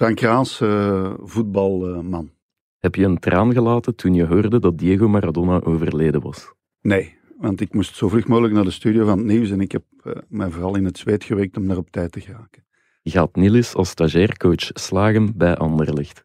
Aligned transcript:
Frank 0.00 0.16
Kraans, 0.16 0.60
uh, 0.60 1.12
voetbalman. 1.18 2.30
Heb 2.78 2.94
je 2.94 3.04
een 3.04 3.18
traan 3.18 3.52
gelaten 3.52 3.94
toen 3.94 4.14
je 4.14 4.26
hoorde 4.26 4.60
dat 4.60 4.78
Diego 4.78 5.08
Maradona 5.08 5.60
overleden 5.60 6.20
was? 6.20 6.52
Nee, 6.80 7.18
want 7.38 7.60
ik 7.60 7.74
moest 7.74 7.96
zo 7.96 8.08
vlug 8.08 8.26
mogelijk 8.26 8.54
naar 8.54 8.64
de 8.64 8.70
studio 8.70 9.04
van 9.04 9.18
het 9.18 9.26
nieuws 9.26 9.50
en 9.50 9.60
ik 9.60 9.72
heb 9.72 9.82
uh, 10.02 10.12
mij 10.28 10.50
vooral 10.50 10.76
in 10.76 10.84
het 10.84 10.98
zweet 10.98 11.24
gewerkt 11.24 11.56
om 11.56 11.68
daar 11.68 11.76
op 11.76 11.90
tijd 11.90 12.12
te 12.12 12.20
geraken. 12.20 12.64
Gaat 13.02 13.36
Nilis 13.36 13.74
als 13.74 13.88
stagiaircoach 13.88 14.70
slagen 14.72 15.36
bij 15.36 15.56
Anderlecht? 15.56 16.24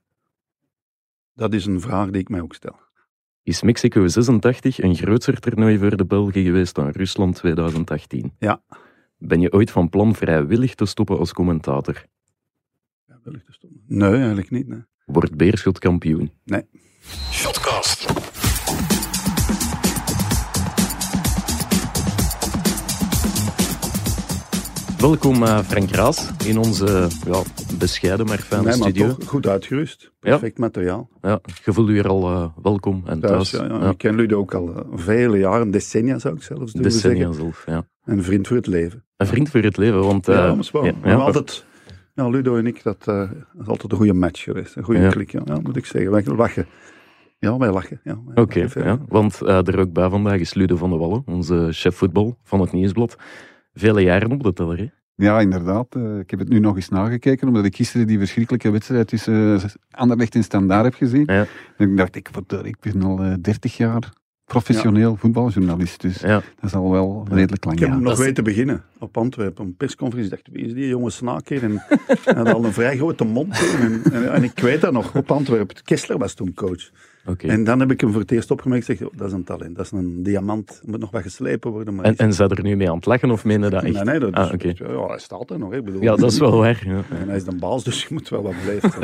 Dat 1.34 1.54
is 1.54 1.66
een 1.66 1.82
vraag 1.82 2.10
die 2.10 2.22
ik 2.22 2.30
mij 2.30 2.42
ook 2.42 2.54
stel. 2.54 2.80
Is 3.44 3.62
Mexico 3.62 4.08
86 4.08 4.82
een 4.82 4.96
grootser 4.96 5.40
toernooi 5.40 5.78
voor 5.78 5.98
de 5.98 6.06
Belgen 6.06 6.44
geweest 6.44 6.76
dan 6.76 6.90
Rusland 6.90 7.36
2018? 7.36 8.34
Ja. 8.40 8.62
Ben 9.18 9.42
je 9.42 9.54
ooit 9.54 9.72
van 9.72 9.90
plan 9.90 10.16
vrijwillig 10.16 10.76
te 10.76 10.86
stoppen 10.86 11.18
als 11.18 11.34
commentator? 11.34 12.06
Vrijwillig 13.26 13.46
te 13.46 13.54
stoppen? 13.54 13.82
Nee, 13.88 14.20
eigenlijk 14.20 14.52
niet. 14.52 14.68
Nee. 14.68 14.84
Wordt 15.06 15.36
Beerschot 15.36 15.80
kampioen? 15.80 16.32
Nee. 16.44 16.62
Shotcast. 17.32 18.14
Welkom 24.98 25.44
uh, 25.44 25.60
Frank 25.60 25.90
Raas 25.90 26.32
in 26.46 26.58
onze 26.58 27.08
ja, 27.26 27.42
bescheiden 27.78 28.26
maar 28.26 28.38
fijne 28.38 28.64
nee, 28.64 28.74
studio. 28.74 29.06
Maar 29.06 29.16
toch 29.16 29.30
goed 29.30 29.48
uitgerust. 29.48 30.12
Perfect 30.20 30.58
ja. 30.58 30.64
materiaal. 30.64 31.10
Ja, 31.22 31.40
je 31.64 31.74
voelt 31.74 31.90
je 31.90 32.04
al 32.04 32.32
uh, 32.32 32.48
welkom 32.62 33.04
en 33.06 33.20
thuis. 33.20 33.50
thuis. 33.50 33.70
Ja, 33.70 33.80
ja. 33.80 33.90
Ik 33.90 33.98
ken 33.98 34.16
jullie 34.16 34.38
ook 34.38 34.54
al 34.54 34.70
uh, 34.70 34.78
vele 34.96 35.38
jaren, 35.38 35.72
decennia 35.72 36.20
zou 36.20 36.36
ik 36.36 36.44
zelfs 36.44 36.74
durven 36.74 36.92
decennia 36.92 37.18
zeggen. 37.18 37.34
zelf, 37.34 37.64
ja. 37.66 37.88
Een 38.04 38.24
vriend 38.24 38.48
voor 38.48 38.58
het 38.58 38.68
leven. 38.68 39.06
Een 39.18 39.28
vriend 39.28 39.50
voor 39.50 39.62
het 39.62 39.78
leven, 39.78 40.04
want... 40.04 40.26
ja, 40.26 40.56
maar 40.56 40.84
hebben 40.84 41.26
altijd... 41.26 41.66
Ja, 42.16 42.30
Ludo 42.30 42.58
en 42.58 42.68
ik, 42.68 42.84
dat, 42.84 43.04
dat, 43.04 43.30
is 43.60 43.68
altijd 43.68 43.92
een 43.92 43.98
goede 43.98 44.14
match 44.14 44.44
geweest. 44.44 44.76
Een 44.76 44.84
goede 44.84 45.10
klik, 45.10 45.32
ja. 45.32 45.60
moet 45.64 45.76
ik 45.76 45.86
zeggen. 45.86 46.12
Wij 46.12 46.24
lachen. 46.24 46.66
Ja, 47.40 47.58
wij 47.58 47.72
lachen. 47.72 48.00
Ja, 48.04 48.20
Oké, 48.30 48.42
okay, 48.42 48.84
ja, 48.84 49.00
want 49.08 49.40
er 49.40 49.80
ook 49.80 49.94
bij 49.94 50.10
vandaag 50.10 50.40
is 50.40 50.54
Ludo 50.54 50.76
van 50.76 50.90
de 50.90 50.98
Wallen, 50.98 51.24
onze 51.26 51.68
chef 51.72 51.96
voetbal 51.96 52.38
van 52.44 52.62
het 52.62 52.72
Nieuwsblad. 52.72 53.16
Vele 53.74 54.02
jaren 54.02 54.32
op 54.32 54.44
de 54.44 54.54
teller, 54.54 54.78
hè? 54.78 54.90
Ja, 55.16 55.40
inderdaad. 55.40 55.96
Uh, 55.96 56.20
ik 56.20 56.30
heb 56.30 56.40
het 56.40 56.50
nu 56.50 56.60
nog 56.60 56.76
eens 56.76 56.90
nagekeken, 56.90 57.48
omdat 57.48 57.66
ik 57.66 57.76
gisteren 57.76 58.08
die 58.08 58.18
verschrikkelijke 58.18 58.72
wedstrijd 58.72 59.08
tussen 59.08 59.34
uh, 59.34 59.64
Anderlecht 59.92 60.36
en 60.36 60.44
Standaard 60.44 60.84
heb 60.84 60.94
gezien. 60.94 61.24
Ja. 61.26 61.46
En 61.78 61.90
ik 61.90 61.98
dacht, 61.98 62.16
ik, 62.16 62.30
ik 62.64 62.80
ben 62.80 63.04
al 63.04 63.26
uh, 63.26 63.34
30 63.42 63.78
jaar 63.78 64.14
professioneel 64.46 65.12
ja. 65.12 65.18
voetbaljournalist, 65.18 66.02
dus 66.02 66.20
ja. 66.20 66.34
dat 66.34 66.64
is 66.64 66.74
al 66.74 66.92
wel 66.92 67.28
redelijk 67.30 67.66
lang. 67.66 67.76
Ik 67.76 67.84
heb 67.84 67.92
hem 67.92 68.04
ja. 68.04 68.10
nog 68.10 68.18
weten 68.18 68.44
beginnen 68.44 68.84
op 69.00 69.18
Antwerpen, 69.18 69.66
een 69.66 69.76
persconferentie. 69.76 70.38
Ik 70.38 70.44
dacht, 70.44 70.58
wie 70.58 70.66
is 70.66 70.74
die 70.74 70.88
jonge 70.88 71.10
snaak 71.10 71.50
hier? 71.50 71.64
En 71.64 71.72
hij 72.26 72.34
had 72.34 72.54
al 72.54 72.66
een 72.66 72.74
vrij 72.74 72.98
grote 72.98 73.24
mond. 73.24 73.76
En, 73.80 74.02
en, 74.12 74.34
en, 74.34 74.44
ik 74.44 74.60
weet 74.60 74.82
dat 74.82 74.92
nog, 74.92 75.16
op 75.16 75.32
Antwerpen. 75.32 75.84
Kessler 75.84 76.18
was 76.18 76.34
toen 76.34 76.54
coach. 76.54 76.90
Okay. 77.28 77.50
En 77.50 77.64
dan 77.64 77.80
heb 77.80 77.92
ik 77.92 78.02
hem 78.02 78.12
voor 78.12 78.22
het 78.22 78.32
eerst 78.32 78.52
opgemerkt 78.52 78.90
en 78.90 78.96
gezegd, 78.96 79.12
oh, 79.14 79.20
dat 79.20 79.28
is 79.28 79.34
een 79.34 79.44
talent, 79.44 79.76
dat 79.76 79.86
is 79.86 79.92
een 79.92 80.24
diamant, 80.24 80.82
moet 80.86 81.00
nog 81.00 81.12
wat 81.12 81.22
geslepen 81.22 81.72
worden. 81.72 81.96
Maar 81.96 82.06
en, 82.06 82.16
en 82.16 82.34
zijn 82.34 82.50
er 82.50 82.64
nu 82.64 82.76
mee 82.76 82.90
aan 82.90 82.96
het 82.96 83.06
lachen 83.06 83.32
of 83.32 83.46
menen 83.46 83.72
dat 83.72 83.84
echt? 83.84 83.94
Nee, 83.94 84.04
nee, 84.04 84.20
dat 84.20 84.30
is, 84.30 84.36
ah, 84.36 84.54
okay. 84.54 84.76
ja, 84.78 85.08
hij 85.08 85.20
staat 85.20 85.50
er 85.50 85.60
nog. 85.60 85.74
Ik 85.74 85.84
bedoel, 85.84 86.02
ja, 86.02 86.16
dat 86.16 86.32
is 86.32 86.40
wel 86.40 86.58
waar. 86.58 86.84
Ja. 86.86 87.04
En 87.20 87.28
hij 87.28 87.36
is 87.36 87.44
de 87.44 87.56
baas, 87.56 87.84
dus 87.84 88.02
je 88.02 88.08
moet 88.14 88.30
wel 88.30 88.42
wat 88.42 88.54
beleefd 88.66 88.84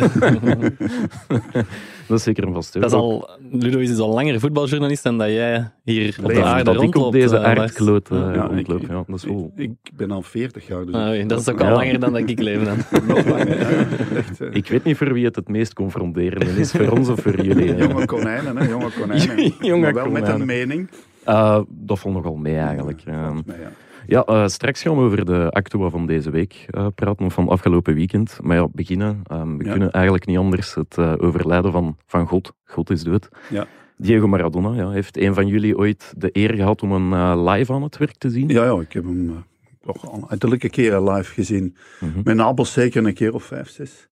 dat 2.08 2.18
is 2.18 2.24
zeker 2.24 2.44
een 2.44 2.54
vast 2.54 2.74
dat 2.74 2.84
is 2.84 2.92
al, 2.92 3.30
Ludo 3.52 3.80
is 3.80 3.90
dus 3.90 3.98
al 3.98 4.14
langer 4.14 4.40
voetbaljournalist 4.40 5.04
dan 5.04 5.18
dat 5.18 5.28
jij 5.28 5.72
hier 5.84 6.18
op 6.24 6.30
de 6.30 6.44
aarde 6.44 6.74
dat 6.74 6.84
ik 6.84 6.96
op 6.96 7.12
deze 7.12 7.36
uh, 7.36 7.44
aardkloot 7.44 8.12
uh, 8.12 8.20
ja, 8.20 8.46
rondloop. 8.46 8.82
Ik, 8.82 8.90
ja, 8.90 9.04
dat 9.08 9.16
is 9.16 9.24
wel... 9.24 9.52
ik, 9.56 9.72
ik, 9.84 9.92
ben 9.94 10.12
al 10.12 10.22
40 10.22 10.68
jaar. 10.68 10.86
Dus 10.86 10.96
ah, 10.96 11.28
dat 11.28 11.40
is 11.40 11.50
ook 11.50 11.60
al 11.60 11.68
ja. 11.68 11.74
langer 11.74 12.00
dan 12.00 12.14
dat 12.14 12.30
ik 12.30 12.40
leef 12.40 12.64
dan. 12.64 12.78
nog 13.08 13.26
langer, 13.26 13.60
ja, 13.60 13.68
echt, 14.16 14.42
uh... 14.42 14.48
Ik 14.52 14.68
weet 14.68 14.84
niet 14.84 14.98
voor 14.98 15.14
wie 15.14 15.26
het 15.26 15.36
het 15.36 15.48
meest 15.48 15.74
confronterende 15.74 16.60
is, 16.60 16.72
voor 16.72 16.90
ons 16.90 17.10
of 17.10 17.20
voor 17.20 17.42
jullie. 17.42 17.76
Konijnen, 18.18 18.58
hè, 18.58 18.68
jonge 18.68 18.92
konijnen. 19.00 19.54
jonge 19.60 19.82
maar 19.82 19.94
wel 19.94 20.04
konijnen. 20.04 20.32
met 20.32 20.40
een 20.40 20.46
mening. 20.46 20.90
Uh, 21.28 21.62
dat 21.70 22.00
valt 22.00 22.14
nogal 22.16 22.36
mee 22.36 22.58
eigenlijk. 22.58 23.00
Ja, 23.00 23.34
ja. 23.46 23.72
Ja, 24.08 24.26
uh, 24.30 24.48
straks 24.48 24.82
gaan 24.82 24.96
we 24.96 25.02
over 25.02 25.26
de 25.26 25.50
actua 25.50 25.90
van 25.90 26.06
deze 26.06 26.30
week 26.30 26.66
uh, 26.72 26.88
praten, 26.96 27.26
of 27.26 27.34
van 27.34 27.50
afgelopen 27.50 27.94
weekend. 27.94 28.38
Maar 28.42 28.58
ja, 28.58 28.68
beginnen. 28.72 29.22
Um, 29.32 29.58
we 29.58 29.64
ja. 29.64 29.72
kunnen 29.72 29.92
eigenlijk 29.92 30.26
niet 30.26 30.38
anders 30.38 30.76
het 30.76 30.98
overlijden 30.98 31.72
van, 31.72 31.98
van 32.06 32.28
God. 32.28 32.54
God 32.64 32.90
is 32.90 33.04
dood. 33.04 33.30
Ja. 33.50 33.68
Diego 33.98 34.28
Maradona, 34.28 34.74
ja, 34.74 34.90
heeft 34.90 35.18
een 35.18 35.34
van 35.34 35.48
jullie 35.48 35.78
ooit 35.78 36.14
de 36.18 36.30
eer 36.32 36.54
gehad 36.54 36.82
om 36.82 36.92
een 36.92 37.44
live 37.44 37.74
aan 37.74 37.84
het 37.84 37.98
werk 37.98 38.18
te 38.18 38.30
zien? 38.30 38.50
Ja, 38.50 38.64
ja 38.64 38.80
ik 38.80 38.94
heb 38.94 39.04
hem 39.04 39.44
toch 39.82 40.12
al 40.12 40.26
uiterlijke 40.30 40.70
keren 40.70 41.10
live 41.10 41.34
gezien. 41.34 41.76
Mm 42.00 42.12
-hmm. 42.14 42.22
Met 42.24 42.36
Napels 42.36 42.74
zeker 42.74 43.06
een 43.06 43.14
keer 43.14 43.34
of 43.34 43.44
vijf, 43.44 43.70
zes. 43.70 44.10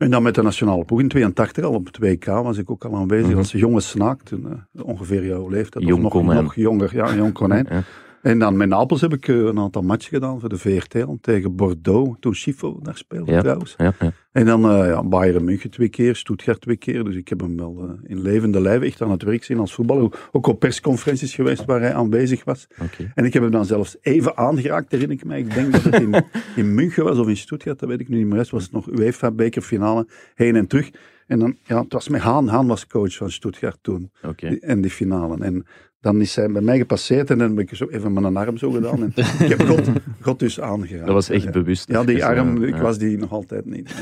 En 0.00 0.10
dan 0.10 0.22
met 0.22 0.34
de 0.34 0.42
nationale 0.42 0.84
ploeg 0.84 1.00
in 1.00 1.08
82 1.08 1.64
al 1.64 1.72
op 1.74 1.86
het 1.86 1.98
WK 1.98 2.24
was 2.24 2.58
ik 2.58 2.70
ook 2.70 2.84
al 2.84 2.96
aanwezig 2.96 3.28
Mhm. 3.28 3.38
als 3.38 3.52
jonge 3.52 3.80
snaak, 3.80 4.22
toen 4.22 4.46
uh, 4.76 4.84
ongeveer 4.84 5.26
jouw 5.26 5.48
leeftijd. 5.48 5.84
Jong 5.84 6.04
of 6.04 6.12
nog, 6.12 6.34
nog 6.42 6.54
jonger, 6.54 6.90
ja, 6.94 7.14
jong 7.14 7.32
konijn. 7.32 7.66
Ja. 7.70 7.82
En 8.22 8.38
dan 8.38 8.56
met 8.56 8.68
Napels 8.68 9.00
heb 9.00 9.12
ik 9.12 9.28
uh, 9.28 9.36
een 9.44 9.58
aantal 9.58 9.82
matchen 9.82 10.12
gedaan 10.12 10.40
voor 10.40 10.48
de 10.48 10.58
VRT 10.58 10.96
tegen 11.20 11.56
Bordeaux, 11.56 12.16
toen 12.20 12.34
Schifo 12.34 12.78
daar 12.82 12.96
speelde 12.96 13.32
Ja. 13.32 13.40
trouwens. 13.40 13.74
Ja, 13.78 13.94
ja. 14.00 14.12
En 14.32 14.46
dan 14.46 14.64
uh, 14.80 14.86
ja, 14.86 15.04
Bayern 15.04 15.44
München 15.44 15.70
twee 15.70 15.88
keer, 15.88 16.16
Stuttgart 16.16 16.60
twee 16.60 16.76
keer. 16.76 17.04
Dus 17.04 17.16
ik 17.16 17.28
heb 17.28 17.40
hem 17.40 17.56
wel 17.56 17.84
uh, 17.84 18.10
in 18.10 18.20
levende 18.22 18.60
lijven 18.60 18.86
echt 18.86 19.02
aan 19.02 19.10
het 19.10 19.22
werk 19.22 19.44
zien 19.44 19.58
als 19.58 19.74
voetballer. 19.74 20.28
Ook 20.32 20.46
op 20.46 20.60
persconferenties 20.60 21.34
geweest 21.34 21.64
waar 21.64 21.80
hij 21.80 21.94
aanwezig 21.94 22.44
was. 22.44 22.66
Okay. 22.72 23.12
En 23.14 23.24
ik 23.24 23.32
heb 23.32 23.42
hem 23.42 23.52
dan 23.52 23.64
zelfs 23.64 23.96
even 24.00 24.36
aangeraakt, 24.36 24.90
herinner 24.92 25.16
ik 25.16 25.24
mij. 25.24 25.38
Ik 25.38 25.54
denk 25.54 25.72
dat 25.72 25.82
het 25.82 25.94
in, 26.00 26.24
in 26.64 26.74
München 26.74 27.04
was 27.04 27.18
of 27.18 27.28
in 27.28 27.36
Stuttgart, 27.36 27.78
dat 27.78 27.88
weet 27.88 28.00
ik 28.00 28.08
nu 28.08 28.16
niet 28.16 28.26
meer. 28.26 28.38
Het 28.38 28.50
was 28.50 28.62
het 28.62 28.72
nog 28.72 28.90
UEFA-bekerfinale, 28.90 30.06
heen 30.34 30.56
en 30.56 30.66
terug. 30.66 30.90
En 31.26 31.38
dan, 31.38 31.56
ja, 31.62 31.82
het 31.82 31.92
was 31.92 32.08
met 32.08 32.20
Haan. 32.20 32.48
Haan 32.48 32.66
was 32.66 32.86
coach 32.86 33.16
van 33.16 33.30
Stuttgart 33.30 33.78
toen. 33.82 34.10
Okay. 34.22 34.50
Die, 34.50 34.60
en 34.60 34.80
die 34.80 34.90
finale. 34.90 35.44
En 35.44 35.66
dan 36.00 36.20
is 36.20 36.36
hij 36.36 36.50
bij 36.50 36.62
mij 36.62 36.78
gepasseerd 36.78 37.30
en 37.30 37.38
dan 37.38 37.48
heb 37.48 37.58
ik 37.58 37.76
zo 37.76 37.86
even 37.86 38.12
met 38.12 38.24
een 38.24 38.36
arm 38.36 38.56
zo 38.56 38.70
gedaan. 38.70 39.02
En 39.02 39.12
ik 39.44 39.48
heb 39.48 39.62
God, 39.62 39.90
God 40.20 40.38
dus 40.38 40.60
aangeraakt. 40.60 41.06
Dat 41.06 41.14
was 41.14 41.30
echt 41.30 41.44
ja. 41.44 41.50
bewust. 41.50 41.88
Ja, 41.88 42.04
die 42.04 42.24
arm, 42.24 42.62
ik 42.62 42.74
ja. 42.74 42.80
was 42.82 42.98
die 42.98 43.18
nog 43.18 43.32
altijd 43.32 43.64
niet. 43.64 43.94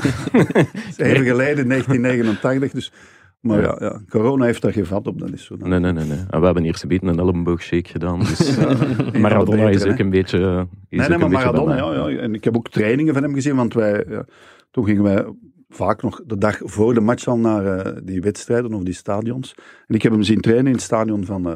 Even 0.97 1.25
geleden, 1.25 1.67
1989. 1.67 2.71
Dus, 2.71 2.91
maar 3.39 3.61
ja, 3.61 3.75
ja, 3.79 4.01
corona 4.09 4.45
heeft 4.45 4.61
daar 4.61 4.73
geen 4.73 4.85
vat 4.85 5.07
op, 5.07 5.19
dat 5.19 5.31
is 5.33 5.45
zo. 5.45 5.55
Nee, 5.55 5.79
nee, 5.79 5.91
nee. 5.91 6.05
nee. 6.05 6.17
En 6.29 6.39
we 6.39 6.45
hebben 6.45 6.63
hier 6.63 6.77
zometeen 6.77 7.09
een 7.09 7.19
elleboogshake 7.19 7.89
gedaan. 7.89 8.19
Dus 8.19 8.55
Ja, 8.55 9.19
Maradona 9.19 9.69
is 9.69 9.85
ook 9.85 9.97
hè. 9.97 10.03
een 10.03 10.09
beetje... 10.09 10.67
Is 10.89 10.99
Nee, 10.99 11.09
nee, 11.09 11.17
maar 11.17 11.29
Maradona, 11.29 11.75
ja, 11.75 12.07
ja. 12.09 12.19
En 12.19 12.33
ik 12.33 12.43
heb 12.43 12.55
ook 12.55 12.69
trainingen 12.69 13.13
van 13.13 13.23
hem 13.23 13.33
gezien, 13.33 13.55
want 13.55 13.73
wij, 13.73 14.05
ja, 14.09 14.25
toen 14.71 14.85
gingen 14.85 15.03
wij 15.03 15.25
vaak 15.69 16.01
nog 16.01 16.21
de 16.25 16.37
dag 16.37 16.57
voor 16.63 16.93
de 16.93 16.99
match 16.99 17.27
al 17.27 17.37
naar 17.37 17.85
uh, 17.87 17.93
die 18.03 18.21
wedstrijden 18.21 18.73
of 18.73 18.83
die 18.83 18.93
stadions. 18.93 19.55
En 19.87 19.95
ik 19.95 20.01
heb 20.01 20.11
hem 20.11 20.23
zien 20.23 20.41
trainen 20.41 20.65
in 20.67 20.71
het 20.73 20.81
stadion 20.81 21.25
van 21.25 21.47
uh, 21.47 21.53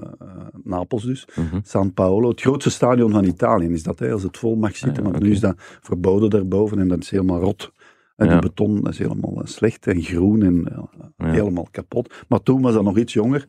Napels 0.63 1.03
dus, 1.03 1.27
Mhm. 1.35 1.59
San 1.63 1.93
Paolo. 1.93 2.29
Het 2.29 2.41
grootste 2.41 2.69
stadion 2.69 3.11
van 3.11 3.23
Italië 3.25 3.67
is 3.67 3.83
dat, 3.83 3.99
hè, 3.99 4.11
als 4.11 4.23
het 4.23 4.37
vol 4.37 4.55
mag 4.55 4.75
zitten. 4.75 5.03
Ah, 5.03 5.09
ja, 5.11 5.15
oké. 5.17 5.25
nu 5.25 5.31
is 5.31 5.39
dat 5.39 5.55
verboden 5.81 6.29
daarboven 6.29 6.79
en 6.79 6.87
dat 6.87 6.99
is 7.01 7.09
helemaal 7.09 7.39
rot. 7.39 7.71
En 8.15 8.25
Ja. 8.25 8.31
die 8.31 8.41
beton 8.41 8.87
is 8.87 8.97
helemaal 8.97 9.41
eh, 9.41 9.45
slecht 9.47 9.87
en 9.87 10.01
groen 10.01 10.41
en 10.43 10.67
eh, 10.67 10.83
Ja. 11.17 11.31
helemaal 11.31 11.67
kapot. 11.71 12.13
Maar 12.27 12.41
toen 12.43 12.61
was 12.61 12.73
dat 12.73 12.83
nog 12.83 12.97
iets 12.97 13.13
jonger. 13.13 13.45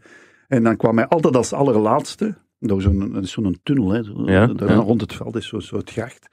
En 0.49 0.63
dan 0.63 0.77
kwam 0.77 0.97
hij 0.97 1.07
altijd 1.07 1.37
als 1.37 1.53
allerlaatste, 1.53 2.35
door 2.59 2.83
zo'n 2.83 3.17
zo'n 3.21 3.59
tunnel, 3.63 3.91
hè, 3.91 4.03
zo, 4.05 4.25
daar 4.55 4.75
rond 4.77 5.01
het 5.01 5.13
veld 5.15 5.37
is 5.37 5.47
zo'n 5.49 5.61
soort 5.61 5.91
gracht. 5.91 6.29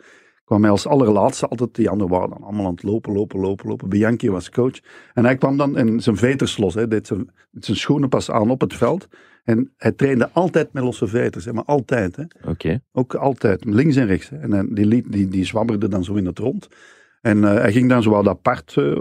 Kwam 0.52 0.62
hij 0.64 0.72
als 0.72 0.88
allerlaatste 0.88 1.48
altijd, 1.48 1.76
die 1.76 1.90
anderen 1.90 2.12
waren 2.12 2.30
dan 2.30 2.44
allemaal 2.44 2.66
aan 2.66 2.72
het 2.72 2.84
lopen, 2.84 3.14
lopen, 3.14 3.40
lopen, 3.40 3.68
lopen. 3.70 3.90
Bianchi 3.90 4.30
was 4.30 4.50
coach. 4.50 4.80
En 5.14 5.26
hij 5.26 5.38
kwam 5.38 5.58
dan 5.58 5.78
en 5.78 6.00
zijn 6.02 6.16
veters 6.18 6.58
los, 6.58 6.74
hè, 6.74 6.88
deed 6.88 7.08
zijn, 7.08 7.30
zijn 7.52 7.78
schoenen 7.78 8.10
pas 8.10 8.32
aan 8.32 8.50
op 8.50 8.62
het 8.62 8.74
veld. 8.74 9.08
En 9.44 9.74
hij 9.78 9.92
trainde 9.92 10.30
altijd 10.32 10.74
met 10.74 10.84
losse 10.84 11.08
veters, 11.08 11.46
hè, 11.46 11.54
maar 11.54 11.64
altijd. 11.64 12.16
Hè. 12.16 12.24
Oké. 12.50 12.82
Ook 12.92 13.16
altijd, 13.16 13.66
links 13.66 13.96
en 13.96 14.06
rechts. 14.06 14.30
Hè. 14.30 14.38
En 14.38 14.52
hij- 14.52 14.68
die, 14.70 14.86
liet, 14.86 15.12
die, 15.12 15.28
die 15.28 15.46
zwabberde 15.46 15.88
dan 15.88 16.04
zo 16.04 16.14
in 16.14 16.26
het 16.26 16.40
rond. 16.40 16.68
En 17.22 17.44
eh, 17.44 17.54
hij 17.54 17.72
ging 17.72 17.90
dan 17.90 18.04
zo 18.04 18.10
wat 18.10 18.28
apart 18.28 18.74
eh, 18.78 18.98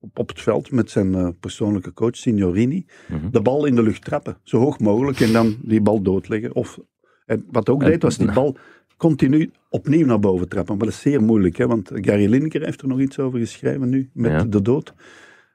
op, 0.00 0.18
op 0.18 0.28
het 0.28 0.40
veld 0.40 0.70
met 0.70 0.90
zijn 0.90 1.14
eh, 1.14 1.28
persoonlijke 1.40 1.92
coach, 1.92 2.16
Signorini, 2.16 2.86
Mhm. 3.08 3.30
de 3.30 3.40
bal 3.40 3.64
in 3.64 3.74
de 3.74 3.82
lucht 3.82 4.04
trappen. 4.04 4.36
Zo 4.42 4.58
hoog 4.58 4.78
mogelijk 4.78 5.20
en 5.20 5.32
dan 5.32 5.56
die 5.62 5.80
bal 5.80 6.02
doodleggen. 6.02 6.54
Of, 6.54 6.78
en 7.26 7.44
wat 7.50 7.66
hij 7.66 7.74
ook 7.76 7.82
En- 7.82 7.90
deed, 7.90 8.02
was 8.02 8.16
die 8.18 8.32
bal 8.32 8.56
continu 8.98 9.50
opnieuw 9.70 10.06
naar 10.06 10.18
boven 10.20 10.48
trappen. 10.48 10.76
Maar 10.76 10.86
dat 10.86 10.94
is 10.94 11.00
zeer 11.00 11.22
moeilijk, 11.22 11.56
hè, 11.56 11.66
want 11.66 11.90
Gary 11.94 12.26
Lineker 12.26 12.64
heeft 12.64 12.82
er 12.82 12.88
nog 12.88 13.00
iets 13.00 13.18
over 13.18 13.38
geschreven 13.38 13.88
nu, 13.88 14.10
met 14.12 14.30
Ja. 14.30 14.44
de 14.44 14.62
dood. 14.62 14.92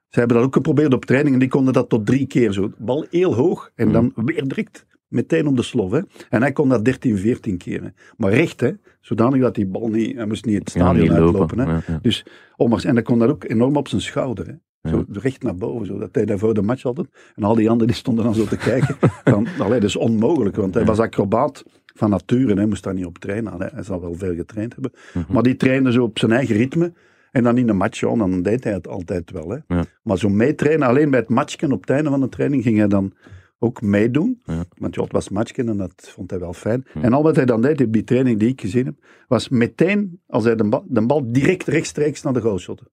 Ze 0.10 0.20
hebben 0.20 0.38
dat 0.38 0.46
ook 0.46 0.54
geprobeerd 0.54 0.94
op 0.94 1.06
training 1.06 1.34
en 1.34 1.40
die 1.40 1.50
konden 1.50 1.74
dat 1.74 1.90
tot 1.90 2.06
drie 2.06 2.28
keer 2.28 2.52
zo. 2.52 2.72
Bal 2.78 3.06
heel 3.10 3.34
hoog 3.36 3.72
en 3.76 3.92
dan 3.92 4.12
Mhm. 4.16 4.26
weer 4.26 4.48
direct 4.48 4.86
meteen 5.08 5.48
op 5.48 5.56
de 5.56 5.62
slof. 5.64 5.92
Hè. 5.92 6.00
En 6.30 6.42
hij 6.42 6.52
kon 6.52 6.70
dat 6.70 6.86
13, 6.86 7.18
14 7.18 7.58
keer. 7.58 7.82
Hè. 7.84 7.88
Maar 8.18 8.32
recht, 8.34 8.60
hè, 8.60 8.72
zodanig 9.02 9.42
dat 9.42 9.56
die 9.56 9.66
bal 9.68 9.88
niet, 9.88 10.16
hij 10.16 10.26
moest 10.26 10.46
niet 10.46 10.60
het 10.60 10.74
Ja, 10.74 10.80
stadion 10.80 11.02
niet 11.04 11.12
uitlopen. 11.12 11.40
lopen. 11.40 11.60
Hè. 11.60 11.66
Ja, 11.72 11.82
ja. 11.88 12.00
Dus, 12.02 12.26
Ommers, 12.56 12.84
en 12.86 12.96
dat 12.96 13.04
kon 13.04 13.20
dat 13.20 13.30
ook 13.30 13.44
enorm 13.50 13.76
op 13.76 13.88
zijn 13.88 14.02
schouder. 14.02 14.48
Hè. 14.48 14.54
Zo 14.90 15.06
recht 15.12 15.44
naar 15.44 15.56
boven, 15.56 15.86
zo. 15.86 15.98
dat 15.98 16.10
hij 16.16 16.38
voor 16.38 16.54
de 16.54 16.62
match 16.62 16.86
altijd. 16.86 17.08
En 17.36 17.44
al 17.44 17.56
die 17.56 17.70
anderen 17.70 17.88
die 17.88 17.96
stonden 17.96 18.24
dan 18.24 18.34
zo 18.36 18.46
te 18.46 18.58
kijken. 18.58 18.96
Van, 19.24 19.48
allee, 19.60 19.80
dat 19.80 19.90
is 19.90 19.96
onmogelijk, 19.96 20.56
want 20.56 20.74
hij 20.74 20.86
was 20.86 21.00
acrobaat 21.00 21.64
van 21.94 22.10
nature 22.10 22.54
hij 22.54 22.66
moest 22.66 22.84
daar 22.84 22.94
niet 22.94 23.06
op 23.06 23.18
trainen. 23.18 23.54
Allee, 23.54 23.70
hij 23.74 23.84
zal 23.84 24.02
wel 24.02 24.14
veel 24.14 24.36
getraind 24.36 24.74
hebben. 24.74 24.92
Mhm. 25.14 25.34
Maar 25.34 25.44
die 25.44 25.56
trainde 25.56 25.92
zo 25.92 26.04
op 26.04 26.20
zijn 26.20 26.32
eigen 26.32 26.56
ritme. 26.56 26.94
En 27.32 27.44
dan 27.44 27.58
in 27.58 27.68
de 27.68 27.74
match, 27.74 28.00
ja, 28.00 28.16
dan 28.16 28.42
deed 28.42 28.64
hij 28.64 28.74
het 28.74 28.88
altijd 28.88 29.32
wel. 29.32 29.50
Hè. 29.50 29.76
Ja. 29.76 29.86
Maar 30.04 30.18
zo 30.18 30.30
meetrainen, 30.30 30.88
alleen 30.88 31.10
bij 31.10 31.20
het 31.20 31.30
matchken 31.30 31.72
op 31.72 31.82
het 31.82 31.90
einde 31.90 32.10
van 32.10 32.22
de 32.22 32.30
training 32.30 32.64
ging 32.64 32.78
hij 32.78 32.88
dan 32.88 33.14
ook 33.60 33.82
meedoen. 33.82 34.42
Ja. 34.44 34.64
Want 34.78 34.96
ja, 34.96 35.02
het 35.02 35.12
was 35.12 35.30
matchken 35.30 35.70
en 35.70 35.78
dat 35.78 36.12
vond 36.16 36.30
hij 36.30 36.40
wel 36.40 36.54
fijn. 36.54 36.86
Hm. 36.92 37.00
En 37.00 37.14
al 37.14 37.24
wat 37.24 37.36
hij 37.36 37.46
dan 37.46 37.62
deed, 37.62 37.82
op 37.82 37.94
die 37.94 38.04
training 38.04 38.40
die 38.40 38.50
ik 38.50 38.62
gezien 38.62 38.86
heb, 38.86 38.96
was 39.28 39.50
meteen, 39.50 40.22
als 40.28 40.44
hij 40.44 40.56
de 40.56 40.64
bal, 40.64 40.86
de 40.88 41.06
bal 41.06 41.32
direct 41.32 41.68
rechtstreeks 41.68 42.22
naar 42.22 42.34
de 42.34 42.42
goal 42.42 42.60
shotte. 42.60 42.92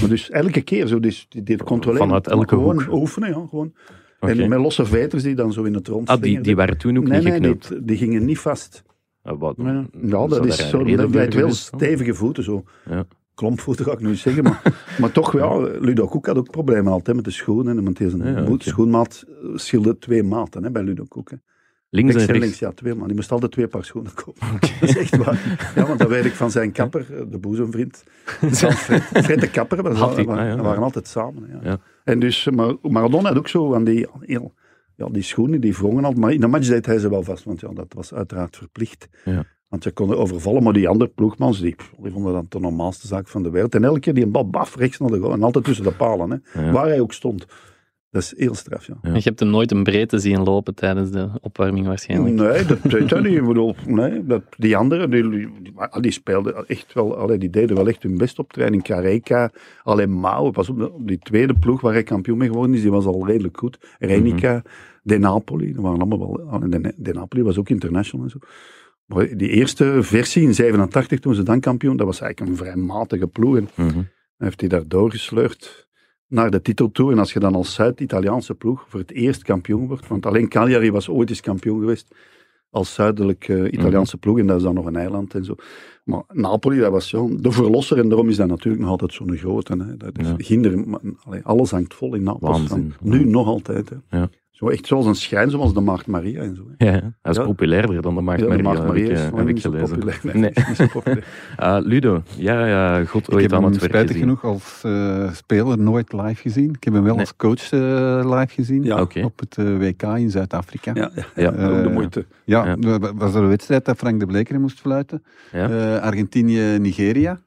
Maar 0.00 0.08
dus 0.08 0.30
elke 0.30 0.62
keer 0.62 0.86
zo, 0.86 1.00
dus 1.00 1.26
die, 1.28 1.42
die 1.42 1.56
controleren. 1.56 2.06
Vanuit 2.06 2.28
elke 2.28 2.54
gewoon 2.54 2.82
hoek. 2.82 2.92
oefenen, 2.92 3.28
ja, 3.28 3.46
gewoon. 3.48 3.74
En 4.28 4.48
met 4.48 4.58
losse 4.58 4.84
veters 4.84 5.22
die 5.22 5.34
dan 5.34 5.52
zo 5.52 5.62
in 5.62 5.74
het 5.74 5.88
rond 5.88 6.08
Ah, 6.08 6.20
die, 6.22 6.40
die 6.40 6.56
waren 6.56 6.78
toen 6.78 6.96
ook 6.98 7.06
nee, 7.08 7.22
niet 7.22 7.40
nee, 7.40 7.56
die, 7.68 7.84
die 7.84 7.96
gingen 7.96 8.24
niet 8.24 8.38
vast. 8.38 8.82
Ah, 9.22 9.38
wat- 9.38 9.56
Ja, 10.02 10.26
dat 10.26 10.46
is 10.46 10.68
zo. 10.68 10.78
Dat 10.96 11.10
heeft 11.14 11.34
wel 11.34 11.52
stevige 11.52 12.14
voeten, 12.14 12.44
zo. 12.44 12.64
Ja. 12.90 13.06
Klompvoeten 13.34 13.84
ga 13.84 13.92
ik 13.92 14.00
nu 14.00 14.14
zeggen, 14.14 14.42
maar, 14.44 14.62
maar 15.00 15.12
toch, 15.12 15.32
ja, 15.32 15.58
Ludo 15.80 16.06
Koek 16.06 16.26
had 16.26 16.36
ook 16.38 16.50
problemen 16.50 16.92
altijd 16.92 17.16
met 17.16 17.24
de 17.24 17.30
schoenen. 17.30 17.74
Ja, 18.24 18.42
boot- 18.44 18.52
oké. 18.54 18.68
schoenmaat 18.68 19.24
scheelde 19.54 19.98
twee 19.98 20.22
maten 20.22 20.62
hè, 20.64 20.70
bij 20.70 20.82
Ludo 20.82 21.04
Koek. 21.08 21.30
hè. 21.30 21.36
Links 21.96 22.14
en 22.14 22.26
Rechts 22.26 22.38
links, 22.38 22.58
ja, 22.58 22.72
twee 22.72 22.94
man. 22.94 23.06
Die 23.06 23.16
moest 23.16 23.32
altijd 23.32 23.52
twee 23.52 23.66
paar 23.66 23.84
schoenen 23.84 24.14
kopen. 24.14 24.46
Dat 24.80 24.88
is 24.88 24.96
echt 24.96 25.16
waar. 25.16 25.58
Ja, 25.74 25.86
want 25.86 25.98
dat 25.98 26.08
weet 26.08 26.24
ik 26.24 26.32
van 26.32 26.50
zijn 26.50 26.72
kapper, 26.72 27.06
eh, 27.10 27.22
de 27.30 27.38
boezemvriend. 27.38 28.04
Fred, 28.24 29.02
Fred 29.24 29.40
de 29.40 29.50
kapper, 29.50 29.96
Had 29.96 30.16
hij, 30.16 30.24
waren, 30.24 30.50
ah, 30.50 30.56
ja. 30.56 30.62
waren 30.62 30.82
altijd 30.82 31.08
samen. 31.08 31.48
Ja. 31.52 31.70
Ja. 31.70 31.78
En 32.04 32.18
dus, 32.20 32.48
maar 32.50 32.74
Maradona 32.82 33.28
had 33.28 33.38
ook 33.38 33.48
zo 33.48 33.70
van 33.70 33.84
die, 33.84 34.06
heel, 34.20 34.52
ja, 34.94 35.08
die 35.08 35.22
schoenen, 35.22 35.60
die 35.60 35.74
wrongen 35.74 36.04
altijd. 36.04 36.22
Maar 36.22 36.32
in 36.32 36.40
de 36.40 36.46
match 36.46 36.68
deed 36.68 36.86
hij 36.86 36.98
ze 36.98 37.08
wel 37.08 37.22
vast, 37.22 37.44
want 37.44 37.60
ja, 37.60 37.68
dat 37.74 37.92
was 37.96 38.14
uiteraard 38.14 38.56
verplicht. 38.56 39.08
Ja. 39.24 39.44
Want 39.68 39.84
je 39.84 39.90
kon 39.90 40.14
overvallen, 40.14 40.62
maar 40.62 40.72
die 40.72 40.88
andere 40.88 41.10
ploegmans, 41.10 41.60
die, 41.60 41.76
die 42.02 42.12
vonden 42.12 42.32
dat 42.32 42.50
de 42.50 42.60
normaalste 42.60 43.06
zaak 43.06 43.28
van 43.28 43.42
de 43.42 43.50
wereld. 43.50 43.74
En 43.74 43.84
elke 43.84 44.00
keer 44.00 44.14
die 44.14 44.24
een 44.24 44.30
bal 44.30 44.50
baf 44.50 44.76
rechts 44.76 44.98
naar 44.98 45.10
de 45.10 45.18
goal. 45.18 45.32
En 45.32 45.42
altijd 45.42 45.64
tussen 45.64 45.84
de 45.84 45.92
palen, 45.92 46.42
hè, 46.52 46.72
waar 46.72 46.86
hij 46.86 47.00
ook 47.00 47.12
stond. 47.12 47.46
Dat 48.16 48.24
is 48.24 48.34
heel 48.36 48.54
straf, 48.54 48.86
ja. 48.86 48.98
Ja. 49.02 49.14
Je 49.14 49.20
hebt 49.20 49.40
hem 49.40 49.48
nooit 49.50 49.70
een 49.70 49.82
breedte 49.82 50.18
zien 50.18 50.42
lopen 50.42 50.74
tijdens 50.74 51.10
de 51.10 51.28
opwarming 51.40 51.86
waarschijnlijk. 51.86 52.34
Nee, 52.34 52.64
dat 52.64 52.78
weet 52.92 53.10
ik 53.12 53.22
niet. 53.22 53.34
Ik 53.36 53.46
bedoel, 53.46 53.74
nee, 53.86 54.26
dat, 54.26 54.42
die 54.56 54.76
anderen, 54.76 55.10
die, 55.10 55.28
die, 55.30 55.48
die, 55.62 56.00
die 56.00 56.10
speelden 56.10 56.66
echt 56.66 56.92
wel, 56.92 57.16
allee, 57.16 57.38
die 57.38 57.50
deden 57.50 57.76
wel 57.76 57.88
echt 57.88 58.02
hun 58.02 58.16
best 58.18 58.38
op 58.38 58.52
training. 58.52 58.82
Kareka, 58.82 59.50
alleen 59.82 60.10
Mao, 60.20 60.50
pas 60.50 60.68
op, 60.68 60.92
die 61.00 61.18
tweede 61.18 61.54
ploeg 61.54 61.80
waar 61.80 61.92
hij 61.92 62.02
kampioen 62.02 62.38
mee 62.38 62.48
geworden 62.48 62.74
is, 62.74 62.82
die 62.82 62.90
was 62.90 63.04
al 63.04 63.26
redelijk 63.26 63.58
goed. 63.58 63.78
Renica, 63.98 64.62
De 65.02 65.18
Napoli, 65.18 65.72
dat 65.72 65.82
waren 65.82 65.98
allemaal 66.00 66.48
wel, 66.50 66.60
de, 66.70 66.92
de 66.96 67.12
Napoli 67.12 67.42
was 67.42 67.58
ook 67.58 67.68
international 67.68 68.24
en 68.26 68.30
zo. 68.30 68.38
Maar 69.06 69.36
die 69.36 69.48
eerste 69.48 69.98
versie 70.02 70.42
in 70.42 70.54
87, 70.54 71.18
toen 71.20 71.34
ze 71.34 71.42
dan 71.42 71.60
kampioen, 71.60 71.96
dat 71.96 72.06
was 72.06 72.20
eigenlijk 72.20 72.50
een 72.52 72.58
vrij 72.64 72.76
matige 72.76 73.26
ploeg. 73.26 73.56
En 73.56 73.68
Mhm. 73.74 73.92
dan 73.94 74.06
heeft 74.36 74.60
hij 74.60 74.68
daar 74.68 74.88
doorgesleurd 74.88 75.85
naar 76.28 76.50
de 76.50 76.62
titel 76.62 76.90
toe. 76.90 77.12
En 77.12 77.18
als 77.18 77.32
je 77.32 77.38
dan 77.40 77.54
als 77.54 77.74
Zuid-Italiaanse 77.74 78.54
ploeg 78.54 78.84
voor 78.88 79.00
het 79.00 79.10
eerst 79.12 79.42
kampioen 79.42 79.86
wordt, 79.88 80.08
want 80.08 80.26
alleen 80.26 80.48
Cagliari 80.48 80.90
was 80.90 81.08
ooit 81.08 81.30
eens 81.30 81.40
kampioen 81.40 81.80
geweest 81.80 82.14
als 82.70 82.94
zuidelijk 82.94 83.48
eh, 83.48 83.72
Italiaanse 83.72 84.16
ploeg, 84.18 84.38
en 84.38 84.46
dat 84.46 84.56
is 84.56 84.62
dan 84.62 84.74
nog 84.74 84.86
een 84.86 84.96
eiland 84.96 85.34
en 85.34 85.44
zo. 85.44 85.54
Maar 86.04 86.22
Napoli, 86.32 86.78
dat 86.78 86.90
was 86.90 87.08
zo 87.08 87.36
de 87.40 87.50
verlosser, 87.50 87.98
en 87.98 88.08
daarom 88.08 88.28
is 88.28 88.36
dat 88.36 88.48
natuurlijk 88.48 88.82
nog 88.82 88.90
altijd 88.90 89.12
zo'n 89.12 89.36
grote. 89.36 89.76
Hè. 89.76 89.96
Dat 89.96 90.18
is 90.18 90.26
Ja. 90.28 90.34
ginder, 90.38 90.88
maar, 90.88 91.00
allee, 91.24 91.40
alles 91.44 91.70
hangt 91.70 91.94
vol 91.94 92.14
in 92.14 92.22
Napels. 92.22 92.58
Nu 93.00 93.24
nog 93.24 93.46
altijd. 93.46 93.88
Hè. 93.88 94.18
Ja. 94.18 94.28
Zo 94.56 94.68
echt 94.68 94.86
zoals 94.86 95.06
een 95.06 95.14
schijn, 95.14 95.50
zoals 95.50 95.74
de 95.74 95.80
Maagd 95.80 96.06
Maria 96.06 96.42
en 96.42 96.54
zo. 96.56 96.62
Hè. 96.78 96.86
Ja, 96.86 96.92
hij 97.22 97.32
is 97.32 97.36
Ja. 97.36 97.44
populairder 97.44 98.02
dan 98.02 98.14
de 98.14 98.20
Maagd 98.20 98.38
Ja, 98.40 98.44
de 98.44 98.50
Maria, 98.50 98.64
Maagd 98.64 98.78
heb 98.78 98.86
Maria 98.88 99.04
ik, 99.04 99.10
is 99.10 99.18
eh, 99.18 99.24
heb 99.24 99.46
ik 99.48 99.54
niet 99.54 99.62
zo 99.62 99.70
gelezen. 99.70 99.98
populair. 99.98 100.38
Nee. 100.38 100.52
Ah, 101.56 101.84
Ludo, 101.84 102.22
ja, 102.36 102.66
ja, 102.66 103.04
god 103.04 103.28
Ik 103.28 103.34
ooit 103.34 103.42
heb 103.42 103.52
aan 103.52 103.62
hem 103.62 103.70
het 103.72 103.80
werk 103.80 103.92
spijtig 103.92 104.12
gezien. 104.16 104.22
genoeg 104.38 104.44
als 104.44 104.80
eh, 104.84 105.32
speler 105.32 105.78
nooit 105.78 106.12
live 106.12 106.40
gezien. 106.42 106.70
Ik 106.74 106.84
heb 106.84 106.94
hem 106.94 107.02
wel 107.02 107.12
Nee. 107.12 107.20
als 107.20 107.36
coach 107.36 107.72
eh, 107.72 107.80
live 108.38 108.54
gezien. 108.54 108.82
Ja. 108.82 109.00
Op 109.00 109.38
het 109.38 109.56
WK 109.56 110.02
in 110.02 110.30
Zuid-Afrika. 110.30 110.90
Ja, 110.94 111.10
ja, 111.34 111.50
de 111.82 111.90
moeite. 111.92 112.24
Ja, 112.44 112.64
Ja. 112.66 112.76
er 113.00 113.14
was 113.14 113.34
er 113.34 113.42
een 113.42 113.48
wedstrijd 113.48 113.84
dat 113.84 113.96
Frank 113.96 114.20
de 114.20 114.26
Bleker 114.26 114.60
moest 114.60 114.80
fluiten. 114.80 115.22
Ja. 115.52 115.96
Argentinië-Nigeria. 115.98 117.38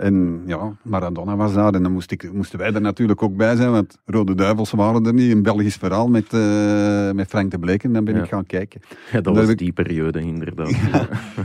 En 0.00 0.42
ja, 0.46 0.76
Maradona 0.82 1.36
was 1.36 1.52
daar. 1.54 1.74
En 1.74 1.82
dan 1.82 1.92
moest 1.92 2.10
ik, 2.10 2.32
moesten 2.32 2.58
wij 2.58 2.72
er 2.72 2.80
natuurlijk 2.80 3.22
ook 3.22 3.36
bij 3.36 3.56
zijn, 3.56 3.70
want 3.70 3.98
Rode 4.06 4.34
Duivels 4.34 4.70
waren 4.70 5.06
er 5.06 5.14
niet. 5.14 5.32
Een 5.32 5.42
Belgisch 5.42 5.76
verhaal 5.76 6.08
met, 6.08 6.32
eh, 6.32 7.10
met 7.10 7.28
Frank 7.28 7.50
de 7.50 7.58
Bleker. 7.58 7.86
En 7.88 7.92
dan 7.92 8.04
ben 8.04 8.14
Ja. 8.14 8.22
ik 8.22 8.28
gaan 8.28 8.46
kijken. 8.46 8.80
Ja, 9.12 9.20
dat 9.20 9.36
was 9.36 9.48
ik- 9.48 9.58
die 9.58 9.72
periode, 9.72 10.20
inderdaad. 10.20 10.74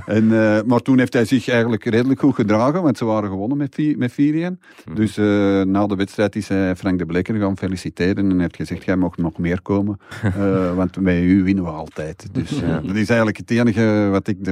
En, 0.06 0.24
eh, 0.32 0.62
maar 0.66 0.80
toen 0.82 0.98
heeft 1.00 1.14
hij 1.14 1.26
zich 1.26 1.48
eigenlijk 1.50 1.84
redelijk 1.86 2.20
goed 2.20 2.36
gedragen, 2.36 2.84
want 2.84 2.98
ze 2.98 3.06
waren 3.06 3.30
gewonnen 3.30 3.58
met, 3.58 3.98
met 3.98 4.12
4-1. 4.12 4.60
Mhm. 4.86 4.96
Dus 4.96 5.18
eh, 5.18 5.26
na 5.62 5.88
de 5.88 5.96
wedstrijd 5.96 6.36
is 6.36 6.48
hij 6.48 6.76
Frank 6.76 7.00
de 7.00 7.06
Bleker 7.06 7.36
gaan 7.40 7.58
feliciteren 7.58 8.30
en 8.32 8.40
heeft 8.40 8.56
gezegd, 8.56 8.84
jij 8.84 8.96
mag 8.98 9.18
nog 9.18 9.38
meer 9.38 9.62
komen, 9.62 9.98
want 10.76 11.00
met 11.02 11.16
u 11.16 11.44
winnen 11.44 11.64
we 11.64 11.70
altijd. 11.70 12.28
Dus 12.32 12.50
Ja. 12.60 12.80
dat 12.80 12.96
is 12.96 13.08
eigenlijk 13.08 13.38
het 13.38 13.52
enige 13.52 14.08
wat 14.12 14.28
ik 14.28 14.46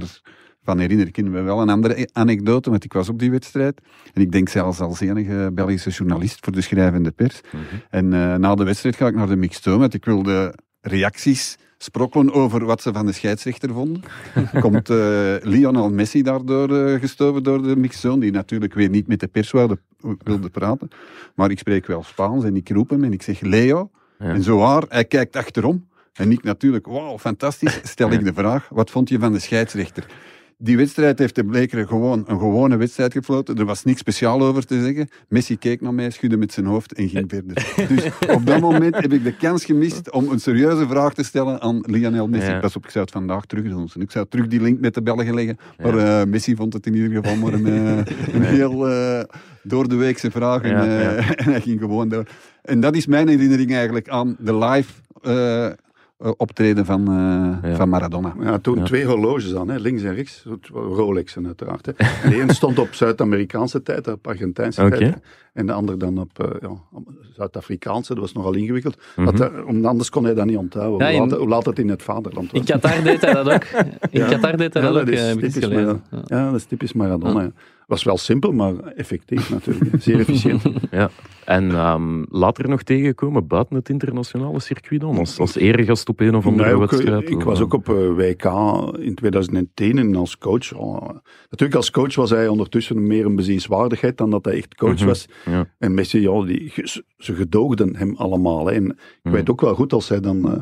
ervan 0.65 0.80
herinner. 0.80 1.07
Ik 1.07 1.24
me 1.24 1.42
wel 1.42 1.62
een 1.62 1.69
andere 1.69 2.10
anekdote, 2.13 2.69
want 2.69 2.83
ik 2.83 2.94
was 2.94 3.10
op 3.10 3.19
die 3.19 3.31
wedstrijd. 3.31 3.81
En 4.13 4.21
ik 4.21 4.31
denk 4.31 4.50
zelfs 4.50 4.80
als 4.80 5.00
enige 5.00 5.51
Belgische 5.54 5.89
journalist 5.89 6.38
voor 6.42 6.54
de 6.54 6.62
schrijvende 6.62 7.12
pers. 7.12 7.42
Mhm. 7.51 7.63
En 7.89 8.13
eh, 8.13 8.36
na 8.36 8.56
de 8.56 8.63
wedstrijd 8.63 8.95
ga 8.95 9.07
ik 9.07 9.15
naar 9.15 9.27
de 9.27 9.36
mixtoon, 9.36 9.80
want 9.80 9.94
ik 9.94 10.06
wilde 10.06 10.56
reacties 10.81 11.57
sprokkelen 11.77 12.33
over 12.33 12.65
wat 12.65 12.81
ze 12.81 12.94
van 12.94 13.06
de 13.06 13.12
scheidsrechter 13.12 13.69
vonden. 13.74 14.04
Komt 14.62 14.89
eh, 14.89 15.36
Lionel 15.42 15.89
Messi 15.89 16.21
daardoor 16.21 16.77
eh, 16.77 17.00
gestoven 17.00 17.44
door 17.44 17.63
de 17.63 17.75
mixzone, 17.75 18.19
die 18.19 18.31
natuurlijk 18.31 18.74
weer 18.74 18.89
niet 18.89 19.07
met 19.07 19.19
de 19.19 19.27
pers 19.27 19.51
wilde, 19.51 19.77
wilde 20.24 20.50
praten. 20.50 20.88
Maar 21.36 21.51
ik 21.51 21.60
spreek 21.60 21.88
wel 21.88 22.04
Spaans 22.04 22.44
en 22.44 22.56
ik 22.56 22.69
roep 22.69 22.89
hem 22.89 23.04
en 23.04 23.13
ik 23.13 23.21
zeg 23.21 23.42
Leo. 23.42 23.89
Ja. 24.19 24.25
En 24.25 24.44
zo 24.44 24.57
waar, 24.57 24.83
hij 24.88 25.06
kijkt 25.06 25.36
achterom. 25.36 25.88
En 26.13 26.31
ik 26.31 26.44
natuurlijk, 26.44 26.86
wauw, 26.86 27.19
fantastisch, 27.19 27.80
stel 27.94 28.12
ik 28.12 28.24
de 28.24 28.33
vraag, 28.33 28.69
wat 28.69 28.89
vond 28.89 29.10
je 29.10 29.19
van 29.19 29.33
de 29.33 29.39
scheidsrechter? 29.39 30.06
Die 30.63 30.77
wedstrijd 30.77 31.19
heeft 31.19 31.36
de 31.36 31.45
Bleker 31.45 31.88
gewoon 31.88 32.24
een 32.27 32.39
gewone 32.39 32.77
wedstrijd 32.77 33.13
gefloten. 33.13 33.56
Er 33.56 33.65
was 33.65 33.83
niks 33.83 34.00
speciaal 34.00 34.42
over 34.42 34.65
te 34.65 34.81
zeggen. 34.81 35.07
Messi 35.27 35.57
keek 35.57 35.81
naar 35.81 35.94
mij, 35.94 36.10
schudde 36.10 36.38
met 36.38 36.54
zijn 36.54 36.65
hoofd 36.65 36.94
en 36.94 37.10
ging 37.10 37.30
verder. 37.30 37.74
Dus 37.95 38.06
op 38.36 38.45
dat 38.45 38.60
moment 38.60 38.95
heb 38.95 39.13
ik 39.13 39.24
de 39.24 39.36
kans 39.36 39.65
gemist 39.65 40.12
om 40.12 40.30
een 40.30 40.39
serieuze 40.39 40.88
vraag 40.88 41.13
te 41.13 41.24
stellen 41.24 41.62
aan 41.62 41.83
Lionel 41.86 42.27
Messi. 42.27 42.50
Ja. 42.50 42.60
Pas 42.60 42.75
op, 42.75 42.83
ik 42.83 42.89
zou 42.89 43.04
het 43.04 43.13
vandaag 43.13 43.45
terug 43.45 43.63
doen. 43.63 43.89
Ik 44.00 44.12
zou 44.12 44.25
terug 44.30 44.48
die 44.48 44.62
link 44.62 44.80
met 44.80 44.94
de 44.94 45.01
Belgen 45.01 45.33
leggen. 45.33 45.57
Maar 45.81 45.98
eh, 45.98 46.25
Messi 46.25 46.56
vond 46.56 46.74
het 46.74 46.86
in 46.86 46.94
ieder 46.94 47.12
geval 47.12 47.36
maar 47.36 47.54
een, 47.54 47.68
eh, 47.68 48.15
een 48.36 48.44
heel 48.44 48.89
eh, 48.89 49.24
door 49.63 49.89
de 49.89 49.95
weekse 49.95 50.31
vraag. 50.31 50.62
En, 50.62 50.75
en 51.38 51.51
hij 51.51 51.62
ging 51.62 51.80
gewoon 51.80 52.10
door. 52.10 52.27
En 52.62 52.80
dat 52.80 52.95
is 52.95 53.06
mijn 53.06 53.27
herinnering 53.27 53.74
eigenlijk 53.74 54.10
aan 54.10 54.36
de 54.39 54.58
live 54.58 54.91
optreden 56.38 56.86
van, 56.86 57.08
eh, 57.08 57.70
Ja. 57.70 57.75
van 57.75 57.89
Maradona. 57.89 58.34
Ja, 58.42 58.58
toen 58.60 58.77
Ja. 58.77 58.84
twee 58.84 59.06
horloges 59.06 59.56
aan, 59.56 59.70
hè, 59.70 59.77
links 59.77 60.03
en 60.03 60.15
rechts. 60.15 60.46
Rolexen 60.72 61.46
uiteraard. 61.46 61.86
Hè. 61.86 61.92
En 62.24 62.30
de 62.30 62.39
een 62.42 62.50
stond 62.50 62.80
op 62.80 62.94
Zuid-Amerikaanse 62.94 63.84
tijd, 63.84 64.08
op 64.08 64.27
Argentijnse 64.27 64.89
tijd. 64.89 65.18
En 65.53 65.65
de 65.65 65.74
ander 65.74 65.98
dan 65.98 66.18
op, 66.18 66.39
eh, 66.39 66.48
ja, 66.62 66.70
Zuid-Afrikaanse. 67.36 68.13
Dat 68.13 68.24
was 68.24 68.34
nogal 68.34 68.53
ingewikkeld. 68.53 68.98
Mhm. 69.15 69.36
Dat, 69.36 69.51
om- 69.65 69.86
anders 69.86 70.10
kon 70.10 70.24
hij 70.24 70.34
dat 70.34 70.46
niet 70.46 70.58
onthouden, 70.58 71.08
Ja, 71.08 71.13
hoe, 71.13 71.22
in- 71.24 71.30
laat, 71.30 71.39
hoe 71.39 71.48
laat 71.48 71.65
het 71.65 71.80
in 71.80 71.89
het 71.89 72.03
vaderland 72.03 72.51
was. 72.51 72.60
In 72.60 72.65
Qatar 72.65 73.03
deed 73.03 73.22
hij 73.22 73.34
dat 73.34 73.50
ook. 73.50 73.63
In 74.12 74.20
Ja. 74.20 74.27
Qatar 74.30 74.58
deed 74.58 74.74
hij 74.74 74.84
Ja, 74.84 74.92
dat 74.92 75.01
ook, 75.01 75.08
is 75.08 75.20
eh, 75.65 75.94
Ja, 76.25 76.46
dat 76.46 76.56
is 76.56 76.63
typisch 76.65 76.94
Maradona. 76.94 77.51
Was 77.93 78.03
wel 78.03 78.17
simpel, 78.17 78.51
maar 78.51 78.73
effectief 78.79 79.50
natuurlijk. 79.50 79.91
Zeer 80.01 80.19
efficiënt. 80.19 80.62
Ja. 80.91 81.09
En 81.45 81.71
ehm, 81.71 82.23
later 82.29 82.69
nog 82.69 82.83
tegenkomen 82.83 83.47
buiten 83.47 83.75
het 83.75 83.89
internationale 83.89 84.59
circuit 84.59 85.01
dan? 85.01 85.17
Als, 85.17 85.39
als 85.39 85.55
eregast 85.55 86.09
op 86.09 86.19
een 86.19 86.35
of 86.35 86.45
andere 86.45 86.63
Nee, 86.69 86.73
ook, 86.75 86.83
eh, 86.83 86.89
wedstrijd? 86.89 87.29
ik 87.29 87.38
of, 87.38 87.43
was 87.43 87.57
eh, 87.57 87.63
ook 87.63 87.73
op 87.73 87.89
eh, 87.89 87.95
WK 88.15 88.43
in 89.00 89.15
2010 89.15 89.97
en 89.97 90.15
als 90.15 90.38
coach. 90.38 90.73
oh, 90.73 91.09
natuurlijk, 91.50 91.75
als 91.75 91.91
coach 91.91 92.15
was 92.15 92.29
hij 92.29 92.47
ondertussen 92.47 93.07
meer 93.07 93.25
een 93.25 93.35
bezienswaardigheid 93.35 94.17
dan 94.17 94.29
dat 94.29 94.45
hij 94.45 94.53
echt 94.55 94.75
coach 94.75 94.95
Mhm. 95.00 95.05
was. 95.05 95.25
Ja. 95.45 95.67
En 95.79 95.93
Messi, 95.93 96.21
ja, 96.21 96.43
die, 96.45 96.71
ze 97.17 97.33
gedoogden 97.35 97.95
hem 97.95 98.15
allemaal. 98.15 98.65
hè. 98.67 98.73
En 98.73 98.85
ik 98.89 98.95
Mhm. 99.23 99.33
weet 99.35 99.50
ook 99.50 99.62
wel 99.62 99.75
goed 99.75 99.93
als 99.93 100.09
hij 100.09 100.19
dan 100.19 100.51
eh, 100.53 100.59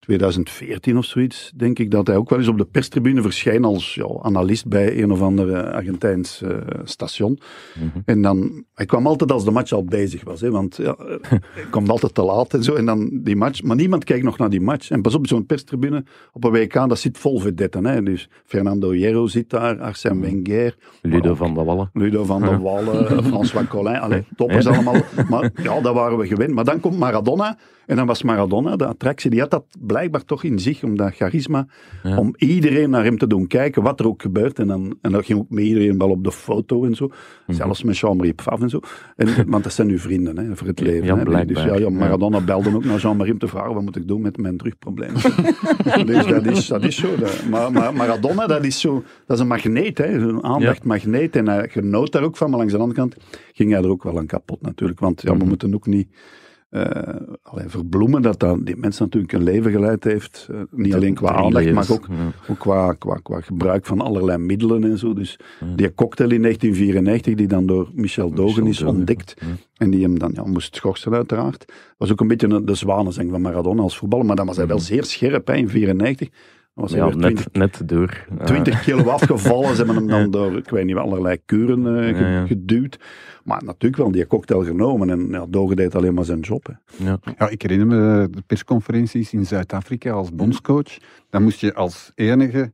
2014 0.00 0.96
of 0.96 1.04
zoiets, 1.04 1.52
denk 1.56 1.78
ik, 1.78 1.90
dat 1.90 2.06
hij 2.06 2.16
ook 2.16 2.30
wel 2.30 2.38
eens 2.38 2.48
op 2.48 2.58
de 2.58 2.64
perstribune 2.64 3.22
verscheen 3.22 3.64
als 3.64 3.94
ja, 3.94 4.08
analist 4.22 4.66
bij 4.68 5.02
een 5.02 5.12
of 5.12 5.20
ander 5.22 5.52
eh, 5.52 5.72
Argentijns 5.74 6.42
eh, 6.42 6.57
station. 6.84 7.38
Mhm. 7.74 7.98
En 8.04 8.22
dan, 8.22 8.64
hij 8.74 8.86
kwam 8.86 9.06
altijd 9.06 9.32
als 9.32 9.44
de 9.44 9.50
match 9.50 9.72
al 9.72 9.84
bezig 9.84 10.24
was, 10.24 10.40
hè, 10.40 10.50
want 10.50 10.76
ja, 10.76 10.96
hij 11.54 11.64
kwam 11.70 11.90
altijd 11.90 12.14
te 12.14 12.22
laat 12.22 12.54
en 12.54 12.62
zo. 12.62 12.74
En 12.74 12.86
dan 12.86 13.10
die 13.22 13.36
match, 13.36 13.62
maar 13.62 13.76
niemand 13.76 14.04
kijkt 14.04 14.24
nog 14.24 14.38
naar 14.38 14.50
die 14.50 14.60
match. 14.60 14.90
En 14.90 15.02
pas 15.02 15.14
op, 15.14 15.26
zo'n 15.26 15.46
perstribune 15.46 16.04
op 16.32 16.44
een 16.44 16.50
WK, 16.50 16.72
dat 16.72 16.98
zit 16.98 17.18
vol 17.18 17.38
vedetten. 17.40 17.86
Hè. 17.86 18.02
Dus 18.02 18.28
Fernando 18.44 18.90
Hierro 18.90 19.26
zit 19.26 19.50
daar, 19.50 19.80
Arsène 19.80 20.20
Wenger, 20.20 20.76
Ludo 21.02 21.34
van 21.34 21.54
de 21.54 21.64
Wallen. 21.64 21.90
Ludo 21.92 22.24
van 22.24 22.40
der 22.42 22.62
Wallen, 22.62 23.24
François 23.30 23.68
Collin, 23.68 23.98
allee, 23.98 24.24
toppers 24.36 24.64
Ja. 24.64 24.70
allemaal. 24.70 25.00
Maar 25.28 25.50
ja, 25.62 25.80
daar 25.80 25.94
waren 25.94 26.18
we 26.18 26.26
gewend. 26.26 26.54
Maar 26.54 26.64
dan 26.64 26.80
komt 26.80 26.98
Maradona. 26.98 27.58
En 27.88 27.96
dan 27.96 28.06
was 28.06 28.22
Maradona, 28.22 28.76
de 28.76 28.86
attractie, 28.86 29.30
die 29.30 29.40
had 29.40 29.50
dat 29.50 29.64
blijkbaar 29.78 30.24
toch 30.24 30.44
in 30.44 30.58
zich, 30.58 30.82
om 30.82 30.96
dat 30.96 31.14
charisma, 31.14 31.66
Ja. 32.02 32.16
om 32.18 32.34
iedereen 32.36 32.90
naar 32.90 33.04
hem 33.04 33.18
te 33.18 33.26
doen 33.26 33.46
kijken, 33.46 33.82
wat 33.82 34.00
er 34.00 34.06
ook 34.06 34.22
gebeurt. 34.22 34.58
En 34.58 34.66
dan, 34.66 34.98
en 35.02 35.12
dan 35.12 35.24
ging 35.24 35.38
ook 35.38 35.50
met 35.50 35.64
iedereen 35.64 35.98
wel 35.98 36.10
op 36.10 36.24
de 36.24 36.32
foto 36.32 36.84
en 36.84 36.94
zo. 36.94 37.10
Zelfs 37.46 37.82
met 37.82 37.98
Jean-Marie 37.98 38.32
Pfaff 38.32 38.62
en 38.62 38.68
zo. 38.68 38.80
En, 39.16 39.28
want 39.50 39.62
dat 39.64 39.72
zijn 39.72 39.86
nu 39.86 39.98
vrienden 39.98 40.38
hè, 40.38 40.56
voor 40.56 40.66
het 40.66 40.80
leven. 40.80 41.04
Ja, 41.06 41.16
hè. 41.16 41.24
Dus 41.24 41.32
blijkbaar. 41.32 41.66
ja, 41.66 41.72
ja, 41.74 41.78
Ja. 41.80 41.90
Maradona 41.90 42.40
belde 42.40 42.74
ook 42.74 42.84
naar 42.84 42.98
Jean-Marie 42.98 43.32
om 43.32 43.38
te 43.38 43.48
vragen 43.48 43.74
wat 43.74 43.82
moet 43.82 43.96
ik 43.96 44.08
doen 44.08 44.20
met 44.20 44.36
mijn 44.36 44.56
terugprobleem. 44.56 45.12
dus 46.06 46.26
dat 46.26 46.46
is, 46.46 46.66
dat 46.66 46.84
is 46.84 46.96
zo. 46.96 47.16
Dat- 47.16 47.44
maar, 47.50 47.72
maar 47.72 47.94
Maradona, 47.94 48.46
dat 48.46 48.64
is 48.64 48.80
zo, 48.80 49.02
dat 49.26 49.36
is 49.36 49.42
een 49.42 49.48
magneet, 49.48 49.98
hè, 49.98 50.06
een 50.06 50.44
aandachtmagneet. 50.44 51.36
En 51.36 51.48
hij 51.48 51.68
genoot 51.68 52.12
daar 52.12 52.22
ook 52.22 52.36
van, 52.36 52.48
maar 52.50 52.58
langs 52.58 52.72
de 52.72 52.78
andere 52.78 52.98
kant 53.00 53.16
ging 53.52 53.72
hij 53.72 53.82
er 53.82 53.88
ook 53.90 54.02
wel 54.02 54.18
aan 54.18 54.26
kapot 54.26 54.60
natuurlijk. 54.62 55.00
Want 55.00 55.22
ja, 55.22 55.30
we 55.30 55.36
Mhm. 55.36 55.48
moeten 55.48 55.74
ook 55.74 55.86
niet 55.86 56.08
alleen 57.42 57.70
verbloemen 57.70 58.22
dat, 58.22 58.40
dat 58.40 58.66
die 58.66 58.76
mens 58.76 58.98
natuurlijk 58.98 59.32
een 59.32 59.42
leven 59.42 59.70
geleid 59.70 60.04
heeft. 60.04 60.48
eh, 60.50 60.60
niet 60.70 60.94
alleen 60.94 61.14
qua 61.14 61.28
aandacht, 61.32 61.72
maar 61.72 61.90
ook, 61.90 62.06
ook 62.48 62.58
qua, 62.58 62.92
qua, 62.92 63.14
qua 63.22 63.40
gebruik 63.40 63.86
van 63.86 64.00
allerlei 64.00 64.38
middelen 64.38 64.84
en 64.84 64.98
zo. 64.98 65.12
Dus 65.14 65.38
die 65.76 65.94
cocktail 65.94 66.30
in 66.30 66.42
1994, 66.42 67.34
die 67.34 67.46
dan 67.46 67.66
door 67.66 67.90
Michel 67.94 68.30
Dogen 68.30 68.66
is 68.66 68.82
ontdekt. 68.82 69.34
En 69.76 69.90
die 69.90 70.02
hem 70.02 70.18
dan 70.18 70.30
ja, 70.34 70.44
moest 70.44 70.76
schorsen 70.76 71.14
uiteraard. 71.14 71.64
was 71.96 72.10
ook 72.12 72.20
een 72.20 72.28
beetje 72.28 72.64
de 72.64 72.74
zwanenzang 72.74 73.30
van 73.30 73.40
Maradona 73.40 73.82
als 73.82 73.98
voetballer. 73.98 74.26
Maar 74.26 74.36
dan 74.36 74.46
was 74.46 74.56
hij 74.56 74.66
wel 74.66 74.76
Mhm. 74.76 74.84
zeer 74.86 75.04
scherp 75.04 75.46
hè, 75.46 75.54
in 75.54 75.68
94. 75.68 76.28
Was 76.78 76.92
Ja, 76.92 77.04
weer 77.04 77.16
20, 77.16 77.44
net, 77.44 77.54
net 77.78 77.88
door. 77.88 78.24
eh, 78.38 78.44
20 78.46 78.80
kilo 78.82 79.02
afgevallen. 79.08 79.68
Ze 79.76 79.84
hebben 79.84 79.96
hem 79.96 80.06
dan 80.16 80.30
door, 80.30 80.56
ik 80.56 80.70
weet 80.70 80.84
niet, 80.84 80.96
allerlei 80.96 81.38
kuren 81.44 81.86
eh, 81.86 82.16
ge- 82.16 82.22
Ja, 82.24 82.30
ja. 82.30 82.46
geduwd. 82.46 82.98
Maar 83.44 83.64
natuurlijk 83.64 84.02
wel 84.02 84.10
die 84.10 84.26
cocktail 84.26 84.64
genomen. 84.64 85.10
En 85.10 85.28
ja, 85.30 85.46
Dogen 85.48 85.76
deed 85.76 85.94
alleen 85.94 86.14
maar 86.14 86.24
zijn 86.24 86.40
job. 86.40 86.66
Hè. 86.66 87.04
ja. 87.04 87.18
Ja, 87.38 87.48
ik 87.48 87.62
herinner 87.62 87.86
me 87.86 88.28
de 88.30 88.42
persconferenties 88.46 89.32
in 89.32 89.46
Zuid-Afrika 89.46 90.10
als 90.12 90.34
bondscoach. 90.34 90.96
Dan 91.30 91.42
moest 91.42 91.60
je 91.60 91.74
als 91.74 92.12
enige 92.14 92.72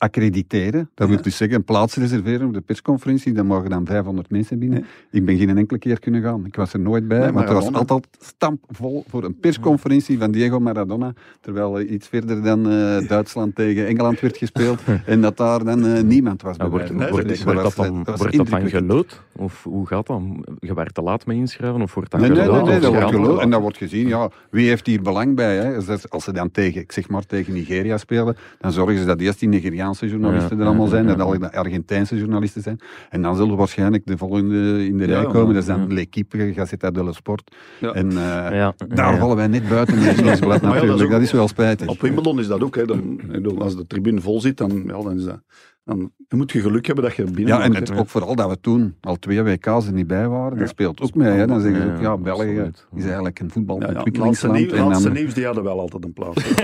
accrediteren. 0.00 0.90
Dat 0.94 1.08
wil 1.08 1.22
dus 1.22 1.36
zeggen 1.36 1.56
een 1.56 1.64
plaats 1.64 1.96
reserveren 1.96 2.46
op 2.46 2.54
de 2.54 2.60
persconferentie. 2.60 3.32
Dan 3.32 3.46
mogen 3.46 3.70
dan 3.70 3.86
500 3.86 4.30
mensen 4.30 4.58
binnen. 4.58 4.84
Ik 5.10 5.24
ben 5.24 5.36
geen 5.38 5.56
enkele 5.58 5.78
keer 5.78 5.98
kunnen 5.98 6.22
gaan. 6.22 6.46
Ik 6.46 6.56
was 6.56 6.72
er 6.72 6.80
nooit 6.80 7.08
bij, 7.08 7.18
Nee, 7.18 7.32
want 7.32 7.48
er 7.48 7.54
was 7.54 7.72
altijd 7.72 8.06
stampvol 8.18 9.04
voor 9.08 9.24
een 9.24 9.38
persconferentie 9.40 10.18
van 10.18 10.30
Diego 10.30 10.60
Maradona. 10.60 11.12
Terwijl 11.40 11.78
er 11.78 11.84
iets 11.86 12.08
verder 12.08 12.42
dan 12.42 12.70
eh, 12.70 13.08
Duitsland 13.08 13.54
tegen 13.54 13.86
Engeland 13.86 14.20
werd 14.20 14.36
gespeeld. 14.36 14.80
en 15.06 15.20
dat 15.20 15.36
daar 15.36 15.64
dan 15.64 15.86
eh, 15.86 16.02
niemand 16.02 16.42
was. 16.42 16.56
Ja, 16.56 16.62
bij 16.62 16.70
wordt, 16.70 16.88
dat 16.88 16.96
dan, 16.96 17.00
eh, 17.00 17.06
was 17.06 17.10
wordt 17.10 17.36
dat 17.66 17.76
dan 18.16 18.30
indrukwekkend. 18.32 18.70
gelood? 18.70 19.22
Of 19.36 19.62
hoe 19.64 19.86
gaat 19.86 20.06
dat? 20.06 20.20
Je 20.58 20.74
werd 20.74 20.94
te 20.94 21.02
laat 21.02 21.26
mee 21.26 21.36
inschrijven? 21.38 21.82
Of 21.82 21.94
wordt 21.94 22.10
dat 22.10 22.20
Nee, 22.20 22.30
nee, 22.30 22.42
gelood? 22.42 22.64
nee, 22.66 22.80
dat 22.80 23.12
wordt. 23.14 23.40
En 23.40 23.50
dat 23.50 23.60
wordt 23.60 23.76
gezien, 23.76 24.08
ja, 24.08 24.30
wie 24.50 24.68
heeft 24.68 24.86
hier 24.86 25.02
belang 25.02 25.36
bij? 25.36 25.56
Hè? 25.56 25.74
Als, 25.76 25.86
dat- 25.86 26.10
als 26.10 26.24
ze 26.24 26.32
dan 26.32 26.50
tegen, 26.50 26.80
ik 26.80 26.92
zeg 26.92 27.08
maar, 27.08 27.26
tegen 27.26 27.52
Nigeria 27.52 27.98
spelen, 27.98 28.36
dan 28.60 28.72
zorgen 28.72 28.98
ze 28.98 29.04
dat 29.04 29.20
eerst 29.20 29.38
die 29.40 29.48
Nigeriaanse 29.48 29.88
journalisten 29.98 30.56
Ja, 30.56 30.62
er 30.62 30.68
allemaal 30.68 30.84
ja, 30.84 30.90
zijn, 30.90 31.02
ja, 31.02 31.08
dat 31.08 31.18
ja. 31.18 31.24
alle 31.24 31.38
de 31.38 31.52
Argentijnse 31.52 32.16
journalisten 32.16 32.62
zijn. 32.62 32.78
En 33.10 33.22
dan 33.22 33.36
zullen 33.36 33.56
waarschijnlijk 33.56 34.06
de 34.06 34.16
volgende 34.16 34.86
in 34.86 34.96
de 34.98 35.06
Ja, 35.06 35.20
rij 35.20 35.30
komen. 35.32 35.54
Dat 35.54 35.62
is 35.62 35.68
dan 35.68 35.80
ja. 35.88 35.94
L'Equipe, 35.94 36.52
Gazzetta 36.52 36.90
dello 36.90 37.12
Sport. 37.12 37.56
Ja. 37.80 37.92
En 37.92 38.08
eh, 38.10 38.16
Ja, 38.16 38.74
daar 38.88 39.12
ja. 39.12 39.18
vallen 39.18 39.36
wij 39.36 39.46
net 39.46 39.68
buiten 39.68 39.94
in 39.96 40.02
het 40.02 40.16
dat 40.16 40.26
is 40.34 40.40
natuurlijk. 40.40 41.02
ook- 41.02 41.10
dat 41.10 41.20
is 41.20 41.32
wel 41.32 41.48
spijtig. 41.48 41.88
Op 41.88 42.00
Wimbledon 42.00 42.38
is 42.40 42.46
dat 42.46 42.62
ook. 42.62 42.76
Hè. 42.76 42.84
Dan, 42.84 42.98
ik 43.20 43.26
bedoel, 43.30 43.60
als 43.62 43.76
de 43.76 43.86
tribune 43.86 44.20
vol 44.20 44.40
zit, 44.40 44.56
dan, 44.56 44.82
ja, 44.86 45.02
dan 45.02 45.16
is 45.16 45.24
dat... 45.24 45.40
Dan, 45.84 46.10
dan 46.28 46.38
moet 46.38 46.52
je 46.52 46.60
geluk 46.60 46.86
hebben 46.86 47.04
dat 47.04 47.14
je 47.14 47.22
er 47.24 47.30
binnen 47.32 47.56
Ja, 47.56 47.62
en 47.62 47.74
het, 47.74 47.88
hè. 47.88 47.98
ook 47.98 48.08
vooral 48.08 48.34
dat 48.34 48.48
we 48.48 48.60
toen 48.60 48.94
al 49.00 49.16
twee 49.16 49.42
WK's 49.42 49.86
er 49.86 49.92
niet 49.92 50.06
bij 50.06 50.28
waren, 50.28 50.58
dat 50.58 50.68
speelt 50.68 51.00
ook 51.00 51.14
mee. 51.14 51.28
Hè. 51.30 51.46
Dan 51.46 51.60
zeggen 51.60 51.80
ze 51.82 51.86
ook, 51.88 51.96
ja, 51.96 52.02
Ja, 52.02 52.16
België 52.16 52.70
is 52.94 53.02
eigenlijk 53.04 53.38
een 53.40 53.46
Ja, 53.46 53.52
ja, 53.52 53.52
voetbalontwikkelingsland. 53.52 54.18
laatste, 54.26 54.48
nieuws, 54.48 54.72
en 54.72 54.84
laatste 54.86 55.04
dan, 55.04 55.12
nieuws, 55.16 55.34
die 55.34 55.44
hadden 55.44 55.64
wel 55.64 55.80
altijd 55.80 56.04
een 56.04 56.12
plaats. 56.12 56.42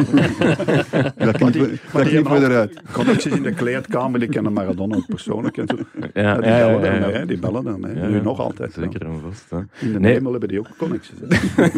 dat 1.17 1.37
knippen 1.37 1.61
we- 1.61 1.79
dat 1.93 2.03
die 2.03 2.11
knippen 2.11 2.23
we 2.33 2.39
hebben 2.39 2.51
eruit. 2.51 2.83
Connecties 2.93 3.33
in 3.37 3.43
de 3.43 3.53
kleedkamer, 3.55 4.21
die 4.21 4.29
kennen 4.29 4.53
Maradona 4.53 4.97
ook 4.97 5.07
persoonlijk. 5.07 5.57
En 5.57 5.67
zo. 5.69 5.77
Ja, 6.15 6.23
Ja, 6.23 6.35
die 6.37 6.45
ja, 6.51 6.59
ja, 6.59 6.79
bellen 6.79 7.01
ja, 7.01 7.09
ja. 7.09 7.13
hè, 7.19 7.27
die 7.27 7.39
bellen 7.39 7.65
daarmee. 7.65 7.95
Ja, 7.95 8.07
nu 8.07 8.17
ja. 8.17 8.23
nog 8.23 8.41
altijd. 8.41 8.75
ja. 8.75 8.83
Zeker 8.83 9.03
en 9.07 9.21
vast. 9.29 9.51
Hè. 9.51 9.57
In 9.87 9.93
de 9.93 10.01
Nee. 10.01 10.13
hemel 10.13 10.31
hebben 10.31 10.49
die 10.49 10.59
ook 10.59 10.69
connecties. 10.79 11.15
hè. 11.29 11.65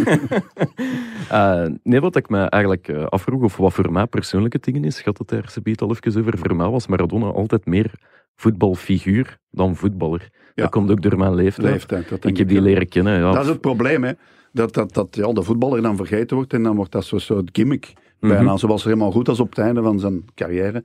Eh, 1.29 1.67
nee, 1.83 2.01
wat 2.01 2.17
ik 2.17 2.29
me 2.29 2.39
eigenlijk 2.39 2.89
eh, 2.89 3.05
afvroeg, 3.05 3.43
of 3.43 3.57
wat 3.57 3.73
voor 3.73 3.93
mij 3.93 4.07
persoonlijke 4.07 4.59
dingen 4.61 4.85
is, 4.85 5.01
gaat 5.01 5.19
het 5.19 5.29
daar 5.29 5.55
al 5.77 5.91
even 5.97 6.21
over. 6.21 6.39
Voor 6.39 6.57
mij 6.57 6.69
was 6.69 6.87
Maradona 6.87 7.27
altijd 7.33 7.67
meer 7.67 7.93
voetbalfiguur 8.37 9.39
dan 9.51 9.77
voetballer. 9.77 10.29
Ja. 10.55 10.63
Dat 10.63 10.71
komt 10.71 10.91
ook 10.91 11.03
door 11.03 11.19
mijn 11.19 11.35
leeftijd. 11.35 11.71
Leeftijd, 11.71 12.09
dat 12.09 12.25
ik 12.25 12.37
heb 12.37 12.49
die 12.49 12.61
leren 12.61 12.89
kennen. 12.89 13.19
Ja. 13.19 13.33
Dat 13.33 13.43
is 13.43 13.49
het 13.49 13.61
probleem, 13.61 14.05
hè. 14.05 14.13
Dat, 14.53 14.75
dat, 14.75 14.95
dat 14.95 15.17
ja, 15.17 15.33
de 15.33 15.43
voetballer 15.43 15.83
dan 15.83 15.97
vergeten 15.97 16.37
wordt 16.37 16.53
en 16.53 16.63
dan 16.63 16.77
wordt 16.77 16.93
dat 16.93 17.05
zo'n 17.05 17.21
soort 17.21 17.51
gimmick. 17.53 17.93
Mhm. 18.21 18.33
Bijna 18.33 18.57
zoals 18.57 18.83
er 18.83 18.89
helemaal 18.89 19.11
goed 19.11 19.29
als 19.29 19.41
op 19.41 19.49
het 19.49 19.59
einde 19.59 19.83
van 19.83 20.01
zijn 20.01 20.25
carrière. 20.35 20.85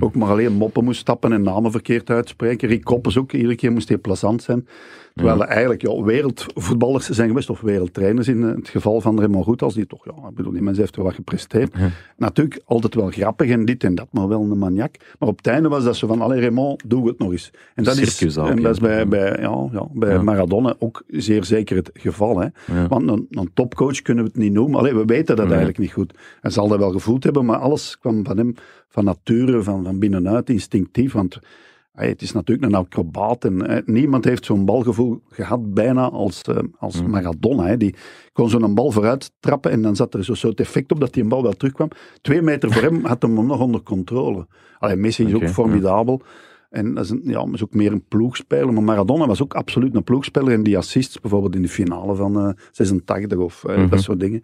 Ook 0.00 0.14
maar 0.14 0.28
alleen 0.28 0.52
moppen 0.52 0.84
moest 0.84 1.00
stappen 1.00 1.32
en 1.32 1.42
namen 1.42 1.70
verkeerd 1.70 2.10
uitspreken. 2.10 2.68
Rick 2.68 2.84
Koppes 2.84 3.18
ook, 3.18 3.32
iedere 3.32 3.54
keer 3.54 3.72
moest 3.72 3.88
hij 3.88 3.98
plezant 3.98 4.42
zijn. 4.42 4.66
Terwijl 5.14 5.40
er 5.40 5.48
eigenlijk 5.48 5.82
ja, 5.82 6.02
wereldvoetballers 6.02 7.08
zijn 7.08 7.28
geweest, 7.28 7.50
of 7.50 7.60
wereldtrainers 7.60 8.28
in 8.28 8.42
het 8.42 8.68
geval 8.68 9.00
van 9.00 9.18
Raymond 9.18 9.44
Goethals, 9.44 9.74
die 9.74 9.86
toch, 9.86 10.04
ja, 10.04 10.28
ik 10.28 10.34
bedoel, 10.34 10.52
die 10.52 10.62
mens 10.62 10.78
heeft 10.78 10.96
wel 10.96 11.04
wat 11.04 11.14
gepresteerd. 11.14 11.72
Ja. 11.78 11.90
Natuurlijk 12.16 12.60
altijd 12.64 12.94
wel 12.94 13.10
grappig 13.10 13.50
en 13.50 13.64
dit 13.64 13.84
en 13.84 13.94
dat, 13.94 14.08
maar 14.10 14.28
wel 14.28 14.40
een 14.40 14.58
maniak. 14.58 14.96
Maar 15.18 15.28
op 15.28 15.36
het 15.36 15.46
einde 15.46 15.68
was 15.68 15.84
dat 15.84 15.96
zo 15.96 16.06
van, 16.06 16.20
allee 16.20 16.40
Raymond, 16.40 16.82
doe 16.86 17.08
het 17.08 17.18
nog 17.18 17.32
eens. 17.32 17.50
En 17.74 17.84
dat 17.84 17.96
is, 17.96 18.36
en 18.36 18.62
dat 18.62 18.72
is 18.72 18.80
bij, 18.80 19.08
bij, 19.08 19.38
ja, 19.40 19.68
ja, 19.72 19.86
bij. 19.92 20.22
Maradona 20.22 20.74
ook 20.78 21.02
zeer 21.08 21.44
zeker 21.44 21.76
het 21.76 21.90
geval. 21.94 22.40
Hè. 22.40 22.48
Want 22.88 23.08
een, 23.08 23.26
een 23.30 23.50
topcoach 23.54 24.02
kunnen 24.02 24.24
we 24.24 24.30
het 24.30 24.38
niet 24.38 24.52
noemen. 24.52 24.78
Allee, 24.78 24.94
we 24.94 25.04
weten 25.04 25.36
dat 25.36 25.46
eigenlijk 25.46 25.78
niet 25.78 25.92
goed. 25.92 26.14
Hij 26.40 26.50
zal 26.50 26.68
dat 26.68 26.78
wel 26.78 26.92
gevoeld 26.92 27.24
hebben, 27.24 27.44
maar 27.44 27.58
alles 27.58 27.98
kwam 27.98 28.24
van 28.24 28.36
hem 28.36 28.54
van 28.88 29.04
nature, 29.04 29.62
van, 29.62 29.84
van 29.84 29.98
binnenuit, 29.98 30.50
instinctief. 30.50 31.12
Want 31.12 31.38
hey, 31.92 32.08
het 32.08 32.22
is 32.22 32.32
natuurlijk 32.32 32.72
een 32.72 32.78
acrobaat. 32.78 33.44
En, 33.44 33.66
eh, 33.66 33.82
niemand 33.86 34.24
heeft 34.24 34.44
zo'n 34.44 34.64
balgevoel 34.64 35.22
gehad 35.28 35.74
bijna 35.74 36.08
als, 36.10 36.42
eh, 36.42 36.58
als 36.78 36.98
Hmm. 37.00 37.10
Maradona. 37.10 37.66
Hè. 37.66 37.76
Die 37.76 37.94
kon 38.32 38.48
zo'n 38.50 38.74
bal 38.74 38.90
vooruit 38.90 39.32
trappen 39.40 39.70
en 39.70 39.82
dan 39.82 39.96
zat 39.96 40.14
er 40.14 40.24
zo'n 40.24 40.36
soort 40.36 40.60
effect 40.60 40.92
op 40.92 41.00
dat 41.00 41.12
die 41.12 41.22
een 41.22 41.28
bal 41.28 41.42
wel 41.42 41.52
terugkwam. 41.52 41.88
Twee 42.20 42.42
meter 42.42 42.72
voor 42.72 42.82
hem 42.82 43.04
had 43.04 43.22
hem 43.22 43.46
nog 43.46 43.60
onder 43.60 43.82
controle. 43.82 44.46
Allee, 44.78 44.96
Messi 44.96 45.24
is 45.26 45.34
ook 45.34 45.48
formidabel. 45.48 46.20
En 46.70 46.94
dat 46.94 47.04
is, 47.04 47.10
een, 47.10 47.20
ja, 47.24 47.46
is 47.52 47.62
ook 47.62 47.74
meer 47.74 47.92
een 47.92 48.04
ploegspeler. 48.08 48.72
Maar 48.72 48.82
Maradona 48.82 49.26
was 49.26 49.42
ook 49.42 49.54
absoluut 49.54 49.94
een 49.94 50.04
ploegspeler. 50.04 50.52
En 50.52 50.62
die 50.62 50.76
assists, 50.78 51.20
bijvoorbeeld 51.20 51.54
in 51.54 51.62
de 51.62 51.68
finale 51.68 52.14
van 52.14 52.38
eh 52.38 52.52
86 52.70 53.38
of 53.38 53.64
eh, 53.64 53.76
Mhm. 53.76 53.88
dat 53.88 54.00
soort 54.02 54.20
dingen. 54.20 54.42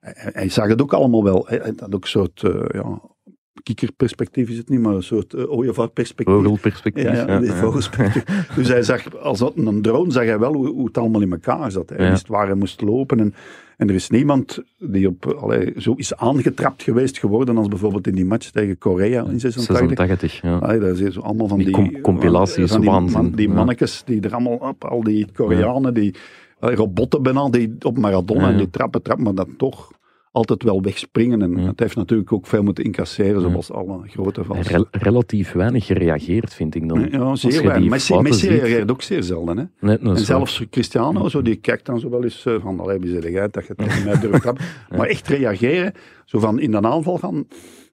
Hij, 0.00 0.30
hij 0.32 0.48
zag 0.48 0.68
het 0.68 0.82
ook 0.82 0.92
allemaal 0.92 1.24
wel. 1.24 1.46
Hij 1.46 1.58
hij 1.58 1.72
had 1.76 1.94
ook 1.94 2.02
een 2.02 2.08
soort, 2.08 2.42
eh, 2.42 2.64
ja, 2.80 3.00
kikkerperspectief 3.62 4.48
is 4.48 4.56
het 4.56 4.68
niet, 4.68 4.80
maar 4.80 4.94
een 4.94 5.02
soort 5.02 5.34
uh, 5.34 5.52
ooievaarperspectief. 5.52 6.34
Vogelperspectief. 6.34 7.04
Ja, 7.04 7.12
ja, 7.26 7.40
die 7.40 7.50
vogelperspectief. 7.50 8.24
dus 8.56 8.68
hij 8.68 8.82
zag, 8.82 9.16
als 9.16 9.38
dat 9.38 9.52
een 9.56 9.82
drone, 9.82 10.12
zag 10.12 10.24
hij 10.24 10.38
wel 10.38 10.54
hoe, 10.54 10.68
hoe 10.68 10.86
het 10.86 10.98
allemaal 10.98 11.20
in 11.20 11.32
elkaar 11.32 11.70
zat. 11.70 11.88
Hij 11.90 12.04
Ja. 12.04 12.10
wist 12.10 12.28
waar 12.28 12.46
hij 12.46 12.54
moest 12.54 12.80
lopen. 12.80 13.20
En, 13.20 13.34
en 13.76 13.88
er 13.88 13.94
is 13.94 14.10
niemand 14.10 14.62
die 14.78 15.06
op, 15.08 15.26
allee, 15.26 15.72
zo 15.76 15.92
is 15.96 16.16
aangetrapt 16.16 16.82
geweest 16.82 17.18
geworden 17.18 17.56
als 17.58 17.68
bijvoorbeeld 17.68 18.06
in 18.06 18.14
die 18.14 18.24
match 18.24 18.50
tegen 18.50 18.78
Korea 18.78 19.24
in 19.24 19.40
86. 19.40 19.88
86, 19.88 20.40
ja. 20.42 20.56
Allee, 20.58 20.78
dat 20.78 20.98
is 20.98 21.20
allemaal 21.20 21.48
van 21.48 21.56
Die 21.58 21.66
die, 21.66 21.74
com- 21.74 22.00
compilaties, 22.00 22.70
van 22.72 23.32
die, 23.34 23.48
Ja. 23.48 23.54
mannetjes 23.54 24.02
die 24.04 24.20
er 24.20 24.32
allemaal 24.34 24.56
op, 24.56 24.84
al 24.84 25.02
die 25.02 25.26
Koreanen, 25.34 25.94
die 25.94 26.14
robotten 26.60 27.22
bijna, 27.22 27.48
die 27.48 27.74
op 27.82 27.98
Maradona 27.98 28.40
Ja, 28.40 28.46
ja. 28.46 28.52
en 28.52 28.58
die 28.58 28.70
trappen, 28.70 29.02
trappen, 29.02 29.24
maar 29.24 29.34
dan 29.34 29.56
toch 29.56 29.90
altijd 30.32 30.62
wel 30.62 30.82
wegspringen. 30.82 31.42
En 31.42 31.56
Ja. 31.56 31.66
het 31.66 31.80
heeft 31.80 31.96
natuurlijk 31.96 32.32
ook 32.32 32.46
veel 32.46 32.62
moeten 32.62 32.84
incasseren, 32.84 33.40
Ja. 33.42 33.48
zoals 33.48 33.70
alle 33.72 34.00
grote 34.06 34.44
vals. 34.44 34.68
Rel- 34.68 34.86
relatief 34.90 35.52
weinig 35.52 35.86
gereageerd, 35.86 36.54
vind 36.54 36.74
ik 36.74 36.88
dan. 36.88 37.08
Ja, 37.10 37.34
zeer 37.36 37.62
weinig. 37.66 37.90
Messi, 37.90 38.20
Messi 38.20 38.48
reageert 38.48 38.90
ook 38.90 39.02
zeer 39.02 39.22
zelden. 39.22 39.56
Hè? 39.80 39.88
En 39.94 39.98
waar. 40.02 40.18
zelfs 40.18 40.64
Cristiano, 40.70 41.28
zo, 41.28 41.42
die 41.42 41.56
kijkt 41.56 41.86
dan 41.86 42.00
zo 42.00 42.10
wel 42.10 42.22
eens 42.24 42.46
eh, 42.46 42.54
van, 42.62 42.80
allee, 42.80 42.98
wie 42.98 43.20
zeg 43.20 43.50
dat 43.50 43.66
je 43.66 43.74
tegen 43.74 44.04
mij 44.04 44.20
durft. 44.20 44.44
Maar 44.96 45.06
echt 45.06 45.28
reageren, 45.28 45.92
zo 46.24 46.38
van 46.38 46.60
in 46.60 46.70
de 46.70 46.80
aanval 46.82 47.18
gaan, 47.18 47.44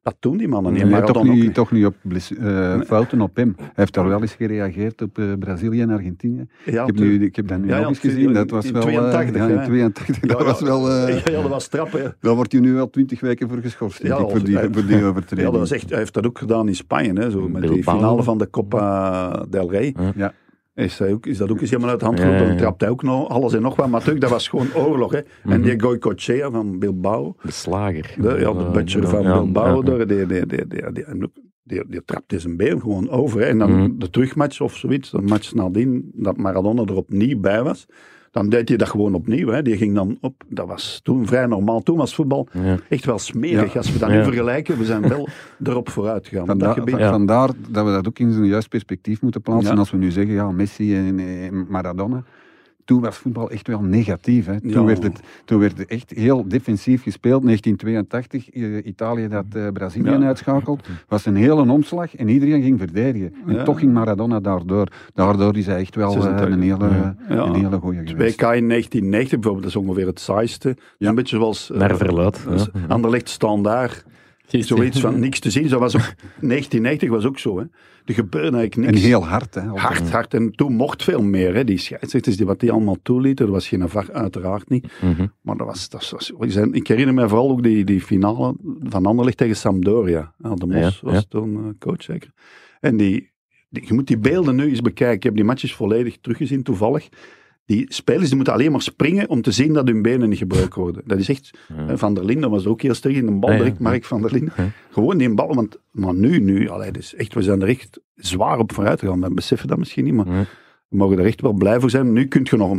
dat 0.07 0.15
doen 0.19 0.37
die 0.37 0.47
mannen 0.47 0.73
niet. 0.73 0.81
Nee, 0.81 0.91
Maar 0.91 1.05
toch, 1.05 1.23
niet, 1.23 1.33
niet. 1.43 1.53
toch 1.53 1.71
niet 1.71 1.85
op 1.85 1.95
eh, 2.39 2.79
fouten 2.81 3.21
op 3.21 3.35
hem. 3.35 3.53
Hij 3.57 3.67
heeft 3.73 3.93
daar 3.93 4.07
wel 4.07 4.21
eens 4.21 4.33
gereageerd 4.33 5.01
op 5.01 5.17
eh, 5.17 5.25
Brazilië 5.39 5.81
en 5.81 5.89
Argentinië. 5.89 6.45
Ja, 6.65 6.81
ik, 6.81 6.87
heb 6.87 6.99
nu, 6.99 7.23
ik 7.25 7.35
heb 7.35 7.47
dat 7.47 7.57
nu 7.57 7.67
Ja, 7.67 7.71
nog 7.73 7.81
ja, 7.81 7.87
eens 7.87 7.99
gezien. 7.99 8.33
Dat 8.33 8.49
was 8.49 8.71
wel... 8.71 8.81
eh, 8.81 8.87
82, 8.87 9.35
ja, 9.41 9.47
ja. 9.47 9.61
in 9.61 9.67
82. 9.67 10.07
Ja, 10.21 10.27
dat 10.27 10.39
ja. 10.39 10.43
was 10.45 10.61
wel... 10.61 10.91
eh, 10.91 11.07
Ja, 11.25 11.31
ja, 11.31 11.41
dat 11.41 11.49
was 11.49 11.69
hè. 11.71 12.03
Daar 12.19 12.35
wordt 12.35 12.51
hij 12.51 12.61
nu 12.61 12.73
wel 12.73 12.89
twintig 12.89 13.19
weken 13.19 13.49
voor 13.49 13.57
geschorst, 13.61 14.03
Ja, 14.03 14.17
ik, 14.17 14.29
voor 14.29 14.43
die, 14.43 14.55
hij- 14.57 14.69
voor 14.71 14.85
die 14.85 14.97
Ja, 14.99 15.05
overtreding. 15.07 15.49
dat 15.51 15.59
was 15.59 15.71
echt, 15.71 15.89
hij 15.89 15.99
heeft 15.99 16.13
dat 16.13 16.25
ook 16.25 16.37
gedaan 16.37 16.67
in 16.67 16.75
Spanje, 16.75 17.13
hè, 17.13 17.29
zo, 17.31 17.49
met 17.49 17.61
die 17.61 17.83
finale 17.83 18.23
van 18.23 18.37
de 18.37 18.49
Copa 18.49 19.45
del 19.49 19.71
Rey. 19.71 19.95
Ja 20.15 20.33
is 20.77 20.98
dat 20.98 21.10
ook, 21.10 21.25
is 21.25 21.38
dat 21.38 21.51
ook 21.51 21.62
eens 21.62 21.69
helemaal 21.69 21.89
uit 21.89 22.00
de 22.00 22.05
hand 22.05 22.19
gelopen. 22.19 22.48
Ja. 22.48 22.55
Trapt 22.55 22.81
hij 22.81 22.89
ook 22.89 23.03
nog 23.03 23.29
alles 23.29 23.53
en 23.53 23.62
nog 23.62 23.75
wat. 23.75 23.88
Maar 23.88 24.01
terug, 24.01 24.19
dat 24.19 24.29
was 24.29 24.48
gewoon 24.48 24.74
oorlog. 24.74 25.12
Hè. 25.12 25.17
En 25.17 25.25
mhm. 25.43 25.62
die 25.62 25.79
Goycochea 25.79 26.51
van 26.51 26.79
Bilbao. 26.79 27.36
De 27.41 27.51
slager. 27.51 28.15
De, 28.22 28.38
ja, 28.39 28.53
de 28.53 28.69
butcher 28.74 29.07
van 29.07 29.24
Bilbao. 29.24 29.81
Die, 29.81 30.05
die, 30.05 30.25
die, 30.25 30.46
die, 30.46 30.67
die, 31.63 31.84
die, 31.88 32.03
trapte 32.05 32.39
zijn 32.39 32.57
been 32.57 32.81
gewoon 32.81 33.10
over. 33.10 33.41
En 33.41 33.57
dan 33.57 33.72
mhm. 33.72 33.98
de 33.98 34.10
terugmatch 34.10 34.62
of 34.62 34.75
zoiets, 34.75 35.10
de 35.10 35.22
match 35.22 35.53
nadien, 35.53 36.12
dat 36.13 36.38
Maradona 36.38 36.84
er 36.84 36.96
opnieuw 36.96 37.39
bij 37.39 37.63
was 37.63 37.86
dan 38.38 38.50
deed 38.50 38.70
je 38.70 38.77
dat 38.77 38.89
gewoon 38.89 39.13
opnieuw. 39.13 39.48
Hè. 39.48 39.62
Die 39.62 39.77
ging 39.77 39.96
dan 39.96 40.17
op. 40.22 40.44
Dat 40.48 40.67
was 40.67 41.00
toen 41.03 41.27
vrij 41.27 41.46
normaal. 41.46 41.82
Toen 41.84 41.98
was 41.98 42.15
voetbal 42.15 42.48
Ja. 42.51 42.77
echt 42.89 43.06
wel 43.06 43.20
smerig. 43.20 43.74
Ja. 43.74 43.79
Als 43.79 43.91
we 43.91 44.00
dat 44.00 44.10
Ja. 44.10 44.15
nu 44.15 44.24
vergelijken, 44.24 44.77
we 44.77 44.86
zijn 44.86 45.08
wel 45.08 45.27
erop 45.63 45.89
vooruit 45.89 46.27
gegaan. 46.27 46.46
dat 46.46 46.56
Vandaar, 46.58 46.74
gebied. 46.74 46.89
van- 46.94 47.00
Ja. 47.03 47.10
Vandaar 47.10 47.50
dat 47.70 47.86
we 47.86 47.91
dat 47.91 48.08
ook 48.08 48.20
in 48.20 48.32
zijn 48.32 48.46
juist 48.46 48.70
perspectief 48.70 49.22
moeten 49.22 49.41
plaatsen. 49.41 49.74
Ja. 49.74 49.79
Als 49.79 49.91
we 49.91 49.98
nu 49.98 50.12
zeggen, 50.12 50.34
ja, 50.34 50.51
Messi 50.51 50.96
en 50.96 51.65
Maradona. 51.70 52.24
Toen 52.88 53.01
was 53.01 53.17
voetbal 53.17 53.50
echt 53.50 53.67
wel 53.67 53.82
negatief. 53.82 54.46
Hè. 54.46 54.62
Toen, 54.62 54.70
Ja. 54.72 54.84
werd 54.84 55.03
het, 55.03 55.20
toen 55.46 55.60
werd 55.60 55.77
het 55.77 55.88
echt 55.88 56.12
heel 56.15 56.48
defensief 56.48 57.03
gespeeld. 57.03 57.44
1982, 57.44 58.50
eh, 58.50 58.86
Italië 58.86 59.27
dat 59.27 59.46
eh, 59.53 59.67
Brazilië 59.74 60.10
Ja. 60.10 60.22
uitschakelt. 60.22 60.88
was 61.08 61.25
een 61.25 61.36
hele 61.36 61.72
omslag 61.72 62.15
en 62.15 62.27
iedereen 62.27 62.62
ging 62.62 62.79
verdedigen. 62.79 63.34
En 63.48 63.53
Ja. 63.53 63.63
toch 63.63 63.79
ging 63.79 63.94
Maradona 63.94 64.39
daardoor. 64.39 64.88
Daardoor 65.13 65.58
is 65.58 65.65
hij 65.65 65.79
echt 65.79 65.96
wel 65.96 66.08
eh, 66.15 66.22
86, 66.22 66.56
een 66.56 66.62
hele, 66.62 66.88
ja. 66.89 67.15
Ja. 67.29 67.46
een 67.46 67.53
hele 67.56 67.77
goede 67.79 68.08
geweest. 68.08 68.41
WK 68.41 68.53
in 68.56 68.67
1990 68.67 69.39
bijvoorbeeld, 69.39 69.74
dat 69.74 69.82
is 69.84 69.88
ongeveer 69.88 70.08
het 70.08 70.20
saaiste. 70.20 70.75
Ja. 70.98 71.10
Een 71.10 71.15
beetje 71.15 71.38
zoals... 71.38 71.72
eh, 71.72 71.77
Naar 71.79 71.98
verluid. 71.98 72.46
dus 72.50 72.67
ja. 72.74 72.79
Anderlecht 72.88 73.29
standaard. 73.29 74.06
Zoiets 74.48 75.00
van 75.00 75.20
niks 75.25 75.39
te 75.39 75.50
zien. 75.51 75.68
Zo 75.68 75.80
was 75.80 75.96
ook, 75.96 76.01
1990 76.01 77.10
was 77.10 77.25
ook 77.25 77.39
zo. 77.39 77.58
Hè. 77.60 77.63
Er 78.06 78.13
gebeurde 78.13 78.58
eigenlijk 78.58 78.88
En 78.88 78.94
niks. 78.94 79.06
heel 79.06 79.25
hard. 79.25 79.54
Hè. 79.56 79.62
Hard, 79.62 80.12
hard. 80.12 80.34
En 80.34 80.51
toen 80.51 80.74
mocht 80.74 81.04
veel 81.04 81.22
meer. 81.22 81.56
Hè. 81.56 81.63
Die 81.63 81.77
scheidsrechters, 81.77 82.38
die, 82.38 82.46
wat 82.46 82.60
die 82.60 82.72
allemaal 82.72 82.98
toelieten, 83.04 83.46
dat 83.46 83.54
was 83.56 83.68
geen 83.68 83.89
VAR, 83.89 84.12
uiteraard 84.12 84.70
niet. 84.70 84.88
Mhm. 85.01 85.27
Maar 85.42 85.58
dat 85.58 85.68
was, 85.68 85.89
dat 85.89 86.10
was, 86.10 86.32
ik 86.72 86.88
herinner 86.88 87.13
me 87.13 87.27
vooral 87.27 87.50
ook 87.50 87.63
die, 87.63 87.84
die 87.84 88.01
finale 88.01 88.56
van 88.84 89.06
Anderlecht 89.06 89.38
tegen 89.38 89.56
Sampdoria. 89.56 90.34
De 90.38 90.66
Mos 90.68 91.00
Ja, 91.01 91.10
was 91.10 91.13
ja. 91.13 91.24
toen 91.30 91.56
eh, 91.56 91.70
coach 91.80 92.04
zeker. 92.04 92.32
En 92.80 92.98
die, 92.98 93.32
die, 93.70 93.84
je 93.88 93.94
moet 93.94 94.08
die 94.08 94.18
beelden 94.18 94.56
nu 94.56 94.70
eens 94.70 94.82
bekijken. 94.82 95.16
Ik 95.16 95.24
heb 95.24 95.36
die 95.36 95.44
matches 95.44 95.74
volledig 95.74 96.18
teruggezien 96.22 96.63
toevallig. 96.63 97.10
Die 97.67 97.86
spelers 97.93 98.27
die 98.27 98.36
moeten 98.36 98.53
alleen 98.53 98.71
maar 98.71 98.81
springen 98.81 99.29
om 99.29 99.41
te 99.41 99.51
zien 99.51 99.74
dat 99.74 99.88
hun 99.88 100.01
benen 100.01 100.29
niet 100.29 100.38
gebroken 100.38 100.81
worden. 100.86 101.01
Dat 101.05 101.19
is 101.19 101.29
echt... 101.29 101.57
Ja. 101.75 101.88
eh, 101.88 101.97
Van 101.97 102.13
der 102.13 102.25
Linden 102.25 102.50
was 102.50 102.65
ook 102.65 102.81
heel 102.81 102.93
sterk 102.93 103.15
in 103.15 103.25
de 103.25 103.31
bal, 103.31 103.51
Ja, 103.51 103.57
direct. 103.57 103.79
Mark 103.79 104.03
van 104.05 104.21
der 104.21 104.31
Linden. 104.31 104.53
Gewoon 104.91 105.17
die 105.17 105.33
bal, 105.33 105.55
want 105.55 105.79
maar 105.91 106.13
nu, 106.13 106.39
nu, 106.39 106.69
allee, 106.69 106.91
dus 106.91 107.15
echt, 107.15 107.33
we 107.33 107.41
zijn 107.41 107.62
er 107.62 107.67
echt 107.67 108.00
zwaar 108.15 108.59
op 108.59 108.71
vooruit 108.74 109.00
gegaan. 109.00 109.21
We 109.21 109.33
beseffen 109.33 109.67
dat 109.67 109.77
misschien 109.77 110.03
niet, 110.03 110.13
maar 110.13 110.25
we 110.88 110.97
mogen 110.97 111.19
er 111.19 111.25
echt 111.25 111.41
wel 111.41 111.53
blij 111.53 111.79
voor 111.79 111.89
zijn. 111.89 112.13
Nu 112.13 112.25
kun 112.27 112.41
je 112.50 112.57
nog, 112.57 112.77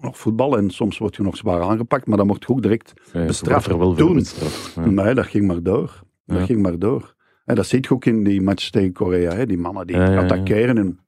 nog 0.00 0.18
voetballen 0.18 0.58
en 0.58 0.70
soms 0.70 0.98
word 0.98 1.16
je 1.16 1.22
nog 1.22 1.36
zwaar 1.36 1.60
aangepakt, 1.62 2.06
maar 2.06 2.16
dan 2.16 2.26
wordt 2.26 2.44
je 2.46 2.52
ook 2.52 2.62
direct 2.62 2.92
bestraft. 3.12 3.66
er 3.66 3.78
wel 3.78 3.94
Toen. 3.94 4.14
bestraft. 4.14 4.72
Ja. 4.74 4.86
Nee, 4.90 5.14
dat 5.14 5.26
ging 5.26 5.46
maar 5.46 5.62
door. 5.62 6.00
Dat 6.26 6.38
Ja. 6.38 6.44
ging 6.44 6.62
maar 6.62 6.78
door. 6.78 7.14
En 7.44 7.54
dat 7.54 7.66
zit 7.66 7.84
je 7.86 7.90
ook 7.94 8.04
in 8.04 8.24
die 8.24 8.40
match 8.42 8.70
tegen 8.70 8.92
Korea. 8.92 9.32
Hè? 9.34 9.46
Die 9.46 9.58
mannen 9.58 9.86
die 9.86 9.96
attackeren 9.96 10.78
en 10.78 10.98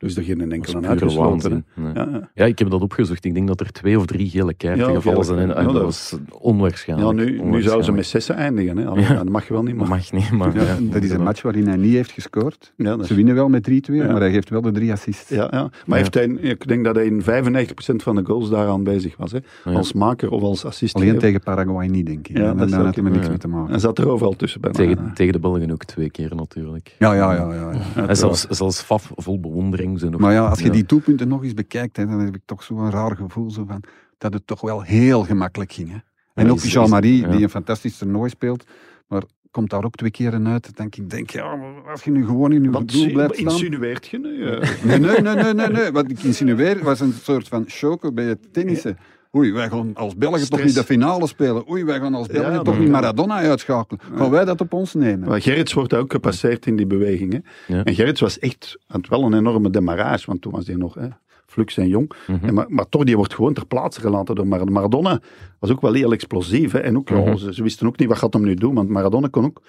dus 0.00 0.16
er 0.16 0.22
geen 0.22 0.52
enkele 0.52 0.86
uitgesloten. 0.86 1.64
hè. 1.74 1.90
Ja. 1.94 2.30
Ja, 2.34 2.44
ik 2.44 2.58
heb 2.58 2.70
dat 2.70 2.80
opgezocht. 2.82 3.24
Ik 3.24 3.34
denk 3.34 3.46
dat 3.48 3.60
er 3.60 3.72
twee 3.72 3.98
of 3.98 4.06
drie 4.06 4.28
gele 4.28 4.54
kaarten 4.54 4.86
Ja, 4.88 4.94
gevallen 4.94 5.24
zijn. 5.24 5.38
En, 5.38 5.56
en 5.56 5.66
Ja, 5.66 5.72
dat 5.72 5.82
was 5.82 6.16
onwaarschijnlijk. 6.38 7.08
ja, 7.18 7.24
nu, 7.24 7.24
nu 7.24 7.32
zouden 7.32 7.42
ze 7.42 7.44
Onwaarschijnlijk. 7.44 7.96
met 7.96 8.06
zessen 8.06 8.34
eindigen. 8.34 8.76
Hè? 8.76 8.86
Allee, 8.86 9.04
Ja. 9.04 9.14
Dat 9.14 9.28
mag 9.28 9.48
wel 9.48 9.62
niet, 9.62 9.78
Dat 9.78 9.88
maar... 9.88 9.96
mag 9.98 10.12
niet, 10.12 10.30
maar... 10.30 10.54
Ja, 10.54 10.62
ja, 10.62 10.76
dat 10.80 11.02
is 11.02 11.10
een 11.10 11.22
match 11.22 11.42
waarin 11.42 11.66
hij 11.66 11.76
niet 11.76 11.92
heeft 11.94 12.10
gescoord. 12.10 12.72
Ja, 12.76 12.84
dat 12.84 13.00
is- 13.00 13.06
Ze 13.06 13.14
winnen 13.14 13.34
wel 13.34 13.48
met 13.48 13.62
3-2, 13.70 13.72
Ja. 13.94 14.06
maar 14.12 14.20
hij 14.20 14.32
geeft 14.32 14.50
wel 14.50 14.60
de 14.60 14.70
drie 14.70 14.92
assists. 14.92 15.28
Ja, 15.28 15.48
ja. 15.50 15.70
Maar 15.86 15.98
Heeft 15.98 16.14
hij, 16.14 16.24
ik 16.40 16.68
denk 16.68 16.84
dat 16.84 16.94
hij 16.94 17.04
in 17.04 17.22
95% 17.22 18.02
van 18.02 18.14
de 18.16 18.24
goals 18.24 18.50
daaraan 18.50 18.82
bezig 18.84 19.16
was. 19.16 19.32
Hè? 19.32 19.38
Ja. 19.64 19.72
Als 19.76 19.92
maker 19.92 20.30
of 20.30 20.42
als 20.42 20.64
assist. 20.64 20.94
Alleen 20.94 21.18
tegen 21.18 21.40
Paraguay 21.40 21.86
niet, 21.86 22.06
denk 22.06 22.28
ik. 22.28 22.36
Ja, 22.36 22.54
daar 22.54 22.70
had 22.84 22.94
hij 22.94 23.04
niks 23.04 23.28
mee 23.28 23.38
te 23.38 23.48
maken. 23.48 23.70
Hij 23.70 23.78
zat 23.78 23.98
er 23.98 24.08
overal 24.08 24.36
tussen 24.36 24.60
bijna. 24.60 24.76
Tegen, 24.76 25.10
tegen 25.14 25.32
de 25.32 25.38
Belgen 25.38 25.70
ook 25.70 25.84
twee 25.84 26.10
keer 26.10 26.34
natuurlijk. 26.34 26.94
Ja, 26.98 27.12
ja, 27.14 27.32
ja. 27.34 27.54
ja, 27.54 27.72
ja. 27.96 28.06
En 28.08 28.16
zelfs, 28.16 28.46
zelfs 28.48 28.82
Faf 28.82 29.12
vol 29.16 29.40
bewondering. 29.40 29.89
Maar 30.18 30.32
ja, 30.32 30.46
als 30.46 30.58
je 30.58 30.64
Ja. 30.64 30.72
die 30.72 30.84
doelpunten 30.84 31.28
nog 31.28 31.44
eens 31.44 31.54
bekijkt, 31.54 31.96
hè, 31.96 32.06
dan 32.06 32.20
heb 32.20 32.34
ik 32.34 32.42
toch 32.44 32.62
zo'n 32.62 32.90
raar 32.90 33.16
gevoel 33.16 33.50
zo 33.50 33.64
van, 33.68 33.82
dat 34.18 34.32
het 34.32 34.46
toch 34.46 34.60
wel 34.60 34.82
heel 34.82 35.24
gemakkelijk 35.24 35.72
ging. 35.72 35.88
Hè. 35.88 35.98
En 36.34 36.44
Ja, 36.46 36.50
ook 36.52 36.58
Jean-Marie, 36.60 37.20
ja. 37.20 37.28
die 37.28 37.42
een 37.42 37.50
fantastisch 37.50 37.98
toernooi 37.98 38.30
speelt, 38.30 38.64
maar 39.08 39.22
komt 39.50 39.70
daar 39.70 39.84
ook 39.84 39.94
twee 39.94 40.10
keren 40.10 40.48
uit. 40.48 40.62
Dan 40.64 40.72
denk 40.76 40.96
ik, 40.96 41.10
denk, 41.10 41.30
ja, 41.30 41.56
maar 41.56 41.90
als 41.90 42.02
je 42.04 42.10
nu 42.10 42.24
gewoon 42.26 42.52
in 42.52 42.62
je 42.62 42.70
Wat 42.70 42.88
doel 42.88 43.12
blijft 43.12 43.34
staan... 43.36 43.52
insinueert 43.52 44.06
je 44.06 44.18
nu? 44.18 44.44
Nee, 44.88 44.98
nee, 44.98 45.20
nee, 45.20 45.34
nee, 45.34 45.54
nee, 45.54 45.68
nee. 45.68 45.90
Wat 45.90 46.10
ik 46.10 46.22
insinueer 46.22 46.84
was 46.84 47.00
een 47.00 47.12
soort 47.12 47.48
van 47.48 47.64
choken 47.66 48.14
bij 48.14 48.24
het 48.24 48.52
tennissen. 48.52 48.98
Oei, 49.36 49.52
wij 49.52 49.68
gaan 49.68 49.90
als 49.94 50.16
Belgen 50.16 50.50
toch 50.50 50.64
niet 50.64 50.74
de 50.74 50.84
finale 50.84 51.26
spelen. 51.26 51.70
Oei, 51.70 51.84
wij 51.84 51.98
gaan 52.00 52.14
als 52.14 52.26
Belgen 52.26 52.52
Ja, 52.52 52.62
toch 52.62 52.78
niet. 52.78 52.88
Maradona 52.88 53.34
uitschakelen. 53.36 54.00
Gaan 54.14 54.30
wij 54.30 54.44
dat 54.44 54.60
op 54.60 54.72
ons 54.72 54.94
nemen? 54.94 55.28
Maar 55.28 55.40
Gerrits 55.40 55.72
wordt 55.72 55.94
ook 55.94 56.12
gepasseerd 56.12 56.66
in 56.66 56.76
die 56.76 56.86
beweging. 56.86 57.32
Hè? 57.32 57.74
Ja. 57.76 57.84
En 57.84 57.94
Gerrits 57.94 58.20
was 58.20 58.38
echt 58.38 58.78
had 58.86 59.06
wel 59.08 59.22
een 59.22 59.34
enorme 59.34 59.70
demarrage, 59.70 60.26
want 60.26 60.42
toen 60.42 60.52
was 60.52 60.66
hij 60.66 60.76
nog 60.76 60.94
hè, 60.94 61.08
flux 61.46 61.76
en 61.76 61.88
jong. 61.88 62.12
Mhm. 62.26 62.44
En 62.46 62.54
maar, 62.54 62.66
maar 62.68 62.88
toch, 62.88 63.04
die 63.04 63.16
wordt 63.16 63.34
gewoon 63.34 63.52
ter 63.52 63.66
plaatse 63.66 64.00
gelaten 64.00 64.34
door 64.34 64.46
Mar- 64.46 64.72
Maradona. 64.72 65.20
Was 65.58 65.70
ook 65.70 65.80
wel 65.80 65.92
heel 65.92 66.12
explosief. 66.12 66.72
Hè? 66.72 66.78
En 66.78 66.96
ook, 66.96 67.10
Mhm. 67.10 67.36
ze, 67.36 67.54
ze 67.54 67.62
wisten 67.62 67.86
ook 67.86 67.98
niet 67.98 68.08
wat 68.08 68.18
gaat 68.18 68.32
hem 68.32 68.44
nu 68.44 68.54
doen, 68.54 68.74
want 68.74 68.88
Maradona 68.88 69.28
kon 69.30 69.44
ook... 69.44 69.62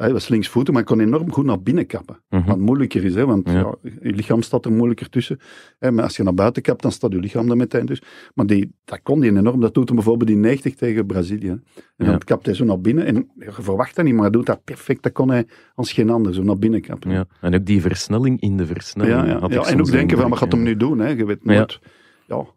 Hij 0.00 0.12
was 0.12 0.28
linksvoetig, 0.28 0.74
maar 0.74 0.82
hij 0.84 0.96
kon 0.96 1.04
enorm 1.06 1.32
goed 1.32 1.44
naar 1.44 1.62
binnen 1.62 1.86
kappen. 1.86 2.22
Mhm. 2.28 2.46
Wat 2.46 2.58
moeilijker 2.58 3.04
is, 3.04 3.14
hè, 3.14 3.26
want 3.26 3.48
Ja. 3.50 3.58
ja. 3.58 3.74
je 3.82 4.12
lichaam 4.12 4.42
staat 4.42 4.64
er 4.64 4.72
moeilijker 4.72 5.08
tussen. 5.08 5.38
Hè, 5.78 5.90
maar 5.90 6.04
als 6.04 6.16
je 6.16 6.22
naar 6.22 6.34
buiten 6.34 6.62
kapt, 6.62 6.82
dan 6.82 6.92
staat 6.92 7.12
je 7.12 7.18
lichaam 7.18 7.50
er 7.50 7.56
meteen 7.56 7.86
tussen. 7.86 8.06
Maar 8.34 8.46
die, 8.46 8.72
dat 8.84 9.00
kon 9.02 9.20
hij 9.20 9.28
enorm. 9.28 9.60
Dat 9.60 9.74
doet 9.74 9.86
hem 9.86 9.96
bijvoorbeeld 9.96 10.30
in 10.30 10.40
90 10.40 10.74
tegen 10.74 11.06
Brazilië. 11.06 11.46
hè. 11.46 11.52
En 11.52 11.62
Ja. 11.96 12.06
dan 12.06 12.18
kapt 12.18 12.46
hij 12.46 12.54
zo 12.54 12.64
naar 12.64 12.80
binnen. 12.80 13.04
En 13.06 13.30
je 13.38 13.52
verwacht 13.52 13.96
dat 13.96 14.04
niet, 14.04 14.14
maar 14.14 14.22
hij 14.22 14.30
doet 14.32 14.46
dat 14.46 14.64
perfect. 14.64 15.02
Dat 15.02 15.12
kon 15.12 15.30
hij 15.30 15.46
als 15.74 15.92
geen 15.92 16.10
ander, 16.10 16.34
zo 16.34 16.42
naar 16.42 16.58
binnen 16.58 16.80
kappen. 16.80 17.10
Ja. 17.10 17.24
En 17.40 17.54
ook 17.54 17.64
die 17.66 17.80
versnelling 17.80 18.40
in 18.40 18.56
de 18.56 18.66
versnelling. 18.66 19.16
Ja, 19.16 19.24
ja. 19.26 19.34
en 19.66 19.78
ook 19.80 19.86
de 19.86 19.90
denken 19.92 20.18
van, 20.18 20.28
wat 20.30 20.38
gaat 20.38 20.52
hem 20.52 20.62
nu 20.62 20.76
doen? 20.76 20.98
Hè? 20.98 21.08
Je 21.08 21.24
weet 21.24 21.44
nooit. 21.44 21.80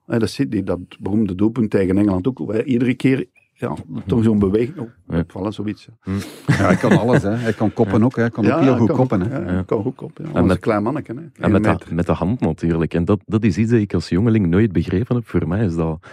Ja, 0.08 0.20
dat 0.20 0.30
zit 0.30 0.52
die, 0.52 0.64
dat 0.64 0.80
beroemde 1.00 1.36
doelpunt 1.36 1.70
tegen 1.70 1.98
Engeland 1.98 2.28
ook. 2.28 2.54
Iedere 2.66 2.94
keer, 2.94 3.26
ja, 3.54 3.76
toch 4.06 4.24
zo'n 4.24 4.40
beweging. 4.40 4.78
Oh, 4.80 4.88
Ja. 5.08 5.18
opvallen, 5.20 5.54
zoiets. 5.54 5.86
hè. 6.04 6.12
Ja, 6.46 6.54
hij 6.54 6.76
kan 6.76 6.98
alles. 7.00 7.22
Hè. 7.24 7.30
Hij 7.30 7.54
kan 7.54 7.74
koppen 7.74 8.04
ook. 8.04 8.16
Hè. 8.16 8.22
Hij 8.22 8.32
kan 8.32 8.46
ook 8.46 8.60
heel 8.60 8.70
hij 8.70 8.78
goed 8.78 8.88
kan 8.88 8.96
koppen. 8.98 9.22
Hè. 9.22 9.38
Ja, 9.38 9.44
hij 9.44 9.54
Ja. 9.54 9.62
kan 9.62 9.82
goed 9.82 9.96
koppen. 9.96 10.26
Ja. 10.26 10.34
En 10.34 10.42
met- 10.46 10.56
een 10.56 10.62
klein 10.62 10.84
manneke. 10.84 11.14
Hè. 11.14 11.44
En 11.44 11.52
met 11.52 11.64
de, 11.64 11.78
met 11.94 12.06
de 12.06 12.12
hand 12.12 12.40
natuurlijk. 12.40 12.94
En 12.94 13.06
dat, 13.06 13.20
dat 13.26 13.44
is 13.44 13.58
iets 13.58 13.72
dat 13.72 13.80
ik 13.80 13.94
als 13.94 14.10
jongeling 14.10 14.48
nooit 14.48 14.72
begrepen 14.72 15.16
heb. 15.16 15.28
Voor 15.28 15.48
mij 15.48 15.66
is 15.66 15.76
dat 15.76 16.06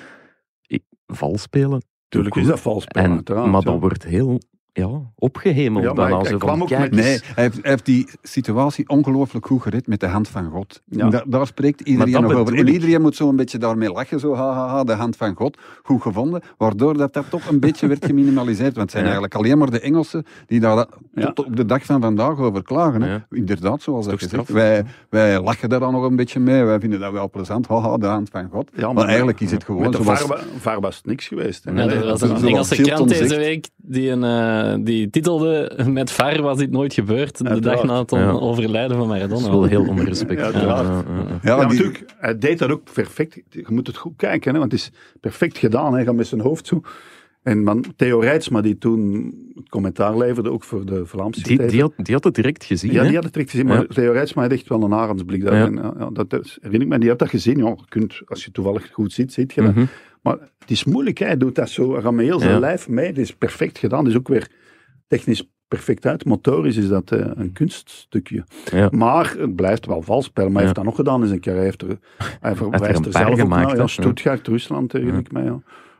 ik, 0.66 0.82
vals 1.06 1.42
spelen. 1.42 1.82
Tuurlijk 2.08 2.34
is 2.36 2.46
dat 2.46 2.60
vals 2.60 2.82
spelen, 2.82 3.22
En, 3.24 3.50
maar 3.50 3.60
ja. 3.62 3.70
dat 3.70 3.80
wordt 3.80 4.04
heel 4.04 4.40
ja, 4.72 4.88
opgehemeld. 5.14 5.84
Ja, 5.84 5.92
maar 5.92 6.08
bijna. 6.08 6.22
hij- 6.22 6.36
kwam 6.38 6.62
ook 6.62 6.70
met-. 6.70 6.90
Nee, 6.90 7.04
hij 7.04 7.42
heeft, 7.44 7.58
hij 7.62 7.70
heeft 7.70 7.84
die 7.86 8.08
situatie 8.22 8.88
ongelooflijk 8.88 9.46
goed 9.46 9.62
gered 9.62 9.86
met 9.86 10.00
de 10.00 10.06
hand 10.06 10.28
van 10.28 10.50
God. 10.50 10.82
Ja. 10.84 11.08
Da- 11.08 11.24
daar 11.26 11.46
spreekt 11.46 11.80
iedereen 11.80 12.22
nog 12.22 12.32
over. 12.34 12.54
En 12.54 12.68
iedereen 12.68 13.00
moet 13.00 13.16
zo 13.16 13.28
een 13.28 13.36
beetje 13.36 13.58
daarmee 13.58 13.92
lachen. 13.92 14.20
Zo, 14.20 14.34
ha, 14.34 14.52
ha, 14.52 14.68
ha, 14.68 14.84
de 14.84 14.92
hand 14.92 15.16
van 15.16 15.34
God. 15.34 15.58
Goed 15.82 16.02
gevonden. 16.02 16.40
Waardoor 16.58 16.96
dat, 16.96 17.12
dat 17.12 17.24
toch 17.30 17.46
een 17.48 17.60
beetje 17.70 17.86
werd 17.86 18.04
geminimaliseerd. 18.04 18.74
Want 18.76 18.80
het 18.80 18.90
zijn 18.90 19.04
Ja. 19.04 19.10
eigenlijk 19.10 19.34
alleen 19.34 19.58
maar 19.58 19.70
de 19.70 19.80
Engelsen 19.80 20.24
die 20.46 20.60
daar 20.60 20.86
Ja. 21.14 21.32
tot 21.32 21.46
op 21.46 21.56
de 21.56 21.66
dag 21.66 21.84
van 21.84 22.00
vandaag 22.00 22.38
over 22.38 22.62
klagen. 22.62 23.02
Hè. 23.02 23.12
Ja. 23.12 23.26
Inderdaad, 23.30 23.82
zoals 23.82 24.06
dat 24.06 24.18
gezegd. 24.22 24.48
Wij, 24.48 24.84
wij 25.08 25.40
lachen 25.42 25.68
daar 25.68 25.80
dan 25.80 25.92
nog 25.92 26.04
een 26.04 26.16
beetje 26.16 26.40
mee. 26.40 26.64
Wij 26.64 26.80
vinden 26.80 27.00
dat 27.00 27.12
wel 27.12 27.30
plezant. 27.30 27.66
Haha, 27.66 27.96
de 27.98 28.06
hand 28.06 28.28
van 28.30 28.48
God. 28.52 28.70
Ja, 28.76 28.92
maar, 28.92 29.06
eigenlijk 29.06 29.40
is 29.40 29.50
het 29.50 29.64
gewoon 29.64 29.82
Met 29.82 29.92
de 29.92 30.02
zoals... 30.02 30.18
VAR, 30.20 30.28
wa- 30.28 30.42
VAR 30.58 30.80
was 30.80 30.96
het 30.96 31.06
niks 31.06 31.28
geweest. 31.28 31.64
hè. 31.64 31.72
Nee, 31.72 31.88
er 31.88 32.04
was 32.06 32.20
een 32.20 32.36
Engelse 32.46 32.82
krant 32.82 33.08
deze 33.08 33.36
week 33.36 33.68
die, 33.76 34.10
een, 34.10 34.22
eh, 34.64 34.78
die 34.80 35.10
titelde 35.10 35.72
met 35.86 36.10
VAR 36.10 36.42
was 36.42 36.58
dit 36.58 36.70
nooit 36.70 36.94
gebeurd. 36.94 37.38
De 37.46 37.60
dag 37.60 37.82
na 37.84 37.98
het 37.98 38.10
Ja. 38.10 38.30
overlijden 38.30 38.96
van 38.96 39.08
Dat 39.08 39.16
Maradona. 39.16 39.40
is 39.40 39.46
wel 39.48 39.64
heel 39.64 39.86
onrespect. 39.88 40.40
Ja. 40.40 40.50
Ja, 40.50 40.60
ja, 40.60 40.82
ja. 40.82 41.04
Ja, 41.26 41.38
Ja, 41.42 41.56
die- 41.56 41.66
natuurlijk. 41.66 42.04
Hij 42.18 42.38
deed 42.38 42.58
dat 42.58 42.70
ook 42.70 42.92
perfect. 42.92 43.40
Je 43.50 43.64
moet 43.68 43.86
het 43.86 43.96
goed 43.96 44.12
kijken, 44.16 44.52
hè, 44.52 44.58
want 44.58 44.72
het 44.72 44.80
is 44.80 44.90
perfect 45.20 45.58
gedaan. 45.58 45.92
Hij 45.92 46.04
gaat 46.04 46.14
met 46.14 46.26
zijn 46.26 46.40
hoofd 46.40 46.66
zo. 46.66 46.80
En 47.42 47.62
man, 47.62 47.84
Theo 47.96 48.18
Rijtsma, 48.18 48.60
die 48.60 48.78
toen 48.78 49.34
het 49.54 49.68
commentaar 49.68 50.16
leverde, 50.16 50.50
ook 50.50 50.64
voor 50.64 50.84
de 50.86 51.06
Vlaamse 51.06 51.42
Die, 51.42 51.66
die, 51.66 51.80
had, 51.80 51.92
die 51.96 52.14
had 52.14 52.24
het 52.24 52.34
direct 52.34 52.64
gezien. 52.64 52.92
ja, 52.92 53.00
hè? 53.00 53.04
die 53.06 53.14
had 53.14 53.24
het 53.24 53.32
direct 53.32 53.50
gezien, 53.50 53.66
maar 53.66 53.78
Ja. 53.80 53.86
Theo 53.94 54.12
Rijtsma 54.12 54.42
had 54.42 54.52
echt 54.52 54.68
wel 54.68 54.82
een 54.82 54.92
arendsblik. 54.92 55.44
daar. 55.44 55.54
Ja. 55.54 55.64
En, 55.66 55.74
ja, 55.74 55.94
ja, 55.98 56.10
dat 56.12 56.32
herinner 56.60 56.80
ik 56.82 56.88
me, 56.88 56.98
die 56.98 57.08
had 57.08 57.18
dat 57.18 57.28
gezien. 57.28 57.58
Ja, 57.58 57.66
je 57.66 57.76
kunt, 57.88 58.20
als 58.26 58.44
je 58.44 58.50
toevallig 58.50 58.90
goed 58.92 59.12
ziet, 59.12 59.32
ziet 59.32 59.52
je 59.52 59.62
dat. 59.62 59.74
Maar 60.22 60.38
het 60.58 60.70
is 60.70 60.84
moeilijk, 60.84 61.18
hè. 61.18 61.26
hij 61.26 61.36
doet 61.36 61.54
dat 61.54 61.68
zo, 61.68 61.92
hij 61.92 62.02
gaat 62.02 62.12
met 62.12 62.24
heel 62.24 62.38
zijn 62.38 62.52
Ja. 62.52 62.58
lijf 62.58 62.88
mee. 62.88 63.06
Het 63.06 63.18
is 63.18 63.34
perfect 63.34 63.78
gedaan, 63.78 63.98
het 64.04 64.12
is 64.12 64.18
ook 64.18 64.28
weer 64.28 64.48
technisch 65.06 65.50
perfect 65.68 66.06
uit. 66.06 66.24
Motorisch 66.24 66.76
is 66.76 66.88
dat 66.88 67.10
eh, 67.12 67.26
een 67.34 67.52
kunststukje. 67.52 68.44
Ja. 68.72 68.88
Maar 68.90 69.34
het 69.38 69.56
blijft 69.56 69.86
wel 69.86 70.02
vals. 70.02 70.30
Maar 70.34 70.46
hij 70.52 70.62
heeft 70.62 70.74
dat 70.74 70.84
nog 70.84 70.96
gedaan 70.96 71.22
in 71.22 71.28
zijn 71.28 71.40
carrière. 71.40 71.58
Hij, 71.62 71.70
heeft 71.78 71.82
er, 71.82 71.98
hij 72.40 72.56
verwijst 72.56 73.04
er 73.06 73.12
zelf 73.12 73.28
ook 73.30 73.38
gemaakt, 73.38 73.66
naar. 73.66 73.74
hè. 73.76 73.80
Ja. 73.80 73.86
Stuttgart, 73.86 74.46
Rusland, 74.46 74.92
herinner 74.92 75.18
ik 75.18 75.32
mij. 75.32 75.52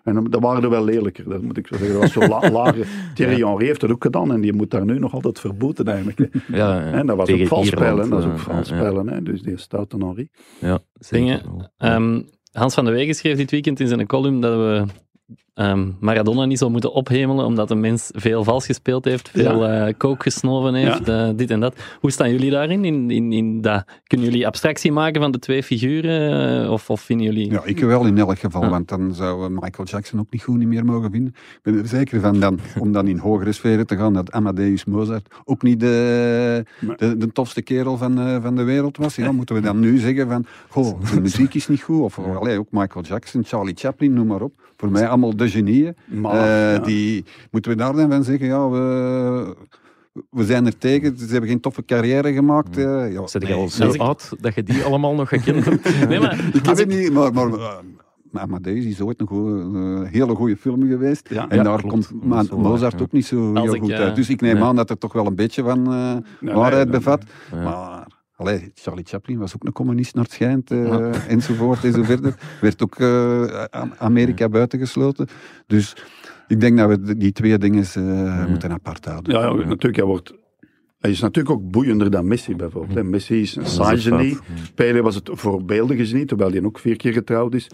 En 0.05 0.15
dan- 0.15 0.25
dat 0.31 0.41
waren 0.41 0.63
er 0.63 0.71
wel 0.71 0.85
lelijker, 0.85 1.29
dat 1.29 1.43
moet 1.43 1.57
ik 1.57 1.67
zo 1.67 1.77
zeggen. 1.77 2.01
Dat 2.01 2.03
was 2.03 2.13
zo 2.13 2.29
la, 2.29 2.51
lager. 2.63 2.87
Thierry 3.15 3.35
Henry 3.47 3.67
heeft 3.67 3.81
dat 3.81 3.91
ook 3.91 4.03
gedaan 4.03 4.33
en 4.33 4.41
die 4.41 4.53
moet 4.53 4.71
daar 4.71 4.85
nu 4.85 4.99
nog 4.99 5.13
altijd 5.15 5.41
verboeten 5.41 5.87
eigenlijk. 5.89 6.19
Ja, 6.49 6.81
ja. 6.81 6.93
En 6.99 7.07
dat 7.07 7.17
was 7.17 7.27
Tegen 7.27 7.43
ook 7.43 7.49
vals 7.49 7.67
spelen, 7.67 8.11
dat 8.11 8.19
is 8.19 8.25
eh, 8.25 8.31
ook 8.31 8.39
vals 8.39 8.67
spelen. 8.69 9.25
Dus 9.25 9.43
die 9.43 9.57
stoute 9.57 9.97
Henry. 9.97 10.29
Ja, 10.59 10.79
Dingen, 11.11 11.43
wel. 11.79 11.89
Hans 12.53 12.75
van 12.75 12.85
de 12.85 12.91
Wegen 12.91 13.15
schreef 13.15 13.37
dit 13.37 13.51
weekend 13.51 13.81
in 13.81 13.89
zijn 13.89 14.07
column 14.07 14.41
dat 14.41 14.57
we 14.57 14.85
ehm, 15.55 15.89
Maradona 16.01 16.45
niet 16.45 16.59
zou 16.59 16.71
moeten 16.71 16.93
ophemelen 16.93 17.45
omdat 17.45 17.71
een 17.71 17.81
mens 17.81 18.11
veel 18.13 18.45
vals 18.45 18.67
gespeeld 18.67 19.05
heeft, 19.05 19.29
veel 19.29 19.67
eh 19.67 19.95
coke 19.99 20.23
gesnoven 20.23 20.75
heeft, 20.75 21.09
eh, 21.09 21.29
dit 21.37 21.51
en 21.51 21.61
dat. 21.61 21.77
Hoe 22.01 22.11
staan 22.11 22.31
jullie 22.31 22.51
daarin? 22.51 22.85
In, 22.85 23.11
in, 23.11 23.33
in 23.33 23.61
dat? 23.61 23.85
Kunnen 24.07 24.27
jullie 24.27 24.47
abstractie 24.47 24.93
maken 24.93 25.21
van 25.21 25.31
de 25.31 25.39
twee 25.39 25.63
figuren? 25.63 26.11
eh, 26.11 26.71
of, 26.71 26.91
of 26.91 27.01
vinden 27.01 27.27
jullie... 27.27 27.51
Ja, 27.51 27.65
ik 27.65 27.81
wel 27.81 28.05
in 28.05 28.19
elk 28.19 28.39
geval, 28.39 28.69
want 28.69 28.89
dan 28.89 29.15
zou 29.15 29.45
eh, 29.45 29.61
Michael 29.61 29.89
Jackson 29.89 30.21
ook 30.21 30.31
niet 30.31 30.43
goed 30.43 30.59
niet 30.59 30.69
meer 30.69 30.85
mogen 30.85 31.11
vinden. 31.11 31.33
Ik 31.35 31.61
ben 31.63 31.79
er 31.79 31.87
zeker 31.87 32.21
van 32.21 32.41
dan, 32.41 32.59
om 32.79 32.93
dan 32.93 33.07
in 33.07 33.19
hogere 33.19 33.53
sferen 33.53 33.87
te 33.87 33.97
gaan, 33.97 34.13
dat 34.13 34.33
Amadeus 34.33 34.85
Mozart 34.85 35.35
ook 35.45 35.63
niet 35.63 35.81
de, 35.81 36.65
de, 36.97 37.17
de 37.17 37.33
tofste 37.33 37.63
kerel 37.63 37.97
van, 37.97 38.21
eh, 38.21 38.43
van 38.43 38.57
de 38.57 38.63
wereld 38.63 38.97
was. 38.97 39.17
Ja, 39.17 39.33
moeten 39.33 39.55
we 39.55 39.61
dan 39.61 39.81
nu 39.81 39.99
zeggen 39.99 40.29
van, 40.29 40.45
goh, 40.69 41.01
de 41.15 41.21
muziek 41.21 41.55
is 41.55 41.69
niet 41.69 41.83
goed, 41.83 42.01
of 42.01 42.19
allee, 42.19 42.59
ook 42.59 42.69
Michael 42.71 43.05
Jackson, 43.05 43.45
Charlie 43.45 43.75
Chaplin, 43.77 44.13
noem 44.13 44.27
maar 44.27 44.43
op. 44.43 44.53
Voor 44.77 44.91
mij 44.91 45.09
allemaal 45.09 45.37
de 45.41 45.51
genieën. 45.51 45.95
Maar, 46.07 46.33
Eh, 46.35 46.75
ja. 46.75 46.79
die, 46.79 47.25
moeten 47.51 47.71
we 47.71 47.77
daar 47.77 47.93
dan 47.93 48.11
van 48.11 48.25
zeggen, 48.25 48.47
ja, 48.47 48.69
we, 48.69 49.57
we 50.31 50.45
zijn 50.45 50.67
er 50.67 50.79
tegen, 50.79 51.19
ze 51.19 51.27
hebben 51.27 51.49
geen 51.51 51.61
toffe 51.61 51.85
carrière 51.85 52.33
gemaakt. 52.33 52.77
eh, 52.79 53.13
ja, 53.13 53.27
Zet 53.27 53.43
je 53.43 53.49
nee, 53.49 53.57
al 53.57 53.69
zo 53.69 53.93
oud 53.93 54.33
dat 54.41 54.55
je 54.55 54.63
die 54.63 54.83
allemaal 54.83 55.15
nog 55.15 55.29
gekend 55.29 55.65
hebt? 55.65 55.85
Nee, 56.09 56.21
maar 56.21 56.45
Ik 56.53 56.67
het 56.67 56.79
ik- 56.79 56.87
niet, 56.89 57.13
maar, 57.13 57.33
maar, 57.33 57.53
eh, 57.53 57.75
maar 58.31 58.43
Amadeus 58.43 58.85
is 58.85 59.01
ooit 59.01 59.21
een 59.21 59.27
goeie, 59.27 59.63
eh, 60.05 60.11
hele 60.11 60.35
goede 60.35 60.57
film 60.57 60.87
geweest. 60.89 61.29
Ja, 61.29 61.49
en 61.49 61.57
ja, 61.57 61.63
daar 61.63 61.79
klopt. 61.79 61.93
komt 61.93 62.09
Dat 62.09 62.23
Ma- 62.29 62.41
is 62.41 62.49
wel 62.49 62.59
Mozart 62.59 62.93
ja. 62.99 63.01
ook 63.05 63.13
niet 63.13 63.27
zo 63.27 63.55
heel 63.55 63.75
ik, 63.75 63.81
goed 63.81 63.91
eh, 63.91 63.99
uit. 63.99 64.17
Dus 64.17 64.29
ik 64.29 64.41
neem 64.41 64.55
nee. 64.55 64.63
aan 64.65 64.77
dat 64.77 64.91
er 64.91 64.99
toch 64.99 65.13
wel 65.13 65.27
een 65.27 65.35
beetje 65.35 65.63
van 65.63 65.93
eh, 65.93 66.17
nee, 66.41 66.55
waarheid 66.55 66.89
nee, 66.89 66.97
bevat. 66.99 67.23
Ja. 67.53 67.63
Maar 67.63 68.07
allee, 68.41 68.71
Charlie 68.75 69.05
Chaplin 69.05 69.39
was 69.39 69.55
ook 69.55 69.65
een 69.65 69.73
communist 69.73 70.15
naar 70.15 70.25
het 70.25 70.33
schijnt, 70.33 70.71
eh, 70.71 71.29
enzovoort 71.35 71.85
en 71.85 71.93
zo 71.93 72.03
verder. 72.03 72.35
Werd 72.61 72.83
ook 72.83 73.01
A- 73.01 73.69
Amerika 73.99 74.49
buitengesloten. 74.49 75.27
Dus 75.67 75.97
ik 76.49 76.61
denk 76.61 76.79
dat 76.79 76.89
we 76.89 77.17
die 77.17 77.33
twee 77.33 77.59
dingen 77.59 77.85
eh, 77.95 78.47
moeten 78.47 78.71
apart 78.73 79.05
houden. 79.05 79.35
Ja, 79.35 79.41
ja, 79.41 79.53
natuurlijk. 79.55 79.97
Hij, 79.97 80.05
wordt, 80.05 80.35
hij 80.99 81.11
is 81.11 81.21
natuurlijk 81.21 81.55
ook 81.55 81.71
boeiender 81.71 82.11
dan 82.11 82.29
Messi 82.29 82.57
bijvoorbeeld. 82.57 82.95
hè. 82.95 83.05
Messi 83.05 83.41
is 83.41 83.57
een 83.57 83.67
saai 83.67 83.99
genie. 83.99 84.39
Pele 84.75 85.03
was 85.03 85.15
het 85.15 85.31
voorbeeldige 85.33 86.07
genie, 86.07 86.25
terwijl 86.25 86.51
hij 86.51 86.63
ook 86.65 86.79
vier 86.79 86.97
keer 86.97 87.13
getrouwd 87.13 87.55
is. 87.55 87.69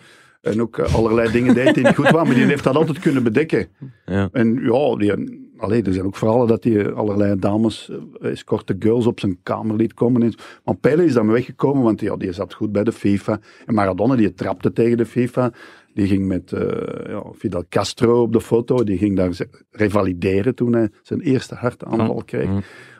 En 0.46 0.60
ook 0.62 0.78
eh, 0.78 0.94
allerlei 0.94 1.30
dingen 1.32 1.54
deed 1.54 1.74
die 1.74 1.84
niet 1.84 1.94
goed 1.94 2.10
waren, 2.10 2.26
maar 2.26 2.36
die 2.36 2.44
heeft 2.44 2.64
dat 2.64 2.76
altijd 2.76 2.98
kunnen 2.98 3.22
bedekken. 3.22 3.68
Ja. 4.06 4.28
En 4.32 4.58
ja, 4.62 4.96
die, 4.96 5.12
allee, 5.58 5.82
er 5.82 5.92
zijn 5.92 6.06
ook 6.06 6.16
verhalen 6.16 6.46
dat 6.48 6.64
hij 6.64 6.92
allerlei 6.92 7.38
dames, 7.38 7.90
eh, 8.20 8.30
escorte 8.30 8.76
girls 8.78 9.06
op 9.06 9.20
zijn 9.20 9.38
kamer 9.42 9.76
liet 9.76 9.94
komen. 9.94 10.22
En- 10.22 10.34
Maar 10.64 10.76
Pele 10.76 11.04
is 11.04 11.12
dan 11.12 11.26
weggekomen, 11.30 11.82
want 11.82 12.00
ja, 12.00 12.16
die 12.16 12.32
zat 12.32 12.54
goed 12.54 12.72
bij 12.72 12.84
de 12.84 12.92
FIFA. 12.92 13.40
En 13.66 13.74
Maradona, 13.74 14.14
die 14.16 14.34
trapte 14.34 14.72
tegen 14.72 14.96
de 14.96 15.06
FIFA. 15.06 15.52
Die 15.94 16.06
ging 16.06 16.26
met 16.26 16.52
eh, 16.52 17.10
ja, 17.10 17.22
Fidel 17.36 17.64
Castro 17.68 18.22
op 18.22 18.32
de 18.32 18.40
foto. 18.40 18.84
Die 18.84 18.98
ging 18.98 19.16
daar 19.16 19.36
revalideren 19.70 20.54
toen 20.54 20.72
hij 20.72 20.88
zijn 21.02 21.20
eerste 21.20 21.54
hartaanval 21.54 22.22
kreeg. 22.24 22.50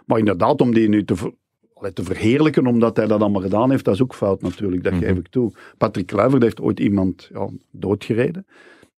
Maar 0.06 0.18
inderdaad, 0.18 0.60
om 0.60 0.74
die 0.74 0.88
nu 0.88 1.04
te, 1.04 1.14
te 1.92 2.02
verheerlijken 2.04 2.66
omdat 2.66 2.96
hij 2.96 3.06
dat 3.06 3.20
allemaal 3.20 3.42
gedaan 3.42 3.70
heeft, 3.70 3.84
dat 3.84 3.94
is 3.94 4.02
ook 4.02 4.14
fout 4.14 4.42
natuurlijk, 4.42 4.82
dat 4.84 4.92
Mhm. 4.92 5.02
geef 5.02 5.16
ik 5.16 5.28
toe. 5.28 5.52
Patrick 5.78 6.06
Kluivert 6.06 6.42
heeft 6.42 6.60
ooit 6.60 6.80
iemand 6.80 7.30
ja, 7.32 7.48
doodgereden. 7.70 8.46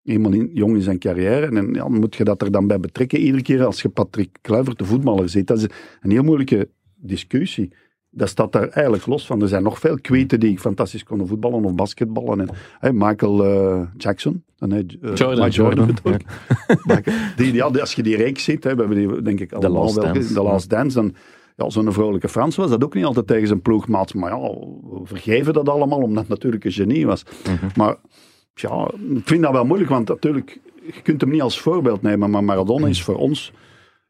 Eenmaal 0.05 0.33
in, 0.33 0.51
jong 0.53 0.75
in 0.75 0.83
zijn 0.83 0.99
carrière. 0.99 1.47
En 1.47 1.75
ja, 1.75 1.89
moet 1.89 2.17
je 2.17 2.25
dat 2.25 2.43
er 2.43 2.51
dan 2.51 2.67
bij 2.67 2.81
betrekken. 2.81 3.19
Iedere 3.19 3.43
keer 3.43 3.65
als 3.65 3.83
je 3.83 3.89
Patrick 3.89 4.37
Kluivert, 4.41 4.79
de 4.79 4.85
voetballer, 4.85 5.29
ziet. 5.29 5.47
Dat 5.47 5.59
is 5.59 5.67
een 6.01 6.11
heel 6.11 6.23
moeilijke 6.23 6.69
discussie. 6.97 7.73
Dat 8.11 8.29
staat 8.29 8.53
daar 8.53 8.69
eigenlijk 8.69 9.07
los 9.07 9.27
van. 9.27 9.43
Er 9.43 9.49
zijn 9.49 9.63
nog 9.63 9.79
veel 9.79 10.01
kweten 10.01 10.41
die 10.41 10.59
fantastisch 10.59 11.03
konden 11.05 11.27
voetballen 11.27 11.65
of 11.65 11.75
basketballen. 11.75 12.41
En, 12.41 12.49
hè, 12.79 12.93
Michael 12.93 13.45
eh, 13.45 13.83
Jackson. 13.97 14.45
En, 14.59 14.73
eh, 14.73 14.81
Jordan. 15.51 15.91
Die, 17.37 17.53
ja, 17.53 17.65
als 17.67 17.95
je 17.95 18.03
die 18.03 18.17
reeks 18.17 18.45
ziet, 18.45 18.65
hè, 18.65 18.75
we 18.75 18.81
hebben 18.81 18.99
die 19.09 19.23
denk 19.23 19.41
ik 19.41 19.53
allemaal 19.53 19.83
Last 19.83 19.95
wel 19.95 20.05
Dance. 20.05 20.21
gezien, 20.21 20.37
The 20.37 20.43
Last 20.43 20.71
Dance, 20.71 20.95
dan 21.01 21.15
ja, 21.59 21.71
zo'n 21.71 21.93
vrolijke 21.93 22.29
Frans 22.29 22.57
was 22.57 22.71
dat 22.71 22.85
ook 22.85 22.95
niet 22.95 23.05
altijd 23.05 23.27
tegen 23.27 23.47
zijn 23.47 23.63
ploegmaat. 23.63 24.15
Maar 24.15 24.31
ja, 24.31 24.41
we 24.41 25.01
vergeven 25.05 25.53
dat 25.53 25.69
allemaal, 25.69 25.99
omdat 25.99 26.19
het 26.19 26.29
natuurlijk 26.29 26.65
een 26.65 26.73
genie 26.73 27.07
was. 27.07 27.23
Mhm. 27.23 27.67
Maar 27.75 27.97
ja, 28.55 28.91
ik 29.15 29.27
vind 29.27 29.43
dat 29.43 29.53
wel 29.53 29.65
moeilijk, 29.65 29.91
want 29.91 30.09
natuurlijk, 30.09 30.61
je 30.87 31.03
kunt 31.03 31.21
hem 31.21 31.31
niet 31.31 31.43
als 31.43 31.61
voorbeeld 31.61 32.03
nemen, 32.03 32.31
maar 32.31 32.45
Maradona 32.45 32.87
is 32.87 33.03
voor 33.03 33.17
ons, 33.17 33.53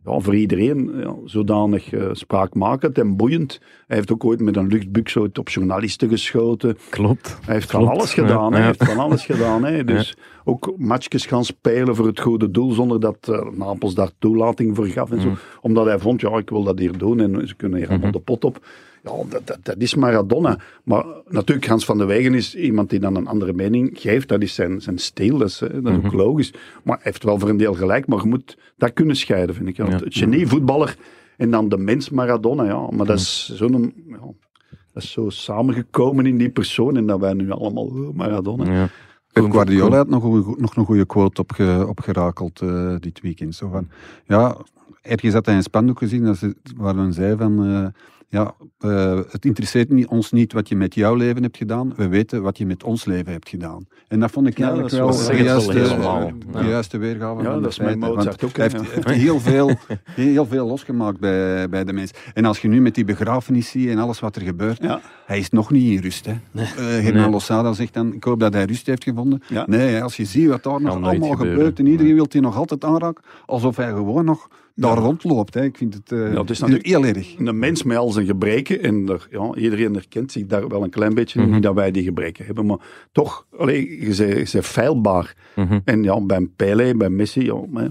ja, 0.05 0.19
voor 0.19 0.35
iedereen, 0.35 0.93
ja, 0.97 1.15
zodanig 1.25 1.93
eh, 1.93 2.09
spraakmakend 2.13 2.99
en 2.99 3.17
boeiend. 3.17 3.61
Hij 3.87 3.97
heeft 3.97 4.13
ook 4.13 4.25
ooit 4.25 4.41
met 4.41 4.57
een 4.57 4.67
luchtbuk 4.67 5.09
zo 5.09 5.29
op 5.33 5.49
journalisten 5.49 6.09
geschoten. 6.09 6.79
Klopt. 6.91 7.39
Hij 7.45 7.55
heeft 7.55 7.71
van 7.71 7.89
alles 7.89 8.15
gedaan. 8.15 8.45
ja, 8.45 8.51
Hij 8.51 8.61
ja. 8.61 8.67
heeft 8.67 8.85
van 8.85 8.99
alles 8.99 9.25
gedaan. 9.25 9.65
Hè. 9.65 9.85
Dus 9.99 10.17
ook 10.45 10.73
matchjes 10.77 11.27
gaan 11.27 11.45
spelen 11.45 11.97
voor 11.97 12.07
het 12.07 12.21
goede 12.21 12.51
doel, 12.51 12.73
zonder 12.73 13.01
dat 13.01 13.29
eh, 13.29 13.51
Napels 13.51 13.95
daar 13.95 14.11
toelating 14.19 14.77
voor 14.77 14.87
gaf. 14.87 15.11
En 15.11 15.21
zo. 15.21 15.33
Omdat 15.61 15.87
hij 15.87 15.99
vond, 15.99 16.21
ja, 16.21 16.37
ik 16.37 16.51
wil 16.51 16.63
dat 16.63 16.79
hier 16.79 16.99
doen 16.99 17.21
en 17.21 17.49
ze 17.49 17.55
kunnen 17.57 17.79
hier 17.79 17.89
allemaal 17.89 18.11
de 18.11 18.19
pot 18.21 18.45
op. 18.45 18.67
Ja, 19.09 19.25
dat, 19.29 19.47
dat, 19.47 19.59
dat 19.63 19.77
is 19.79 19.95
Maradona. 19.95 20.59
Maar 20.85 21.05
natuurlijk, 21.29 21.67
Hans 21.67 21.85
van 21.85 21.99
der 21.99 22.07
Wegen 22.07 22.35
is 22.35 22.55
iemand 22.55 22.91
die 22.91 23.01
dan 23.01 23.17
een 23.17 23.27
andere 23.27 23.53
mening 23.53 23.91
geeft. 23.93 24.29
Dat 24.29 24.43
is 24.43 24.55
zijn, 24.55 24.81
zijn 24.81 24.99
stijl, 24.99 25.39
dat 25.39 25.49
is, 25.49 25.59
dat 25.59 25.93
is 25.93 25.97
ook 26.05 26.13
logisch. 26.13 26.53
Maar 26.83 26.95
hij 26.95 27.05
heeft 27.05 27.25
wel 27.25 27.39
voor 27.39 27.49
een 27.49 27.57
deel 27.57 27.75
gelijk, 27.75 28.07
maar 28.07 28.23
je 28.23 28.29
moet 28.29 28.59
dat 28.77 28.93
kunnen 28.93 29.17
scheiden, 29.17 29.55
vind 29.55 29.69
ik. 29.69 29.77
Ja. 29.77 29.89
Het 29.89 30.05
genie, 30.09 30.47
voetballer 30.47 30.97
en 31.37 31.51
dan 31.51 31.69
de 31.69 31.79
mens 31.79 32.11
Maradona. 32.11 32.65
Ja. 32.65 32.89
Maar 32.91 33.07
dat 33.07 33.19
is 33.19 33.53
zo'n... 33.55 33.95
Ja, 34.07 34.19
dat 34.93 35.03
is 35.03 35.11
zo 35.11 35.29
samengekomen 35.29 36.27
in 36.27 36.39
die 36.39 36.51
persoon 36.51 36.97
en 36.97 37.07
dat 37.07 37.21
wij 37.21 37.33
nu 37.33 37.51
allemaal 37.51 37.85
oh, 37.85 38.15
Maradona. 38.15 38.73
Ja. 38.73 38.89
Pep 39.33 39.51
Guardiola 39.51 39.97
had 39.97 40.09
nog, 40.09 40.25
een 40.25 40.55
nog 40.59 40.77
een 40.77 40.85
goede 40.85 41.07
quote 41.07 41.41
opge, 41.41 41.87
opgerakeld 41.89 42.61
eh, 42.61 42.95
dit 43.01 43.21
weekend. 43.21 43.55
Zo 43.55 43.69
van, 43.69 43.89
ja, 44.27 44.57
ergens 45.03 45.35
had 45.35 45.47
hij 45.47 45.55
een 45.55 45.63
spandoek 45.63 45.99
gezien 45.99 46.25
dat 46.25 46.37
ze, 46.37 46.55
waar 46.77 46.95
men 46.95 47.13
zei 47.13 47.37
van... 47.37 47.65
eh, 47.65 47.87
ja, 48.31 48.55
eh, 48.79 49.21
het 49.31 49.45
interesseert 49.45 49.89
niet, 49.89 50.07
ons 50.07 50.33
niet 50.33 50.53
wat 50.53 50.69
je 50.69 50.77
met 50.77 50.95
jouw 50.95 51.15
leven 51.15 51.43
hebt 51.43 51.57
gedaan. 51.57 51.93
We 51.97 52.09
weten 52.09 52.43
wat 52.43 52.59
je 52.59 52.67
met 52.67 52.85
ons 52.85 53.05
leven 53.05 53.33
hebt 53.33 53.49
gedaan. 53.49 53.87
En 54.09 54.21
dat 54.21 54.31
vond 54.31 54.47
ik 54.47 54.59
Ja, 54.59 54.65
eigenlijk 54.71 54.95
wel 54.95 55.11
de 55.27 55.43
juiste, 55.45 55.73
de 55.73 56.99
weergave 56.99 57.43
Ja, 57.43 57.53
van 57.53 57.63
dat 57.63 57.73
de 57.75 57.85
is 57.85 57.97
Want 57.99 58.45
ook, 58.45 58.57
Hij 58.57 58.69
heeft, 58.73 58.85
ja. 58.87 58.91
heeft 58.93 59.11
heel, 59.21 59.41
veel, 59.41 59.71
heel 60.15 60.47
veel 60.47 60.67
losgemaakt 60.67 61.21
bij, 61.21 61.69
bij 61.69 61.85
de 61.85 61.93
mensen. 61.93 62.17
En 62.35 62.45
als 62.45 62.59
je 62.61 62.69
nu 62.69 62.81
met 62.81 62.95
die 62.95 63.05
begrafenis 63.05 63.71
ziet 63.71 63.89
en 63.89 63.99
alles 63.99 64.21
wat 64.21 64.37
er 64.37 64.43
gebeurt, 64.43 64.83
Ja. 64.83 65.01
hij 65.27 65.39
is 65.39 65.51
nog 65.51 65.71
niet 65.71 65.91
in 65.91 65.99
rust. 66.03 66.27
Hè. 66.27 66.33
Eh, 66.33 66.67
Herman 66.77 67.13
Nee. 67.23 67.31
Losada 67.31 67.73
zegt 67.73 67.95
dan, 67.95 68.13
ik 68.15 68.25
hoop 68.25 68.41
dat 68.41 68.53
hij 68.53 68.65
rust 68.65 68.87
heeft 68.87 69.05
gevonden. 69.05 69.43
Ja. 69.49 69.65
Nee, 69.67 70.03
als 70.03 70.17
je 70.17 70.25
ziet 70.25 70.49
wat 70.49 70.63
daar 70.63 70.81
nog 70.81 70.93
allemaal 71.03 71.31
gebeuren. 71.31 71.37
gebeurt 71.57 71.79
en 71.79 71.87
iedereen 71.87 72.15
wil 72.15 72.27
hij 72.29 72.41
nog 72.41 72.57
altijd 72.57 72.85
aanraken, 72.85 73.23
alsof 73.47 73.77
hij 73.77 73.89
gewoon 73.89 74.25
nog 74.25 74.49
daar 74.81 74.97
rondloopt. 74.97 75.55
Hè. 75.55 75.65
Ik 75.65 75.77
vind 75.77 75.95
het, 75.95 76.13
eh, 76.13 76.33
Ja, 76.33 76.41
het 76.41 76.51
is 76.51 76.61
het 76.61 76.87
heel 76.87 77.05
erg. 77.05 77.35
Een 77.39 77.59
mens 77.59 77.83
met 77.83 77.97
al 77.97 78.11
zijn 78.11 78.27
gebreken, 78.27 78.83
en 78.83 79.09
er, 79.09 79.27
ja, 79.31 79.55
iedereen 79.55 79.95
herkent 79.95 80.33
zich 80.33 80.47
daar 80.47 80.69
wel 80.69 80.83
een 80.83 80.91
klein 80.91 81.15
beetje 81.15 81.41
in, 81.43 81.51
niet 81.51 81.63
dat 81.63 81.75
wij 81.75 81.91
die 81.91 82.03
gebreken 82.03 82.47
hebben, 82.47 82.67
maar 82.67 82.79
toch, 83.13 83.47
allee, 83.57 84.01
je 84.01 84.45
bent- 84.53 84.65
feilbaar. 84.67 85.35
Mhm. 85.57 85.79
En 85.85 86.03
ja, 86.03 86.21
bij 86.21 86.49
Pele, 86.57 86.95
bij 86.95 87.11
Messi, 87.11 87.45
ja, 87.45 87.61
maar 87.71 87.89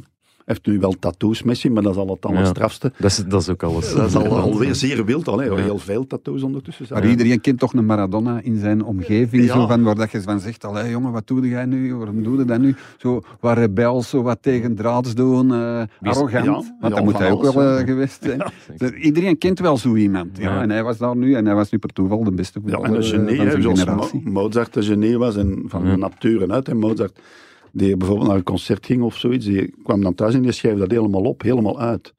heeft 0.47 0.65
nu 0.65 0.79
wel 0.79 0.95
tattoos, 0.99 1.43
Messi, 1.43 1.69
maar 1.69 1.83
dat 1.83 1.91
is 1.91 1.97
al 1.99 2.07
het 2.07 2.17
Ja. 2.21 2.29
allerstrafste. 2.29 2.91
Dat, 2.97 3.11
is, 3.11 3.23
dat 3.27 3.41
is 3.41 3.49
ook 3.49 3.63
alles. 3.63 3.93
Dat 3.93 4.07
is 4.07 4.15
al, 4.15 4.37
alweer 4.39 4.75
zeer 4.75 5.05
wild, 5.05 5.25
Ja. 5.25 5.55
heel 5.55 5.77
veel 5.77 6.07
tattoos 6.07 6.43
ondertussen. 6.43 6.85
Maar 6.89 7.09
iedereen 7.09 7.41
kent 7.41 7.59
toch 7.59 7.73
een 7.73 7.85
Maradona 7.85 8.39
in 8.43 8.59
zijn 8.59 8.83
omgeving, 8.83 9.43
Ja. 9.45 9.53
zo 9.53 9.67
van, 9.67 9.83
waar 9.83 9.95
dat 9.95 10.11
je 10.11 10.21
van 10.21 10.39
zegt, 10.39 10.65
allee 10.65 10.89
jongen, 10.89 11.11
wat 11.11 11.27
doe 11.27 11.47
jij 11.47 11.65
nu, 11.65 11.95
waarom 11.95 12.23
doe 12.23 12.37
je 12.37 12.45
dat 12.45 12.59
nu? 12.59 12.75
Zo, 12.97 13.21
waar 13.39 13.57
rebels, 13.57 14.09
zo 14.09 14.21
wat 14.21 14.37
tegen 14.41 14.75
draads 14.75 15.15
doen, 15.15 15.53
eh, 15.53 15.81
is- 16.01 16.09
arrogant, 16.17 16.45
ja, 16.45 16.51
want 16.51 16.65
ja, 16.81 16.89
dat 16.89 17.03
moet 17.03 17.11
van 17.13 17.21
hij 17.21 17.31
ook 17.31 17.41
alles, 17.41 17.55
wel 17.55 17.77
eh, 17.77 17.85
geweest 17.85 18.23
zijn. 18.23 18.41
Er- 18.77 18.95
Iedereen 18.95 19.37
kent 19.37 19.59
wel 19.59 19.77
zo 19.77 19.95
iemand, 19.95 20.37
ja. 20.37 20.43
Ja. 20.55 20.61
en 20.61 20.69
hij 20.69 20.83
was 20.83 20.97
daar 20.97 21.15
nu, 21.17 21.33
en 21.33 21.45
hij 21.45 21.55
was 21.55 21.69
nu 21.71 21.77
per 21.77 21.89
toeval 21.93 22.23
de 22.23 22.31
beste 22.31 22.59
Ja, 22.65 22.77
en 22.77 22.93
een 22.93 23.01
eh, 23.01 23.07
genie, 23.09 23.35
van 23.35 23.45
hè, 23.45 23.51
zijn 23.51 23.61
zoals 23.63 23.79
generatie. 23.79 24.21
Mo- 24.23 24.31
Mozart 24.41 24.75
een 24.75 24.83
genie 24.83 25.17
was 25.17 25.35
en 25.35 25.63
van 25.65 25.85
Ja. 25.85 25.91
de 25.91 25.97
nature 25.97 26.47
uit. 26.51 26.67
En 26.67 26.77
Mozart, 26.77 27.19
die 27.77 27.97
bijvoorbeeld 27.97 28.27
naar 28.27 28.37
een 28.37 28.43
concert 28.43 28.85
ging 28.85 29.01
of 29.01 29.17
zoiets, 29.17 29.45
die 29.45 29.75
kwam 29.83 30.01
dan 30.01 30.13
thuis 30.13 30.33
en 30.33 30.41
die 30.41 30.51
schreef 30.51 30.77
dat 30.77 30.91
helemaal 30.91 31.21
op, 31.21 31.41
helemaal 31.41 31.79
uit. 31.79 32.15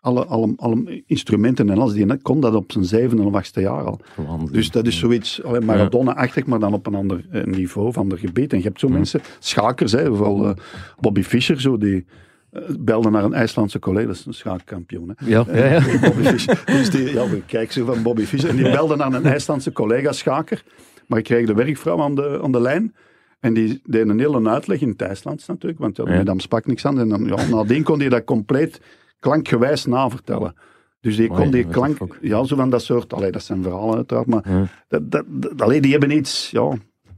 Alle, 0.00 0.24
alle, 0.24 0.52
alle 0.56 1.02
instrumenten 1.06 1.70
en 1.70 1.78
alles, 1.78 1.92
die 1.92 2.16
kon 2.22 2.40
dat 2.40 2.54
op 2.54 2.72
zijn 2.72 2.84
zevende 2.84 3.22
of 3.22 3.34
achtste 3.34 3.60
jaar 3.60 3.84
al. 3.84 4.00
Waanzin. 4.14 4.52
Dus 4.52 4.70
dat 4.70 4.86
is 4.86 4.98
zoiets, 4.98 5.42
alleen 5.42 5.64
Maradona-achtig, 5.64 6.46
maar 6.46 6.58
dan 6.58 6.72
op 6.72 6.86
een 6.86 6.94
ander 6.94 7.26
eh, 7.30 7.44
niveau, 7.44 7.92
van 7.92 8.02
ander 8.02 8.18
gebied. 8.18 8.52
En 8.52 8.58
je 8.58 8.64
hebt 8.64 8.80
zo 8.80 8.88
mensen, 8.88 9.20
schakers, 9.38 9.92
hè, 9.92 10.06
vooral 10.06 10.46
eh, 10.46 10.54
Bobby 11.00 11.22
Fischer, 11.22 11.60
zo, 11.60 11.78
die 11.78 12.04
eh, 12.50 12.62
belde 12.78 13.10
naar 13.10 13.24
een 13.24 13.34
IJslandse 13.34 13.78
collega, 13.78 14.06
dat 14.06 14.16
is 14.16 14.26
een 14.26 14.34
schaakkampioen. 14.34 15.14
Hè. 15.16 15.26
Ja, 15.26 15.44
ja, 15.52 15.64
ja. 15.64 15.98
Bobby 16.00 16.22
Fischer. 16.22 16.62
Dus 16.66 16.90
die, 16.90 17.12
ja, 17.12 17.28
we 17.28 17.42
kijken 17.46 17.72
zo 17.72 17.84
van 17.84 18.02
Bobby 18.02 18.24
Fischer. 18.24 18.50
En 18.50 18.56
die 18.56 18.70
belde 18.70 18.96
naar 18.96 19.12
een 19.12 19.24
IJslandse 19.24 19.72
collega-schaker. 19.72 20.64
Maar 21.06 21.18
ik 21.18 21.24
kreeg 21.24 21.46
de 21.46 21.54
werkvrouw 21.54 22.00
aan 22.00 22.14
de, 22.14 22.40
aan 22.42 22.52
de 22.52 22.60
lijn. 22.60 22.94
En 23.40 23.54
die 23.54 23.80
deed 23.84 24.08
een 24.08 24.18
hele 24.18 24.48
uitleg 24.48 24.80
in 24.80 24.88
het 24.88 25.02
IJslands 25.02 25.46
natuurlijk. 25.46 25.80
Want 25.80 25.96
ja, 25.96 26.22
Ja. 26.24 26.34
sprak 26.36 26.66
niks 26.66 26.86
aan. 26.86 26.98
En 26.98 27.08
dan, 27.08 27.24
ja, 27.24 27.48
nadien 27.50 27.82
kon 27.82 27.98
hij 28.00 28.08
dat 28.08 28.24
compleet 28.24 28.80
klankgewijs 29.20 29.84
navertellen. 29.86 30.54
Dus 31.00 31.16
die 31.16 31.28
kon 31.28 31.50
die 31.50 31.64
klank... 31.64 32.18
Ja, 32.20 32.44
zo 32.44 32.56
van 32.56 32.70
dat 32.70 32.82
soort... 32.82 33.12
Allee, 33.14 33.30
dat 33.30 33.42
zijn 33.42 33.62
verhalen 33.62 33.96
uiteraard. 33.96 34.26
Maar 34.26 34.42
Ja. 34.50 34.66
dat, 34.88 35.10
dat, 35.10 35.24
dat- 35.28 35.62
allee, 35.62 35.80
die 35.80 35.90
hebben 35.90 36.10
iets... 36.10 36.50
Ja, 36.50 36.72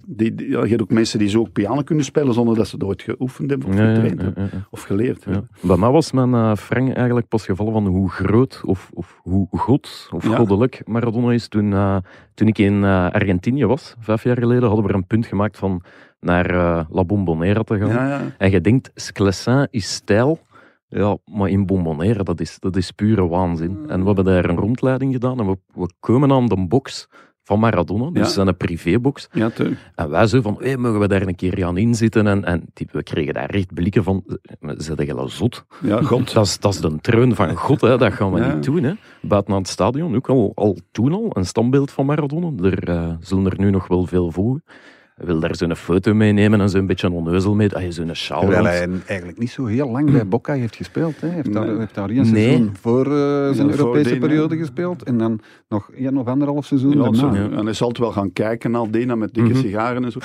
die, 0.09 0.48
je 0.50 0.57
hebt 0.59 0.83
ook 0.83 0.90
mensen 0.90 1.18
die 1.18 1.29
zo 1.29 1.38
ook 1.40 1.52
piano 1.52 1.83
kunnen 1.83 2.05
spelen 2.05 2.35
zonder 2.35 2.57
dat 2.57 2.66
ze 2.68 2.74
het 2.74 2.85
ooit 2.85 3.02
geoefend 3.02 3.50
hebben 3.50 3.68
of 3.68 3.74
getraind 3.74 4.22
hebben. 4.22 4.50
Of 4.70 4.83
geleerd 4.83 5.24
hebben. 5.24 5.48
Bij 5.62 5.76
mij 5.76 5.90
was 5.90 6.12
mijn 6.12 6.35
eh 6.35 6.57
Frank 6.57 6.94
eigenlijk 6.94 7.29
pas 7.29 7.44
gevallen 7.44 7.72
van 7.72 7.87
hoe 7.87 8.11
groot 8.11 8.61
of, 8.64 8.90
of 8.94 9.20
hoe 9.22 9.46
god 9.50 10.09
of 10.12 10.24
goddelijk 10.26 10.83
Maradona 10.85 11.33
is. 11.33 11.48
Toen, 11.48 11.72
eh, 11.72 11.96
toen 12.35 12.48
ik 12.48 12.59
in 12.59 12.85
eh, 12.85 13.11
Argentinië 13.11 13.66
was, 13.66 13.94
vijf 14.00 14.22
jaar 14.22 14.38
geleden, 14.38 14.62
hadden 14.66 14.83
we 14.85 14.90
er 14.90 14.96
een 14.96 15.07
punt 15.07 15.26
gemaakt 15.26 15.59
van 15.59 15.83
naar 16.20 16.50
eh, 16.50 16.85
La 16.90 17.05
Bombonera 17.05 17.62
te 17.62 17.79
gaan. 17.79 17.88
Ja, 17.88 18.09
ja. 18.09 18.20
En 18.38 18.50
je 18.50 18.61
denkt, 18.61 18.90
Sclessin 18.94 19.68
is 19.70 19.94
stijl. 19.94 20.38
Ja, 20.88 21.16
maar 21.24 21.48
in 21.48 21.66
Bombonera, 21.66 22.22
dat 22.22 22.40
is, 22.40 22.57
dat 22.59 22.76
is 22.76 22.90
pure 22.90 23.29
waanzin. 23.29 23.79
En 23.88 24.00
we 24.00 24.07
hebben 24.07 24.24
daar 24.24 24.44
een 24.48 24.57
rondleiding 24.57 25.12
gedaan 25.12 25.40
en 25.40 25.46
we, 25.46 25.59
we 25.74 25.90
komen 26.00 26.33
aan 26.33 26.46
de 26.46 26.66
box 26.68 27.09
van 27.42 27.59
Maradona, 27.59 28.11
dus 28.11 28.26
Ja. 28.26 28.33
zijn 28.44 28.57
privébox. 28.57 29.29
ja. 29.33 29.50
En 29.94 30.11
wij 30.11 30.26
zo 30.26 30.40
van, 30.40 30.57
hey, 30.61 30.76
mogen 30.76 31.00
we 31.00 31.09
daar 31.09 31.22
een 31.22 31.35
keer 31.35 31.59
gaan 31.59 31.76
inzitten? 31.76 32.26
En, 32.26 32.44
en 32.44 32.64
die, 32.72 32.88
we 32.92 33.02
kregen 33.02 33.35
daar 33.35 33.48
echt 33.50 33.74
blikken 33.74 34.05
van, 34.05 34.24
zet 34.61 35.02
je 35.07 35.14
al 35.14 35.29
zot? 35.29 35.64
Ja, 35.83 36.02
God. 36.02 36.33
Dat 36.33 36.44
is, 36.46 36.59
dat 36.59 36.72
is 36.74 36.81
de 36.81 36.98
treun 37.00 37.35
van 37.35 37.55
God, 37.57 37.81
hè. 37.81 37.98
dat 37.98 38.12
gaan 38.12 38.33
we 38.33 38.40
Ja. 38.40 38.55
niet 38.55 38.64
doen. 38.64 38.83
Hè. 38.83 38.92
Buiten 39.22 39.52
aan 39.55 39.59
het 39.61 39.68
stadion, 39.68 40.14
ook 40.16 40.29
al, 40.29 40.52
al 40.55 40.76
toen 40.92 41.12
al, 41.12 41.31
een 41.33 41.46
standbeeld 41.46 41.90
van 41.90 42.07
Maradona. 42.07 42.68
Er 42.68 42.88
eh, 42.88 43.11
zullen 43.20 43.46
er 43.50 43.59
nu 43.59 43.70
nog 43.70 43.87
wel 43.88 44.07
veel 44.07 44.31
volgen. 44.31 44.62
Hij 45.16 45.26
wil 45.26 45.40
daar 45.40 45.57
zo'n 45.57 45.76
foto 45.76 46.14
meenemen 46.14 46.61
en 46.61 46.68
zo'n 46.68 46.87
beetje 46.87 47.07
een 47.07 47.12
onneuzel 47.12 47.55
mee. 47.55 47.68
Dat 47.68 47.83
je 47.83 47.92
zo'n 47.92 48.14
sjaal 48.14 48.40
Terwijl 48.40 48.64
hij 48.64 48.88
eigenlijk 49.07 49.38
niet 49.38 49.50
zo 49.50 49.64
heel 49.66 49.90
lang 49.90 50.11
bij 50.11 50.26
Boca 50.29 50.52
heeft 50.52 50.76
gespeeld. 50.76 51.20
Hè. 51.20 51.26
Hij 51.26 51.37
heeft, 51.37 51.52
daar, 51.52 51.66
Nee. 51.66 51.79
heeft 51.79 51.94
daar 51.94 52.09
één 52.11 52.33
Nee. 52.33 52.44
seizoen 52.44 52.70
voor 52.81 53.07
eh, 53.07 53.50
zijn 53.52 53.68
Ja, 53.68 53.74
Europese 53.76 54.16
periode 54.18 54.57
gespeeld. 54.57 55.02
En 55.02 55.18
dan 55.18 55.40
nog 55.68 55.90
één 55.92 56.16
of 56.16 56.26
anderhalf 56.26 56.64
seizoen 56.66 56.92
Ja, 57.02 57.12
zo. 57.12 57.35
Ja. 57.35 57.50
En 57.50 57.64
hij 57.64 57.72
zal 57.74 57.88
het 57.88 57.98
wel 57.98 58.12
gaan 58.12 58.33
kijken 58.33 58.70
naar 58.70 58.90
Dina 58.90 59.14
met 59.14 59.35
dikke 59.35 59.50
Mhm. 59.50 59.59
sigaren 59.59 60.05
en 60.05 60.12
zo. 60.12 60.20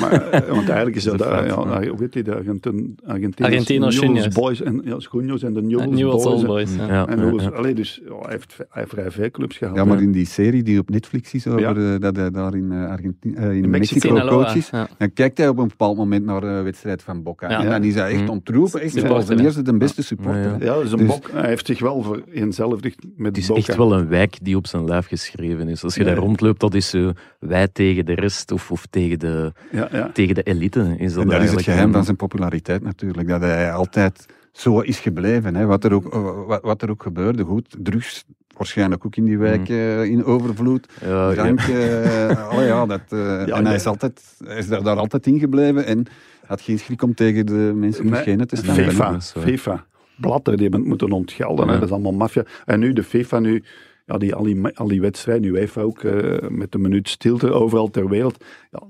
Maar, 0.00 0.12
eh, 0.12 0.48
want 0.54 0.66
eigenlijk 0.68 0.96
is 0.96 1.04
dat, 1.04 1.18
Dat 1.18 1.32
is 1.32 1.38
een 1.38 1.46
ja, 1.70 1.80
ja. 1.80 1.88
hoe 1.88 1.96
heet 2.00 2.12
die, 2.12 2.22
de 2.22 2.34
Argentin, 2.36 2.96
Argentinos, 3.04 4.00
Argentinos. 4.00 4.28
Boys 4.28 4.62
en 4.62 4.80
ja, 4.84 4.98
Schoenjo's 5.00 5.42
en 5.42 5.52
de 5.54 5.62
Newell's 5.62 6.24
Boys. 6.24 6.40
En- 6.40 6.46
Boys. 6.46 6.74
ja. 6.76 6.86
Ja, 6.86 7.06
En 7.06 7.34
ja, 7.34 7.42
ja. 7.42 7.48
allee, 7.48 7.74
dus 7.74 8.00
ja, 8.08 8.14
hij, 8.20 8.30
heeft, 8.30 8.54
hij 8.56 8.66
heeft 8.70 8.90
vrij 8.90 9.10
veel 9.10 9.30
clubs 9.30 9.56
gehad. 9.56 9.76
Ja, 9.76 9.84
maar 9.84 10.02
in 10.02 10.12
die 10.12 10.26
serie 10.26 10.62
die 10.62 10.78
op 10.78 10.90
Netflix 10.90 11.34
is 11.34 11.46
over 11.46 11.60
Ja. 11.60 11.74
eh, 11.94 12.00
dat 12.00 12.16
hij 12.16 12.30
daar 12.30 12.54
in, 12.56 12.72
Argentinië, 12.72 13.34
in, 13.36 13.52
In 13.64 13.70
Mexico. 13.70 14.22
Mexico 14.24 14.44
Sinaloa, 14.44 14.44
coach 14.44 14.56
is, 14.56 14.70
ja. 14.70 14.88
dan 14.98 15.12
kijkt 15.12 15.38
hij 15.38 15.48
op 15.48 15.58
een 15.58 15.68
bepaald 15.68 15.96
moment 15.96 16.24
naar 16.24 16.40
de 16.40 16.60
wedstrijd 16.62 17.02
van 17.02 17.22
Boca. 17.22 17.50
Ja. 17.50 17.60
En 17.62 17.70
dan 17.70 17.84
is 17.84 17.94
hij 17.94 18.10
echt 18.10 18.20
Mhm. 18.20 18.30
ontroepen. 18.30 18.80
Echt 18.80 18.92
zoals 18.94 19.26
de 19.26 19.34
hè. 19.34 19.42
eerste, 19.42 19.62
de 19.62 19.76
beste 19.76 20.02
supporter. 20.02 20.42
Ja, 20.42 20.48
ja. 20.48 20.56
Ja, 20.64 20.74
dat 20.74 20.84
is 20.84 20.92
een 20.92 20.98
Dus- 20.98 21.06
bok. 21.06 21.30
Hij 21.32 21.48
heeft 21.48 21.66
zich 21.66 21.78
wel 21.80 22.02
vereenzelvigd 22.02 23.04
met 23.16 23.26
Het 23.26 23.36
is 23.36 23.46
Boca. 23.46 23.60
echt 23.60 23.76
wel 23.76 23.92
een 23.92 24.08
wijk 24.08 24.36
die 24.42 24.56
op 24.56 24.66
zijn 24.66 24.84
lijf 24.84 25.06
geschreven 25.06 25.68
is. 25.68 25.84
Als 25.84 25.94
je 25.94 26.00
Ja. 26.00 26.06
daar 26.06 26.16
rondloopt, 26.16 26.60
dat 26.60 26.74
is 26.74 26.88
zo 26.90 27.12
wij 27.38 27.68
tegen 27.68 28.06
de 28.06 28.14
rest 28.14 28.50
of, 28.52 28.70
of 28.70 28.86
tegen, 28.90 29.18
de, 29.18 29.52
Ja, 29.72 29.88
ja. 29.92 30.10
tegen 30.12 30.34
de 30.34 30.42
elite. 30.42 30.94
Is 30.98 31.12
dat, 31.14 31.22
En 31.22 31.28
dat 31.28 31.42
is 31.42 31.50
het 31.50 31.62
geheim 31.62 31.92
van 31.92 32.04
zijn 32.04 32.16
populariteit 32.16 32.82
natuurlijk. 32.82 33.28
Dat 33.28 33.40
hij 33.40 33.72
altijd 33.72 34.26
zo 34.52 34.80
is 34.80 34.98
gebleven. 34.98 35.54
Hè. 35.54 35.66
Wat, 35.66 35.84
er 35.84 35.92
ook, 35.92 36.12
eh, 36.14 36.46
wat, 36.46 36.62
wat 36.62 36.82
er 36.82 36.90
ook 36.90 37.02
gebeurde. 37.02 37.44
Goed, 37.44 37.76
drugs 37.78 38.24
waarschijnlijk 38.56 39.06
ook 39.06 39.16
in 39.16 39.24
die 39.24 39.38
wijk 39.38 39.68
eh, 39.68 40.04
in 40.04 40.24
overvloed. 40.24 40.88
Ja, 41.00 41.28
ja. 41.28 41.34
Drank, 41.34 41.60
eh, 41.60 42.48
allee, 42.52 42.66
ja, 42.66 42.86
dat, 42.86 43.00
eh, 43.08 43.56
en 43.56 43.66
hij 43.66 43.74
is, 43.74 43.86
altijd, 43.86 44.22
hij 44.44 44.58
is 44.58 44.68
daar, 44.68 44.82
daar 44.82 44.96
altijd 44.96 45.26
in 45.26 45.38
gebleven. 45.38 45.86
En 45.86 46.06
had 46.46 46.60
geen 46.60 46.78
schrik 46.78 47.02
om 47.02 47.14
tegen 47.14 47.46
de 47.46 47.72
mensen 47.74 48.10
Nee, 48.10 48.20
schenen 48.20 48.48
te 48.48 48.56
staan. 48.56 48.74
FIFA. 48.74 49.20
FIFA. 49.20 49.86
Blatter, 50.16 50.52
die 50.52 50.62
hebben 50.62 50.80
het 50.80 50.88
moeten 50.88 51.12
ontgelden. 51.12 51.66
Dat 51.66 51.82
is 51.82 51.90
allemaal 51.90 52.12
maffia. 52.12 52.44
En 52.64 52.80
nu 52.80 52.92
de 52.92 53.02
FIFA, 53.02 53.38
nu, 53.38 53.62
ja, 54.06 54.18
die, 54.18 54.34
al, 54.34 54.42
die, 54.42 54.76
al 54.76 54.88
die 54.88 55.00
wedstrijden, 55.00 55.42
nu 55.42 55.58
UEFA 55.58 55.80
ook 55.80 56.02
eh, 56.02 56.48
met 56.48 56.74
een 56.74 56.80
minuut 56.80 57.08
stilte 57.08 57.52
overal 57.52 57.90
ter 57.90 58.08
wereld. 58.08 58.44
Ja, 58.70 58.82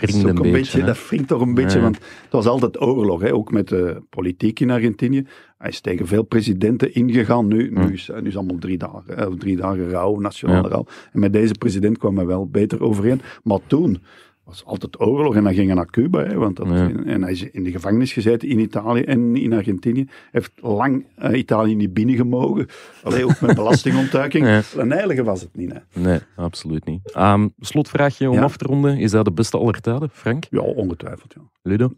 Wringt 0.00 0.24
een 0.28 0.44
een 0.44 0.52
beetje, 0.52 0.84
dat 0.84 1.08
wringt 1.08 1.28
toch 1.28 1.40
een 1.40 1.54
beetje, 1.54 1.76
Ja. 1.78 1.82
want 1.84 1.96
het 1.96 2.30
was 2.32 2.46
altijd 2.46 2.80
oorlog, 2.80 3.20
hè, 3.20 3.34
ook 3.34 3.52
met 3.52 3.68
de 3.68 4.02
politiek 4.10 4.60
in 4.60 4.70
Argentinië. 4.70 5.26
Hij 5.58 5.68
is 5.70 5.80
tegen 5.80 6.06
veel 6.06 6.22
presidenten 6.22 6.94
ingegaan. 6.94 7.46
Nu, 7.46 7.70
nu, 7.70 7.92
is, 7.92 8.10
nu 8.20 8.28
is 8.28 8.36
allemaal 8.36 8.58
drie 8.58 8.78
dagen, 8.78 9.26
of 9.28 9.36
drie 9.36 9.56
dagen 9.56 9.88
rouw, 9.90 10.18
nationale 10.20 10.68
Ja. 10.68 10.74
rouw. 10.74 10.86
En 11.12 11.20
met 11.20 11.32
deze 11.32 11.54
president 11.54 11.98
kwam 11.98 12.16
hij 12.16 12.26
wel 12.26 12.48
beter 12.48 12.82
overeen. 12.82 13.20
Maar 13.42 13.58
toen 13.66 13.98
was 14.46 14.64
altijd 14.64 15.00
oorlog 15.00 15.34
en 15.36 15.44
dan 15.44 15.54
ging 15.54 15.66
hij 15.66 15.74
naar 15.76 15.90
Cuba. 15.90 16.24
Hè, 16.24 16.34
want 16.34 16.56
dat, 16.56 16.66
Ja. 16.68 16.90
En 17.04 17.22
hij 17.22 17.32
is 17.32 17.42
in 17.50 17.64
de 17.64 17.70
gevangenis 17.70 18.12
gezeten 18.12 18.48
in 18.48 18.58
Italië 18.58 19.00
en 19.02 19.36
in 19.36 19.52
Argentinië. 19.52 20.04
Hij 20.04 20.08
heeft 20.30 20.52
lang 20.62 21.04
eh, 21.16 21.38
Italië 21.38 21.74
niet 21.74 21.94
binnengemogen. 21.94 22.66
Alleen 23.02 23.24
ook 23.24 23.40
met 23.40 23.54
belastingontduiking. 23.62 24.46
Ja. 24.46 24.62
Een 24.76 24.90
heilige 24.90 25.24
was 25.24 25.40
het 25.40 25.56
niet. 25.56 25.72
Hè. 25.72 26.00
Nee, 26.00 26.18
absoluut 26.36 26.84
niet. 26.84 27.12
Ehm, 27.12 27.48
slotvraagje 27.60 28.28
om 28.30 28.34
Ja. 28.36 28.42
af 28.42 28.56
te 28.56 28.64
ronden. 28.64 28.98
Is 28.98 29.10
dat 29.10 29.24
de 29.24 29.32
beste 29.32 29.58
aller 29.58 29.80
tijden, 29.80 30.10
Frank? 30.12 30.44
Ja, 30.50 30.60
ongetwijfeld. 30.60 31.34
Ja. 31.36 31.42
Ludo? 31.62 31.90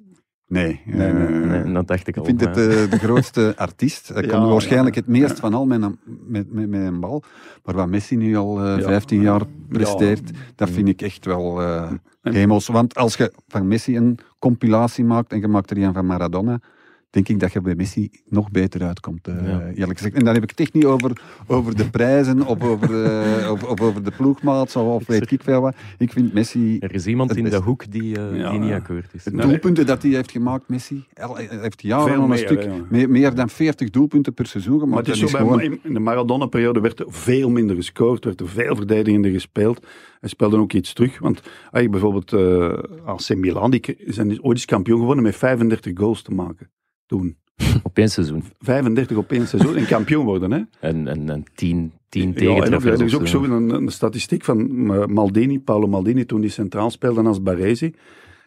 Nee, 0.48 0.80
Nee, 0.84 1.12
nee, 1.12 1.26
eh, 1.42 1.62
nee, 1.64 1.72
dat 1.72 1.86
dacht 1.88 2.00
ik 2.00 2.06
Ik 2.08 2.16
al. 2.16 2.24
vind 2.24 2.40
het 2.40 2.54
maar- 2.54 2.68
eh, 2.68 2.90
de 2.90 2.98
grootste 2.98 3.52
artiest. 3.66 4.08
Hij 4.08 4.22
Ja, 4.22 4.28
kon 4.38 4.48
waarschijnlijk 4.48 4.94
ja. 4.94 5.00
het 5.00 5.10
meest 5.10 5.28
Ja. 5.28 5.34
van 5.36 5.54
al 5.54 5.66
met 5.66 5.82
een, 5.82 5.98
met, 6.26 6.52
met, 6.52 6.68
met 6.68 6.80
een 6.80 7.00
bal. 7.00 7.22
Maar 7.64 7.74
wat 7.74 7.88
Messi 7.88 8.16
nu 8.16 8.36
al 8.36 8.64
eh, 8.64 8.76
Ja. 8.78 8.82
15 8.82 9.20
jaar 9.20 9.42
presteert, 9.68 10.30
dat 10.54 10.70
vind 10.70 10.88
ik 10.88 11.02
echt 11.02 11.24
wel 11.24 11.60
eh, 11.62 11.90
En- 12.22 12.34
hemels. 12.34 12.66
Want 12.66 12.94
als 12.94 13.16
je 13.16 13.32
van 13.48 13.68
Messi 13.68 13.96
een 13.96 14.18
compilatie 14.38 15.04
maakt 15.04 15.32
en 15.32 15.40
je 15.40 15.48
maakt 15.48 15.70
er 15.70 15.78
een 15.82 15.92
van 15.92 16.06
Maradona, 16.06 16.60
denk 17.24 17.28
ik 17.28 17.40
dat 17.40 17.52
je 17.52 17.60
bij 17.60 17.74
Messi 17.74 18.10
nog 18.28 18.50
beter 18.50 18.82
uitkomt, 18.82 19.26
eh, 19.28 19.34
Ja. 19.46 19.66
eerlijk 19.74 19.98
gezegd. 19.98 20.14
En 20.14 20.24
dan 20.24 20.34
heb 20.34 20.42
ik 20.42 20.50
het 20.50 20.60
echt 20.60 20.72
niet 20.72 20.84
over, 20.84 21.20
over 21.46 21.76
de 21.76 21.90
prijzen 21.90 22.46
of 22.46 22.62
over, 22.62 23.04
eh, 23.04 23.50
of, 23.52 23.62
of 23.64 23.80
over 23.80 24.04
de 24.04 24.10
ploegmaats 24.16 24.76
of, 24.76 24.86
of 24.86 25.06
weet 25.06 25.30
ik 25.30 25.42
veel 25.42 25.60
wat. 25.60 25.74
Ik 25.98 26.12
vind 26.12 26.32
Messi... 26.32 26.78
Er 26.78 26.94
is 26.94 27.06
iemand 27.06 27.28
Het 27.30 27.38
in 27.38 27.44
de 27.44 27.56
hoek 27.56 27.90
die, 27.90 28.16
eh, 28.18 28.38
Ja, 28.38 28.50
die 28.50 28.60
niet 28.60 28.72
akkoord 28.72 29.14
is. 29.14 29.24
De 29.24 29.30
Nee. 29.32 29.46
doelpunten 29.46 29.86
dat 29.86 30.02
hij 30.02 30.10
heeft 30.10 30.30
gemaakt, 30.30 30.68
Messi, 30.68 31.04
hij 31.14 31.48
heeft 31.60 31.82
jaren 31.82 32.20
een 32.22 32.28
meer, 32.28 32.38
stuk, 32.38 32.68
meer, 32.90 33.10
meer 33.10 33.34
dan 33.34 33.48
40 33.48 33.90
doelpunten 33.90 34.34
per 34.34 34.46
seizoen 34.46 34.78
gemaakt. 34.80 34.90
Maar 34.94 35.04
het 35.04 35.14
is 35.14 35.20
Dat 35.20 35.30
zo 35.30 35.36
bij, 35.36 35.46
gewoon- 35.46 35.78
in 35.82 35.92
de 35.94 36.00
Maradona-periode 36.00 36.80
werd 36.80 36.98
er 37.00 37.06
veel 37.08 37.50
minder 37.50 37.76
gescoord, 37.76 38.24
werd 38.24 38.40
er 38.40 38.48
veel 38.48 38.76
verdedigender 38.76 39.30
gespeeld. 39.30 39.86
Hij 40.20 40.28
speelde 40.28 40.56
ook 40.56 40.72
iets 40.72 40.92
terug, 40.92 41.18
want 41.18 41.40
ah, 41.70 41.90
bijvoorbeeld 41.90 42.32
eh 42.32 42.78
AC 43.04 43.34
Milan, 43.36 43.70
die 43.70 43.96
zijn 44.06 44.28
ooit 44.42 44.56
eens 44.56 44.64
kampioen 44.64 44.98
geworden 44.98 45.22
met 45.24 45.36
35 45.36 45.92
goals 45.98 46.22
te 46.22 46.30
maken. 46.34 46.70
Toen. 47.08 47.36
Op 47.82 47.98
één 47.98 48.10
seizoen. 48.10 48.44
35 48.60 49.16
op 49.16 49.32
één 49.32 49.46
seizoen 49.48 49.76
en 49.76 49.86
kampioen 49.86 50.24
worden, 50.24 50.50
hè? 50.50 50.60
En, 50.88 51.08
en, 51.08 51.30
en 51.30 51.44
tien, 51.54 51.92
tien 52.08 52.22
Ja, 52.22 52.26
en 52.26 52.48
ook, 52.50 52.56
tegentreffers. 52.56 53.00
er 53.00 53.06
is 53.06 53.14
of 53.14 53.20
ook 53.20 53.26
zo. 53.26 53.44
zo 53.44 53.52
een, 53.52 53.70
een 53.70 53.88
statistiek 53.88 54.44
van 54.44 54.90
eh, 54.94 55.06
Maldini, 55.06 55.60
Paolo 55.60 55.86
Maldini, 55.86 56.24
toen 56.26 56.40
die 56.40 56.50
centraal 56.50 56.90
speelde 56.90 57.22
als 57.22 57.42
Baresi. 57.42 57.94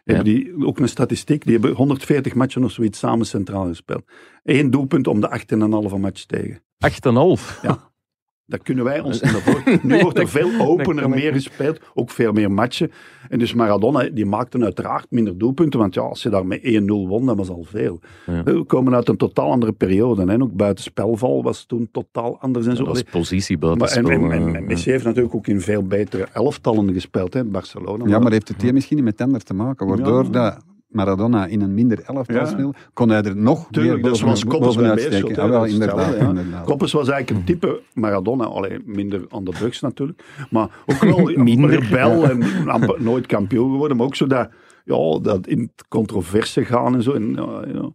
Hebben 0.03 0.25
die 0.25 0.65
ook 0.65 0.79
een 0.79 0.89
statistiek, 0.89 1.43
die 1.43 1.53
hebben 1.53 1.71
140 1.71 2.35
matchen 2.35 2.63
of 2.63 2.71
zoiets 2.71 2.99
samen 2.99 3.25
centraal 3.25 3.65
gespeeld. 3.67 4.03
Eén 4.43 4.71
doelpunt 4.71 5.07
om 5.07 5.21
de 5.21 5.43
8,5 5.93 5.99
match 5.99 6.23
tegen. 6.25 6.59
8,5. 6.59 7.61
Ja. 7.61 7.89
Dat 8.45 8.61
kunnen 8.61 8.83
wij 8.83 8.99
ons 8.99 9.21
niet 9.21 9.31
voor. 9.31 9.61
Nu 9.65 9.79
Nee, 9.83 10.01
wordt 10.01 10.19
er 10.19 10.27
veel 10.27 10.49
opener 10.59 11.09
meer 11.09 11.33
gespeeld, 11.33 11.79
ook 11.93 12.09
veel 12.09 12.31
meer 12.31 12.51
matchen. 12.51 12.91
En 13.29 13.39
dus 13.39 13.53
Maradona, 13.53 14.09
die 14.09 14.25
maakte 14.25 14.63
uiteraard 14.63 15.05
minder 15.09 15.37
doelpunten, 15.37 15.79
want 15.79 15.93
ja, 15.93 16.01
als 16.01 16.23
je 16.23 16.29
daar 16.29 16.45
met 16.45 16.61
1-0 16.63 16.85
won, 16.85 17.25
dat 17.25 17.37
was 17.37 17.49
al 17.49 17.63
veel. 17.63 17.99
Ja. 18.25 18.43
We 18.43 18.63
komen 18.63 18.95
uit 18.95 19.07
een 19.09 19.17
totaal 19.17 19.51
andere 19.51 19.71
periode. 19.71 20.31
Hè. 20.31 20.41
Ook 20.41 20.53
buitenspelval 20.53 21.43
was 21.43 21.65
toen 21.65 21.89
totaal 21.91 22.39
anders 22.39 22.65
en 22.67 22.75
zo. 22.75 22.83
Dat 22.83 22.95
is 22.95 23.01
Allee, 23.01 23.11
positie 23.21 23.57
maar, 23.57 23.71
en, 23.71 23.77
buitenspel. 23.77 24.19
en, 24.21 24.31
en, 24.31 24.47
eh, 24.47 24.55
en 24.55 24.65
Messi 24.65 24.91
heeft 24.91 25.03
natuurlijk 25.05 25.35
ook 25.35 25.47
in 25.47 25.61
veel 25.61 25.83
betere 25.83 26.27
elftallen 26.33 26.93
gespeeld, 26.93 27.33
hè, 27.33 27.39
in 27.39 27.51
Barcelona. 27.51 28.07
Ja, 28.07 28.19
maar 28.19 28.31
heeft 28.31 28.47
het 28.47 28.61
hier 28.61 28.73
misschien 28.73 28.95
niet 28.95 29.05
met 29.05 29.21
ander 29.21 29.43
te 29.43 29.53
maken? 29.53 29.87
Waardoor 29.87 30.23
Ja. 30.23 30.29
dat 30.29 30.63
Maradona 30.91 31.45
in 31.45 31.61
een 31.61 31.73
minder 31.73 32.01
elftal 32.05 32.35
Ja. 32.35 32.45
speelde, 32.45 32.77
kon 32.93 33.09
hij 33.09 33.21
er 33.23 33.35
nog 33.37 33.67
Tuurlijk, 33.71 34.01
meer 34.01 34.11
boven, 34.11 34.25
Koppers 34.27 34.43
bij 34.43 34.59
bovenuit 34.59 34.99
steken. 35.01 35.35
hè, 35.35 35.41
Ah, 35.41 35.49
wel, 35.49 35.59
dat 35.59 35.69
inderdaad. 35.69 35.99
stelde, 36.05 36.23
ja. 36.23 36.29
inderdaad. 36.29 36.65
Koppers 36.65 36.91
was 36.91 37.09
eigenlijk 37.09 37.39
een 37.39 37.53
type 37.53 37.81
Maradona, 37.93 38.43
alleen 38.45 38.81
minder 38.85 39.25
aan 39.29 39.43
de 39.43 39.51
drugs 39.51 39.79
natuurlijk. 39.81 40.23
Maar 40.49 40.69
ook 40.85 40.97
wel 41.03 41.31
Minder. 41.43 41.69
rebel 41.69 42.29
en 42.29 42.69
amper, 42.69 43.03
nooit 43.11 43.25
kampioen 43.25 43.71
geworden. 43.71 43.97
Maar 43.97 44.05
ook 44.05 44.15
zo 44.15 44.27
dat, 44.27 44.49
ja, 44.85 45.19
dat 45.21 45.47
in 45.47 45.71
controverse 45.87 46.65
gaan 46.65 46.95
en 46.95 47.03
zo. 47.03 47.11
En, 47.13 47.33
ja, 47.35 47.61
ja. 47.73 47.89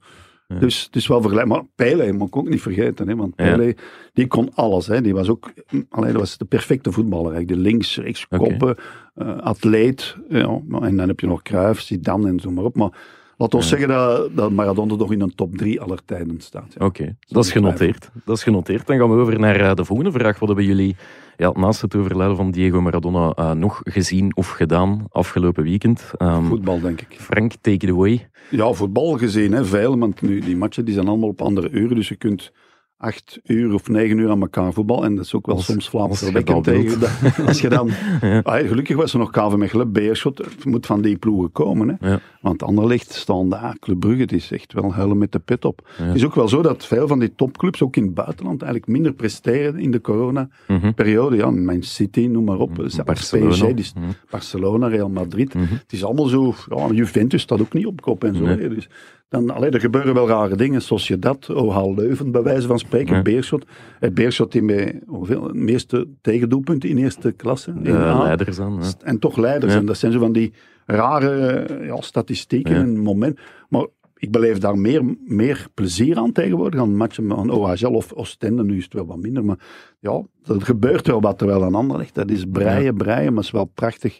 Ja. 0.49 0.59
Dus 0.59 0.85
het 0.85 0.97
is 0.97 1.07
wel 1.07 1.21
vergelijkbaar. 1.21 1.59
Maar 1.59 1.67
Pele 1.75 2.13
moet 2.13 2.29
ik 2.29 2.37
ook 2.37 2.49
niet 2.49 2.63
vergeten. 2.63 3.09
Hè, 3.09 3.17
want 3.17 3.33
Ja. 3.37 3.57
Pele, 3.57 3.77
die 4.13 4.27
kon 4.27 4.51
alles. 4.55 4.87
Hè. 4.87 5.01
Die 5.01 5.15
was 5.15 5.29
ook 5.29 5.53
allee, 5.89 6.11
dat 6.13 6.21
was 6.21 6.39
de 6.39 6.45
perfecte 6.45 6.93
voetballer. 6.93 7.33
Eigenlijk. 7.33 7.63
De 7.63 7.69
links, 7.71 7.97
rechts, 7.99 8.27
koppen, 8.29 8.77
eh, 9.17 9.39
atleet. 9.39 10.17
Ja. 10.29 10.61
En 10.81 10.97
dan 10.97 11.09
heb 11.09 11.21
je 11.21 11.27
nog 11.27 11.43
Cruijff, 11.43 11.81
Zidane 11.81 12.29
en 12.29 12.41
zo 12.41 12.51
maar 12.51 12.65
op. 12.65 12.75
Maar 12.77 12.91
laten 13.37 13.59
we 13.59 13.65
Ja. 13.65 13.71
zeggen 13.71 13.89
dat, 13.89 14.37
dat 14.37 14.51
Maradona 14.51 14.97
toch 14.97 15.13
in 15.13 15.21
een 15.21 15.35
top 15.35 15.57
3 15.57 15.81
aller 15.81 16.05
tijden 16.05 16.41
staat. 16.41 16.75
Ja. 16.79 16.87
Oké, 16.87 17.17
dat 17.29 17.45
is 17.45 17.53
genoteerd. 17.53 18.11
Dat 18.25 18.37
is 18.37 18.43
genoteerd. 18.43 18.87
Dan 18.87 18.99
gaan 18.99 19.11
we 19.11 19.21
over 19.21 19.39
naar 19.39 19.61
eh, 19.61 19.75
de 19.75 19.85
volgende 19.85 20.13
vraag. 20.13 20.39
Wat 20.39 20.49
hebben 20.49 20.67
jullie 20.67 20.97
ja, 21.37 21.53
naast 21.55 21.81
het 21.81 21.97
overlijden 21.97 22.37
van 22.37 22.51
Diego 22.51 22.81
Maradona 22.81 23.33
eh, 23.35 23.51
nog 23.53 23.81
gezien 23.85 24.37
of 24.37 24.49
gedaan 24.51 25.05
afgelopen 25.11 25.63
weekend? 25.65 26.11
Ehm, 26.17 26.45
Voetbal, 26.45 26.81
denk 26.81 27.01
ik. 27.01 27.17
Frank, 27.21 27.53
take 27.61 27.87
it 27.87 27.91
away. 27.91 28.29
Ja, 28.51 28.73
voetbal 28.73 29.19
gezien, 29.19 29.53
hè, 29.53 29.65
veel. 29.65 29.99
Want 29.99 30.23
nu, 30.23 30.41
die 30.41 30.57
matchen 30.57 30.85
die 30.85 30.95
zijn 30.95 31.09
allemaal 31.09 31.29
op 31.29 31.43
andere 31.43 31.71
uren. 31.71 31.97
Dus 31.97 32.09
je 32.09 32.17
kunt 32.17 32.53
acht 32.99 33.41
uur 33.45 33.75
of 33.75 33.89
negen 33.89 34.19
uur 34.19 34.31
aan 34.31 34.41
elkaar 34.41 34.73
voetbal. 34.73 35.05
En 35.05 35.15
dat 35.15 35.25
is 35.25 35.35
ook 35.35 35.47
wel 35.47 35.55
Als- 35.55 35.65
soms 35.65 35.89
dat 36.33 36.65
tegen. 36.65 37.47
Als 37.47 37.61
je 37.61 37.69
dan... 37.69 37.91
Ja. 38.21 38.39
Ah, 38.39 38.69
gelukkig 38.69 38.97
was 38.97 39.13
er 39.13 39.19
nog 39.19 39.31
KV 39.31 39.55
Mechelen, 39.57 39.93
Beerschot. 39.93 40.39
Het 40.39 40.65
moet 40.65 40.87
van 40.87 41.01
die 41.03 41.17
ploegen 41.17 41.53
komen. 41.53 41.97
Hè. 42.01 42.11
Ja. 42.11 42.21
Want 42.47 42.63
Anderlecht, 42.63 43.13
Standaard, 43.13 43.79
Club 43.79 44.01
Brugge, 44.01 44.21
het 44.21 44.33
is 44.33 44.51
echt 44.51 44.73
wel 44.73 44.95
huilen 44.95 45.19
met 45.19 45.33
de 45.33 45.39
pit 45.39 45.65
op. 45.65 45.89
Ja. 45.99 46.05
Het 46.05 46.15
is 46.17 46.25
ook 46.25 46.35
wel 46.35 46.49
zo 46.49 46.63
dat 46.63 46.87
veel 46.87 47.09
van 47.09 47.19
die 47.19 47.35
topclubs, 47.35 47.83
ook 47.83 47.97
in 47.97 48.03
het 48.05 48.15
buitenland, 48.15 48.63
eigenlijk 48.63 48.93
minder 48.93 49.13
presteren 49.13 49.81
in 49.81 49.91
de 49.91 50.01
corona-periode. 50.01 51.37
Mhm. 51.37 51.45
Ja, 51.45 51.51
Man 51.51 51.83
City, 51.83 52.27
noem 52.27 52.45
maar 52.45 52.59
op. 52.59 52.71
Zelfs 52.77 53.03
Barcelona. 53.03 53.73
PSG, 53.75 53.95
Mhm. 53.95 54.05
Barcelona, 54.31 54.87
Real 54.87 55.09
Madrid. 55.09 55.55
Mhm. 55.55 55.65
Het 55.75 55.93
is 55.93 56.05
allemaal 56.05 56.27
zo, 56.27 56.55
ja, 56.69 56.87
Juventus 56.93 57.43
staat 57.43 57.61
ook 57.61 57.73
niet 57.73 57.87
op 57.87 58.01
kop 58.01 58.25
en 58.25 58.37
zo. 58.37 58.45
Nee. 58.45 58.69
Dus 58.69 58.89
dan, 59.29 59.51
allee, 59.51 59.71
er 59.71 59.81
gebeuren 59.81 60.15
wel 60.15 60.29
rare 60.29 60.57
dingen. 60.57 60.83
Sociedad, 60.83 61.51
OHL 61.51 61.95
Leuven, 61.95 62.31
bij 62.31 62.43
wijze 62.43 62.67
van 62.67 62.79
spreken. 62.79 63.17
Ja. 63.17 63.23
Beerschot. 63.23 63.65
Eh, 64.01 64.11
Beerschot 64.11 64.53
die 64.53 64.63
met 64.63 64.99
hoeveel, 65.07 65.41
de 65.43 65.55
meeste 65.55 66.09
tegendoelpunten 66.21 66.89
in 66.89 66.99
eerste 66.99 67.33
klasse. 67.33 67.75
In 67.83 67.95
A. 67.95 68.23
leiders 68.23 68.57
ja. 68.57 68.69
En 69.03 69.19
toch 69.19 69.37
leiders. 69.37 69.73
Ja. 69.73 69.79
En 69.79 69.87
dat 69.87 69.97
zijn 69.99 70.13
zo 70.13 70.19
van 70.19 70.33
die 70.33 70.53
rare 70.87 71.31
eh, 71.31 71.87
ja, 71.87 72.01
statistieken 72.01 72.75
Ja. 72.75 72.81
en 72.81 72.99
moment. 72.99 73.39
Maar 73.69 73.87
ik 74.15 74.31
beleef 74.31 74.59
daar 74.59 74.79
meer, 74.79 75.17
meer 75.25 75.67
plezier 75.75 76.17
aan 76.17 76.33
tegenwoordig. 76.33 76.81
Aan 76.81 76.97
matchen 76.97 77.29
van 77.29 77.51
OHL 77.51 77.87
of 77.95 78.13
Oostende. 78.13 78.65
Nu 78.65 78.77
is 78.77 78.85
het 78.85 78.93
wel 78.93 79.07
wat 79.07 79.19
minder. 79.19 79.45
Maar 79.45 79.59
ja, 80.01 80.23
er 80.49 80.63
gebeurt 80.63 81.07
wel 81.07 81.21
wat 81.21 81.39
terwijl 81.39 81.63
een 81.63 81.75
ander 81.75 81.99
ligt. 81.99 82.15
Dat 82.15 82.31
is 82.31 82.45
breien, 82.53 82.97
breien. 82.97 83.27
Maar 83.27 83.37
het 83.37 83.45
is 83.45 83.51
wel 83.51 83.63
een 83.63 83.71
prachtig 83.75 84.19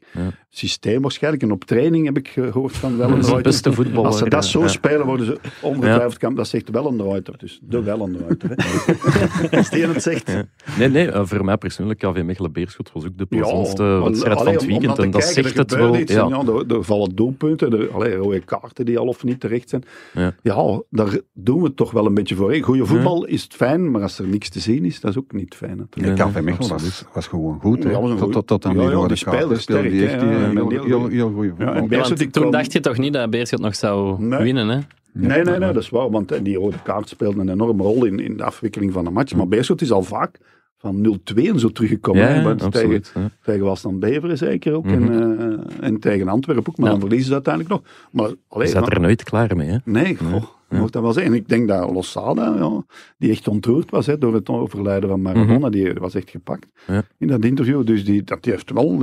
systeem 0.51 1.03
waarschijnlijk. 1.03 1.43
En 1.43 1.53
op 1.53 1.65
training 1.65 2.05
heb 2.05 2.17
ik 2.17 2.29
gehoord 2.29 2.77
van 2.77 2.97
wel 2.97 3.09
Dat 3.09 3.17
een 3.17 3.23
is 3.23 3.31
de 3.31 3.41
beste 3.41 3.73
voetballer. 3.73 4.07
Als 4.07 4.19
ze 4.19 4.29
dat 4.29 4.45
zo 4.45 4.67
spelen, 4.67 5.07
worden 5.07 5.27
ze 5.27 5.39
ongetwijfeld 5.63 6.19
kamp. 6.19 6.37
Dat 6.37 6.49
zegt 6.49 6.71
wel 6.71 6.87
een. 6.87 7.25
Dus 7.37 7.61
de 7.63 7.83
wel 7.83 8.01
een 8.01 8.17
Reuter. 8.27 8.51
hè. 8.55 9.57
Als 9.59 9.71
die 9.71 9.87
het 9.87 10.03
zegt. 10.03 10.33
Nee, 10.79 10.89
nee, 10.89 11.11
eh, 11.11 11.21
voor 11.25 11.45
mij 11.45 11.57
persoonlijk, 11.57 11.99
KV 11.99 12.23
Mechelen-Beerschot 12.25 12.93
was 12.93 13.05
ook 13.05 13.19
de 13.19 13.27
plezantste 13.27 13.83
wedstrijd 13.83 14.39
van 14.39 14.53
het 14.53 14.67
weekend. 14.67 14.99
En 14.99 15.11
dat 15.11 15.25
zegt 15.25 15.57
het 15.57 15.75
wel. 15.75 15.97
Ja. 15.97 16.43
er, 16.69 16.85
vallen 16.85 17.15
doelpunten, 17.15 17.93
allee, 17.93 18.15
rode 18.15 18.41
kaarten 18.41 18.85
die 18.85 18.99
al 18.99 19.07
of 19.07 19.25
niet 19.25 19.41
terecht 19.41 19.69
zijn. 19.69 19.85
Ja. 20.43 20.83
Daar 20.91 21.21
doen 21.33 21.59
we 21.59 21.67
het 21.67 21.77
toch 21.77 21.91
wel 21.91 22.07
een 22.07 22.15
beetje 22.15 22.35
voor. 22.35 22.55
Goede 22.55 22.87
voetbal 22.87 23.25
is 23.25 23.43
het 23.43 23.55
fijn, 23.55 23.91
maar 23.91 24.03
als 24.03 24.19
er 24.19 24.27
niks 24.27 24.49
te 24.49 24.61
zien 24.61 24.85
is, 24.85 25.01
dat 25.01 25.11
is 25.11 25.19
ook 25.19 25.33
niet 25.33 25.55
fijn. 25.55 25.89
KV 26.17 26.41
Mechelen 26.43 26.69
was, 26.71 27.05
was 27.15 27.27
gewoon 27.27 27.59
goed. 27.61 27.83
Ja, 27.83 27.89
was 28.01 28.03
een 28.03 28.09
tot, 28.09 28.19
goeie- 28.19 28.33
tot, 28.33 28.47
tot 28.47 28.65
aan 28.67 28.75
Ja, 28.75 28.81
die 28.81 28.91
rode 28.91 29.17
sterk, 29.17 29.91
die 29.91 30.07
echt 30.09 30.21
hè. 30.21 30.29
heel, 30.29 31.31
goede 31.33 31.53
voetbal. 31.57 32.31
Toen 32.31 32.51
dacht 32.51 32.73
je 32.73 32.81
toch 32.81 32.99
niet 32.99 33.13
dat 33.13 33.31
Beerschot 33.31 33.61
nog 33.61 33.75
zou 33.75 34.23
Nee. 34.23 34.43
winnen, 34.43 34.69
hè? 34.69 34.79
Nee, 35.13 35.43
nee, 35.43 35.59
nee, 35.59 35.73
dat 35.73 35.83
is 35.83 35.89
waar. 35.91 36.11
Want 36.11 36.33
eh, 36.33 36.41
die 36.43 36.57
rode 36.57 36.77
kaart 36.83 37.09
speelde 37.09 37.41
een 37.41 37.49
enorme 37.49 37.83
rol 37.83 38.05
in, 38.05 38.19
in 38.21 38.37
de 38.37 38.45
afwikkeling 38.45 38.93
van 38.93 39.05
de 39.05 39.11
match. 39.11 39.35
Maar 39.35 39.49
Beerschot 39.49 39.81
is 39.81 39.93
al 39.93 40.03
vaak 40.03 40.39
van 40.79 41.19
0-2 41.35 41.49
en 41.49 41.59
zo 41.61 41.69
teruggekomen. 41.69 42.21
Ja, 42.23 42.29
hè. 42.29 42.35
ja, 42.35 42.43
Want 42.43 42.73
tegen, 42.73 43.03
ja. 43.15 43.31
tegen 43.43 43.65
Wasland 43.65 44.01
Beveren 44.01 44.39
zeker 44.39 44.73
ook. 44.75 44.85
Mhm. 44.85 44.95
en, 45.13 45.39
eh, 45.81 45.87
en 45.87 46.01
tegen 46.01 46.29
Antwerpen 46.29 46.67
ook. 46.69 46.77
Maar 46.77 46.87
Ja. 46.87 46.91
dan 46.93 47.01
verliezen 47.01 47.27
ze 47.29 47.33
uiteindelijk 47.33 47.75
nog. 47.75 47.83
Maar, 48.11 48.31
allee, 48.49 48.67
Je 48.67 48.73
zat 48.73 48.93
er 48.93 49.01
nooit 49.01 49.23
klaar 49.23 49.57
mee, 49.57 49.69
hè? 49.69 49.77
Nee, 49.85 50.17
goh, 50.17 50.43
Ja. 50.69 50.79
mocht 50.79 50.93
dat 50.93 51.03
wel 51.03 51.13
zijn. 51.13 51.27
En 51.27 51.35
ik 51.35 51.49
denk 51.49 51.69
dat 51.69 51.91
Losada, 51.91 52.55
ja, 52.57 52.85
die 53.19 53.31
echt 53.31 53.49
ontroerd 53.49 53.91
was 53.91 54.07
hè, 54.07 54.19
door 54.19 54.35
het 54.35 54.49
overlijden 54.49 55.09
van 55.09 55.23
Maradona, 55.23 55.69
die 55.71 55.93
was 55.93 56.15
echt 56.15 56.31
gepakt 56.31 56.67
Mhm. 56.87 56.93
Ja. 56.97 57.03
in 57.19 57.27
dat 57.29 57.45
interview. 57.45 57.87
Dus 57.87 58.05
die, 58.05 58.23
dat, 58.23 58.43
die 58.43 58.53
heeft 58.53 58.71
wel 58.71 59.03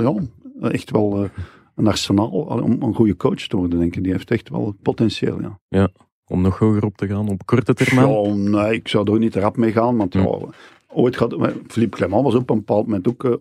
ja, 0.60 0.70
echt 0.70 0.90
wel 0.90 1.22
eh, 1.24 1.28
een 1.74 1.86
arsenaal 1.86 2.30
om 2.30 2.82
een 2.82 2.94
goede 2.94 3.16
coach 3.16 3.46
te 3.46 3.56
worden, 3.56 3.78
denk 3.78 3.96
ik. 3.96 4.02
Die 4.02 4.12
heeft 4.12 4.30
echt 4.30 4.48
wel 4.48 4.74
potentieel, 4.82 5.38
ja. 5.68 5.88
Om 6.26 6.40
nog 6.40 6.58
hoger 6.58 6.84
op 6.84 6.96
te 6.96 7.06
gaan 7.06 7.28
op 7.28 7.46
korte 7.46 7.74
termijn. 7.74 8.08
Ja, 8.08 8.34
nee, 8.34 8.72
ik 8.74 8.88
zou 8.88 9.06
er 9.06 9.12
ook 9.12 9.18
niet 9.18 9.34
rap 9.34 9.56
mee 9.56 9.72
gaan, 9.72 9.96
want 9.96 10.12
ja, 10.14 10.38
ooit 10.94 11.16
gaat... 11.16 11.34
Philippe 11.66 11.96
Clement 11.96 12.22
was 12.22 12.34
op 12.34 12.50
een 12.50 12.56
bepaald 12.56 12.86
moment 12.86 13.08
ook 13.08 13.24
uh, 13.24 13.32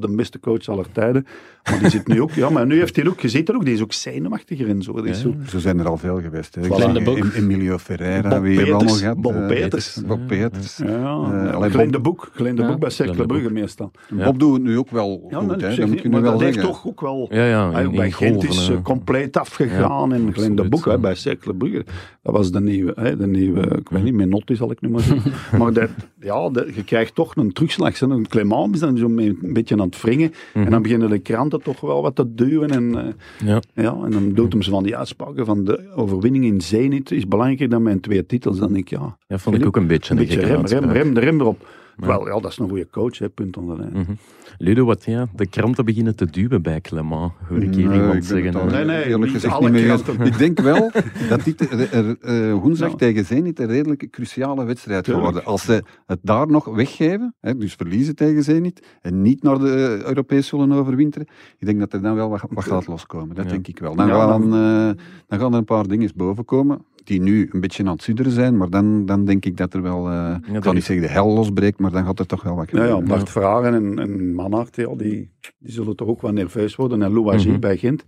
de 0.00 0.12
beste 0.16 0.40
coach 0.40 0.68
aller 0.68 0.86
tijden. 0.92 1.26
Maar 1.70 1.78
die 1.78 1.88
zit 1.90 2.06
nu 2.08 2.22
ook... 2.22 2.30
Ja, 2.30 2.50
maar 2.50 2.66
nu 2.66 2.78
heeft 2.78 2.96
hij 2.96 3.08
ook... 3.08 3.22
Er 3.22 3.54
ook, 3.54 3.64
die 3.64 3.74
is 3.74 3.82
ook 3.82 3.92
zenuwachtiger 3.92 4.68
en 4.68 4.82
zo. 4.82 5.06
Ja. 5.06 5.12
zo 5.12 5.34
Zo 5.46 5.58
zijn 5.58 5.78
er 5.78 5.88
al 5.88 5.96
veel 5.96 6.20
geweest. 6.20 6.54
Hè. 6.54 6.62
Voilà. 6.62 6.84
In 6.88 6.92
de 6.94 7.02
boek. 7.02 7.16
Em- 7.18 7.30
Emilio 7.34 7.78
Ferreira, 7.78 8.28
Bob 8.28 8.42
wie 8.42 8.56
we 8.56 8.62
allemaal 8.62 8.78
Peters, 8.80 9.00
gehad? 9.00 9.20
Bob 9.20 9.34
Eh, 9.34 9.46
Peters. 9.46 10.00
Bob 10.06 10.20
Peters. 10.26 10.76
Ja, 10.76 10.86
Eh, 10.86 11.72
ja. 11.72 11.86
de 11.86 12.00
Boek. 12.00 12.30
Glenn 12.34 12.56
de 12.56 12.62
Ja, 12.62 12.68
Boek 12.68 12.78
bij 12.80 12.90
Cercle 12.90 13.26
Brugge 13.26 13.50
meestal. 13.50 13.90
Ja. 14.16 14.24
Bob 14.24 14.38
doet 14.38 14.52
het 14.52 14.62
nu 14.62 14.78
ook 14.78 14.90
wel 14.90 15.26
Ja, 15.30 15.38
goed, 15.38 15.46
nee, 15.56 15.70
hè. 15.70 15.76
dat 15.76 15.88
moet 15.88 16.00
je 16.02 16.08
maar 16.08 16.18
nu 16.18 16.24
wel 16.24 16.32
dat 16.32 16.40
heeft 16.40 16.54
zeggen. 16.54 16.72
toch 16.72 16.86
ook 16.86 17.00
wel... 17.00 17.28
Ja, 17.30 17.44
ja. 17.46 17.70
Hij 17.72 17.82
in- 17.82 17.90
in 17.90 17.96
bij 17.96 18.10
Gent 18.10 18.44
is 18.44 18.70
compleet 18.82 19.36
afgegaan. 19.36 20.12
en 20.12 20.18
Glenn 20.18 20.32
de 20.34 20.40
absoluut, 20.62 20.70
Boek 20.70 20.84
hè, 20.84 20.90
ja. 20.90 20.98
bij 20.98 21.14
Cercle 21.14 21.54
Brugge. 21.54 21.84
Dat 22.22 22.34
was 22.34 22.50
de 22.52 22.60
nieuwe, 22.60 22.92
hè, 22.96 23.16
de 23.16 23.26
nieuwe 23.26 23.60
ik 23.60 23.88
weet 23.88 24.02
niet, 24.02 24.14
Menotti 24.14 24.56
zal 24.56 24.70
ik 24.70 24.80
nu 24.80 24.88
maar 24.88 25.00
zeggen. 25.00 25.32
maar 25.58 25.72
dat, 25.72 25.90
ja, 26.24 26.50
je 26.74 26.84
krijgt 26.84 27.14
toch 27.14 27.36
een 27.36 27.52
terugslag. 27.52 28.00
Een 28.00 28.28
Clement 28.28 28.74
is 28.74 28.80
dan 28.80 28.96
zo 28.96 29.06
een 29.06 29.38
beetje 29.40 29.74
aan 29.74 29.80
het 29.80 30.00
wringen. 30.00 30.32
En 30.54 30.70
dan 30.70 30.82
beginnen 30.82 31.10
de 31.10 31.18
kranten 31.18 31.62
toch 31.62 31.80
wel 31.80 32.02
wat 32.02 32.16
te 32.16 32.34
duwen. 32.34 32.70
En, 32.70 32.98
eh, 32.98 33.48
Ja. 33.48 33.60
ja, 33.74 33.96
en 34.04 34.10
dan 34.10 34.32
doet 34.32 34.52
hem 34.52 34.62
ze 34.62 34.70
van 34.70 34.82
die 34.82 34.96
uitspraken 34.96 35.46
van 35.46 35.64
de 35.64 35.92
overwinning 35.94 36.44
in 36.44 36.60
Zenit 36.60 37.10
is 37.10 37.28
belangrijker 37.28 37.68
dan 37.68 37.82
mijn 37.82 38.00
twee 38.00 38.26
titels. 38.26 38.58
Dan 38.58 38.72
denk 38.72 38.90
ik, 38.90 38.98
ja, 38.98 39.16
ja, 39.26 39.38
vond 39.38 39.56
ik 39.56 39.66
ook 39.66 39.76
een 39.76 39.86
beetje 39.86 40.12
een 40.12 40.18
beetje 40.18 40.40
rem, 40.40 40.48
rem, 40.48 40.58
uitspraak. 40.58 40.92
rem, 40.92 41.14
de 41.14 41.20
rem 41.20 41.40
erop. 41.40 41.66
Wel, 41.96 42.26
ja, 42.28 42.40
dat 42.40 42.50
is 42.50 42.58
een 42.58 42.68
goede 42.68 42.88
coach, 42.90 43.18
hè, 43.18 43.28
punt 43.28 43.56
onder 43.56 43.76
de 43.76 43.82
lijn. 43.82 43.92
Mhm. 43.96 44.12
Ludo, 44.58 44.84
wat 44.84 45.04
ja, 45.04 45.26
de 45.34 45.46
kranten 45.46 45.84
beginnen 45.84 46.16
te 46.16 46.26
duwen 46.30 46.62
bij 46.62 46.80
Clement, 46.80 47.32
hoor 47.48 47.62
ik 47.62 47.74
hier 47.74 47.88
Nee, 47.88 47.98
iemand 48.00 48.14
ik 48.14 48.22
zeggen. 48.22 48.54
al. 48.54 48.64
Nee, 48.66 48.84
nee, 48.84 49.04
eerlijk 49.06 49.32
gezegd 49.32 49.60
niet 49.60 49.70
mee 49.70 49.90
eens. 49.90 50.02
kranten. 50.02 50.26
Ik 50.26 50.38
denk 50.38 50.60
wel 50.60 50.90
dat 51.28 51.44
dit 51.44 51.70
er, 51.72 51.92
er, 51.92 52.16
eh, 52.20 52.52
woensdag 52.60 52.90
Ja. 52.90 52.96
tegen 52.96 53.24
Zenit 53.24 53.58
een 53.58 53.66
redelijk 53.66 54.08
cruciale 54.10 54.64
wedstrijd 54.64 55.08
geworden. 55.08 55.44
Als 55.44 55.64
ze 55.64 55.82
het 56.06 56.18
daar 56.22 56.46
nog 56.46 56.64
weggeven, 56.64 57.34
hè, 57.40 57.56
dus 57.56 57.74
verliezen 57.74 58.14
tegen 58.16 58.42
Zenit, 58.42 58.86
en 59.00 59.22
niet 59.22 59.42
naar 59.42 59.58
de 59.58 60.02
Europees 60.06 60.46
zullen 60.46 60.72
overwinteren, 60.72 61.26
ik 61.58 61.66
denk 61.66 61.78
dat 61.78 61.92
er 61.92 62.02
dan 62.02 62.14
wel 62.14 62.28
wat, 62.30 62.42
wat 62.50 62.64
gaat 62.64 62.86
loskomen. 62.86 63.34
Dat 63.34 63.44
Ja. 63.44 63.50
denk 63.50 63.68
ik 63.68 63.78
wel. 63.78 63.94
Dan, 63.94 64.06
Ja, 64.06 64.14
gaan, 64.26 64.42
eh, 64.42 65.02
dan 65.26 65.38
gaan 65.38 65.52
er 65.52 65.58
een 65.58 65.64
paar 65.64 65.86
dingen 65.88 66.10
boven 66.14 66.44
komen, 66.44 66.84
die 67.04 67.20
nu 67.20 67.48
een 67.52 67.60
beetje 67.60 67.84
aan 67.84 67.92
het 67.92 68.02
sudderen 68.02 68.32
zijn, 68.32 68.56
maar 68.56 68.70
dan, 68.70 69.06
dan 69.06 69.24
denk 69.24 69.44
ik 69.44 69.56
dat 69.56 69.74
er 69.74 69.82
wel, 69.82 70.10
eh, 70.10 70.36
ik 70.46 70.52
dat 70.52 70.62
kan 70.62 70.74
niet 70.74 70.84
zeggen 70.84 71.06
de 71.06 71.12
hel 71.12 71.28
losbreekt, 71.32 71.78
maar 71.78 71.90
dan 71.90 72.04
gaat 72.04 72.18
er 72.18 72.26
toch 72.26 72.42
wel 72.42 72.54
wat 72.54 72.70
Ja, 72.70 72.76
ja, 72.78 72.82
gebeuren. 72.84 73.08
Bart 73.08 73.30
Vragen 73.30 73.74
en, 73.74 73.98
en 73.98 74.34
Manhart, 74.34 74.76
ja, 74.76 74.94
die, 74.94 75.30
die 75.58 75.72
zullen 75.72 75.96
toch 75.96 76.08
ook 76.08 76.22
wel 76.22 76.32
nerveus 76.32 76.76
worden. 76.76 77.02
En 77.02 77.12
Louagie 77.12 77.50
Mhm. 77.50 77.60
bij 77.60 77.76
Gent. 77.76 78.04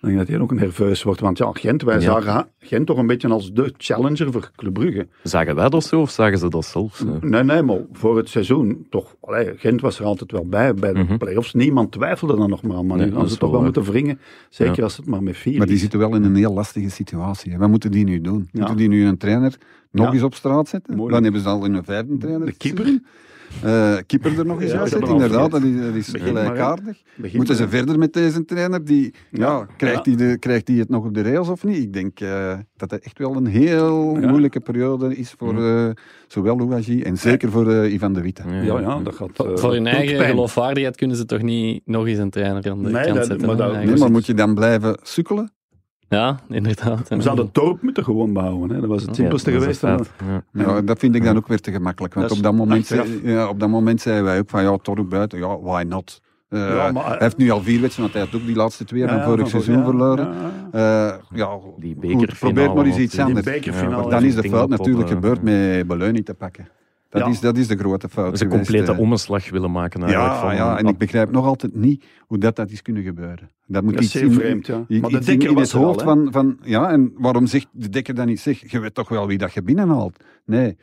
Ik 0.00 0.06
denk 0.06 0.18
dat 0.18 0.28
hij 0.28 0.38
ook 0.40 0.52
nerveus 0.54 1.02
wordt. 1.02 1.20
Want 1.20 1.38
ja, 1.38 1.50
Gent, 1.52 1.82
wij 1.82 1.94
Ja. 1.94 2.00
zagen 2.00 2.48
Gent 2.58 2.86
toch 2.86 2.98
een 2.98 3.06
beetje 3.06 3.28
als 3.28 3.52
de 3.52 3.74
challenger 3.78 4.32
voor 4.32 4.50
Club 4.56 4.72
Brugge. 4.74 5.08
Zagen 5.22 5.54
wij 5.54 5.68
dat 5.68 5.84
zo 5.84 6.00
of 6.00 6.10
zagen 6.10 6.38
ze 6.38 6.48
dat 6.48 6.64
zelf? 6.64 6.96
zo? 6.96 7.18
Nee, 7.20 7.42
nee, 7.44 7.62
maar 7.62 7.78
voor 7.92 8.16
het 8.16 8.28
seizoen 8.28 8.86
toch. 8.90 9.16
Allee, 9.20 9.52
Gent 9.56 9.80
was 9.80 9.98
er 9.98 10.04
altijd 10.04 10.32
wel 10.32 10.46
bij, 10.46 10.74
bij 10.74 10.92
de 10.92 10.98
Mhm. 11.02 11.16
play-offs. 11.16 11.52
Niemand 11.54 11.92
twijfelde 11.92 12.36
dan 12.36 12.48
nog 12.50 12.62
maar 12.62 12.76
aan. 12.76 12.86
Maar 12.86 12.96
Nee, 12.96 13.06
nu 13.06 13.12
gaan 13.12 13.28
ze 13.28 13.32
toch 13.36 13.40
wel 13.40 13.50
wel 13.50 13.62
moeten 13.62 13.82
wringen. 13.92 14.18
Zeker 14.48 14.76
Ja. 14.76 14.82
als 14.82 14.96
het 14.96 15.06
maar 15.06 15.22
met 15.22 15.36
vier 15.36 15.56
Maar 15.58 15.66
die 15.66 15.74
is. 15.74 15.80
zitten 15.80 15.98
wel 15.98 16.14
in 16.14 16.24
een 16.24 16.36
heel 16.36 16.52
lastige 16.54 16.90
situatie. 16.90 17.52
hè. 17.52 17.58
Wat 17.58 17.68
moeten 17.68 17.90
die 17.90 18.04
nu 18.04 18.20
doen? 18.20 18.48
Ja. 18.52 18.58
Moeten 18.58 18.76
die 18.76 18.88
nu 18.88 19.04
een 19.06 19.16
trainer 19.18 19.54
nog 19.90 20.06
Ja. 20.06 20.12
eens 20.12 20.22
op 20.22 20.34
straat 20.34 20.68
zetten? 20.68 20.96
Moeilijk. 20.96 21.14
Dan 21.14 21.22
hebben 21.32 21.40
ze 21.40 21.48
al 21.58 21.64
in 21.64 21.74
een 21.74 21.84
vijfde 21.84 22.16
trainer. 22.18 22.46
De 22.46 22.52
keeper? 22.56 22.98
Eh, 23.62 23.96
keeper 24.06 24.38
er 24.38 24.46
nog 24.46 24.60
eens 24.62 24.72
Ja, 24.72 24.78
uit 24.78 24.92
inderdaad. 24.94 25.50
Dat 25.50 25.62
is, 25.62 25.76
dat 25.80 25.94
is 25.94 26.08
gelijkaardig. 26.18 27.02
Moeten 27.32 27.56
ze 27.56 27.62
er- 27.62 27.68
verder 27.68 27.98
met 27.98 28.12
deze 28.12 28.44
trainer? 28.44 28.84
Die, 28.84 29.14
ja, 29.30 29.46
Ja. 29.46 29.66
krijgt, 29.76 30.06
hij 30.06 30.14
de, 30.16 30.36
krijgt 30.38 30.68
hij 30.68 30.76
het 30.76 30.88
nog 30.88 31.04
op 31.04 31.14
de 31.14 31.22
rails 31.22 31.48
of 31.48 31.64
niet? 31.64 31.76
Ik 31.76 31.92
denk 31.92 32.20
eh, 32.20 32.58
dat 32.76 32.90
het 32.90 33.04
echt 33.04 33.18
wel 33.18 33.36
een 33.36 33.46
heel 33.46 34.18
Ja. 34.20 34.28
moeilijke 34.28 34.60
periode 34.60 35.16
is 35.16 35.34
voor 35.38 35.64
eh, 35.64 35.90
zowel 36.26 36.56
Louagie 36.56 37.04
en 37.04 37.16
zeker 37.16 37.50
voor 37.50 37.70
eh, 37.72 37.92
Ivan 37.92 38.12
de 38.12 38.20
Witte. 38.22 38.42
Ja, 38.48 38.80
ja, 38.80 38.98
dat 39.00 39.14
gaat... 39.14 39.30
Voor 39.34 39.72
hun 39.72 39.86
eigen 39.86 40.16
pijn. 40.16 40.30
geloofwaardigheid 40.30 40.96
kunnen 40.96 41.16
ze 41.16 41.24
toch 41.24 41.42
niet 41.42 41.82
nog 41.84 42.06
eens 42.06 42.18
een 42.18 42.30
trainer 42.30 42.70
aan 42.70 42.82
de 42.82 42.90
Nee, 42.90 43.02
kant 43.04 43.14
dat- 43.16 43.26
zetten. 43.26 43.46
maar 43.46 43.56
dat-. 43.56 43.84
Nee, 43.84 43.96
maar 43.96 44.10
moet 44.10 44.26
je 44.26 44.34
dan 44.34 44.54
blijven 44.54 44.98
sukkelen? 45.02 45.52
Ja, 46.10 46.38
inderdaad. 46.48 47.08
We 47.08 47.22
zouden 47.22 47.44
het 47.44 47.54
dorp 47.54 47.82
moeten 47.82 48.04
gewoon 48.04 48.32
bouwen. 48.32 48.70
Hè. 48.70 48.80
Dat 48.80 48.88
was 48.88 49.02
het 49.02 49.14
simpelste 49.14 49.50
Ja, 49.50 49.58
dat 49.58 49.76
geweest. 49.76 50.10
ja. 50.26 50.42
Ja, 50.52 50.80
dat 50.80 50.98
vind 50.98 51.14
ik 51.14 51.24
dan 51.24 51.36
ook 51.36 51.48
weer 51.48 51.60
te 51.60 51.72
gemakkelijk. 51.72 52.14
Want 52.14 52.30
op 52.30 52.42
dat, 52.42 52.54
moment, 52.54 52.86
zei- 52.86 53.20
ja, 53.22 53.48
op 53.48 53.60
dat 53.60 53.68
moment 53.68 54.00
zeiden 54.00 54.24
wij 54.24 54.38
ook 54.38 54.50
van 54.50 54.62
ja, 54.62 54.76
Torre 54.82 55.04
buiten, 55.04 55.38
ja, 55.38 55.58
why 55.60 55.84
not? 55.88 56.20
Eh, 56.48 56.58
Ja, 56.68 56.92
maar- 56.92 57.06
hij 57.06 57.16
heeft 57.18 57.36
nu 57.36 57.50
al 57.50 57.62
vier 57.62 57.80
wedstrijden, 57.80 58.00
want 58.00 58.12
hij 58.12 58.22
heeft 58.22 58.34
ook 58.34 58.46
die 58.46 58.56
laatste 58.56 58.84
twee 58.84 59.08
van 59.08 59.22
vorig 59.22 59.48
seizoen 59.48 59.84
verloren. 59.84 60.28
Ja, 60.72 61.08
Eh, 61.08 61.14
ja, 61.38 61.48
Die 61.76 61.96
goed, 62.16 62.38
probeer 62.38 62.74
maar 62.74 62.84
eens 62.84 62.96
iets 62.96 63.18
anders. 63.18 63.44
Die 63.44 63.52
bekerfinale. 63.54 63.94
Maar 63.96 64.04
Ja, 64.04 64.10
dan 64.10 64.24
is 64.24 64.34
de 64.34 64.48
fout 64.48 64.68
natuurlijk 64.68 65.08
eh, 65.08 65.14
gebeurd 65.14 65.42
met 65.42 65.86
Beleuni 65.86 66.22
te 66.22 66.34
pakken. 66.34 66.68
Dat, 67.10 67.22
Ja. 67.22 67.28
is, 67.28 67.40
dat 67.40 67.56
is 67.56 67.66
de 67.66 67.76
grote 67.76 68.08
fout 68.08 68.30
Dat 68.30 68.38
ze 68.38 68.46
complete 68.46 68.92
eh. 68.92 68.98
omslag 68.98 69.50
willen 69.50 69.70
maken 69.70 70.02
eigenlijk. 70.02 70.32
Ja, 70.34 70.40
van, 70.40 70.54
ja, 70.54 70.78
en 70.78 70.86
ik 70.86 70.98
begrijp 70.98 71.30
nog 71.30 71.44
altijd 71.46 71.74
niet 71.74 72.04
hoe 72.20 72.38
dat, 72.38 72.56
dat 72.56 72.70
is 72.70 72.82
kunnen 72.82 73.02
gebeuren. 73.02 73.50
Dat 73.66 73.82
moet 73.82 73.92
Dat 73.94 74.02
is 74.02 74.14
iets 74.14 74.24
in, 74.24 74.32
vreemd, 74.32 74.66
ja. 74.66 74.84
i- 74.88 75.00
Maar 75.00 75.10
de 75.10 75.16
iets 75.16 75.26
in, 75.28 75.32
dekker 75.32 75.48
in 75.48 75.54
was 75.54 75.72
het 75.72 75.80
al, 75.82 75.86
hoofd 75.86 76.02
van, 76.02 76.28
van... 76.32 76.58
Ja, 76.62 76.90
en 76.90 77.12
waarom 77.16 77.46
zegt 77.46 77.66
de 77.72 77.88
dekker 77.88 78.14
dan 78.14 78.26
niet? 78.26 78.40
Zeg, 78.40 78.70
je 78.70 78.78
weet 78.80 78.94
toch 78.94 79.08
wel 79.08 79.26
wie 79.26 79.38
dat 79.38 79.52
je 79.52 79.62
binnenhaalt? 79.62 80.24
Nee, 80.44 80.76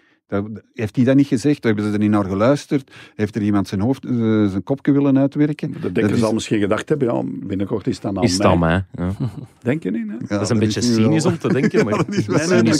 heeft 0.73 0.95
hij 0.95 1.05
dat 1.05 1.15
niet 1.15 1.27
gezegd? 1.27 1.63
Hebben 1.63 1.83
ze 1.85 1.91
er 1.91 1.99
niet 1.99 2.09
naar 2.09 2.25
geluisterd? 2.25 2.91
Heeft 3.15 3.35
er 3.35 3.41
iemand 3.41 3.67
zijn 3.67 3.81
hoofd, 3.81 4.05
eh, 4.05 4.11
zijn 4.47 4.63
kopje 4.63 4.91
willen 4.91 5.17
uitwerken? 5.17 5.71
De 5.81 5.91
dekker 5.91 6.13
is- 6.13 6.19
zal 6.19 6.33
misschien 6.33 6.59
gedacht 6.59 6.89
hebben, 6.89 7.13
ja, 7.13 7.23
binnenkort 7.47 7.87
is 7.87 7.99
dan 7.99 8.17
aan 8.17 8.23
Is 8.23 8.37
het 8.37 8.59
mij. 8.59 8.85
Ja. 8.93 9.11
Denk 9.61 9.83
je 9.83 9.91
niet? 9.91 10.07
Hè? 10.07 10.13
Ja, 10.13 10.25
dat 10.27 10.41
is 10.41 10.49
een 10.49 10.59
beetje 10.59 10.81
wel- 10.81 10.89
cynisch 10.89 11.25
om 11.25 11.37
te 11.37 11.53
denken, 11.53 11.85
maar 11.85 11.97
dat 12.05 12.13
is 12.15 12.25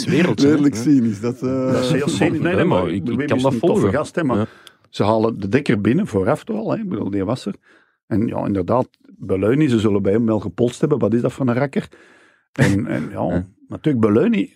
wereldje. 0.04 0.46
hè. 0.46 0.50
Redelijk 0.52 0.74
cynisch. 0.74 1.20
Dat, 1.20 1.42
eh, 1.42 1.72
Dat 1.72 1.84
is 1.84 1.90
heel 1.92 2.08
cynisch. 2.08 2.30
Nee, 2.40 2.40
nee, 2.40 2.54
Nee, 2.54 2.64
maar 2.64 2.88
ik- 2.90 3.26
kan 3.26 3.38
dat 3.38 3.54
volgen. 3.54 3.92
gast, 3.92 4.14
hè, 4.14 4.24
maar 4.24 4.36
Ja. 4.38 4.46
ze 4.88 5.04
halen 5.04 5.40
de 5.40 5.48
dekker 5.48 5.80
binnen 5.80 6.06
vooraf 6.06 6.44
toch 6.44 6.56
al. 6.56 6.70
Hè? 6.72 6.78
Ik 6.78 6.88
bedoel, 6.88 7.10
die 7.10 7.24
was 7.24 7.46
er. 7.46 7.54
En 8.06 8.26
ja, 8.26 8.46
inderdaad, 8.46 8.88
Beleuni, 9.20 9.68
ze 9.68 9.78
zullen 9.78 10.02
bij 10.02 10.12
hem 10.12 10.26
wel 10.26 10.40
gepolst 10.40 10.80
hebben. 10.80 10.98
Wat 10.98 11.14
is 11.14 11.20
dat 11.20 11.32
voor 11.32 11.48
een 11.48 11.54
rakker? 11.54 11.88
En, 12.52 12.86
en 12.86 13.02
ja, 13.10 13.22
Ja. 13.34 13.46
natuurlijk 13.68 14.06
Beleuni, 14.06 14.52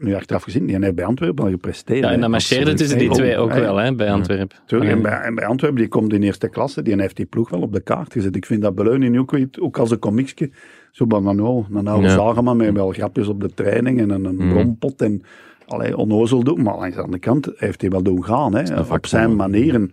nu 0.00 0.14
achteraf 0.14 0.42
gezien, 0.42 0.66
die 0.66 0.78
heeft 0.78 0.94
bij 0.94 1.04
Antwerpen 1.04 1.44
al 1.44 1.50
gepresteerd. 1.50 1.98
Ja, 2.04 2.10
en 2.10 2.20
dat 2.20 2.30
marcheerde 2.30 2.74
tussen 2.74 2.98
die 2.98 3.10
twee 3.10 3.36
ook 3.38 3.50
hey, 3.50 3.60
wel, 3.60 3.76
hè, 3.76 3.94
bij 3.94 4.10
Antwerpen. 4.10 4.56
Tuurlijk, 4.66 4.90
en 4.90 5.02
bij, 5.02 5.20
en 5.20 5.34
bij 5.34 5.46
Antwerpen, 5.46 5.80
die 5.80 5.88
komt 5.88 6.12
in 6.12 6.22
eerste 6.22 6.48
klasse, 6.48 6.82
die 6.82 7.00
heeft 7.00 7.16
die 7.16 7.26
ploeg 7.26 7.50
wel 7.50 7.60
op 7.60 7.72
de 7.72 7.80
kaart 7.80 8.12
gezet. 8.12 8.36
Ik 8.36 8.46
vind 8.46 8.62
dat 8.62 8.74
Beleuni 8.74 9.08
nu 9.08 9.18
ook, 9.18 9.38
ook 9.60 9.78
als 9.78 9.90
een 9.90 9.98
komiekje, 9.98 10.50
zo 10.90 11.04
van 11.08 11.26
oude- 11.40 11.66
een 11.78 11.86
oude 11.86 12.06
Ja. 12.06 12.14
zageman 12.14 12.56
met 12.56 12.72
wel 12.72 12.90
grapjes 12.90 13.28
op 13.28 13.40
de 13.40 13.54
training 13.54 14.00
en 14.00 14.10
een, 14.10 14.24
een 14.24 14.48
brompot 14.48 15.02
en 15.02 15.22
allerlei 15.66 15.94
onnozel 15.94 16.44
doen. 16.44 16.62
Maar 16.62 16.76
langs 16.78 16.94
de 16.96 17.02
andere 17.02 17.18
kant 17.18 17.50
heeft 17.56 17.80
hij 17.80 17.90
wel 17.90 18.02
doen 18.02 18.24
gaan, 18.24 18.54
hè, 18.54 18.80
op 18.80 19.06
zijn 19.06 19.36
manieren. 19.36 19.92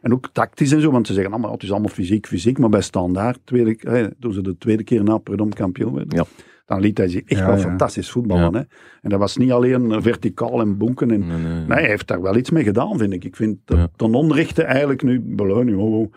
En 0.00 0.12
ook 0.12 0.28
tactisch 0.32 0.72
en 0.72 0.80
zo, 0.80 0.90
want 0.90 1.06
ze 1.06 1.12
zeggen 1.12 1.32
allemaal, 1.32 1.52
het 1.52 1.62
is 1.62 1.70
allemaal 1.70 1.88
fysiek, 1.88 2.26
fysiek, 2.26 2.58
maar 2.58 2.68
bij 2.68 2.80
standaard, 2.80 3.38
tweede, 3.44 3.76
hè, 3.78 4.06
toen 4.20 4.32
ze 4.32 4.42
de 4.42 4.58
tweede 4.58 4.84
keer 4.84 5.02
na 5.02 5.18
Predom 5.18 5.52
kampioen 5.52 5.94
werden, 5.94 6.16
Ja. 6.18 6.24
Dan 6.66 6.80
liet 6.80 6.98
hij 6.98 7.08
zich 7.08 7.22
echt 7.24 7.40
Ja, 7.40 7.46
wel 7.46 7.56
ja. 7.56 7.60
fantastisch 7.62 8.10
voetballen. 8.10 8.54
Hè. 8.54 8.60
En 9.00 9.10
dat 9.10 9.18
was 9.18 9.36
niet 9.36 9.50
alleen 9.52 10.02
verticaal 10.02 10.60
en 10.60 10.76
bonken 10.78 11.10
en 11.10 11.26
Nee, 11.26 11.38
nee. 11.38 11.52
Nee, 11.52 11.66
hij 11.78 11.86
heeft 11.86 12.06
daar 12.08 12.22
wel 12.22 12.36
iets 12.36 12.50
mee 12.50 12.64
gedaan, 12.64 12.98
vind 12.98 13.12
ik. 13.12 13.24
Ik 13.24 13.36
vind 13.36 13.58
dat 13.64 13.78
Ja. 13.78 13.88
ten 13.96 14.14
onrechte 14.14 14.62
eigenlijk 14.62 15.02
nu 15.02 15.20
Beleuni, 15.20 15.74
oh, 15.74 15.98
oh, 16.00 16.12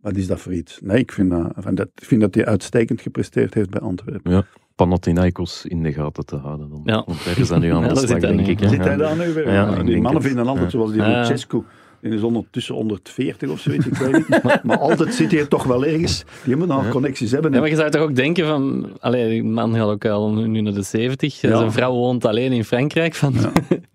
wat 0.00 0.16
is 0.16 0.26
dat 0.26 0.40
voor 0.40 0.52
iets? 0.54 0.80
Nee, 0.82 0.98
ik 0.98 1.12
vind 1.12 1.30
dat, 1.30 1.52
van 1.56 1.74
dat, 1.74 1.88
ik 1.94 2.04
vind 2.04 2.20
dat 2.20 2.34
hij 2.34 2.46
uitstekend 2.46 3.00
gepresteerd 3.00 3.54
heeft 3.54 3.70
bij 3.70 3.80
Antwerpen. 3.80 4.32
Ja, 4.32 4.44
Panathinaikos 4.74 5.66
in 5.66 5.82
de 5.82 5.92
gaten 5.92 6.24
te 6.26 6.36
houden. 6.36 6.68
Dan. 6.68 6.80
Ja. 6.84 7.02
Want 7.06 7.24
daar 7.24 7.38
is 7.38 7.50
nu 7.50 7.54
aan 7.54 7.60
de 7.60 7.70
daar 7.88 7.96
slag, 7.96 7.98
zit 7.98 8.10
hij 8.10 8.20
denk 8.20 8.46
nu. 8.46 8.52
ik. 8.52 8.58
Zit 8.68 8.84
hij 8.84 8.96
daar 8.96 9.16
nu 9.16 9.32
weer? 9.32 9.46
Ja, 9.46 9.52
Ja, 9.52 9.76
ik 9.78 9.86
die 9.86 9.94
mannen 10.00 10.14
het. 10.14 10.22
vinden 10.26 10.46
altijd, 10.46 10.64
Ja. 10.64 10.70
zoals 10.78 10.92
die 10.92 11.00
Ja. 11.02 11.18
Lucescu, 11.20 11.62
die 12.02 12.12
is 12.12 12.22
ondertussen 12.22 12.74
140 12.74 13.50
of 13.50 13.60
zoiets, 13.60 13.86
ik 13.86 13.94
weet 13.94 14.12
niet. 14.12 14.42
maar 14.62 14.78
altijd 14.78 15.14
zit 15.14 15.32
hij 15.32 15.46
toch 15.46 15.64
wel 15.64 15.84
ergens. 15.84 16.24
Die 16.44 16.56
moeten 16.56 16.76
nog 16.76 16.88
connecties 16.88 17.30
hebben. 17.30 17.52
Ja, 17.52 17.60
maar 17.60 17.68
je 17.68 17.76
zou 17.76 17.90
toch 17.90 18.02
ook 18.02 18.14
denken 18.14 18.46
van... 18.46 18.88
Allee, 19.00 19.28
die 19.28 19.44
man 19.44 19.74
gaat 19.74 19.88
ook 19.88 20.04
al 20.04 20.32
nu 20.32 20.60
naar 20.60 20.72
de 20.72 20.82
70. 20.82 21.40
Ja. 21.40 21.56
Zijn 21.56 21.72
vrouw 21.72 21.92
woont 21.92 22.24
alleen 22.24 22.52
in 22.52 22.64
Frankrijk. 22.64 23.14
Van, 23.14 23.34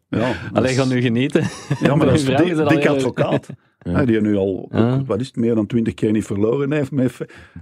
ja, 0.10 0.20
allee, 0.54 0.76
dat 0.76 0.86
ga 0.86 0.94
nu 0.94 1.02
genieten. 1.02 1.44
Ja, 1.80 1.96
maar 1.96 2.06
dat 2.08 2.16
is 2.16 2.24
vrouw 2.24 2.68
dik, 2.68 2.88
advocaat. 2.88 3.48
Ja. 3.92 4.00
Ja, 4.00 4.06
die 4.06 4.22
nu 4.22 4.36
al, 4.36 4.70
Ja. 4.72 5.02
wat 5.06 5.20
is 5.20 5.28
het, 5.28 5.36
meer 5.36 5.56
dan 5.56 5.66
twintig 5.66 5.94
keer 5.94 6.12
niet 6.12 6.26
verloren 6.26 6.72
heeft. 6.72 6.92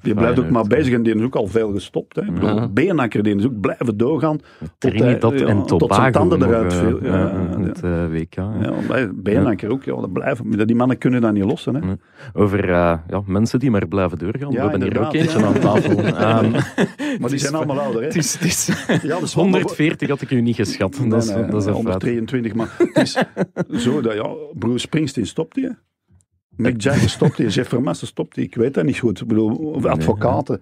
Die 0.01 0.13
blijft 0.13 0.39
ook 0.39 0.49
maar 0.49 0.67
bezig 0.67 0.93
en 0.93 1.03
die 1.03 1.15
is 1.15 1.21
ook 1.21 1.35
al 1.35 1.47
veel 1.47 1.71
gestopt. 1.71 2.15
Hè. 2.15 2.21
Ik 2.21 2.33
bedoel, 2.33 2.55
Ja. 2.55 2.67
Beenhakker, 2.67 3.23
die 3.23 3.35
is 3.35 3.45
ook 3.45 3.59
blijven 3.59 3.97
doorgaan. 3.97 4.39
Hij- 4.79 5.19
en 5.19 5.65
tot 5.65 5.93
zijn 5.93 6.11
tanden 6.11 6.41
eruit 6.43 6.73
eh, 6.73 6.79
viel. 6.79 6.99
Het 7.65 7.83
eh, 7.83 8.05
WK. 8.09 8.33
ja. 8.33 9.09
Beenhakker 9.15 9.69
ook, 9.71 9.83
ja, 9.83 9.95
dat 9.95 10.13
blijven. 10.13 10.67
Die 10.67 10.75
mannen 10.75 10.97
kunnen 10.97 11.21
dat 11.21 11.33
niet 11.33 11.43
lossen. 11.43 11.75
Hè. 11.75 11.93
Over 12.33 12.63
eh, 12.63 12.97
ja, 13.07 13.21
mensen 13.25 13.59
die 13.59 13.71
maar 13.71 13.87
blijven 13.87 14.17
doorgaan. 14.17 14.51
We 14.51 14.59
hebben 14.59 14.81
hier 14.81 14.99
ook 15.05 15.13
eentje 15.13 15.45
aan 15.45 15.59
tafel. 15.59 15.99
Ehm, 16.03 16.51
Maar 17.19 17.29
die 17.29 17.37
zijn 17.39 17.53
allemaal 17.55 17.79
ouder. 17.79 18.01
Hè. 18.01 18.07
het 18.07 18.15
is, 18.15 18.33
het 18.33 18.43
is 18.43 18.69
Ja, 19.01 19.17
is 19.21 19.33
140 19.33 20.09
had 20.09 20.21
ik 20.21 20.31
u 20.31 20.41
niet 20.41 20.55
geschat. 20.55 20.99
Nee, 20.99 21.09
dat 21.09 21.23
is, 21.23 21.29
nee, 21.29 21.45
dat 21.45 21.61
is 21.61 21.65
een 21.65 21.73
feit. 21.73 21.73
123, 21.73 22.53
maar 22.55 22.69
het 22.77 22.97
is 23.69 23.83
zo 23.83 24.01
dat, 24.01 24.13
ja, 24.13 24.29
Bruce 24.53 24.77
Springsteen 24.77 25.25
stopt 25.25 25.55
hij. 25.55 25.75
Mick 26.57 26.81
Jagger 26.81 27.09
stopt 27.09 27.37
hij, 27.37 27.47
Jeff 27.47 27.69
Vermassen 27.69 28.07
stopt 28.07 28.35
hij, 28.35 28.45
ik 28.45 28.55
weet 28.55 28.73
dat 28.73 28.83
niet 28.85 28.99
goed. 28.99 29.21
Ik 29.21 29.27
bedoel, 29.27 29.85
advocaten, 29.85 30.59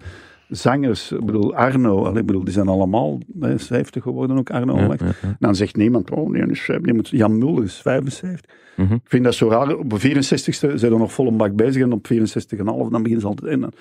zangers, 0.48 1.12
ik 1.12 1.26
bedoel, 1.26 1.56
Arno, 1.56 2.16
ik 2.16 2.26
bedoel, 2.26 2.44
die 2.44 2.54
zijn 2.54 2.68
allemaal 2.68 3.20
hè, 3.40 3.58
70 3.58 4.04
geworden, 4.04 4.38
ook 4.38 4.50
Arno. 4.50 4.78
Ja, 4.78 4.88
Lex. 4.88 5.02
ja, 5.02 5.12
ja. 5.22 5.36
Dan 5.40 5.56
zegt 5.56 5.76
niemand, 5.76 6.12
oh 6.12 6.30
nee, 6.30 6.48
is, 6.48 6.70
die 6.82 6.94
moet, 6.94 7.10
Jan 7.10 7.38
Mulder 7.38 7.64
is 7.64 7.76
75. 7.76 8.52
Mhm. 8.76 8.94
Ik 8.94 9.02
vind 9.04 9.24
dat 9.24 9.34
zo 9.34 9.50
raar, 9.50 9.76
op 9.76 9.90
de 9.90 10.16
64ste 10.16 10.76
zijn 10.76 10.92
er 10.92 10.98
nog 10.98 11.14
vol 11.14 11.28
een 11.28 11.38
bak 11.38 11.56
bezig 11.56 11.82
en 11.82 11.92
op 11.92 12.08
64,5 12.14 12.56
dan 12.56 12.90
beginnen 12.90 13.22
ze 13.22 13.28
altijd 13.28 13.52
in. 13.52 13.72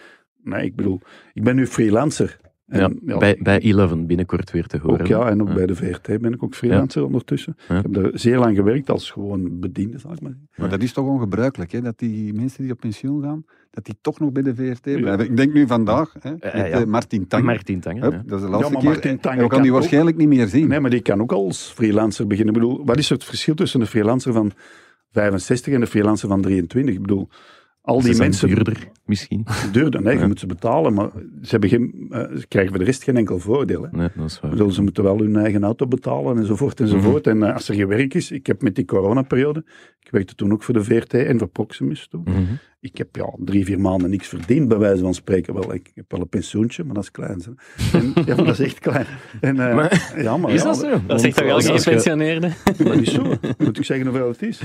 Nee, 0.44 0.64
ik 0.64 0.76
bedoel, 0.76 1.00
ik 1.32 1.42
ben 1.42 1.56
nu 1.56 1.66
freelancer. 1.66 2.38
En, 2.66 2.80
Ja, 2.80 2.90
ja, 3.06 3.18
bij, 3.18 3.38
bij 3.42 3.58
Eleven 3.60 4.06
binnenkort 4.06 4.50
weer 4.50 4.66
te 4.66 4.78
horen. 4.78 5.00
ook 5.00 5.06
ja, 5.06 5.28
en 5.28 5.40
ook 5.42 5.48
Ja. 5.48 5.54
bij 5.54 5.66
de 5.66 5.74
VRT 5.74 6.20
ben 6.20 6.32
ik 6.32 6.42
ook 6.42 6.54
freelancer 6.54 7.04
ondertussen. 7.04 7.56
Ja. 7.68 7.76
Ik 7.76 7.82
heb 7.82 7.92
daar 7.94 8.10
zeer 8.14 8.38
lang 8.38 8.56
gewerkt 8.56 8.90
als 8.90 9.10
gewoon 9.10 9.60
bediende, 9.60 9.98
zal 9.98 10.12
ik 10.12 10.20
maar 10.20 10.30
zeggen. 10.30 10.48
Maar 10.56 10.68
dat 10.68 10.82
is 10.82 10.92
toch 10.92 11.06
ongebruikelijk, 11.06 11.72
hè? 11.72 11.80
dat 11.80 11.98
die 11.98 12.32
mensen 12.34 12.62
die 12.62 12.72
op 12.72 12.78
pensioen 12.80 13.22
gaan, 13.22 13.44
dat 13.70 13.84
die 13.84 13.94
toch 14.00 14.20
nog 14.20 14.32
bij 14.32 14.42
de 14.42 14.54
VRT 14.54 14.82
blijven. 14.82 15.24
Ik 15.24 15.36
denk 15.36 15.52
nu 15.52 15.66
vandaag, 15.66 16.14
hè, 16.20 16.30
met 16.30 16.42
ja. 16.42 16.64
eh, 16.64 16.84
Martin 16.84 17.26
Tang. 17.26 17.44
Martin. 17.44 17.80
Hup, 17.84 18.12
ja. 18.12 18.22
dat 18.26 18.38
is 18.38 18.44
de 18.44 18.50
laatste 18.50 18.72
maar 18.72 18.80
keer. 18.82 18.90
Martin 18.90 19.18
Tang 19.18 19.40
we 19.40 19.46
kan 19.46 19.62
die 19.62 19.70
ook- 19.70 19.76
waarschijnlijk 19.78 20.16
niet 20.16 20.28
meer 20.28 20.46
zien. 20.46 20.68
Nee, 20.68 20.80
maar 20.80 20.90
die 20.90 21.00
kan 21.02 21.20
ook 21.20 21.32
als 21.32 21.72
freelancer 21.74 22.26
beginnen. 22.26 22.54
Ik 22.54 22.60
bedoel, 22.60 22.84
wat 22.84 22.98
is 22.98 23.08
het 23.08 23.24
verschil 23.24 23.54
tussen 23.54 23.80
een 23.80 23.86
freelancer 23.86 24.32
van 24.32 24.52
65 25.10 25.74
en 25.74 25.80
een 25.80 25.86
freelancer 25.86 26.28
van 26.28 26.40
23? 26.40 26.94
Ik 26.94 27.00
bedoel, 27.00 27.28
al 27.82 28.00
die 28.00 28.16
mensen 28.16 28.48
duurder, 28.48 28.88
misschien. 29.04 29.46
duurder. 29.72 30.02
Nee, 30.02 30.14
je 30.14 30.20
Ja. 30.20 30.26
moet 30.26 30.40
ze 30.40 30.46
betalen, 30.46 30.94
maar 30.94 31.10
ze, 31.42 31.50
hebben 31.50 31.68
geen, 31.68 32.06
eh, 32.10 32.20
ze 32.36 32.46
krijgen 32.48 32.70
voor 32.70 32.78
de 32.80 32.84
rest 32.86 33.02
geen 33.02 33.16
enkel 33.16 33.38
voordeel. 33.38 33.82
Hè. 33.82 33.88
Nee, 33.96 34.08
dat 34.16 34.30
is 34.30 34.40
waar. 34.40 34.50
Bedoel, 34.50 34.70
ze 34.70 34.82
moeten 34.82 35.02
wel 35.02 35.18
hun 35.18 35.36
eigen 35.36 35.62
auto 35.64 35.86
betalen 35.86 36.36
enzovoort 36.36 36.80
enzovoort. 36.80 37.26
En 37.26 37.42
eh, 37.42 37.54
als 37.54 37.68
er 37.68 37.74
geen 37.74 37.86
werk 37.88 38.14
is, 38.14 38.30
ik 38.30 38.46
heb 38.46 38.62
met 38.62 38.74
die 38.74 38.84
coronaperiode, 38.84 39.64
ik 40.00 40.10
werkte 40.10 40.34
toen 40.34 40.52
ook 40.52 40.62
voor 40.62 40.74
de 40.74 40.84
VRT 40.84 41.14
en 41.14 41.38
voor 41.38 41.48
Proximus 41.48 42.08
toen. 42.08 42.22
Mhm. 42.24 42.42
Ik 42.82 42.98
heb 42.98 43.16
ja, 43.16 43.32
drie, 43.38 43.64
vier 43.64 43.80
maanden 43.80 44.10
niks 44.10 44.28
verdiend, 44.28 44.68
bij 44.68 44.78
wijze 44.78 45.02
van 45.02 45.14
spreken. 45.14 45.54
Wel, 45.54 45.74
ik 45.74 45.90
heb 45.94 46.04
wel 46.08 46.20
een 46.20 46.28
pensioentje, 46.28 46.84
maar 46.84 46.94
dat 46.94 47.02
is 47.02 47.10
klein. 47.10 47.42
En, 47.92 48.12
ja, 48.26 48.34
maar 48.36 48.44
dat 48.44 48.58
is 48.58 48.66
echt 48.66 48.78
klein. 48.78 49.06
En, 49.40 49.68
eh, 49.68 49.74
Maar- 49.74 50.12
ja, 50.16 50.36
maar, 50.36 50.50
Is 50.52 50.60
ja, 50.62 50.66
dat 50.66 50.76
zo? 50.78 51.00
Dat 51.06 51.20
zegt 51.20 51.36
toch 51.36 51.46
wel 51.46 51.60
gepensioneerde? 51.60 52.46
Maar 52.64 52.74
dat 52.76 53.00
is 53.00 53.12
zo. 53.12 53.22
Moet 53.58 53.78
ik 53.78 53.84
zeggen 53.84 54.06
hoeveel 54.06 54.28
het 54.28 54.42
is? 54.42 54.60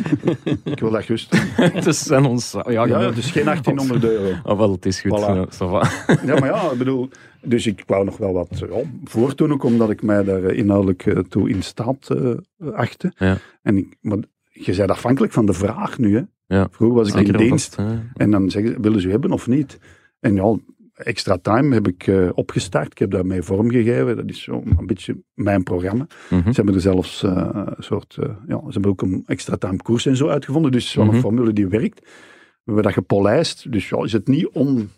Ik 0.63 0.80
wil 0.80 0.91
dat 0.91 1.03
gerust. 1.03 1.36
Het 1.78 1.86
is 1.86 2.11
ons... 2.11 2.51
Ja, 2.51 2.72
Ja, 2.72 2.86
ja, 2.86 2.99
het 2.99 3.18
is 3.18 3.32
geen 3.32 3.45
1800 3.45 4.03
euro. 4.03 4.36
Ah, 4.43 4.57
wel, 4.57 4.72
het 4.72 4.86
is 4.86 5.01
goed. 5.01 5.22
Voilà. 5.55 6.05
Ja, 6.26 6.39
maar 6.39 6.45
ja, 6.45 6.72
ik 6.72 6.78
bedoel... 6.78 7.09
Dus 7.41 7.68
ik 7.68 7.84
wou 7.86 8.05
nog 8.05 8.18
wel 8.18 8.34
wat 8.34 8.47
ja, 8.70 8.82
voortdoen, 9.03 9.51
ook 9.51 9.63
omdat 9.63 9.89
ik 9.89 10.01
mij 10.01 10.24
daar 10.24 10.43
eh, 10.43 10.57
inhoudelijk 10.57 11.05
eh, 11.05 11.20
toe 11.20 11.49
in 11.49 11.63
staat 11.63 12.09
eh 12.09 12.74
achtte. 12.74 13.11
Ja. 13.18 13.38
En 13.61 13.78
ik, 13.78 13.95
maar 14.01 14.18
je 14.49 14.76
bent 14.76 14.91
afhankelijk 14.91 15.34
van 15.34 15.45
de 15.45 15.53
vraag 15.53 15.97
nu, 15.97 16.15
hè. 16.15 16.22
Ja, 16.48 16.68
Vroeger 16.72 16.98
was 16.98 17.08
ik 17.08 17.14
Zeker 17.14 17.34
in 17.34 17.39
en 17.39 17.45
dienst. 17.48 17.76
vast. 17.76 17.89
En 18.14 18.32
dan 18.32 18.50
zeggen 18.50 18.74
ze, 18.74 18.80
willen 18.82 19.02
ze 19.02 19.08
u 19.08 19.12
hebben 19.12 19.32
of 19.32 19.48
niet? 19.48 19.80
En 20.20 20.36
ja, 20.36 20.58
extra 20.93 21.38
time 21.41 21.74
heb 21.74 21.88
ik 21.88 22.08
eh, 22.08 22.30
opgestart. 22.34 22.91
Ik 22.91 22.98
heb 22.98 23.12
daarmee 23.12 23.41
vormgegeven. 23.41 24.16
Dat 24.16 24.30
is 24.30 24.41
zo 24.41 24.64
een 24.78 24.86
beetje 24.86 25.18
mijn 25.34 25.64
programma. 25.64 26.08
Mhm. 26.30 26.43
Ze 26.50 26.56
hebben 26.56 26.74
er 26.76 26.82
zelfs 26.82 27.24
eh, 27.24 27.50
een 27.54 27.84
soort, 27.84 28.18
eh, 28.20 28.30
ja, 28.48 28.58
ze 28.66 28.70
hebben 28.72 28.91
ook 28.91 29.02
een 29.02 29.24
extra 29.26 29.56
time 29.56 29.78
koers 29.82 30.06
en 30.06 30.16
zo 30.16 30.28
uitgevonden. 30.28 30.72
Dus 30.72 30.93
wel 30.93 31.06
Mhm. 31.06 31.16
formule 31.20 31.54
die 31.54 31.68
werkt. 31.68 32.00
We 32.00 32.74
hebben 32.74 32.84
dat 32.84 32.93
gepolijst. 32.93 33.72
Dus 33.72 33.89
ja, 33.89 34.04
is 34.04 34.14
het 34.14 34.28
niet 34.28 34.48
on, 34.48 34.89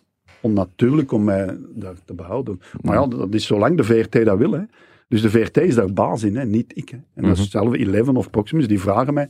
onnatuurlijk 0.41 1.11
om 1.11 1.23
mij 1.23 1.57
daar 1.75 1.95
te 2.05 2.13
behouden. 2.13 2.59
Maar 2.81 2.95
ja, 2.99 3.07
dat 3.07 3.33
is 3.33 3.45
zolang 3.45 3.77
de 3.77 3.83
VRT 3.83 4.25
dat 4.25 4.37
wil. 4.37 4.51
Hè. 4.51 4.61
Dus 5.07 5.21
de 5.21 5.29
VRT 5.29 5.57
is 5.57 5.75
daar 5.75 5.93
baas 5.93 6.23
in, 6.23 6.35
hè, 6.35 6.45
niet 6.45 6.71
ik. 6.77 6.89
Hè. 6.89 6.97
En 6.97 7.03
dat 7.13 7.23
Mhm. 7.23 7.31
is 7.33 7.39
hetzelfde 7.39 7.77
Eleven 7.77 8.15
of 8.15 8.29
Proximus, 8.29 8.67
die 8.67 8.79
vragen 8.79 9.13
mij 9.13 9.29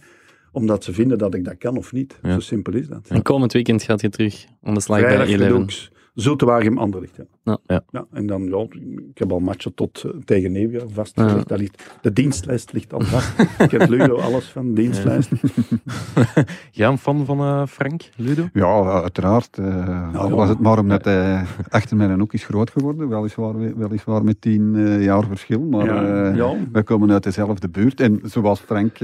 omdat 0.51 0.83
ze 0.83 0.93
vinden 0.93 1.17
dat 1.17 1.33
ik 1.33 1.45
dat 1.45 1.57
kan 1.57 1.77
of 1.77 1.91
niet. 1.91 2.19
Ja. 2.21 2.33
Zo 2.33 2.39
simpel 2.39 2.73
is 2.73 2.87
dat. 2.87 3.07
En 3.07 3.21
komend 3.21 3.53
weekend 3.53 3.83
gaat 3.83 4.01
je 4.01 4.09
terug 4.09 4.45
aan 4.63 4.73
de 4.73 4.81
slag 4.81 5.01
bij 5.01 5.19
Eleven. 5.19 5.45
Gedoeks. 5.45 5.91
Zultewaregem 6.13 6.77
Anderlicht. 6.77 7.15
Ja. 7.15 7.23
Ja. 7.67 7.81
Ja. 7.91 8.05
en 8.11 8.27
dan, 8.27 8.43
ja, 8.43 8.65
ik 9.09 9.17
heb 9.17 9.31
al 9.31 9.39
matchen 9.39 9.73
tot 9.73 10.03
eh, 10.05 10.11
tegen 10.25 10.51
nieuwjaar 10.51 10.87
vastgelegd. 10.93 11.35
Ja. 11.35 11.43
Dat 11.43 11.59
ligt, 11.59 11.83
de 12.01 12.13
dienstlijst 12.13 12.73
ligt 12.73 12.93
al 12.93 13.01
vast. 13.01 13.39
ik 13.65 13.71
heb 13.71 13.89
Ludo 13.89 14.17
alles 14.17 14.45
van 14.45 14.67
de 14.67 14.81
dienstlijst. 14.81 15.31
Jij 16.71 16.87
een 16.87 16.97
fan 16.97 17.25
van 17.25 17.39
eh, 17.39 17.65
Frank, 17.65 18.09
Ludo? 18.15 18.47
Ja, 18.53 19.01
uiteraard. 19.01 19.57
al 19.59 20.29
ja. 20.29 20.29
was 20.29 20.49
het 20.49 20.59
maar 20.59 20.79
omdat 20.79 21.05
hij 21.05 21.43
achter 21.69 21.97
mijn 21.97 22.19
hoek 22.19 22.33
is 22.33 22.45
groot 22.45 22.69
geworden. 22.69 23.09
Weliswaar, 23.09 23.77
weliswaar 23.77 24.23
met 24.23 24.41
tien 24.41 25.01
jaar 25.01 25.23
verschil. 25.27 25.61
Maar 25.61 25.85
ja. 25.85 26.29
eh, 26.29 26.35
ja. 26.35 26.55
wij 26.71 26.83
komen 26.83 27.11
uit 27.11 27.23
dezelfde 27.23 27.69
buurt. 27.69 27.99
En 28.01 28.19
zoals 28.23 28.59
Frank 28.59 28.99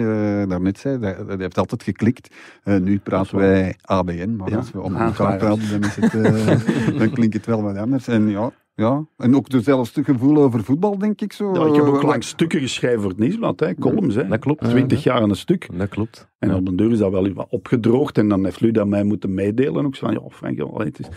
daarnet 0.49 0.79
zei, 0.79 0.99
dat, 0.99 1.27
dat 1.27 1.39
heeft 1.39 1.57
altijd 1.57 1.83
geklikt. 1.83 2.35
Eh, 2.63 2.77
nu 2.77 2.99
praten 2.99 3.37
wij 3.37 3.75
ABN, 3.81 4.35
maar 4.37 4.49
Ja. 4.49 4.57
als 4.57 4.71
we 4.71 4.81
om 4.81 4.95
Ah, 4.95 5.01
elkaar 5.05 5.37
praten, 5.37 5.69
dan, 5.69 5.89
is 5.89 5.95
het, 5.95 6.11
dan 6.99 7.09
klinkt 7.09 7.33
het 7.33 7.45
wel 7.45 7.61
wat 7.61 7.77
anders. 7.77 8.07
En 8.07 8.29
ja, 8.35 8.51
ja. 8.75 9.05
En 9.17 9.35
ook 9.35 9.49
dezelfde 9.49 10.03
gevoel 10.03 10.37
over 10.37 10.63
voetbal, 10.63 10.97
denk 10.97 11.21
ik 11.21 11.33
zo. 11.33 11.53
Ja, 11.53 11.65
ik 11.65 11.75
heb 11.75 11.83
ook 11.85 12.01
Eh, 12.01 12.07
lang 12.09 12.23
stukken 12.23 12.59
geschreven 12.59 13.01
voor 13.01 13.09
het 13.09 13.19
nieuwsblad, 13.19 13.59
hè, 13.59 13.75
columns. 13.75 14.15
Hè. 14.15 14.27
Dat 14.27 14.39
klopt. 14.39 14.63
Twintig 14.69 15.03
jaar 15.03 15.21
aan 15.21 15.29
een 15.29 15.35
stuk. 15.35 15.67
Dat 15.77 15.89
klopt. 15.89 16.27
En 16.39 16.49
Ja. 16.49 16.55
op 16.55 16.65
de 16.65 16.75
deur 16.75 16.91
is 16.91 16.97
dat 16.97 17.11
wel 17.11 17.33
wat 17.33 17.47
opgedroogd. 17.49 18.17
En 18.17 18.27
dan 18.29 18.43
heeft 18.43 18.59
Ludo 18.61 18.85
mij 18.85 19.03
moeten 19.03 19.33
meedelen. 19.33 19.85
Ook 19.85 19.95
zo 19.95 20.05
van, 20.05 20.15
ja, 20.15 20.21
Frank, 20.29 20.57
ja, 20.57 20.83
het 20.83 20.99
is... 20.99 21.07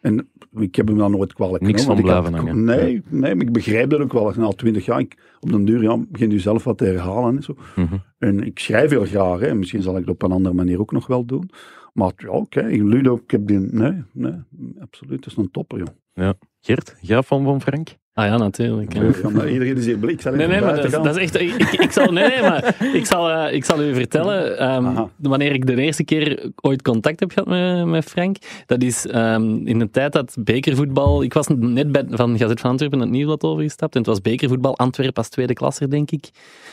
En 0.00 0.28
ik 0.52 0.74
heb 0.74 0.88
hem 0.88 0.98
dan 0.98 1.10
nooit 1.10 1.32
kwalijk 1.32 1.62
Niks 1.62 1.82
genomen, 1.82 2.02
van 2.04 2.10
blijven 2.12 2.34
had- 2.38 2.48
hangen. 2.48 2.64
Nee, 2.64 3.02
nee, 3.08 3.34
maar 3.34 3.44
ik 3.46 3.52
begrijp 3.52 3.90
dat 3.90 4.00
ook 4.00 4.12
wel. 4.12 4.32
Na 4.36 4.48
twintig 4.48 4.84
jaar, 4.84 4.98
ik, 5.00 5.36
op 5.40 5.50
den 5.50 5.64
duur 5.64 5.82
ja, 5.82 5.98
begin 6.08 6.30
je 6.30 6.38
zelf 6.38 6.64
wat 6.64 6.78
te 6.78 6.84
herhalen 6.84 7.36
en 7.36 7.42
zo. 7.42 7.54
Mhm. 7.76 7.94
En 8.18 8.44
ik 8.46 8.58
schrijf 8.58 8.90
heel 8.90 9.04
graag, 9.04 9.40
hè. 9.40 9.54
misschien 9.54 9.82
zal 9.82 9.94
ik 9.94 10.00
het 10.00 10.08
op 10.10 10.22
een 10.22 10.32
andere 10.32 10.54
manier 10.54 10.80
ook 10.80 10.92
nog 10.92 11.06
wel 11.06 11.24
doen. 11.24 11.50
Maar 11.92 12.12
ja, 12.16 12.28
oké, 12.28 12.62
Ludo, 12.62 13.14
ik 13.14 13.30
heb 13.30 13.46
die... 13.46 13.58
Nee, 13.58 14.02
nee, 14.12 14.34
absoluut, 14.80 15.22
dat 15.22 15.26
is 15.32 15.36
een 15.36 15.50
topper, 15.50 15.78
joh. 15.78 16.28
Gert, 16.64 16.94
jij 17.00 17.22
fan 17.22 17.44
van 17.44 17.60
Frank? 17.60 17.88
Ah 18.12 18.26
ja, 18.26 18.36
natuurlijk. 18.36 18.92
ja. 18.94 19.02
Ja, 19.22 19.28
maar 19.30 19.50
iedereen 19.50 19.76
is 19.76 19.84
hier 19.86 19.98
blik. 19.98 20.10
Ik 20.14 20.20
zal 20.20 20.32
Nee, 20.34 20.46
nee, 20.46 20.60
maar 20.60 20.76
dat, 20.76 20.84
is- 20.84 20.92
gaan. 20.92 21.02
dat 21.02 21.16
is 21.16 21.22
echt. 21.22 21.40
Ik, 21.40 21.54
ik, 21.72 21.90
zal, 21.92 22.12
nee, 22.12 22.28
nee, 22.28 22.40
maar 22.40 22.76
ik 22.94 23.06
zal, 23.06 23.30
eh, 23.30 23.54
ik 23.54 23.64
zal 23.64 23.82
u 23.82 23.94
vertellen. 23.94 24.58
ehm, 24.58 25.04
wanneer 25.16 25.52
ik 25.52 25.66
de 25.66 25.76
eerste 25.76 26.04
keer 26.04 26.50
ooit 26.60 26.82
contact 26.82 27.20
heb 27.20 27.30
gehad 27.30 27.48
met, 27.48 27.84
met 27.86 28.04
Frank, 28.04 28.36
dat 28.66 28.82
is 28.82 29.06
ehm, 29.06 29.66
in 29.66 29.78
de 29.78 29.90
tijd 29.90 30.12
dat 30.12 30.36
bekervoetbal. 30.40 31.22
Ik 31.22 31.32
was 31.34 31.46
net 31.56 31.92
bij, 31.92 32.04
van 32.10 32.38
Gazet 32.38 32.60
van 32.60 32.70
Antwerpen 32.70 33.00
het 33.00 33.10
Nieuwsblad 33.10 33.42
overgestapt 33.42 33.92
en 33.94 33.98
het 34.00 34.08
was 34.08 34.20
bekervoetbal. 34.20 34.76
Antwerpen 34.78 35.14
als 35.16 35.28
tweede 35.28 35.52
klasser, 35.52 35.90
denk 35.90 36.10
ik. 36.10 36.30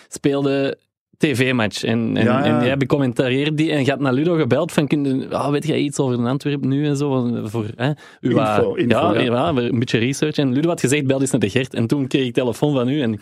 Speelde 0.08 0.78
tv-match. 1.22 1.84
En, 1.84 2.18
en, 2.18 2.24
Ja, 2.24 2.46
ja. 2.46 2.60
en 2.60 2.66
jij 2.66 2.78
becommentarieert 2.78 3.58
die 3.58 3.72
en 3.72 3.86
gaat 3.86 4.00
naar 4.00 4.14
Ludo 4.14 4.36
gebeld 4.36 4.72
van, 4.72 4.88
kun 4.88 5.04
je, 5.04 5.36
ah, 5.36 5.52
weet 5.52 5.68
jij 5.68 5.78
iets 5.78 6.00
over 6.00 6.18
de 6.18 6.24
Antwerpen 6.24 6.70
nu 6.70 6.86
en 6.86 6.98
zo? 6.98 7.30
Voor, 7.44 7.66
hè, 7.76 7.92
uw, 8.22 8.38
Info, 8.38 8.74
info, 8.74 9.14
ja, 9.14 9.20
ja. 9.20 9.22
ja, 9.22 9.48
een 9.48 9.80
beetje 9.80 9.98
research. 9.98 10.38
En 10.38 10.54
Ludo 10.54 10.70
had 10.70 10.80
gezegd, 10.80 11.06
bel 11.08 11.22
eens 11.22 11.32
naar 11.32 11.40
de 11.40 11.50
Gert. 11.50 11.74
En 11.74 11.88
toen 11.88 12.08
kreeg 12.08 12.26
ik 12.26 12.34
telefoon 12.34 12.74
van 12.74 12.90
u 12.90 13.02
en 13.02 13.20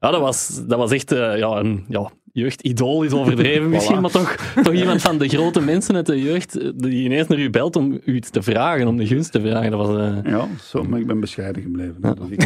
ja, 0.00 0.10
dat 0.10 0.20
was, 0.20 0.62
dat 0.66 0.78
was 0.78 0.90
echt 0.90 1.12
eh, 1.12 1.38
ja, 1.38 1.48
een 1.48 1.84
ja, 1.88 2.10
jeugdidool 2.32 3.02
is 3.02 3.12
overdreven 3.12 3.68
misschien, 3.76 4.00
maar 4.00 4.10
toch, 4.10 4.36
toch 4.62 4.72
iemand 4.74 5.02
van 5.02 5.18
de 5.18 5.28
grote 5.28 5.60
mensen 5.60 5.94
uit 5.94 6.06
de 6.06 6.22
jeugd 6.22 6.58
eh, 6.58 6.68
die 6.74 7.04
ineens 7.04 7.26
naar 7.26 7.38
u 7.38 7.50
belt 7.50 7.76
om 7.76 8.00
u 8.04 8.14
iets 8.14 8.30
te 8.30 8.42
vragen, 8.42 8.86
om 8.86 8.96
de 8.96 9.06
gunst 9.06 9.32
te 9.32 9.40
vragen. 9.40 9.70
Dat 9.70 9.86
was, 9.86 9.96
eh, 9.98 10.16
Ja, 10.24 10.48
zo, 10.62 10.82
maar 10.84 11.00
ik 11.00 11.06
ben 11.06 11.20
bescheiden 11.20 11.62
gebleven. 11.62 11.96
hè. 12.00 12.14
Dat 12.14 12.30
ik... 12.30 12.38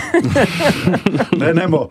nee, 1.39 1.53
nee, 1.53 1.67
maar 1.67 1.87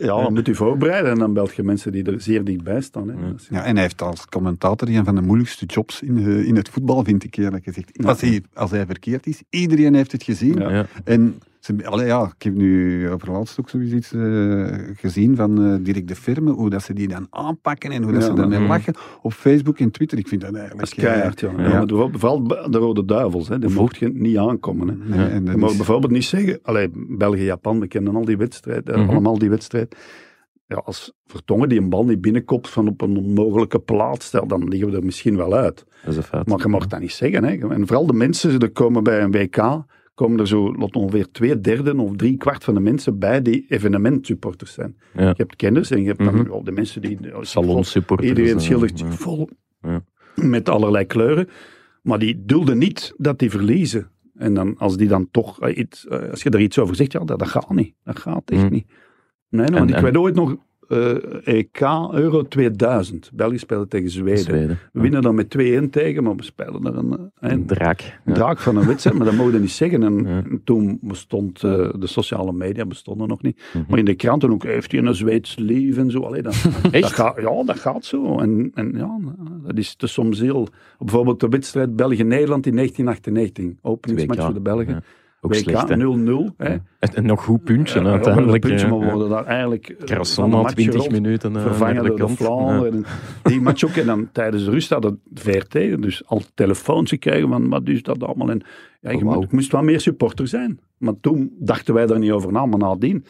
ja, 0.00 0.22
dan 0.22 0.32
moet 0.32 0.48
u 0.48 0.54
voorbereiden 0.54 1.10
en 1.12 1.18
dan 1.18 1.32
belt 1.32 1.54
je 1.54 1.62
mensen 1.62 1.92
die 1.92 2.04
er 2.04 2.20
zeer 2.20 2.44
dichtbij 2.44 2.80
staan. 2.80 3.08
Hè. 3.08 3.14
Ja, 3.50 3.64
en 3.64 3.72
hij 3.74 3.82
heeft 3.82 4.02
als 4.02 4.26
commentator 4.26 4.88
een 4.88 5.04
van 5.04 5.14
de 5.14 5.20
moeilijkste 5.22 5.66
jobs 5.66 6.02
in, 6.02 6.18
eh, 6.18 6.46
in 6.46 6.56
het 6.56 6.68
voetbal, 6.68 7.04
vind 7.04 7.24
ik 7.24 7.36
eerlijk 7.36 7.64
gezegd. 7.64 8.04
Als 8.04 8.20
hij, 8.20 8.42
als 8.54 8.70
hij 8.70 8.86
verkeerd 8.86 9.26
is, 9.26 9.42
iedereen 9.50 9.94
heeft 9.94 10.12
het 10.12 10.22
gezien. 10.22 10.58
Ja. 10.58 10.70
Ja. 10.70 10.86
En 11.04 11.38
ze, 11.66 11.86
allee, 11.86 12.06
ja, 12.06 12.32
ik 12.36 12.42
heb 12.42 12.54
nu 12.54 13.10
over 13.10 13.30
laatst 13.32 13.60
ook 13.60 13.68
zoiets 13.68 14.12
eh, 14.12 14.66
gezien 14.96 15.36
van 15.36 15.64
eh 15.64 15.74
Dirk 15.84 16.08
de 16.08 16.14
Firme, 16.16 16.50
hoe 16.50 16.70
dat 16.70 16.82
ze 16.82 16.92
die 16.92 17.08
dan 17.08 17.26
aanpakken 17.30 17.90
en 17.90 18.02
hoe 18.02 18.12
dat 18.12 18.22
Ja, 18.22 18.26
ze 18.36 18.46
mhm. 18.46 18.66
lachen 18.66 18.94
op 19.22 19.32
Facebook 19.32 19.78
en 19.78 19.90
Twitter. 19.90 20.18
Ik 20.18 20.28
vind 20.28 20.40
dat 20.40 20.54
eigenlijk... 20.54 20.88
Dat 20.88 20.98
is 20.98 21.04
keihard, 21.04 21.40
ja. 21.40 21.48
eh, 21.48 21.54
ja. 21.58 21.68
maar 21.72 21.86
bijvoorbeeld- 21.86 22.20
vooral 22.20 22.70
de 22.70 22.78
Rode 22.78 23.04
Duivels, 23.04 23.48
hè. 23.48 23.58
die 23.58 23.70
mocht 23.70 23.96
je 23.96 24.08
niet 24.12 24.36
aankomen. 24.36 24.88
Hè. 24.88 25.16
nee, 25.16 25.26
en 25.26 25.44
Je 25.44 25.56
mag 25.56 25.70
is- 25.70 25.76
bijvoorbeeld 25.76 26.12
niet 26.12 26.24
zeggen, 26.24 26.58
allee, 26.62 26.88
België-Japan, 27.08 27.80
we 27.80 27.88
kennen 27.88 28.16
al 28.16 28.24
die 28.24 28.36
wedstrijd, 28.36 28.86
Mhm. 28.96 29.08
allemaal 29.08 29.38
die 29.38 29.50
wedstrijd. 29.50 29.96
Ja, 30.68 30.76
als 30.76 31.12
Vertongen 31.26 31.68
die 31.68 31.80
een 31.80 31.88
bal 31.88 32.04
niet 32.04 32.20
binnenkopt 32.20 32.68
van 32.68 32.88
op 32.88 33.00
een 33.00 33.16
onmogelijke 33.16 33.78
plaats, 33.78 34.26
stel, 34.26 34.46
dan 34.46 34.68
liggen 34.68 34.90
we 34.90 34.96
er 34.96 35.04
misschien 35.04 35.36
wel 35.36 35.54
uit. 35.54 35.84
Dat 36.02 36.10
is 36.10 36.16
een 36.16 36.22
feit. 36.22 36.46
Maar 36.48 36.58
je 36.58 36.68
mag 36.68 36.86
dat 36.86 37.00
niet 37.00 37.12
zeggen. 37.12 37.44
Hè. 37.44 37.68
En 37.68 37.86
vooral 37.86 38.06
de 38.06 38.12
mensen, 38.12 38.58
er 38.58 38.70
komen 38.70 39.02
bij 39.02 39.22
een 39.22 39.30
WK, 39.30 39.56
komen 40.16 40.40
er 40.40 40.46
zo 40.46 40.72
lot 40.74 40.94
ongeveer 40.96 41.30
twee 41.30 41.60
derde 41.60 41.96
of 41.96 42.16
drie 42.16 42.36
kwart 42.36 42.64
van 42.64 42.74
de 42.74 42.80
mensen 42.80 43.18
bij 43.18 43.42
die 43.42 43.64
evenementsupporters 43.68 44.72
zijn. 44.72 44.96
Ja. 45.14 45.26
Je 45.28 45.34
hebt 45.36 45.56
kenners 45.56 45.90
en 45.90 46.00
je 46.00 46.06
hebt 46.06 46.24
dan 46.24 46.48
ja, 46.52 46.60
de 46.62 46.72
mensen 46.72 47.00
die... 47.02 47.18
Salonsupporters. 47.40 48.28
Iedereen 48.28 48.60
schildert 48.60 48.98
ja. 48.98 49.10
vol 49.10 49.48
Ja. 49.80 50.04
met 50.34 50.68
allerlei 50.68 51.04
kleuren. 51.04 51.48
Maar 52.02 52.18
die 52.18 52.44
dulden 52.44 52.78
niet 52.78 53.14
dat 53.16 53.38
die 53.38 53.50
verliezen. 53.50 54.10
En 54.34 54.54
dan, 54.54 54.78
als 54.78 54.96
die 54.96 55.08
dan 55.08 55.28
toch 55.30 55.60
eh, 55.60 55.76
iets, 55.76 56.06
eh, 56.06 56.30
als 56.30 56.42
je 56.42 56.50
er 56.50 56.60
iets 56.60 56.78
over 56.78 56.96
zegt, 56.96 57.12
ja, 57.12 57.24
dat, 57.24 57.38
dat 57.38 57.48
gaat 57.48 57.70
niet. 57.74 57.94
Dat 58.04 58.18
gaat 58.18 58.50
echt 58.50 58.62
Mhm. 58.62 58.72
niet. 58.72 58.86
Nee, 59.48 59.60
nee, 59.60 59.66
En- 59.66 59.72
want 59.78 59.90
ik 59.90 59.96
en- 59.96 60.02
weet 60.02 60.16
ooit 60.16 60.34
nog 60.34 60.56
EK 61.44 61.80
Euro 62.12 62.42
2000. 62.42 63.30
België 63.34 63.58
speelde 63.58 63.88
tegen 63.88 64.10
Zweden. 64.10 64.38
Zweden. 64.38 64.78
We 64.92 65.00
winnen 65.00 65.22
dan 65.22 65.34
met 65.34 65.48
2-1 65.58 65.90
tegen, 65.90 66.22
maar 66.22 66.34
we 66.36 66.42
spelen 66.42 66.84
er 66.84 66.96
een, 66.96 67.30
eh, 67.40 67.50
Een 67.50 67.66
draak. 67.66 68.18
Ja. 68.24 68.32
draak 68.32 68.58
van 68.58 68.76
een 68.76 68.86
wedstrijd, 68.86 69.16
maar 69.16 69.26
dat 69.26 69.34
mogen 69.34 69.52
we 69.52 69.58
niet 69.58 69.70
zeggen. 69.70 70.02
En 70.02 70.24
Ja. 70.26 70.42
toen 70.64 70.98
bestond 71.02 71.62
eh, 71.64 71.88
de 71.98 72.06
sociale 72.06 72.52
media 72.52 72.86
bestonden 72.86 73.28
nog 73.28 73.42
niet. 73.42 73.62
Mhm. 73.74 73.84
Maar 73.88 73.98
in 73.98 74.04
de 74.04 74.14
kranten 74.14 74.50
ook, 74.50 74.62
heeft 74.64 74.92
hij 74.92 75.00
een 75.02 75.14
Zweeds 75.14 75.56
lief 75.58 75.96
en 75.96 76.10
zo. 76.10 76.20
Allee, 76.22 76.42
dat, 76.42 76.62
dat 76.82 76.92
Echt? 76.92 77.12
gaat, 77.12 77.40
ja, 77.40 77.62
dat 77.64 77.78
gaat 77.78 78.04
zo. 78.04 78.38
En, 78.38 78.70
en 78.74 78.92
ja, 78.96 79.18
dat 79.66 79.78
is 79.78 79.94
te 79.94 80.06
soms 80.06 80.40
heel... 80.40 80.68
Bijvoorbeeld 80.98 81.40
de 81.40 81.48
wedstrijd 81.48 81.96
België-Nederland 81.96 82.66
in 82.66 82.74
1998. 82.74 83.82
Openingsmatch 83.82 84.40
2K. 84.40 84.44
voor 84.44 84.54
de 84.54 84.60
Belgen. 84.60 84.92
Ja. 84.94 85.02
Ook 85.46 85.54
WK 85.54 85.62
slecht, 85.62 85.88
hè? 85.88 85.96
0-0. 85.96 86.56
hè. 86.56 86.68
Ja. 86.68 86.80
En, 86.98 87.26
nog 87.26 87.44
goed 87.44 87.64
puntje, 87.64 88.00
Ja, 88.00 88.10
uiteindelijk. 88.10 88.64
een 88.64 88.70
puntje, 88.70 88.86
eh, 88.86 88.92
maar 88.92 89.10
worden 89.10 89.28
daar 89.28 89.44
eigenlijk 89.44 89.88
eh, 89.88 90.06
de 90.06 90.40
na 90.40 90.46
match 90.46 90.72
20 90.74 91.00
rond 91.00 91.12
minuten 91.12 91.56
eh, 91.56 91.62
vervangen 91.62 92.02
de 92.02 92.08
door 92.08 92.28
de. 92.28 92.36
Vlaanderen. 92.36 92.92
En 92.92 93.04
Die 93.50 93.60
match 93.60 93.84
ook. 93.84 93.90
En 93.90 94.06
dan 94.06 94.28
tijdens 94.32 94.64
de 94.64 94.70
rust 94.70 94.90
had 94.90 95.04
het 95.04 95.14
VRT 95.34 95.72
dus 95.72 96.22
al 96.26 96.42
telefoons 96.54 97.10
gekregen 97.10 97.48
van 97.48 97.68
wat 97.68 97.88
is 97.88 98.02
dat 98.02 98.22
allemaal. 98.22 98.50
En 98.50 98.62
ja, 99.00 99.10
je 99.10 99.26
Oh, 99.26 99.42
ik 99.42 99.52
moest 99.52 99.72
wel 99.72 99.82
meer 99.82 100.00
supporter 100.00 100.48
zijn. 100.48 100.80
Maar 100.98 101.14
toen 101.20 101.52
dachten 101.58 101.94
wij 101.94 102.06
daar 102.06 102.18
niet 102.18 102.30
over 102.30 102.52
na. 102.52 102.66
Maar 102.66 102.78
nadien 102.78 103.24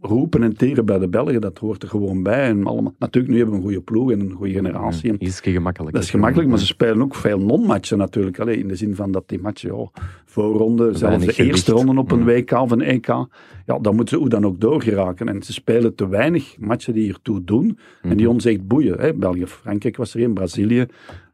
roepen 0.00 0.42
en 0.42 0.56
teren 0.56 0.84
bij 0.86 0.98
de 0.98 1.08
Belgen, 1.08 1.40
dat 1.40 1.58
hoort 1.58 1.82
er 1.82 1.88
gewoon 1.88 2.22
bij. 2.22 2.48
En 2.48 2.66
allemaal. 2.66 2.94
Natuurlijk, 2.98 3.32
nu 3.32 3.38
hebben 3.38 3.54
we 3.54 3.60
een 3.60 3.66
goede 3.66 3.84
ploeg 3.84 4.10
en 4.12 4.20
een 4.20 4.30
goede 4.32 4.52
generatie. 4.52 5.10
En 5.10 5.16
Ja, 5.18 5.26
Ietsje 5.26 5.50
gemakkelijk. 5.50 5.94
dat 5.94 6.02
is 6.02 6.10
gemakkelijk, 6.10 6.48
maar 6.48 6.58
ze 6.58 6.66
spelen 6.66 7.02
ook 7.02 7.14
veel 7.14 7.38
non-matchen 7.38 7.98
natuurlijk. 7.98 8.38
Allee, 8.40 8.58
in 8.58 8.68
de 8.68 8.76
zin 8.76 8.94
van 8.94 9.12
dat 9.12 9.28
die 9.28 9.40
matchen, 9.40 9.76
ja, 9.76 9.90
voorronde, 10.24 10.94
zelfs 10.94 11.18
de 11.18 11.26
eerste 11.26 11.42
gewicht. 11.42 11.68
ronde 11.68 12.00
op 12.00 12.10
een. 12.10 12.24
WK 12.24 12.50
of 12.52 12.70
een 12.70 12.82
EK, 12.82 13.06
ja, 13.66 13.78
dan 13.80 13.94
moeten 13.94 14.08
ze 14.14 14.16
hoe 14.20 14.28
dan 14.28 14.44
ook 14.46 14.60
doorgeraken. 14.60 15.28
En 15.28 15.42
ze 15.42 15.52
spelen 15.52 15.94
te 15.94 16.08
weinig 16.08 16.56
matchen 16.58 16.92
die 16.92 17.02
hiertoe 17.02 17.44
doen. 17.44 17.78
En 18.02 18.16
die 18.16 18.28
ons 18.28 18.44
echt 18.44 18.66
boeien. 18.66 19.00
Hè. 19.00 19.14
België, 19.14 19.46
Frankrijk 19.46 19.96
was 19.96 20.14
er 20.14 20.22
een, 20.22 20.34
Brazilië. 20.34 20.86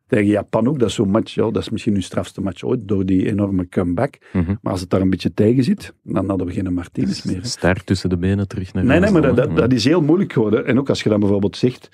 Tegen 0.07 0.27
Japan 0.27 0.69
ook, 0.69 0.79
dat 0.79 0.89
is 0.89 0.95
zo'n 0.95 1.11
match, 1.11 1.35
ja, 1.35 1.43
dat 1.43 1.57
is 1.57 1.71
misschien 1.71 1.93
hun 1.93 2.03
strafste 2.03 2.41
match 2.41 2.63
ooit, 2.63 2.89
door 2.89 3.07
die 3.07 3.27
enorme 3.27 3.69
comeback. 3.69 4.19
Mhm. 4.33 4.55
Maar 4.63 4.73
als 4.73 4.81
het 4.81 4.91
daar 4.91 5.01
een 5.01 5.11
beetje 5.11 5.35
tegen 5.35 5.65
zit, 5.65 5.95
dan 6.03 6.29
hadden 6.29 6.47
we 6.47 6.53
geen 6.53 6.75
Martinez 6.75 7.23
meer. 7.23 7.37
hè. 7.37 7.47
Sterk 7.47 7.83
tussen 7.83 8.09
de 8.09 8.17
benen 8.17 8.49
terug 8.49 8.73
naar 8.73 8.85
Nee, 8.85 9.01
nee, 9.01 9.11
maar 9.11 9.35
dat, 9.55 9.73
is 9.73 9.85
heel 9.85 10.03
moeilijk 10.03 10.33
geworden. 10.33 10.67
En 10.67 10.79
ook 10.79 10.89
als 10.89 11.03
je 11.03 11.09
dan 11.09 11.21
bijvoorbeeld 11.21 11.57
zegt, 11.57 11.89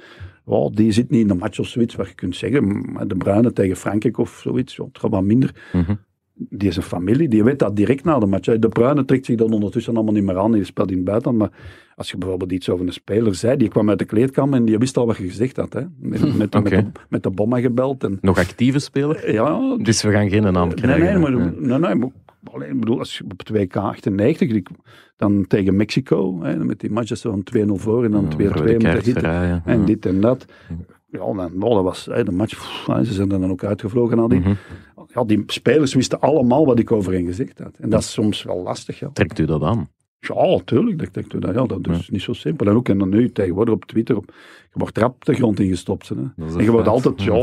oh, 0.44 0.74
die 0.74 0.92
zit 0.92 1.10
niet 1.10 1.20
in 1.20 1.28
de 1.28 1.34
match 1.34 1.58
of 1.58 1.66
zoiets, 1.66 1.94
wat 1.94 2.08
je 2.08 2.14
kunt 2.14 2.36
zeggen, 2.36 2.92
maar 2.92 3.08
de 3.08 3.16
Bruine 3.16 3.52
tegen 3.52 3.76
Frankrijk 3.76 4.18
of 4.18 4.40
zoiets, 4.42 4.76
ja, 4.76 4.84
het 4.84 4.98
gaat 4.98 5.10
wat 5.10 5.22
minder. 5.22 5.54
Mhm. 5.72 5.94
Die 6.48 6.68
is 6.68 6.76
een 6.76 6.82
familie, 6.82 7.28
die 7.28 7.44
weet 7.44 7.58
dat 7.58 7.76
direct 7.76 8.04
na 8.04 8.18
de 8.18 8.26
match. 8.26 8.58
De 8.58 8.68
Bruine 8.68 9.04
trekt 9.04 9.26
zich 9.26 9.36
dan 9.36 9.52
ondertussen 9.52 9.94
allemaal 9.94 10.12
niet 10.14 10.24
meer 10.24 10.38
aan, 10.38 10.52
die 10.52 10.64
speelt 10.64 10.90
in 10.90 10.96
het 10.96 11.04
buitenland. 11.04 11.38
Maar 11.38 11.50
als 11.96 12.10
je 12.10 12.16
bijvoorbeeld 12.16 12.52
iets 12.52 12.68
over 12.68 12.86
een 12.86 12.92
speler 12.92 13.34
zei, 13.34 13.56
die 13.56 13.68
kwam 13.68 13.88
uit 13.88 13.98
de 13.98 14.04
kleedkamer 14.04 14.58
en 14.58 14.64
die 14.64 14.78
wist 14.78 14.96
al 14.96 15.06
wat 15.06 15.16
je 15.16 15.28
gezegd 15.28 15.56
had. 15.56 15.72
Hè. 15.72 15.80
Met, 15.98 16.20
met, 16.20 16.36
met, 16.36 16.54
Oké. 16.54 16.68
de, 16.70 16.84
met 17.08 17.22
de 17.22 17.30
bomma 17.30 17.60
gebeld. 17.60 18.04
En, 18.04 18.18
Nog 18.20 18.38
actieve 18.38 18.78
speler? 18.78 19.32
ja, 19.40 19.76
Dus 19.82 20.02
we 20.02 20.10
gaan 20.10 20.28
geen 20.30 20.42
naam 20.52 20.66
Nee, 20.66 20.76
krijgen. 20.76 21.04
nee, 21.04 21.18
maar, 21.18 21.30
Ja. 21.44 21.52
nee, 21.58 21.78
nee, 21.78 21.94
maar 21.94 22.08
alleen, 22.52 22.70
ik 22.70 22.80
bedoel, 22.80 22.98
als 22.98 23.18
je 23.18 23.24
op 23.24 23.38
het 23.38 23.48
WK 23.50 23.76
98, 23.76 24.50
die- 24.52 24.62
dan 25.16 25.46
tegen 25.46 25.76
Mexico, 25.76 26.42
hè, 26.42 26.56
met 26.64 26.80
die 26.80 26.90
match 26.90 27.08
dat 27.08 27.18
ze 27.18 27.28
van 27.28 27.42
2-0 27.42 27.76
voor 27.76 28.04
en 28.04 28.10
dan 28.10 28.28
2-2 28.28 28.36
Ja, 28.48 28.48
rode 28.54 28.70
moeten 28.70 28.90
kaart 28.90 29.04
zitten. 29.04 29.22
verraaien. 29.22 29.62
En 29.64 29.84
dit 29.84 30.06
en 30.06 30.20
dat. 30.20 30.44
Ja, 31.12 31.18
dan, 31.18 31.50
dat 31.58 31.82
was 31.82 32.06
hè, 32.10 32.24
de 32.24 32.30
match. 32.32 32.54
pff, 32.56 32.84
ze 33.06 33.12
zijn 33.12 33.32
er 33.32 33.40
dan 33.40 33.50
ook 33.50 33.64
uitgevlogen 33.64 34.16
nadien. 34.16 34.40
Mhm. 34.40 34.52
Ja, 35.14 35.24
die 35.24 35.42
spelers 35.46 35.94
wisten 35.94 36.20
allemaal 36.20 36.66
wat 36.66 36.78
ik 36.78 36.92
over 36.92 37.12
hen 37.12 37.24
gezegd 37.26 37.58
had. 37.58 37.74
En 37.78 37.90
dat 37.90 38.00
is 38.00 38.12
soms 38.12 38.42
wel 38.42 38.62
lastig. 38.62 38.98
Ja, 38.98 39.10
Trekt 39.12 39.38
u 39.38 39.44
dat 39.44 39.62
aan? 39.62 39.88
ja 40.20 40.58
tuurlijk. 40.64 40.98
Dat, 41.14 41.14
dat, 41.30 41.40
dat, 41.42 41.54
ja, 41.54 41.66
dat 41.66 41.88
is 41.96 42.10
niet 42.10 42.22
zo 42.22 42.32
simpel. 42.32 42.66
En 42.66 42.74
ook 42.74 42.88
en 42.88 42.98
dan 42.98 43.08
nu 43.08 43.32
tegenwoordig 43.32 43.74
op 43.74 43.84
Twitter, 43.84 44.16
op, 44.16 44.24
je 44.72 44.78
wordt 44.78 44.98
rap 44.98 45.24
de 45.24 45.34
grond 45.34 45.60
ingestopt. 45.60 46.08
Hè. 46.08 46.14
En 46.56 46.64
je 46.64 46.70
wordt 46.70 46.88
altijd, 46.88 47.22
ja, 47.22 47.34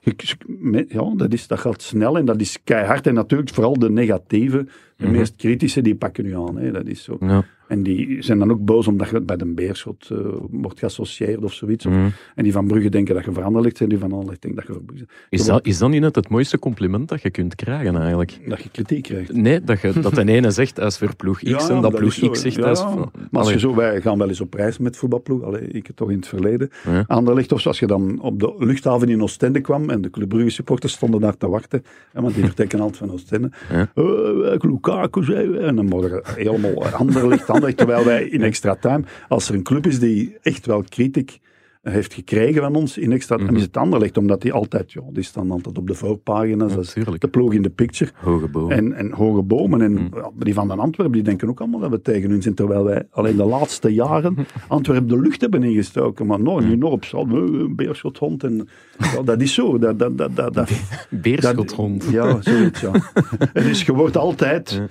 je- 0.00 0.86
ja 0.88 1.12
dat, 1.16 1.32
is, 1.32 1.46
dat 1.46 1.58
gaat 1.58 1.82
snel 1.82 2.18
en 2.18 2.24
dat 2.24 2.40
is 2.40 2.58
keihard. 2.64 3.06
En 3.06 3.14
natuurlijk 3.14 3.50
vooral 3.50 3.78
de 3.78 3.90
negatieve, 3.90 4.66
de 4.96 5.04
Mhm. 5.06 5.12
meest 5.16 5.36
kritische, 5.36 5.82
die 5.82 5.94
pakken 5.96 6.24
nu 6.24 6.36
aan. 6.36 6.56
Hè. 6.58 6.70
Dat 6.72 6.86
is 6.86 7.02
zo. 7.02 7.16
Ja. 7.20 7.44
En 7.68 7.82
die 7.82 8.22
zijn 8.22 8.38
dan 8.38 8.50
ook 8.50 8.64
boos 8.64 8.86
omdat 8.86 9.08
je 9.08 9.20
bij 9.20 9.36
de 9.36 9.44
Beerschot 9.46 10.10
eh, 10.10 10.18
wordt 10.50 10.78
geassocieerd 10.78 11.42
of 11.44 11.52
zoiets. 11.52 11.86
Of- 11.86 11.92
Mhm. 11.92 12.08
En 12.34 12.42
die 12.44 12.52
van 12.52 12.66
Brugge 12.66 12.88
denken 12.88 13.14
dat 13.14 13.24
je 13.24 13.32
van 13.32 13.42
Anderlecht 13.42 13.76
zijn, 13.76 13.88
die 13.88 13.98
van 13.98 14.12
Anderlecht 14.12 14.42
denken 14.42 14.60
dat 14.60 14.68
je, 14.68 14.74
van 14.74 14.84
Brugge- 14.84 15.06
Is, 15.30 15.44
dat, 15.44 15.66
is 15.66 15.78
dat 15.78 15.90
niet 15.90 16.00
net 16.00 16.14
het 16.14 16.28
mooiste 16.28 16.58
compliment 16.58 17.08
dat 17.08 17.22
je 17.22 17.30
kunt 17.30 17.54
krijgen 17.54 17.96
eigenlijk? 17.96 18.38
dat 18.48 18.62
je 18.62 18.68
kritiek 18.70 19.02
krijgt. 19.02 19.32
Nee, 19.32 19.60
dat, 19.64 19.80
je, 19.80 19.92
dat 20.00 20.14
de 20.14 20.24
ene 20.36 20.50
zegt 20.50 20.78
is 20.78 20.98
voor 20.98 21.16
ploeg 21.16 21.36
X 21.38 21.50
Ja, 21.50 21.68
en 21.68 21.80
dat 21.80 21.94
ploeg 21.94 22.12
zo. 22.12 22.28
X 22.30 22.40
zegt 22.40 22.56
Ja, 22.56 22.74
voor- 22.74 23.10
Maar 23.30 23.42
als 23.42 23.52
je 23.52 23.58
zo, 23.58 23.74
wij 23.74 24.00
gaan 24.00 24.18
wel 24.18 24.28
eens 24.28 24.40
op 24.40 24.54
reis 24.54 24.78
met 24.78 24.96
voetbalploeg, 24.96 25.42
allee, 25.42 25.60
ik 25.68 25.86
het 25.86 25.96
toch 25.96 26.10
in 26.10 26.16
het 26.16 26.28
verleden. 26.28 26.70
Ja. 26.84 27.04
Anderlecht 27.06 27.52
of 27.52 27.66
als 27.66 27.78
je 27.78 27.86
dan 27.86 28.20
op 28.20 28.40
de 28.40 28.54
luchthaven 28.58 29.08
in 29.08 29.22
Oostende 29.22 29.60
kwam 29.60 29.90
en 29.90 30.00
de 30.00 30.10
Club 30.10 30.28
Brugge 30.28 30.50
supporters 30.50 30.92
stonden 30.92 31.20
daar 31.20 31.36
te 31.36 31.48
wachten, 31.48 31.82
hè, 32.12 32.20
want 32.20 32.34
die 32.34 32.44
vertrekken 32.44 32.80
altijd 32.80 32.96
van 32.98 33.12
Oostende. 33.12 33.50
Ja. 33.72 33.90
Eh, 33.94 34.56
Lukaku. 34.60 35.32
En 35.58 35.76
dan 35.76 35.88
worden 35.88 36.10
we 36.10 36.22
helemaal 36.36 36.84
Anderlecht, 36.86 37.50
Terwijl 37.60 38.04
wij 38.04 38.24
in 38.24 38.42
extra 38.42 38.74
time, 38.74 39.04
als 39.28 39.48
er 39.48 39.54
een 39.54 39.62
club 39.62 39.86
is 39.86 39.98
die 39.98 40.36
echt 40.42 40.66
wel 40.66 40.82
kritiek 40.88 41.38
heeft 41.82 42.14
gekregen 42.14 42.62
van 42.62 42.74
ons 42.74 42.98
in 42.98 43.12
extra. 43.12 43.36
Mhm. 43.36 43.56
Is 43.56 43.62
het 43.62 43.76
Anderlecht, 43.76 44.16
omdat 44.16 44.42
die 44.42 44.52
altijd, 44.52 44.92
ja, 44.92 45.00
die 45.12 45.22
staan 45.22 45.50
altijd 45.50 45.78
op 45.78 45.86
de 45.86 45.94
voorpagina's. 45.94 46.74
Dat 46.74 47.20
de 47.20 47.28
ploeg 47.28 47.52
in 47.52 47.62
de 47.62 47.70
picture. 47.70 48.10
Hoge 48.14 48.48
bomen. 48.48 48.76
En, 48.76 48.92
en 48.92 49.12
hoge 49.12 49.42
bomen. 49.42 49.82
En 49.82 49.92
Mm. 49.92 50.08
ja, 50.14 50.30
die 50.38 50.54
van 50.54 50.70
Antwerpen, 50.78 51.14
die 51.14 51.22
denken 51.22 51.48
ook 51.48 51.60
allemaal 51.60 51.80
dat 51.80 51.90
we 51.90 52.02
tegen 52.02 52.30
hun 52.30 52.42
zijn. 52.42 52.54
Terwijl 52.54 52.84
wij 52.84 53.02
alleen 53.10 53.36
de 53.36 53.44
laatste 53.44 53.94
jaren 53.94 54.36
Antwerpen 54.68 55.08
de 55.08 55.20
lucht 55.20 55.40
hebben 55.40 55.62
ingestoken. 55.62 56.26
Maar 56.26 56.40
nou, 56.40 56.64
nu 56.64 56.76
nog 56.76 57.12
op 57.12 57.40
beerschothond. 57.76 58.44
En, 58.44 58.68
ja, 59.14 59.22
dat 59.22 59.40
is 59.40 59.54
zo. 59.54 59.78
Dat, 59.78 59.98
dat, 59.98 60.18
dat, 60.18 60.36
dat, 60.36 60.54
dat, 60.54 60.70
Beerschothond. 61.10 62.04
ja, 62.10 62.40
zoiets, 62.40 62.80
ja. 62.80 62.90
Het 63.52 63.64
is, 63.64 63.82
je 63.82 63.94
wordt 63.94 64.16
altijd... 64.16 64.82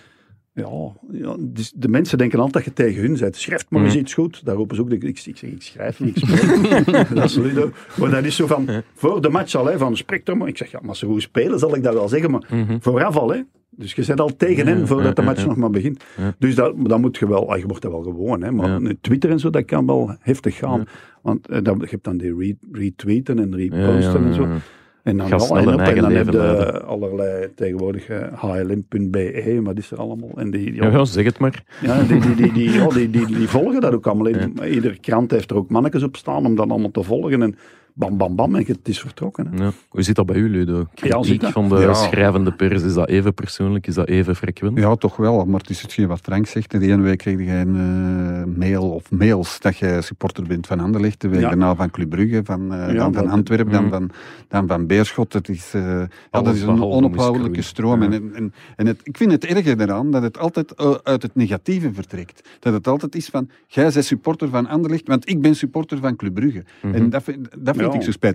Ja. 0.57 0.91
Ja, 1.11 1.35
dus 1.39 1.71
de 1.75 1.87
mensen 1.87 2.17
denken 2.17 2.39
altijd 2.39 2.53
dat 2.53 2.75
je 2.75 2.83
tegen 2.83 3.01
hun 3.01 3.17
bent. 3.19 3.35
Schrijf 3.35 3.65
maar 3.69 3.83
eens 3.83 3.93
Mm. 3.93 3.99
iets 3.99 4.13
goed. 4.13 4.45
Daar 4.45 4.55
roepen 4.55 4.75
ze 4.75 4.81
ook. 4.81 4.91
Ik, 4.91 5.03
ik, 5.03 5.25
ik 5.25 5.37
zeg, 5.37 5.49
ik 5.51 5.61
schrijf 5.61 5.99
niet, 5.99 6.19
dat 7.15 7.23
is 7.23 7.35
Ludo. 7.35 7.71
Maar 7.97 8.09
dat 8.09 8.23
is 8.25 8.35
zo 8.35 8.47
van, 8.47 8.67
voor 8.95 9.21
de 9.21 9.29
match 9.29 9.55
al, 9.55 9.65
hè, 9.65 9.77
van 9.77 9.97
spreek 9.97 10.25
toch 10.25 10.37
maar. 10.37 10.47
Ik 10.47 10.57
zeg, 10.57 10.71
ja, 10.71 10.79
maar 10.79 10.89
als 10.89 10.99
ze 10.99 11.05
goed 11.05 11.21
spelen, 11.21 11.59
zal 11.59 11.75
ik 11.75 11.83
dat 11.83 11.93
wel 11.93 12.07
zeggen. 12.07 12.31
Maar 12.31 12.47
Mhm. 12.51 12.77
vooraf 12.79 13.15
al, 13.17 13.29
hè. 13.31 13.41
Dus 13.69 13.93
je 13.93 14.03
zet 14.03 14.19
al 14.19 14.35
tegen 14.35 14.67
hen 14.67 14.87
voordat 14.87 15.15
de 15.15 15.21
match 15.21 15.45
nog 15.45 15.55
maar 15.55 15.69
begint. 15.69 16.03
Dus 16.39 16.55
dat, 16.55 16.73
dan 16.77 17.01
moet 17.01 17.17
je 17.17 17.27
wel, 17.27 17.51
ah, 17.51 17.59
je 17.59 17.65
wordt 17.67 17.83
er 17.83 17.91
wel 17.91 18.03
gewoon, 18.03 18.41
hè. 18.43 18.51
Maar 18.51 18.81
Ja. 18.81 18.93
Twitter 19.01 19.29
en 19.29 19.39
zo, 19.39 19.49
dat 19.49 19.65
kan 19.65 19.85
wel 19.85 20.15
heftig 20.19 20.55
gaan. 20.55 20.83
Want 21.21 21.47
eh, 21.47 21.61
dan, 21.63 21.77
je 21.79 21.87
hebt 21.89 22.03
dan 22.03 22.17
die 22.17 22.35
re- 22.37 22.55
retweeten 22.71 23.39
en 23.39 23.55
reposten 23.55 24.25
en 24.25 24.33
zo. 24.33 24.47
En 25.07 25.17
dan, 25.17 25.27
Ga 25.27 25.37
snel 25.39 25.57
en 25.57 25.67
een 25.67 25.73
op, 25.73 25.79
en 25.79 25.85
eigen 25.85 26.01
dan 26.01 26.11
heb 26.11 26.25
leven 26.25 26.47
je 26.47 26.53
leiden. 26.53 26.87
allerlei 26.87 27.53
tegenwoordig 27.55 28.07
hlm.be, 28.33 29.59
wat 29.63 29.77
is 29.77 29.91
er 29.91 29.97
allemaal? 29.97 30.29
En 30.35 30.51
die, 30.51 30.73
Ja, 30.73 30.89
ja, 30.89 31.05
zeg 31.05 31.25
het 31.25 31.39
maar. 31.39 31.63
ja, 31.81 32.03
die, 32.03 32.19
die, 32.19 32.35
die, 32.35 32.51
die, 32.53 32.89
die, 32.93 33.09
die, 33.09 33.25
die 33.25 33.47
volgen 33.47 33.81
dat 33.81 33.93
ook 33.93 34.07
allemaal. 34.07 34.27
Iedere 34.77 34.99
krant 34.99 35.31
heeft 35.31 35.51
er 35.51 35.57
ook 35.57 35.69
mannetjes 35.69 36.03
op 36.03 36.15
staan 36.15 36.45
om 36.45 36.55
dat 36.55 36.69
allemaal 36.69 36.91
te 36.91 37.03
volgen. 37.03 37.41
En 37.41 37.55
bam, 37.97 38.17
bam, 38.17 38.35
bam, 38.35 38.55
en 38.55 38.63
het 38.67 38.87
is 38.87 38.99
vertrokken. 38.99 39.47
Hè. 39.47 39.63
Ja. 39.63 39.71
Hoe 39.89 40.01
zit 40.01 40.15
dat 40.15 40.25
bij 40.25 40.35
u, 40.35 40.49
Ludo? 40.49 40.85
Kritiek 40.93 41.43
van 41.43 41.69
de 41.69 41.75
Ja. 41.75 41.93
schrijvende 41.93 42.51
pers, 42.51 42.81
is 42.83 42.93
dat 42.93 43.07
even 43.07 43.33
persoonlijk? 43.33 43.87
Is 43.87 43.93
dat 43.95 44.07
even 44.07 44.35
frequent? 44.35 44.77
Ja, 44.77 44.95
toch 44.95 45.15
wel. 45.17 45.45
Maar 45.45 45.59
het 45.59 45.69
is 45.69 45.81
hetgeen 45.81 46.07
wat 46.07 46.19
Frank 46.23 46.47
zegt. 46.47 46.71
De 46.71 46.79
ene 46.79 47.01
week 47.01 47.17
kreeg 47.17 47.37
je 47.39 47.51
een 47.51 47.75
eh, 47.75 48.57
mail 48.59 48.89
of 48.91 49.11
mails 49.11 49.59
dat 49.59 49.77
je 49.77 50.01
supporter 50.01 50.43
bent 50.43 50.67
van 50.67 50.79
Anderlecht. 50.79 51.21
De 51.21 51.27
week 51.27 51.39
Ja. 51.41 51.47
daarna 51.47 51.75
van 51.75 51.89
Club 51.91 52.09
Brugge, 52.09 52.41
van, 52.43 52.73
eh, 52.73 52.87
Ja, 52.87 52.93
dan 52.93 53.13
van 53.13 53.27
Antwerpen, 53.29 53.71
dan 53.73 53.83
Mm. 53.83 53.89
van, 53.89 54.09
dan 54.47 54.67
van 54.67 54.87
Beerschot. 54.87 55.33
Het 55.33 55.49
is, 55.49 55.71
eh, 55.73 55.81
ja, 56.31 56.41
dat 56.41 56.55
is 56.55 56.61
een 56.61 56.83
onophoudelijke 56.83 57.61
stroom. 57.61 58.01
Ja. 58.03 58.11
En, 58.11 58.31
en, 58.35 58.53
en 58.75 58.87
het, 58.87 58.99
ik 59.03 59.17
vind 59.17 59.31
het 59.31 59.45
erge 59.45 59.75
eraan 59.79 60.11
dat 60.11 60.21
het 60.21 60.37
altijd 60.37 60.75
uit 61.03 61.21
het 61.21 61.35
negatieve 61.35 61.93
vertrekt. 61.93 62.49
Dat 62.59 62.73
het 62.73 62.87
altijd 62.87 63.15
is 63.15 63.25
van, 63.27 63.49
jij 63.67 63.89
bent 63.93 64.05
supporter 64.05 64.49
van 64.49 64.67
Anderlecht, 64.67 65.07
want 65.07 65.29
ik 65.29 65.41
ben 65.41 65.55
supporter 65.55 65.97
van 65.97 66.15
Club 66.15 66.33
Brugge. 66.33 66.63
Mhm. 66.81 66.93
En 66.95 67.09
dat, 67.09 67.23
vind- 67.23 67.47
dat 67.59 67.75
vind 67.75 67.86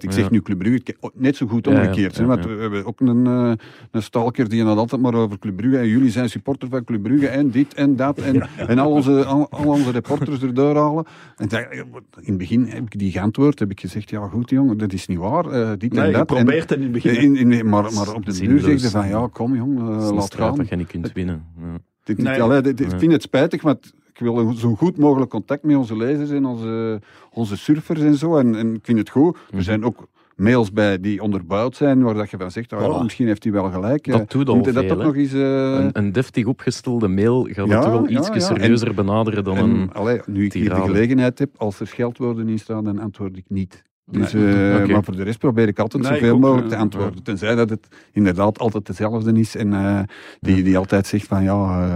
Ik 0.03 0.13
zeg 0.13 0.31
nu 0.31 0.41
Club 0.43 0.59
Brugge, 0.59 0.77
ik- 0.85 0.97
net 1.15 1.37
zo 1.37 1.47
goed 1.47 1.67
omgekeerd. 1.67 2.17
want 2.27 2.45
we 2.57 2.61
hebben 2.61 2.85
ook 2.87 3.01
een, 3.01 3.27
eh, 3.27 3.53
een 3.91 4.03
stalker 4.03 4.49
die 4.49 4.65
had 4.65 4.77
altijd 4.77 5.01
maar 5.03 5.15
over 5.15 5.39
Club 5.39 5.57
Brugge. 5.57 5.79
En 5.79 5.89
jullie 5.89 6.11
zijn 6.11 6.29
supporter 6.31 6.69
van 6.69 6.85
Club 6.85 7.03
Brugge 7.03 7.27
en 7.29 7.51
dit 7.51 7.75
en 7.75 7.97
dat. 7.97 8.19
En, 8.19 8.49
en 8.57 8.79
al, 8.79 8.91
onze, 8.91 9.25
al, 9.25 9.51
al 9.51 9.65
onze 9.67 9.91
reporters 9.91 10.43
erdoor 10.43 10.77
halen. 10.77 11.05
En 11.37 11.49
dat- 11.49 11.67
in 11.73 11.85
het 12.25 12.39
begin 12.39 12.65
heb 12.67 12.83
ik 12.85 12.99
die 12.99 13.11
geantwoord. 13.13 13.59
Heb 13.59 13.71
ik 13.71 13.81
gezegd, 13.81 14.11
ja 14.11 14.29
goed 14.29 14.51
jongen, 14.51 14.79
dat 14.79 14.93
is 14.93 15.07
niet 15.07 15.19
waar. 15.19 15.47
eh, 15.47 15.71
dit 15.79 15.93
Nee, 15.93 16.05
en 16.07 16.13
dat. 16.13 16.27
probeert 16.27 16.71
het 16.71 16.79
in 16.79 16.83
het 16.85 16.93
begin. 16.93 17.37
in, 17.37 17.53
in, 17.53 17.69
maar, 17.69 17.93
maar 17.93 18.15
op 18.15 18.25
de 18.27 18.33
duur 18.39 18.61
zeg 18.61 18.81
je 18.81 18.91
van, 18.91 19.09
ja 19.09 19.29
kom 19.33 19.57
jong, 19.57 19.79
eh, 19.79 19.85
laat 20.15 20.35
gaan. 20.35 20.57
dat 20.57 20.69
je 20.69 20.77
niet 20.77 20.87
kunt 20.87 21.13
winnen. 21.13 21.45
Ja. 21.61 21.65
Dit, 22.05 22.17
dit, 22.17 22.25
Nee. 22.27 22.43
allee, 22.43 22.61
dit- 22.61 22.77
dit- 22.77 22.87
Nee. 22.87 22.95
Ik 22.95 23.01
vind 23.01 23.13
het 23.13 23.23
spijtig, 23.23 23.63
maar 23.63 23.77
ik 24.13 24.19
wil 24.19 24.53
zo 24.53 24.75
goed 24.75 24.97
mogelijk 24.99 25.31
contact 25.31 25.63
met 25.63 25.77
onze 25.77 25.97
lezers 25.97 26.31
en 26.31 26.45
onze, 26.45 27.01
onze 27.33 27.57
surfers 27.57 28.01
en 28.01 28.15
zo. 28.15 28.37
En, 28.37 28.55
en 28.55 28.75
ik 28.75 28.81
vind 28.85 28.99
het 28.99 29.11
goed. 29.11 29.37
Mhm. 29.49 29.57
Er 29.57 29.63
zijn 29.63 29.85
ook 29.85 30.07
mails 30.37 30.73
bij 30.73 31.01
die 31.01 31.23
onderbouwd 31.23 31.77
zijn, 31.77 32.03
waar 32.03 32.15
dat 32.15 32.31
je 32.31 32.37
van 32.39 32.51
zegt, 32.51 32.75
Voilà. 32.75 33.03
misschien 33.03 33.27
heeft 33.27 33.43
hij 33.45 33.53
wel 33.53 33.71
gelijk. 33.71 34.05
Dat 34.11 34.21
Eh, 34.21 34.27
doet 34.29 34.49
al 34.49 34.57
moet 34.57 34.65
dat 34.75 34.85
veel, 34.85 34.97
nog 34.97 35.17
eens... 35.17 35.33
eh, 35.33 35.41
Een, 35.75 35.91
een 35.93 36.13
deftig 36.13 36.47
opgestelde 36.47 37.09
mail 37.09 37.45
gaat 37.51 37.67
Ja, 37.69 37.75
het 37.75 37.83
toch 37.83 37.93
wel 37.93 38.09
ja, 38.11 38.19
iets 38.19 38.29
ja. 38.29 38.39
serieuzer 38.41 38.95
benaderen 38.95 39.45
dan 39.45 39.57
en, 39.57 39.71
een... 39.71 39.93
allee, 39.93 40.21
nu 40.27 40.45
ik 40.45 40.53
hier 40.53 40.69
de 40.75 40.81
gelegenheid 40.81 41.39
heb, 41.39 41.51
als 41.57 41.81
er 41.81 41.87
scheldwoorden 41.87 42.49
in 42.49 42.59
staan, 42.59 42.85
dan 42.85 42.99
antwoord 42.99 43.37
ik 43.37 43.45
niet. 43.49 43.83
Dus, 44.13 44.33
Nee. 44.33 44.81
eh. 44.83 44.89
Maar 44.89 45.05
voor 45.05 45.17
de 45.17 45.23
rest 45.23 45.39
probeer 45.39 45.69
ik 45.69 45.79
altijd 45.79 46.03
Nee, 46.03 46.13
ik 46.13 46.19
zoveel 46.19 46.35
ook, 46.35 46.41
mogelijk 46.41 46.69
te 46.69 46.77
antwoorden. 46.77 47.23
Tenzij 47.23 47.55
dat 47.55 47.71
het 47.71 47.89
inderdaad 48.13 48.59
altijd 48.59 48.87
dezelfde 48.87 49.33
is 49.41 49.57
en 49.57 49.73
eh, 49.73 50.01
die, 50.41 50.63
die 50.63 50.79
altijd 50.79 51.07
zegt 51.07 51.27
van 51.27 51.43
ja, 51.43 51.87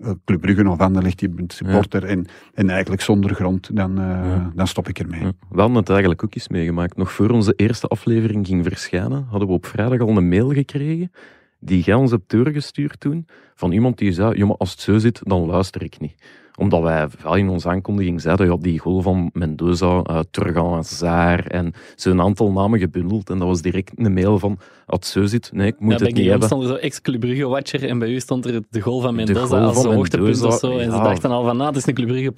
eh, 0.00 0.10
Club 0.24 0.40
Brugge 0.40 0.68
of 0.68 0.78
Anderlecht, 0.78 1.20
je 1.20 1.28
bent 1.28 1.52
supporter 1.52 2.04
en, 2.04 2.26
en 2.54 2.70
eigenlijk 2.70 3.02
zonder 3.02 3.34
grond, 3.34 3.76
dan, 3.76 3.92
Ja. 3.96 4.52
dan 4.54 4.66
stop 4.66 4.88
ik 4.88 4.98
ermee. 4.98 5.20
Ja. 5.20 5.32
We 5.50 5.58
hadden 5.60 5.76
het 5.76 5.88
eigenlijk 5.90 6.24
ook 6.24 6.34
eens 6.34 6.48
meegemaakt. 6.48 6.96
Nog 6.96 7.12
voor 7.12 7.30
onze 7.30 7.52
eerste 7.56 7.86
aflevering 7.86 8.46
ging 8.46 8.64
verschijnen, 8.64 9.26
hadden 9.30 9.48
we 9.48 9.54
op 9.54 9.66
vrijdag 9.66 10.00
al 10.00 10.16
een 10.16 10.28
mail 10.28 10.48
gekregen, 10.52 11.12
die 11.60 11.82
jij 11.82 11.94
ons 11.94 12.10
hebt 12.10 12.30
doorgestuurd 12.30 13.00
toen, 13.00 13.26
van 13.54 13.72
iemand 13.72 13.98
die 13.98 14.12
zei, 14.12 14.36
ja, 14.38 14.46
maar 14.46 14.56
als 14.56 14.70
het 14.70 14.80
zo 14.80 14.98
zit, 14.98 15.20
dan 15.22 15.46
luister 15.46 15.82
ik 15.82 16.00
niet. 16.00 16.14
Omdat 16.58 16.82
wij 16.82 17.06
ja, 17.22 17.34
in 17.34 17.48
onze 17.48 17.68
aankondiging 17.68 18.20
zeiden, 18.20 18.46
ja, 18.46 18.56
die 18.60 18.78
goal 18.78 19.02
van 19.02 19.30
Mendoza, 19.32 19.86
uh, 19.86 20.20
Turgan 20.30 20.84
Zaar 20.84 21.46
en 21.46 21.72
zo'n 21.96 22.20
aantal 22.20 22.52
namen 22.52 22.78
gebundeld. 22.78 23.30
En 23.30 23.38
dat 23.38 23.48
was 23.48 23.62
direct 23.62 23.92
een 23.94 24.12
mail 24.12 24.38
van, 24.38 24.58
als 24.86 24.98
het 24.98 25.06
zo 25.06 25.24
zit, 25.24 25.50
nee, 25.52 25.66
ik 25.66 25.80
moet 25.80 25.92
ja, 25.92 26.04
het 26.04 26.14
bij 26.14 26.22
niet 26.22 26.30
hebben. 26.30 26.48
stond 26.48 26.62
er 26.62 26.68
zo 26.68 26.74
ex-Club 26.74 27.20
Brugge-watcher 27.20 27.88
en 27.88 27.98
bij 27.98 28.08
u 28.08 28.20
stond 28.20 28.46
er 28.46 28.62
de 28.70 28.80
goal 28.80 29.00
van 29.00 29.14
Mendoza 29.14 29.46
goal 29.46 29.62
als 29.62 29.74
van 29.74 29.90
de 29.90 29.96
hoogtepunt 29.96 30.30
Mendoza, 30.30 30.54
of 30.54 30.58
zo. 30.58 30.78
En 30.78 30.90
ze 30.90 30.98
dachten 30.98 31.30
al 31.30 31.44
van, 31.44 31.56
nou, 31.56 31.68
het 31.68 31.76
is 31.76 31.86
een 31.86 31.94
Club. 31.94 32.32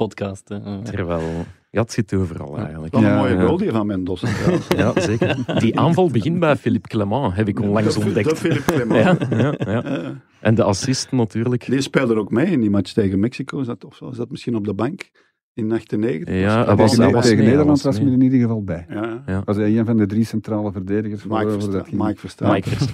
Ja. 0.45 0.81
Terwijl, 0.83 1.47
ja, 1.71 1.81
het 1.81 1.93
zit 1.93 2.15
overal 2.15 2.59
eigenlijk. 2.59 2.93
Wel 2.95 3.03
een 3.03 3.09
Ja, 3.09 3.17
mooie 3.17 3.35
ja. 3.35 3.45
goal 3.45 3.57
die 3.57 3.71
van 3.71 3.87
Mendoza. 3.87 4.29
Ja, 4.77 5.01
zeker. 5.01 5.37
Die 5.59 5.79
aanval 5.79 6.11
begint 6.11 6.39
bij 6.41 6.57
Philippe 6.57 6.89
Clement, 6.89 7.35
heb 7.35 7.49
ik 7.49 7.61
onlangs 7.61 7.95
Dat- 7.95 8.05
ontdekt. 8.05 8.29
Dat 8.29 8.39
Philip 8.39 8.65
Clement. 8.73 9.27
Ja, 9.31 9.55
ja, 9.59 9.83
ja. 9.93 10.23
En 10.41 10.55
de 10.55 10.63
assist 10.63 11.11
natuurlijk. 11.13 11.67
Die 11.67 11.81
speelde 11.81 12.17
ook 12.17 12.31
mee 12.31 12.47
in 12.47 12.61
die 12.61 12.71
match 12.71 12.93
tegen 12.93 13.19
Mexico. 13.21 13.63
Zat, 13.63 13.85
of 13.85 13.97
zo, 13.97 14.13
zat 14.13 14.31
misschien 14.31 14.55
op 14.57 14.65
de 14.65 14.75
bank 14.75 15.11
in 15.55 15.73
98. 15.73 16.35
Ja, 16.35 16.57
Was- 16.57 16.67
hij 16.67 16.77
was- 16.77 16.91
tegen 16.91 17.05
hij 17.05 17.13
was 17.13 17.23
tegen 17.23 17.37
mee, 17.39 17.47
hij 17.47 17.55
Nederland 17.57 17.83
was 17.83 17.93
was 17.95 17.99
me 17.99 18.05
mee. 18.05 18.15
in 18.15 18.23
ieder 18.23 18.41
geval 18.41 18.65
bij. 18.65 18.87
Ja, 18.89 19.23
Ja. 19.27 19.43
Was 19.45 19.57
hij 19.57 19.79
een 19.79 19.87
van 19.87 19.97
de 19.97 20.07
drie 20.07 20.25
centrale 20.25 20.73
verdedigers 20.73 21.23
voor, 21.23 21.39
Mike 21.39 21.71
dat 21.71 21.89
ging? 21.89 22.03
Mike. 22.03 22.29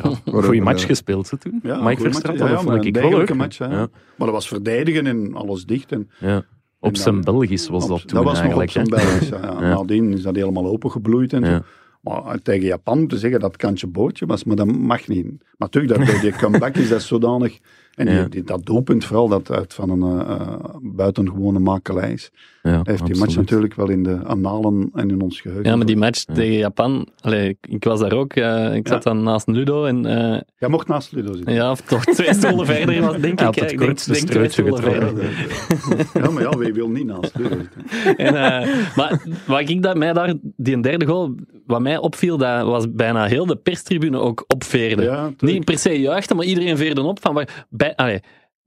Waarover 0.02 0.42
Goeie 0.44 0.62
match 0.62 0.86
gespeeld 0.86 1.26
ze 1.26 1.38
toen. 1.38 1.60
Ja, 1.62 1.82
Mike 1.82 2.02
match. 2.02 2.22
Ja, 2.22 2.28
dat 2.32 2.38
ja, 2.48 2.54
vond 2.54 2.68
maar 2.68 2.76
ik 2.76 2.84
een 2.84 2.92
wel 2.92 3.02
leuk. 3.02 3.10
degelijke 3.10 3.34
match, 3.34 3.58
hè. 3.58 3.68
Maar 3.68 3.88
dat 4.16 4.30
was 4.30 4.48
verdedigen 4.48 5.06
en 5.06 5.34
alles 5.34 5.64
dicht. 5.64 5.92
En, 5.92 6.10
ja. 6.20 6.44
Op 6.80 6.96
zijn 6.96 7.20
Belgisch 7.20 7.68
was 7.68 7.82
op- 7.82 7.88
dat 7.88 8.08
toen 8.08 8.16
Dat 8.16 8.24
was 8.24 8.42
nog 8.42 8.62
op 8.62 8.70
zijn. 8.70 8.88
Belgisch. 8.88 9.28
Ja. 9.28 9.40
Ja. 9.42 9.58
Nadien 9.60 10.12
is 10.12 10.22
dat 10.22 10.36
helemaal 10.36 10.66
opengebloeid 10.66 11.32
en 11.32 11.44
zo. 11.46 11.60
Maar 12.00 12.38
tegen 12.42 12.66
Japan 12.66 13.06
te 13.06 13.18
zeggen 13.18 13.40
dat 13.40 13.52
het 13.52 13.60
kantje 13.60 13.86
bootje 13.86 14.26
was, 14.26 14.44
maar 14.44 14.56
dat 14.56 14.66
mag 14.66 15.08
niet. 15.08 15.24
Maar 15.24 15.38
natuurlijk, 15.58 16.06
dat, 16.06 16.20
die 16.20 16.32
comeback 16.32 16.76
is 16.76 16.88
dat 16.88 17.02
zodanig. 17.02 17.58
En 17.96 18.06
die, 18.06 18.14
Ja. 18.14 18.26
die- 18.28 18.44
dat 18.44 18.66
doelpunt 18.66 19.04
vooral, 19.04 19.28
dat 19.28 19.50
uit 19.50 19.74
van 19.74 19.90
een 19.90 20.02
eh, 20.26 20.30
eh, 20.30 20.54
buitengewone 20.82 21.58
makelij 21.58 22.12
is. 22.12 22.30
Ja, 22.62 22.80
heeft 22.82 23.06
die 23.06 23.16
match 23.16 23.36
natuurlijk 23.36 23.74
wel 23.74 23.88
in 23.88 24.02
de 24.02 24.18
annalen 24.24 24.90
en 24.94 25.10
in 25.10 25.20
ons 25.20 25.40
geheugen. 25.40 25.64
Ja, 25.70 25.76
maar 25.76 25.86
die 25.86 25.96
match 25.96 26.24
Ja. 26.26 26.34
tegen 26.34 26.52
Japan, 26.56 27.08
allee, 27.20 27.48
ik, 27.48 27.56
ik 27.68 27.84
was 27.84 28.00
daar 28.00 28.12
ook, 28.12 28.32
eh, 28.32 28.74
ik 28.74 28.88
zat 28.88 29.02
dan 29.02 29.22
naast 29.22 29.46
Ludo 29.46 29.84
en 29.84 30.06
eh, 30.06 30.40
Jij 30.58 30.68
mocht 30.68 30.88
naast 30.88 31.12
Ludo 31.12 31.32
zitten. 31.34 31.54
ja, 31.54 31.70
of 31.70 31.80
toch 31.80 32.04
twee 32.04 32.34
stoelen 32.40 32.66
verder 32.66 33.00
was, 33.00 33.16
denk 33.20 33.40
ik. 33.40 33.56
Ik 33.70 33.78
denk- 33.78 33.96
twee 33.98 34.48
stoelen 34.48 34.82
verder. 34.82 35.12
Ja, 36.22 36.30
maar 36.30 36.42
ja, 36.42 36.50
wie 36.58 36.72
wil 36.72 36.88
niet 36.88 37.06
naast 37.06 37.36
Ludo 37.38 37.56
zitten? 37.56 38.16
En, 38.26 38.34
eh, 38.34 38.96
maar 38.96 39.22
wat 39.46 39.68
ik 39.68 39.82
dat, 39.82 39.96
mij 39.96 40.12
daar, 40.12 40.34
die 40.56 40.80
derde 40.80 41.06
goal, 41.06 41.34
wat 41.66 41.80
mij 41.80 41.98
opviel, 41.98 42.36
dat 42.36 42.64
was 42.64 42.86
bijna 42.92 43.24
heel 43.24 43.46
de 43.46 43.56
perstribune 43.56 44.18
ook 44.18 44.44
opveerde. 44.46 45.02
Ja. 45.02 45.30
Niet 45.38 45.64
per 45.64 45.78
se 45.78 46.00
juichten, 46.00 46.36
maar 46.36 46.44
iedereen 46.44 46.76
veerde 46.76 47.02
op. 47.02 47.20
Van 47.20 47.34
waar, 47.34 47.66
bij, 47.86 47.96
allee, 47.96 48.20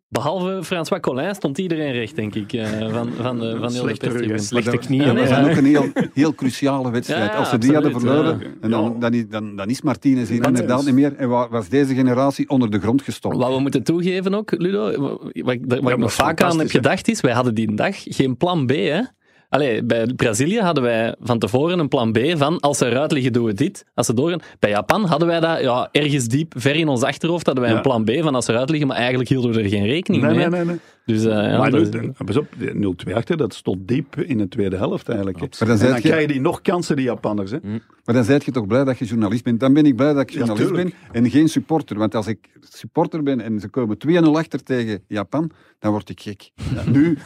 behalve 0.09 0.63
François 0.63 1.01
Collin 1.01 1.35
stond 1.35 1.57
iedereen 1.57 1.91
recht, 1.91 2.15
denk 2.15 2.35
ik, 2.35 2.53
eh, 2.53 2.67
van, 2.91 3.11
van, 3.21 3.39
de, 3.39 3.57
van 3.59 3.71
heel 3.71 3.85
de 3.85 4.37
Slechte 4.37 4.77
knieën. 4.77 5.03
Ja, 5.05 5.13
Dat 5.13 5.29
was 5.29 5.49
ook 5.49 5.55
een 5.57 5.65
heel, 5.65 5.85
heel 6.13 6.33
cruciale 6.35 6.91
wedstrijd. 6.91 7.31
Ja, 7.31 7.37
Als 7.37 7.49
ze 7.49 7.57
die 7.57 7.73
hadden 7.73 7.91
verloren, 7.91 8.39
ja. 8.39 8.45
en 8.61 8.69
dan, 8.69 8.99
dan, 8.99 9.13
is- 9.13 9.27
dan, 9.29 9.55
dan 9.55 9.69
is 9.69 9.81
Martinez 9.81 10.29
hier 10.29 10.45
inderdaad 10.45 10.83
nee, 10.83 10.93
niet 10.93 11.03
meer. 11.03 11.15
En 11.15 11.29
wa- 11.29 11.49
was 11.49 11.69
deze 11.69 11.93
generatie 11.95 12.49
onder 12.49 12.69
de 12.71 12.79
grond 12.79 13.01
gestopt. 13.01 13.35
Wat 13.37 13.53
we 13.53 13.59
moeten 13.59 13.83
toegeven 13.83 14.33
ook, 14.33 14.51
Ludo, 14.57 15.01
wat, 15.01 15.57
wat 15.81 15.91
ik, 15.91 15.97
nog 15.97 16.13
vaak 16.13 16.41
aan 16.41 16.59
heb 16.59 16.69
gedacht 16.69 17.07
is, 17.07 17.21
wij 17.21 17.33
hadden 17.33 17.55
die 17.55 17.75
dag 17.75 17.95
geen 18.03 18.37
plan 18.37 18.65
B, 18.65 18.69
hè. 18.69 19.01
Allee, 19.49 19.83
bij 19.83 20.05
Brazilië 20.15 20.59
hadden 20.59 20.83
wij 20.83 21.15
van 21.21 21.39
tevoren 21.39 21.79
een 21.79 21.87
plan 21.87 22.11
B 22.11 22.19
van 22.35 22.59
als 22.59 22.77
ze 22.77 22.85
eruit 22.85 23.11
liggen, 23.11 23.33
doen 23.33 23.45
we 23.45 23.53
dit. 23.53 23.85
Als 23.95 24.05
ze 24.05 24.13
doorgaan. 24.13 24.39
Bij 24.59 24.69
Japan 24.69 25.05
hadden 25.05 25.27
wij 25.27 25.39
dat 25.39 25.61
ja, 25.61 25.89
ergens 25.91 26.25
diep, 26.27 26.53
ver 26.57 26.75
in 26.75 26.87
ons 26.87 27.03
achterhoofd, 27.03 27.45
hadden 27.45 27.63
wij 27.63 27.73
Ja. 27.73 27.77
een 27.79 27.83
plan 27.83 28.03
B 28.03 28.11
van 28.23 28.35
als 28.35 28.45
ze 28.45 28.51
eruit 28.51 28.69
liggen, 28.69 28.87
maar 28.87 28.97
eigenlijk 28.97 29.29
hielden 29.29 29.51
we 29.51 29.61
er 29.61 29.69
geen 29.69 29.85
rekening 29.85 30.23
Nee, 30.23 30.35
mee. 30.35 30.47
nee, 30.47 30.57
nee. 30.59 30.65
nee. 30.65 30.79
Dus 31.09 31.25
uh, 31.25 31.31
ja, 31.31 31.57
maar 31.57 31.71
dat 31.71 31.93
nu, 31.93 31.99
is- 31.99 32.09
pas 32.25 32.37
op, 32.37 32.47
de 32.57 32.93
0-2 33.09 33.13
achter, 33.13 33.37
dat 33.37 33.53
stond 33.53 33.87
diep 33.87 34.15
in 34.15 34.37
de 34.37 34.47
tweede 34.47 34.75
helft 34.77 35.07
eigenlijk. 35.09 35.39
Maar 35.39 35.49
dan, 35.59 35.69
En 35.69 35.77
dan 35.87 35.95
je, 35.95 36.01
krijgen 36.01 36.27
die 36.27 36.41
nog 36.41 36.61
kansen, 36.61 36.95
die 36.95 37.05
Japanners. 37.05 37.51
Hè. 37.51 37.57
maar 38.05 38.15
dan 38.15 38.23
zijt 38.23 38.43
je 38.45 38.51
toch 38.51 38.67
blij 38.67 38.83
dat 38.83 38.97
je 38.97 39.05
journalist 39.05 39.43
bent? 39.43 39.59
Dan 39.59 39.73
ben 39.73 39.85
ik 39.85 39.95
blij 39.95 40.13
dat 40.13 40.21
ik 40.21 40.29
Ja, 40.29 40.37
journalist 40.37 40.71
ben 40.73 40.93
en 41.11 41.29
geen 41.29 41.49
supporter. 41.49 41.97
Want 41.97 42.15
als 42.15 42.27
ik 42.27 42.37
supporter 42.59 43.23
ben 43.23 43.41
en 43.41 43.59
ze 43.59 43.67
komen 43.69 43.97
2-0 44.07 44.11
achter 44.33 44.63
tegen 44.63 45.03
Japan, 45.07 45.51
dan 45.79 45.91
word 45.91 46.09
ik 46.09 46.21
gek. 46.21 46.49
Nu 46.85 47.17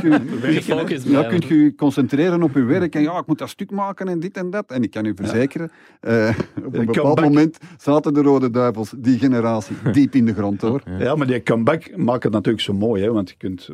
kun 0.00 0.12
je, 0.52 1.00
ja, 1.04 1.22
kunt 1.22 1.44
je 1.44 1.54
je 1.62 1.74
concentreren 1.74 2.42
op 2.42 2.54
je 2.54 2.62
werk 2.62 2.94
en 2.94 3.02
ja, 3.02 3.18
ik 3.18 3.26
moet 3.26 3.38
dat 3.38 3.48
stuk 3.48 3.70
maken 3.70 4.08
en 4.08 4.20
dit 4.20 4.36
en 4.36 4.50
dat. 4.50 4.70
En 4.70 4.82
ik 4.82 4.90
kan 4.90 5.04
u 5.04 5.12
verzekeren, 5.16 5.70
eh, 6.00 6.28
op 6.56 6.74
een 6.74 6.80
Een 6.80 6.86
bepaald 6.86 6.96
comeback. 6.96 7.24
moment 7.24 7.58
zaten 7.78 8.14
de 8.14 8.22
Rode 8.22 8.50
Duivels, 8.50 8.92
die 8.96 9.18
generatie, 9.18 9.76
diep 9.92 10.14
in 10.14 10.24
de 10.26 10.34
grond 10.34 10.60
hoor. 10.60 10.82
Ja, 10.98 11.14
maar 11.14 11.26
die 11.26 11.42
comeback 11.42 11.96
maakt 11.96 12.22
het 12.22 12.32
natuurlijk 12.32 12.62
zo 12.64 12.72
mooi, 12.72 13.02
hè, 13.02 13.12
want 13.12 13.23
je 13.30 13.36
kunt, 13.36 13.70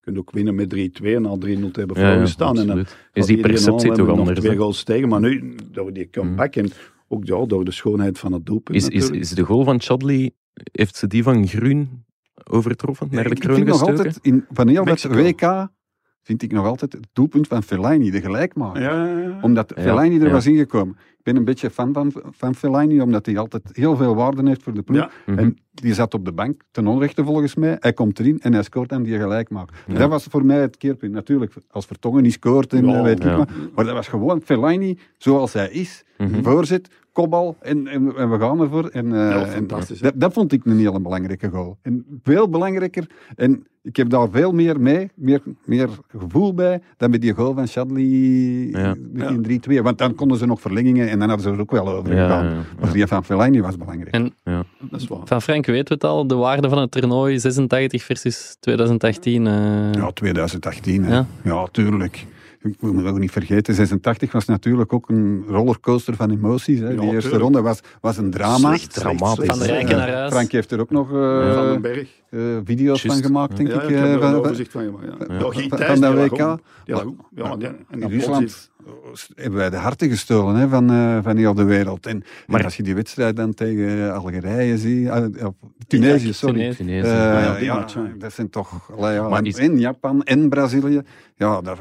kunt 0.00 0.18
ook 0.18 0.30
winnen 0.30 0.54
met 0.54 0.74
3-2 0.74 0.78
en 1.04 1.22
na 1.22 1.34
3-0 1.34 1.38
te 1.38 1.78
hebben 1.78 2.00
Ja, 2.00 2.08
ja, 2.08 2.12
voorgestaan. 2.14 2.58
en 2.58 2.66
dan. 2.66 2.84
Is 3.12 3.26
die 3.26 3.40
perceptie 3.40 3.90
al, 3.90 3.96
toch 3.96 4.08
anders? 4.08 4.40
Twee 4.40 4.56
goals 4.56 4.82
tegen, 4.82 5.08
maar 5.08 5.20
nu, 5.20 5.54
door 5.72 5.92
die 5.92 6.10
comeback 6.10 6.56
en 6.56 6.70
ook 7.08 7.24
ja, 7.24 7.46
door 7.46 7.64
de 7.64 7.70
schoonheid 7.70 8.18
van 8.18 8.32
het 8.32 8.46
doelpunt 8.46 8.76
Is, 8.76 8.88
is, 8.88 9.10
is 9.10 9.30
de 9.30 9.42
goal 9.42 9.64
van 9.64 9.80
Chadley, 9.80 10.30
heeft 10.72 10.96
ze 10.96 11.06
die 11.06 11.22
van 11.22 11.48
Groen 11.48 12.04
overtroffen? 12.44 13.08
Naar 13.10 13.24
de 13.24 13.30
ik 13.30 13.42
vind 13.42 13.66
nog 13.66 13.82
altijd, 13.82 14.18
in, 14.22 14.44
van 14.50 14.68
heel 14.68 14.84
dat. 14.84 15.02
WK, 15.02 15.68
vind 16.22 16.42
ik 16.42 16.52
nog 16.52 16.66
altijd 16.66 16.92
het 16.92 17.06
doelpunt 17.12 17.46
van 17.46 17.62
Fellaini, 17.62 18.10
de 18.10 18.20
gelijkmaker. 18.20 18.82
Ja, 18.82 19.06
ja, 19.06 19.18
ja. 19.18 19.38
Omdat 19.42 19.72
Ja, 19.76 19.82
Fellaini 19.82 20.18
er 20.18 20.26
ja. 20.26 20.32
was 20.32 20.46
ingekomen. 20.46 20.96
Ik 21.24 21.32
ben 21.32 21.38
een 21.38 21.46
beetje 21.48 21.70
fan 21.70 21.92
van, 21.92 22.12
van 22.30 22.54
Fellaini, 22.54 23.00
omdat 23.00 23.26
hij 23.26 23.38
altijd 23.38 23.62
heel 23.72 23.96
veel 23.96 24.14
waarde 24.14 24.48
heeft 24.48 24.62
voor 24.62 24.74
de 24.74 24.82
ploeg. 24.82 24.98
Ja. 24.98 25.10
Mhm. 25.26 25.38
En 25.38 25.56
die 25.72 25.94
zat 25.94 26.14
op 26.14 26.24
de 26.24 26.32
bank, 26.32 26.62
ten 26.70 26.86
onrechte 26.86 27.24
volgens 27.24 27.54
mij. 27.54 27.76
Hij 27.80 27.92
komt 27.92 28.18
erin 28.18 28.40
en 28.40 28.52
hij 28.52 28.62
scoort 28.62 28.88
dan 28.88 29.02
die 29.02 29.18
gelijkmaker. 29.18 29.76
Ja. 29.86 29.94
Dat 29.98 30.08
was 30.10 30.24
voor 30.24 30.44
mij 30.44 30.60
het 30.60 30.76
keerpunt. 30.76 31.12
Natuurlijk, 31.12 31.52
als 31.70 31.86
Vertongen 31.86 32.22
niet 32.22 32.32
scoort 32.32 32.72
en 32.72 32.86
Ja, 32.86 33.02
weet 33.02 33.16
ik 33.18 33.24
ja. 33.24 33.36
wat. 33.36 33.48
Maar 33.74 33.84
dat 33.84 33.94
was 33.94 34.08
gewoon 34.08 34.40
Fellaini 34.44 34.98
zoals 35.18 35.52
hij 35.52 35.70
is. 35.70 36.04
Mhm. 36.18 36.42
Voorzet, 36.42 36.88
kopbal 37.12 37.56
en, 37.60 37.86
en, 37.86 38.16
en 38.16 38.30
we 38.30 38.38
gaan 38.38 38.60
ervoor. 38.60 38.86
En, 38.88 39.06
eh, 39.06 39.12
Ja, 39.30 39.44
en 39.46 39.66
dat, 39.66 40.12
dat 40.14 40.32
vond 40.32 40.52
ik 40.52 40.64
een 40.64 40.78
hele 40.78 41.00
belangrijke 41.00 41.48
goal. 41.48 41.78
En 41.82 42.04
veel 42.22 42.48
belangrijker. 42.48 43.06
En 43.34 43.66
ik 43.82 43.96
heb 43.96 44.08
daar 44.10 44.28
veel 44.30 44.52
meer 44.52 44.80
mee, 44.80 45.10
meer, 45.14 45.42
meer 45.64 45.88
gevoel 46.08 46.54
bij, 46.54 46.80
dan 46.96 47.10
bij 47.10 47.18
die 47.18 47.32
goal 47.34 47.54
van 47.54 47.68
Shadley 47.68 48.02
Ja. 48.70 48.94
met 49.12 49.44
die 49.44 49.60
3-2. 49.80 49.82
Want 49.82 49.98
dan 49.98 50.14
konden 50.14 50.38
ze 50.38 50.46
nog 50.46 50.60
verlengingen 50.60 51.08
en 51.14 51.18
dan 51.18 51.28
hadden 51.28 51.46
ze 51.46 51.52
er 51.52 51.60
ook 51.60 51.70
wel 51.70 51.88
over 51.88 52.10
gegaan. 52.12 52.44
ja, 52.44 52.50
ja. 52.50 52.56
Maar 52.80 52.92
die 52.92 53.06
van 53.06 53.24
Fellaini 53.24 53.60
was 53.60 53.76
belangrijk. 53.76 54.14
En 54.14 54.32
Dat 54.90 55.00
is 55.00 55.06
waar. 55.08 55.18
van 55.24 55.42
Frank 55.42 55.66
weten 55.66 55.88
we 55.88 55.94
het 55.94 56.04
al, 56.04 56.26
de 56.26 56.34
waarde 56.34 56.68
van 56.68 56.78
het 56.78 56.90
toernooi 56.90 57.38
86 57.38 58.02
versus 58.02 58.56
2018. 58.60 59.46
eh, 59.46 59.92
Ja, 59.92 60.10
2018. 60.10 61.04
Hè. 61.04 61.14
Ja. 61.14 61.26
Ja. 61.42 61.66
tuurlijk. 61.72 62.26
Ik 62.62 62.76
moet 62.80 62.94
me 62.94 63.08
ook 63.08 63.18
niet 63.18 63.30
vergeten, 63.30 63.74
86 63.74 64.32
was 64.32 64.44
natuurlijk 64.44 64.92
ook 64.92 65.08
een 65.08 65.44
rollercoaster 65.48 66.14
van 66.16 66.30
emoties. 66.30 66.78
Hè. 66.78 66.88
Ja, 66.88 66.90
Die 67.00 67.02
eerste 67.04 67.20
tuurlijk. 67.20 67.42
ronde 67.42 67.60
was, 67.62 67.80
was 68.00 68.16
een 68.16 68.30
drama. 68.30 68.56
Slecht, 68.56 68.92
slecht, 68.92 69.18
Dramatisch. 69.18 69.46
Van 69.46 69.58
de 69.58 69.64
rijken 69.66 69.96
naar 69.96 70.12
huis. 70.12 70.32
Frank 70.32 70.52
heeft 70.52 70.70
er 70.70 70.80
ook 70.80 70.90
nog 70.90 71.12
eh, 71.12 71.54
Van 71.54 71.80
Berg. 71.80 72.08
eh, 72.30 72.40
video's 72.64 73.02
van 73.02 73.22
gemaakt, 73.22 73.56
denk 73.56 73.68
Ja, 73.68 73.74
ik. 73.74 73.82
ik 73.82 73.88
heb 73.88 73.98
er 73.98 74.04
van- 74.04 74.12
een 74.12 74.20
van- 74.20 74.34
overzicht 74.34 74.70
van 74.72 74.82
gemaakt. 74.82 75.04
Ja. 75.04 75.34
Ja. 75.34 75.34
Ja, 75.34 75.50
Guy 75.50 75.68
Van- 75.68 75.78
van 75.78 76.00
dat 76.00 76.12
die 76.12 76.20
lag 76.20 76.30
WK. 76.30 76.58
Ja, 76.84 77.50
en 77.50 77.76
in 77.90 78.00
dan 78.00 78.10
Rusland 78.10 78.70
hebben 79.34 79.58
wij 79.58 79.70
de 79.70 79.76
harten 79.76 80.08
gestolen 80.08 80.54
hè, 80.56 80.68
van, 80.68 80.90
eh, 80.90 81.18
van 81.22 81.36
heel 81.36 81.54
de 81.54 81.64
wereld. 81.64 82.06
En, 82.06 82.22
Maar- 82.46 82.58
en 82.58 82.64
als 82.64 82.76
je 82.76 82.82
die 82.82 82.94
wedstrijd 82.94 83.36
dan 83.36 83.54
tegen 83.54 84.14
Algerije 84.14 84.78
ziet, 84.78 85.08
eh, 85.08 85.46
of 85.46 85.54
Tunesië, 85.86 86.32
sorry. 86.32 86.54
Tunesië. 86.54 86.76
Tunesië. 86.76 87.08
Eh, 87.08 87.14
ja, 87.14 87.56
ja, 87.58 87.74
match, 87.74 87.94
ja. 87.94 88.12
dat 88.18 88.32
zijn 88.32 88.50
toch... 88.50 88.90
Maar 88.98 89.32
en, 89.38 89.44
is- 89.46 89.56
en 89.58 89.78
Japan 89.78 90.22
en 90.22 90.48
Brazilië. 90.48 91.00
Ja, 91.34 91.60
dat, 91.60 91.80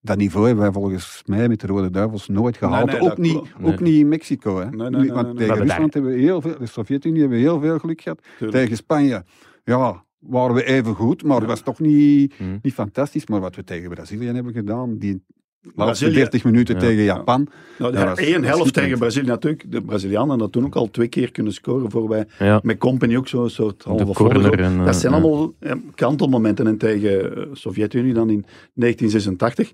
dat 0.00 0.16
niveau 0.16 0.46
hebben 0.46 0.64
wij 0.64 0.72
volgens 0.72 1.22
mij 1.26 1.48
met 1.48 1.60
de 1.60 1.66
Rode 1.66 1.90
Duivels 1.90 2.28
nooit 2.28 2.56
gehaald. 2.56 2.86
nee, 2.86 3.00
ook, 3.00 3.08
dat 3.08 3.18
niet, 3.18 3.40
ook 3.62 3.80
niet 3.80 3.94
in 3.98 4.08
Mexico. 4.08 4.58
Hè. 4.58 4.64
Nee, 4.70 4.90
nee, 4.90 4.90
Nu, 4.90 4.96
nee, 5.06 5.12
want 5.12 5.26
nee, 5.26 5.34
nee. 5.36 5.46
tegen 5.48 5.62
Rusland 5.62 5.94
hebben 5.94 6.12
we 6.12 6.18
heel 6.18 6.40
veel... 6.40 6.58
De 6.58 6.66
Sovjet-Unie 6.66 7.20
hebben 7.20 7.38
we 7.38 7.44
heel 7.44 7.60
veel 7.60 7.78
geluk 7.78 8.00
gehad. 8.00 8.20
Tuurlijk. 8.38 8.58
Tegen 8.62 8.76
Spanje, 8.76 9.24
ja, 9.64 10.04
waren 10.18 10.54
we 10.54 10.64
even 10.64 10.94
goed, 10.94 11.22
maar 11.22 11.38
het 11.38 11.46
was 11.46 11.60
toch 11.60 11.78
niet, 11.80 12.34
Hmm. 12.36 12.58
niet 12.62 12.74
fantastisch. 12.74 13.26
Maar 13.26 13.40
wat 13.40 13.56
we 13.56 13.64
tegen 13.64 13.90
Brazilië 13.90 14.26
hebben 14.26 14.52
gedaan, 14.52 14.96
die 14.98 15.22
laatste 15.62 15.74
Brazilië. 15.84 16.14
30 16.14 16.44
minuten 16.44 16.74
Ja. 16.74 16.80
tegen 16.80 17.02
Japan. 17.02 17.48
Nou, 17.78 17.92
was 17.92 18.18
één 18.18 18.44
helft 18.44 18.72
tegen 18.72 18.98
Brazilië 18.98 19.26
natuurlijk. 19.26 19.72
De 19.72 19.82
Brazilianen 19.82 20.28
hadden 20.28 20.50
toen 20.50 20.64
ook 20.64 20.74
al 20.74 20.90
twee 20.90 21.08
keer 21.08 21.30
kunnen 21.32 21.52
scoren 21.52 21.90
voor 21.90 22.08
wij 22.08 22.26
Ja, 22.38 22.60
met 22.62 22.78
Company 22.78 23.16
ook 23.16 23.28
zo'n 23.28 23.50
soort 23.50 23.82
halve 23.84 24.04
de 24.04 24.12
corner. 24.12 24.60
En, 24.60 24.78
eh, 24.78 24.84
Dat 24.84 24.96
zijn 24.96 25.12
ja. 25.12 25.18
allemaal 25.18 25.54
eh, 25.58 25.72
kantelmomenten. 25.94 26.66
En 26.66 26.78
tegen 26.78 27.36
eh, 27.36 27.42
Sovjet-Unie 27.52 28.14
dan 28.14 28.30
in 28.30 28.44
1986. 28.74 29.72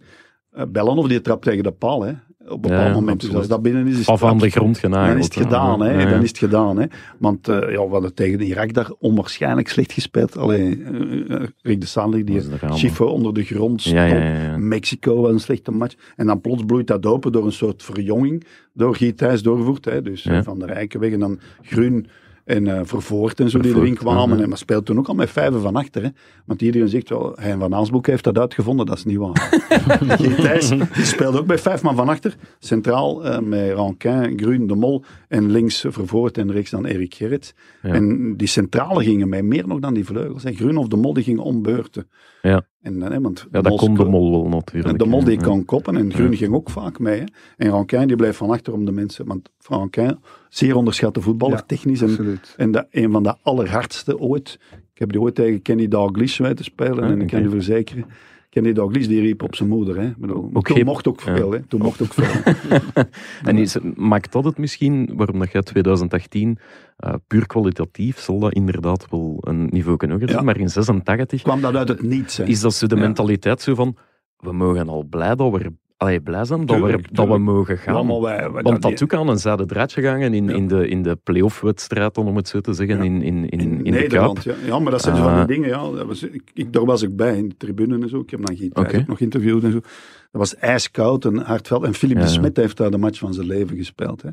eh 0.52 0.64
Bellanov 0.68 1.06
die 1.08 1.20
trapt 1.20 1.42
tegen 1.42 1.62
de 1.62 1.72
paal. 1.72 2.02
Hè. 2.02 2.12
Op 2.48 2.50
een 2.50 2.60
bepaald 2.60 2.88
Ja, 2.88 2.94
moment. 2.94 3.20
Dus 3.20 3.34
als 3.34 3.48
dat 3.48 3.62
binnen 3.62 3.86
is, 3.86 3.98
is 3.98 4.06
Af 4.06 4.24
aan 4.24 4.38
de 4.38 4.50
grond 4.50 4.78
genageld. 4.78 5.08
Dan 5.08 5.18
is 5.18 5.24
het 5.24 5.34
gedaan, 5.34 5.80
hè. 5.80 6.02
Ja. 6.02 6.10
Dan 6.10 6.22
is 6.22 6.28
het 6.28 6.38
gedaan, 6.38 6.76
hè. 6.78 6.86
Want 7.18 7.48
eh, 7.48 7.56
ja, 7.70 7.86
we 7.86 7.92
hadden 7.92 8.14
tegen 8.14 8.40
Irak 8.40 8.74
daar 8.74 8.90
onwaarschijnlijk 8.98 9.68
slecht 9.68 9.92
gespeeld. 9.92 10.36
Alleen 10.36 10.84
eh, 10.84 11.36
eh, 11.36 11.48
Rick 11.62 11.80
de 11.80 11.86
Sanli, 11.86 12.24
die. 12.24 12.40
Schiffer 12.70 13.06
onder 13.06 13.34
de 13.34 13.44
grond 13.44 13.80
stond. 13.80 14.58
Mexico 14.58 15.20
was 15.20 15.32
een 15.32 15.40
slechte 15.40 15.70
match. 15.70 15.94
En 16.16 16.26
dan 16.26 16.40
plots 16.40 16.64
bloeit 16.64 16.86
dat 16.86 17.06
open 17.06 17.32
door 17.32 17.44
een 17.44 17.52
soort 17.52 17.82
verjonging. 17.82 18.46
Door 18.72 18.98
Thijs 19.16 19.42
doorgevoerd. 19.42 19.84
Hè. 19.84 20.02
Dus 20.02 20.28
van 20.42 20.58
de 20.58 20.66
Rijkenweg 20.66 21.12
en 21.12 21.20
dan 21.20 21.38
Groen 21.62 22.06
en 22.44 22.66
eh 22.66 22.80
Vervoort 22.84 23.40
en 23.40 23.50
zo 23.50 23.58
die 23.58 23.74
erin 23.74 23.94
kwamen. 23.94 24.36
ja. 24.36 24.42
En 24.42 24.48
maar 24.48 24.58
speelt 24.58 24.84
toen 24.86 24.98
ook 24.98 25.08
al 25.08 25.14
met 25.14 25.30
vijven 25.30 25.60
van 25.60 25.76
achter. 25.76 26.02
Hè. 26.02 26.08
Want 26.46 26.62
iedereen 26.62 26.88
zegt 26.88 27.08
wel, 27.08 27.32
hij 27.40 27.56
van 27.58 27.74
Aansboek 27.74 28.06
heeft 28.06 28.24
dat 28.24 28.38
uitgevonden. 28.38 28.86
Dat 28.86 28.96
is 28.96 29.04
niet 29.04 29.16
waar. 29.16 29.50
Thijs 30.42 30.68
die 30.68 31.04
speelde 31.04 31.38
ook 31.38 31.46
bij 31.46 31.58
vijf 31.58 31.82
man 31.82 31.96
van 31.96 32.08
achter. 32.08 32.36
Centraal 32.58 33.24
eh, 33.24 33.38
met 33.38 33.72
Rankin, 33.72 34.32
Groen, 34.40 34.66
De 34.66 34.74
Mol. 34.74 35.04
En 35.28 35.50
links 35.50 35.84
Vervoort 35.88 36.38
en 36.38 36.52
rechts 36.52 36.70
dan 36.70 36.84
Erik 36.84 37.14
Gerrits. 37.14 37.54
Ja. 37.82 37.92
En 37.92 38.36
die 38.36 38.48
centrale 38.48 39.04
gingen 39.04 39.28
mij 39.28 39.42
meer 39.42 39.66
nog 39.66 39.78
dan 39.80 39.94
die 39.94 40.04
vleugels. 40.04 40.42
Hè. 40.42 40.52
Groen 40.52 40.76
of 40.76 40.88
De 40.88 40.96
Mol 40.96 41.12
die 41.14 41.24
gingen 41.24 41.42
om 41.42 41.62
beurten. 41.62 42.08
Ja. 42.42 42.66
En, 42.82 43.02
eh, 43.02 43.10
hè, 43.10 43.20
want 43.20 43.46
Ja, 43.50 43.60
dat 43.60 43.76
kon 43.76 43.94
de 43.94 44.04
mol 44.04 44.30
wel 44.30 44.48
natuurlijk. 44.48 44.98
de 44.98 45.06
mol 45.06 45.24
die 45.24 45.36
kan 45.36 45.64
koppen 45.64 45.96
en 45.96 46.12
Groen 46.12 46.30
Ja. 46.30 46.36
ging 46.36 46.54
ook 46.54 46.70
vaak 46.70 46.98
mee. 46.98 47.18
Hè. 47.20 47.24
En 47.56 47.70
Rankin 47.70 48.06
die 48.06 48.16
blijft 48.16 48.36
van 48.36 48.50
achter 48.50 48.72
om 48.72 48.84
de 48.84 48.92
mensen. 48.92 49.26
Want 49.26 49.50
Rankin, 49.68 50.18
zeer 50.56 50.76
onderschatte 50.76 51.20
voetballer, 51.20 51.56
Ja, 51.56 51.62
technisch. 51.66 52.00
En, 52.02 52.08
Absoluut. 52.08 52.54
en 52.56 52.70
dat, 52.70 52.86
een 52.90 53.10
van 53.12 53.22
de 53.22 53.34
allerhardste 53.42 54.18
ooit. 54.18 54.58
Ik 54.92 54.98
heb 55.00 55.10
die 55.12 55.20
ooit 55.20 55.34
tegen 55.34 55.62
Kenny 55.62 55.88
Dalglish 55.88 56.38
weten 56.38 56.64
spelen. 56.64 57.04
Ah, 57.04 57.10
en 57.10 57.20
ik 57.20 57.26
kan 57.26 57.42
je 57.42 57.48
verzekeren. 57.48 58.04
Kenny 58.50 58.72
Dalglish 58.72 59.06
die 59.06 59.20
riep 59.20 59.42
op 59.42 59.54
zijn 59.54 59.68
moeder. 59.68 60.00
Hè. 60.00 60.12
Bedoel, 60.16 60.50
toen 60.52 60.84
mocht 60.84 61.08
ook 61.08 61.20
ja. 61.20 61.36
veel. 61.36 61.52
Hè. 61.52 61.58
Toen 61.62 61.80
mocht 61.80 62.02
ook 62.02 62.12
veel. 62.14 62.52
En 63.48 63.58
is, 63.58 63.76
maakt 63.94 64.32
dat 64.32 64.44
het 64.44 64.58
misschien, 64.58 65.10
waarom 65.16 65.38
dat 65.38 65.52
jij 65.52 65.62
2018 65.62 66.58
eh, 66.96 67.14
puur 67.26 67.46
kwalitatief 67.46 68.18
zal 68.18 68.38
dat 68.38 68.52
inderdaad 68.52 69.06
wel 69.10 69.38
een 69.40 69.66
niveau 69.70 69.96
kunnen 69.96 70.16
hoger 70.16 70.32
zijn, 70.32 70.44
Ja. 70.44 70.52
maar 70.52 70.60
in 70.60 70.68
86 70.68 71.42
kwam 71.42 71.60
dat 71.60 71.74
uit 71.76 71.88
het 71.88 72.02
niets. 72.02 72.36
Hè. 72.36 72.44
is 72.44 72.60
dat 72.60 72.74
zo 72.74 72.86
de 72.86 72.94
Ja. 72.96 73.00
mentaliteit 73.00 73.60
zo 73.60 73.74
van, 73.74 73.96
we 74.36 74.52
mogen 74.52 74.88
al 74.88 75.04
blij 75.04 75.34
dat 75.34 75.52
we, 75.52 75.72
allee, 76.04 76.20
blij 76.20 76.44
zijn 76.44 76.66
dat, 76.66 76.76
we, 76.76 76.82
Tuurlijk, 76.82 77.14
dat 77.14 77.28
we 77.28 77.38
mogen 77.38 77.78
gaan. 77.78 77.94
Ja, 77.94 78.02
maar 78.02 78.20
wij, 78.20 78.50
wij- 78.50 78.62
Want 78.62 78.82
dat 78.82 79.02
ook 79.02 79.14
aan 79.14 79.28
een 79.28 79.38
zijde 79.38 79.66
draadje 79.66 80.02
gangen 80.02 80.34
in, 80.34 80.44
Ja. 80.48 80.54
in 80.54 80.68
de, 80.68 80.88
in 80.88 81.02
de 81.02 81.16
play-off-wedstrijd, 81.22 82.18
om 82.18 82.36
het 82.36 82.48
zo 82.48 82.60
te 82.60 82.72
zeggen, 82.72 82.96
Ja. 82.96 83.02
in, 83.02 83.22
in, 83.22 83.48
in, 83.48 83.60
in, 83.60 83.82
de 83.84 83.90
Nederland. 83.90 84.42
Kuip. 84.42 84.56
Ja. 84.60 84.66
ja, 84.66 84.78
maar 84.78 84.90
dat 84.90 85.02
zijn 85.02 85.16
zo 85.16 85.22
van 85.22 85.36
die 85.36 85.46
dingen. 85.46 85.68
Ja. 85.68 86.04
Was, 86.04 86.22
ik, 86.22 86.50
ik, 86.54 86.72
daar 86.72 86.84
was 86.84 87.02
ik 87.02 87.16
bij, 87.16 87.36
in 87.36 87.48
de 87.48 87.56
tribune 87.56 87.98
en 88.02 88.08
zo. 88.08 88.20
Ik 88.20 88.30
heb 88.30 88.46
dan 88.46 89.04
nog 89.06 89.20
interviewd 89.20 89.62
en 89.64 89.72
zo. 89.72 89.80
Dat 90.34 90.42
was 90.42 90.56
ijskoud 90.56 91.24
en 91.24 91.36
hardveld. 91.38 91.84
En 91.84 91.94
Philip 91.94 92.16
Ja, 92.16 92.22
de 92.22 92.28
ja. 92.28 92.32
Smet 92.34 92.56
heeft 92.56 92.76
daar 92.76 92.90
de 92.90 92.98
match 92.98 93.18
van 93.18 93.34
zijn 93.34 93.46
leven 93.46 93.76
gespeeld. 93.76 94.22
Hè. 94.22 94.28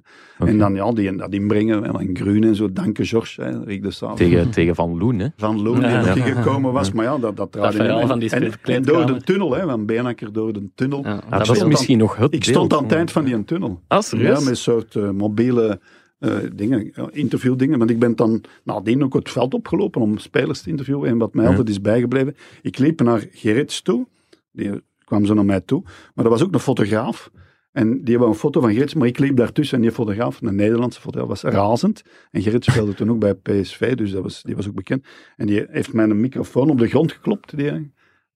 En 0.46 0.58
dan 0.58 0.76
ja, 0.76 0.92
die, 0.92 1.16
dat 1.16 1.34
inbrengen, 1.34 1.84
en 1.84 2.10
Groen 2.14 2.44
en 2.44 2.56
zo. 2.56 2.72
Danke 2.74 3.06
George, 3.06 3.42
hè, 3.42 3.64
Rick 3.64 3.84
de 3.84 3.92
Saal. 3.92 4.16
Tegen, 4.16 4.50
tegen 4.50 4.76
Van 4.76 4.98
Loen, 4.98 5.20
hè. 5.20 5.28
Van 5.38 5.62
Loon, 5.62 5.80
die 5.80 5.90
Ja. 5.90 6.02
gekomen 6.04 6.74
was. 6.74 6.92
Maar 6.92 7.06
ja, 7.06 7.18
dat, 7.18 7.38
dat 7.38 7.58
van 8.06 8.20
die 8.20 8.30
en, 8.30 8.84
door 8.84 9.06
de 9.06 9.22
tunnel, 9.22 9.56
hè, 9.56 9.66
van 9.66 9.86
Beenakker 9.86 10.34
door 10.34 10.54
de 10.54 10.70
tunnel. 10.76 11.04
Ja, 11.04 11.22
dat 11.30 11.46
stond 11.46 11.68
misschien 11.70 11.98
nog 11.98 12.16
het 12.16 12.34
Ik 12.34 12.44
stond 12.44 12.74
aan 12.74 12.84
het 12.84 12.92
eind 12.92 13.12
van 13.12 13.24
die 13.24 13.44
tunnel. 13.44 13.82
Ah, 13.88 14.02
Ja, 14.12 14.40
met 14.40 14.48
een 14.48 14.56
soort 14.56 14.96
eh, 14.96 15.10
mobiele 15.10 15.80
eh, 16.20 16.36
dingen, 16.56 16.92
interviewdingen. 17.12 17.78
Want 17.80 17.90
ik 17.90 18.00
ben 18.00 18.16
dan 18.16 18.44
nadien 18.64 19.04
ook 19.04 19.14
het 19.14 19.30
veld 19.30 19.54
opgelopen 19.54 20.02
om 20.02 20.18
spelers 20.18 20.62
te 20.62 20.70
interviewen. 20.70 21.10
En 21.10 21.18
wat 21.18 21.34
mij 21.34 21.44
Ja. 21.44 21.50
altijd 21.50 21.70
is 21.70 21.82
bijgebleven, 21.82 22.36
ik 22.62 22.78
liep 22.78 23.02
naar 23.02 23.28
Gerrits 23.32 23.82
toe. 23.82 24.08
Die 24.52 24.82
kwam 25.12 25.26
zo 25.26 25.34
naar 25.34 25.46
mij 25.46 25.62
toe. 25.62 25.82
Maar 26.14 26.26
er 26.26 26.32
was 26.32 26.44
ook 26.44 26.54
een 26.54 26.60
fotograaf. 26.60 27.32
En 27.72 28.04
die 28.04 28.18
wou 28.18 28.30
een 28.30 28.38
foto 28.38 28.62
van 28.62 28.72
Gerrits, 28.72 28.94
maar 28.94 29.08
ik 29.08 29.20
liep 29.20 29.36
daartussen. 29.36 29.78
En 29.78 29.82
die 29.82 29.92
fotograaf, 29.92 30.42
een 30.42 30.56
Nederlandse 30.56 31.02
fotograaf, 31.02 31.28
was 31.28 31.42
razend. 31.42 32.04
En 32.32 32.42
Gerrits 32.42 32.72
speelde 32.72 32.94
toen 32.94 33.10
ook 33.10 33.20
bij 33.20 33.34
PSV, 33.34 33.96
dus 33.96 34.12
dat 34.12 34.24
was, 34.24 34.44
die 34.44 34.56
was 34.56 34.68
ook 34.68 34.76
bekend. 34.76 35.06
En 35.36 35.48
die 35.48 35.66
heeft 35.70 35.94
mij 35.94 36.06
een 36.06 36.20
microfoon 36.20 36.70
op 36.70 36.78
de 36.78 36.88
grond 36.88 37.12
geklopt, 37.12 37.58
die, 37.58 37.92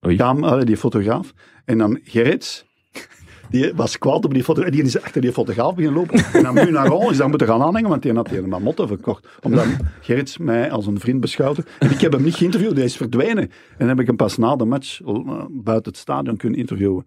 Oei. 0.06 0.64
Die 0.64 0.76
fotograaf. 0.76 1.34
En 1.64 1.78
dan 1.78 1.98
Gerrits, 2.02 2.66
die 3.50 3.72
was 3.74 3.98
kwaad 3.98 4.24
op 4.24 4.34
die 4.34 4.44
fotograaf. 4.44 4.72
Die 4.72 4.82
is 4.82 5.02
achter 5.02 5.20
die 5.20 5.32
fotograaf 5.32 5.74
beginnen 5.74 6.00
lopen. 6.00 6.24
En 6.32 6.42
dan 6.42 6.54
Munaron 6.54 7.10
is 7.10 7.16
dan 7.16 7.28
moeten 7.28 7.46
gaan 7.46 7.62
aanhangen, 7.62 7.88
want 7.88 8.02
die 8.02 8.12
had 8.12 8.30
een 8.30 8.62
motto 8.62 8.86
verkocht. 8.86 9.28
Omdat 9.42 9.66
Gerrits 10.00 10.38
mij 10.38 10.70
als 10.70 10.86
een 10.86 11.00
vriend 11.00 11.20
beschouwde. 11.20 11.64
En 11.78 11.90
ik 11.90 12.00
heb 12.00 12.12
hem 12.12 12.22
niet 12.22 12.34
geïnterviewd, 12.34 12.76
hij 12.76 12.84
is 12.84 12.96
verdwenen. 12.96 13.42
En 13.42 13.50
dan 13.78 13.88
heb 13.88 14.00
ik 14.00 14.06
hem 14.06 14.16
pas 14.16 14.36
na 14.36 14.56
de 14.56 14.64
match 14.64 15.00
uh, 15.00 15.44
buiten 15.50 15.92
het 15.92 16.00
stadion 16.00 16.36
kunnen 16.36 16.58
interviewen. 16.58 17.04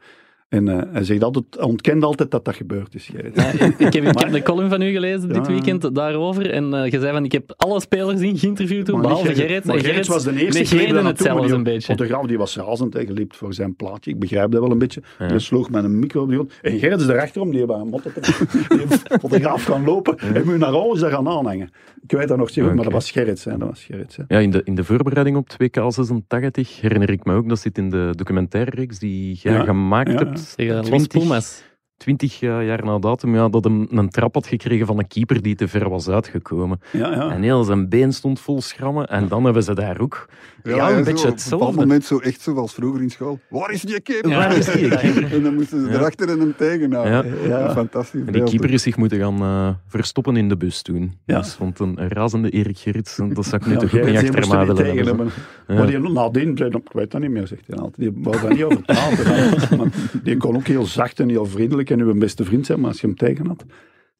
En 0.49 0.67
uh, 0.67 0.81
hij 0.91 1.03
zegt 1.03 1.23
altijd, 1.23 1.45
hij 1.49 1.63
ontkent 1.63 2.03
altijd 2.03 2.31
dat 2.31 2.45
dat 2.45 2.55
gebeurd 2.55 2.95
is. 2.95 3.05
Gerrit. 3.05 3.35
Ja, 3.35 3.51
ik, 3.51 3.79
ik, 3.79 3.93
heb, 3.93 4.03
ik 4.03 4.19
heb 4.19 4.31
de 4.31 4.41
column 4.41 4.69
van 4.69 4.81
u 4.81 4.91
gelezen 4.91 5.33
dit 5.33 5.47
weekend 5.47 5.95
daarover. 5.95 6.51
En 6.51 6.73
uh, 6.73 6.89
je 6.89 6.99
zei 6.99 7.11
van, 7.11 7.23
ik 7.23 7.31
heb 7.31 7.53
alle 7.57 7.81
spelers 7.81 8.21
in 8.21 8.37
geïnterviewd 8.37 8.85
toen, 8.85 9.01
behalve 9.01 9.35
Gerrit. 9.35 9.65
Maar 9.65 9.79
Gerrit 9.79 10.07
was 10.07 10.23
de 10.23 10.43
eerste. 10.45 10.59
Negeerde 10.59 11.01
het 11.01 11.19
zelfs 11.21 11.51
een 11.51 11.63
beetje. 11.63 11.95
fotograaf 11.95 12.25
die 12.25 12.37
was 12.37 12.55
razend 12.55 12.95
en 12.95 13.05
geliefd 13.05 13.35
voor 13.35 13.53
zijn 13.53 13.75
plaatje. 13.75 14.11
Ik 14.11 14.19
begrijp 14.19 14.51
dat 14.51 14.61
wel 14.61 14.71
een 14.71 14.77
beetje. 14.77 15.01
Ja. 15.19 15.27
Die 15.27 15.39
sloeg 15.39 15.69
met 15.69 15.83
een 15.83 15.99
micro 15.99 16.21
op 16.21 16.29
de 16.29 16.33
grond. 16.33 16.53
En 16.61 16.79
Gerrit 16.79 16.99
is 16.99 17.07
erachterom, 17.07 17.51
die 17.51 17.65
bij 17.65 17.75
een 17.75 17.87
motto 17.87 18.11
die 18.15 18.87
fotograaf 19.21 19.63
gaan 19.63 19.83
lopen. 19.83 20.15
Ja. 20.21 20.33
En 20.33 20.45
moet 20.45 20.57
naar 20.57 20.69
alles 20.69 20.99
daar 20.99 21.11
gaan 21.11 21.27
aanhangen. 21.27 21.69
Ik 22.03 22.11
weet 22.11 22.27
dat 22.27 22.37
nog 22.37 22.47
zeker, 22.47 22.63
okay. 22.63 22.75
maar 22.75 22.83
dat 22.83 22.93
was 22.93 23.11
Gerrit. 23.11 23.43
Hè. 23.43 23.57
Dat 23.57 23.67
was 23.67 23.83
Gerrit 23.83 24.17
hè. 24.17 24.35
Ja, 24.35 24.41
in 24.41 24.51
de, 24.51 24.61
in 24.63 24.75
de 24.75 24.83
voorbereiding 24.83 25.37
op 25.37 25.49
2K86 25.51 26.79
herinner 26.81 27.09
ik 27.09 27.25
me 27.25 27.33
ook, 27.33 27.49
dat 27.49 27.59
zit 27.59 27.77
in 27.77 27.89
de 27.89 28.11
documentaire-reeks 28.15 28.99
die 28.99 29.39
jij 29.41 29.53
ja. 29.53 29.63
gemaakt 29.63 30.19
hebt. 30.19 30.38
Tegen 30.55 30.83
20, 30.83 31.07
Pumas. 31.07 31.61
20 31.99 32.39
jaar 32.39 32.85
na 32.85 32.99
datum, 32.99 33.35
ja, 33.35 33.49
dat 33.49 33.63
hij 33.63 33.87
een 33.89 34.09
trap 34.09 34.33
had 34.33 34.47
gekregen 34.47 34.85
van 34.85 34.97
een 34.99 35.07
keeper 35.07 35.41
die 35.41 35.55
te 35.55 35.67
ver 35.67 35.89
was 35.89 36.09
uitgekomen. 36.09 36.79
Ja, 36.91 37.11
ja. 37.11 37.29
En 37.29 37.41
heel 37.41 37.63
zijn 37.63 37.89
been 37.89 38.13
stond 38.13 38.39
vol 38.39 38.61
schrammen. 38.61 39.07
En 39.07 39.27
dan 39.27 39.43
hebben 39.43 39.63
ze 39.63 39.73
daar 39.73 39.99
ook 39.99 40.29
ja, 40.63 40.75
ja 40.75 40.91
een 40.91 41.03
beetje 41.03 41.27
hetzelfde. 41.27 41.67
Op 41.67 41.73
een 41.73 41.79
moment 41.79 42.05
zo 42.05 42.17
echt 42.17 42.41
zoals 42.41 42.73
vroeger 42.73 43.01
in 43.01 43.09
school. 43.09 43.39
Waar 43.49 43.71
is 43.71 43.81
die 43.81 44.01
keeper? 44.01 44.29
Waar 44.29 44.57
is 44.57 44.65
die 44.65 44.87
keeper? 44.87 45.31
en 45.35 45.43
dan 45.43 45.53
moesten 45.53 45.85
ze 45.85 45.93
erachter 45.93 46.29
en 46.29 46.39
hem 46.39 46.53
tegenhouden. 46.57 47.47
Ja. 47.47 47.73
Fantastisch. 47.73 48.21
En 48.25 48.33
die 48.33 48.43
keeper 48.43 48.69
is 48.69 48.83
zich 48.83 48.97
moeten 48.97 49.19
gaan 49.19 49.41
uh, 49.41 49.69
verstoppen 49.87 50.37
in 50.37 50.49
de 50.49 50.57
bus 50.57 50.81
toen. 50.81 51.13
Ja. 51.25 51.39
Dus 51.39 51.53
vond 51.53 51.79
een 51.79 52.07
razende 52.07 52.49
Erik 52.49 52.77
Gerrits. 52.77 53.15
Dat 53.33 53.45
zou 53.45 53.61
ik 53.61 53.67
nu 53.67 53.73
toch 53.73 53.95
ook 53.95 54.05
niet 54.05 54.17
achter 54.17 54.47
mij 54.47 54.65
willen 54.65 55.05
hebben. 55.05 55.29
Maar 55.67 55.87
die 55.87 55.99
nadien, 55.99 56.57
ik 56.57 56.91
weet 56.91 57.11
dat 57.11 57.21
niet 57.21 57.29
meer, 57.29 57.47
zegt 57.47 57.67
hij 57.67 57.77
altijd. 57.77 57.97
Die 57.97 58.23
wou 58.23 58.41
daar 58.41 58.53
niet 58.53 58.63
over 58.63 58.81
praten. 58.81 59.91
die 60.23 60.37
kon 60.37 60.55
ook 60.55 60.67
heel 60.67 60.85
zacht 60.85 61.19
en 61.19 61.29
heel 61.29 61.45
vriendelijk 61.45 61.88
en 61.89 61.99
uw 61.99 62.17
beste 62.17 62.43
vriend 62.43 62.65
zijn, 62.65 62.79
maar 62.79 62.89
als 62.89 63.01
je 63.01 63.07
hem 63.07 63.15
tegen 63.15 63.47
had. 63.47 63.65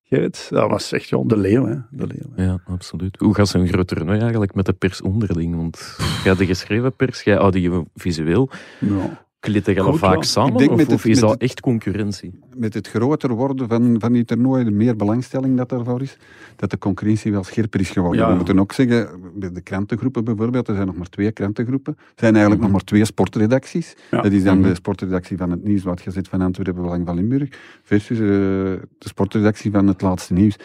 Gerrit, 0.03 0.47
dat 0.49 0.69
was 0.69 0.91
echt 0.91 1.09
ja, 1.09 1.23
de 1.25 1.37
leeuw, 1.37 1.65
hè. 1.65 1.75
De 1.91 2.07
leeuw, 2.07 2.45
Ja, 2.45 2.61
absoluut. 2.65 3.17
Hoe 3.19 3.35
gaat 3.35 3.47
zo'n 3.47 3.67
groot 3.67 3.87
toernooi 3.87 4.19
eigenlijk 4.19 4.53
met 4.53 4.65
de 4.65 4.73
pers 4.73 5.01
onderling? 5.01 5.55
Want 5.55 5.97
jij 6.23 6.35
de 6.35 6.45
geschreven 6.45 6.95
pers, 6.95 7.23
jij 7.23 7.37
audiovisueel. 7.37 8.49
Ja. 8.79 9.27
Klitten 9.39 9.73
jullie 9.73 9.93
vaak 9.93 10.23
samen, 10.23 10.51
ik 10.51 10.57
denk 10.57 10.71
of, 10.71 10.77
met 10.77 10.85
het, 10.85 10.95
of 10.95 11.05
is 11.05 11.19
met 11.19 11.29
dat 11.29 11.37
echt 11.41 11.59
concurrentie? 11.61 12.39
Met 12.55 12.73
het 12.73 12.87
groter 12.87 13.29
worden 13.33 13.67
van, 13.67 13.95
van 13.99 14.13
die 14.13 14.25
toernooi, 14.25 14.63
de 14.63 14.71
meer 14.71 14.95
belangstelling 14.95 15.57
dat 15.57 15.69
daarvoor 15.69 16.01
is, 16.01 16.17
dat 16.55 16.69
de 16.69 16.77
concurrentie 16.77 17.31
wel 17.31 17.43
scherper 17.43 17.79
is 17.79 17.89
geworden. 17.89 18.21
Ja. 18.21 18.29
We 18.29 18.35
moeten 18.35 18.59
ook 18.59 18.71
zeggen, 18.73 19.09
bij 19.35 19.51
de 19.51 19.61
krantengroepen 19.61 20.23
bijvoorbeeld, 20.23 20.67
er 20.67 20.73
zijn 20.75 20.87
nog 20.87 20.95
maar 20.95 21.09
twee 21.09 21.31
krantengroepen, 21.31 21.93
er 21.97 22.03
zijn 22.15 22.33
eigenlijk 22.33 22.61
Mhm. 22.63 22.71
nog 22.71 22.71
maar 22.71 22.87
twee 22.89 23.05
sportredacties. 23.05 23.95
Ja. 24.11 24.21
Dat 24.21 24.31
is 24.31 24.43
dan 24.43 24.59
Mhm. 24.59 24.67
de 24.69 24.75
sportredactie 24.75 25.37
van 25.37 25.51
het 25.51 25.63
Nieuwsblad 25.63 26.01
Gezet 26.01 26.27
van 26.27 26.41
Antwerpen, 26.41 26.81
Belang 26.81 27.05
van 27.05 27.15
Limburg, 27.15 27.49
versus 27.83 28.17
uh, 28.19 28.27
de 28.27 28.79
sportredactie 28.97 29.71
van 29.71 29.87
het 29.87 30.01
Laatste 30.01 30.33
Nieuws. 30.33 30.55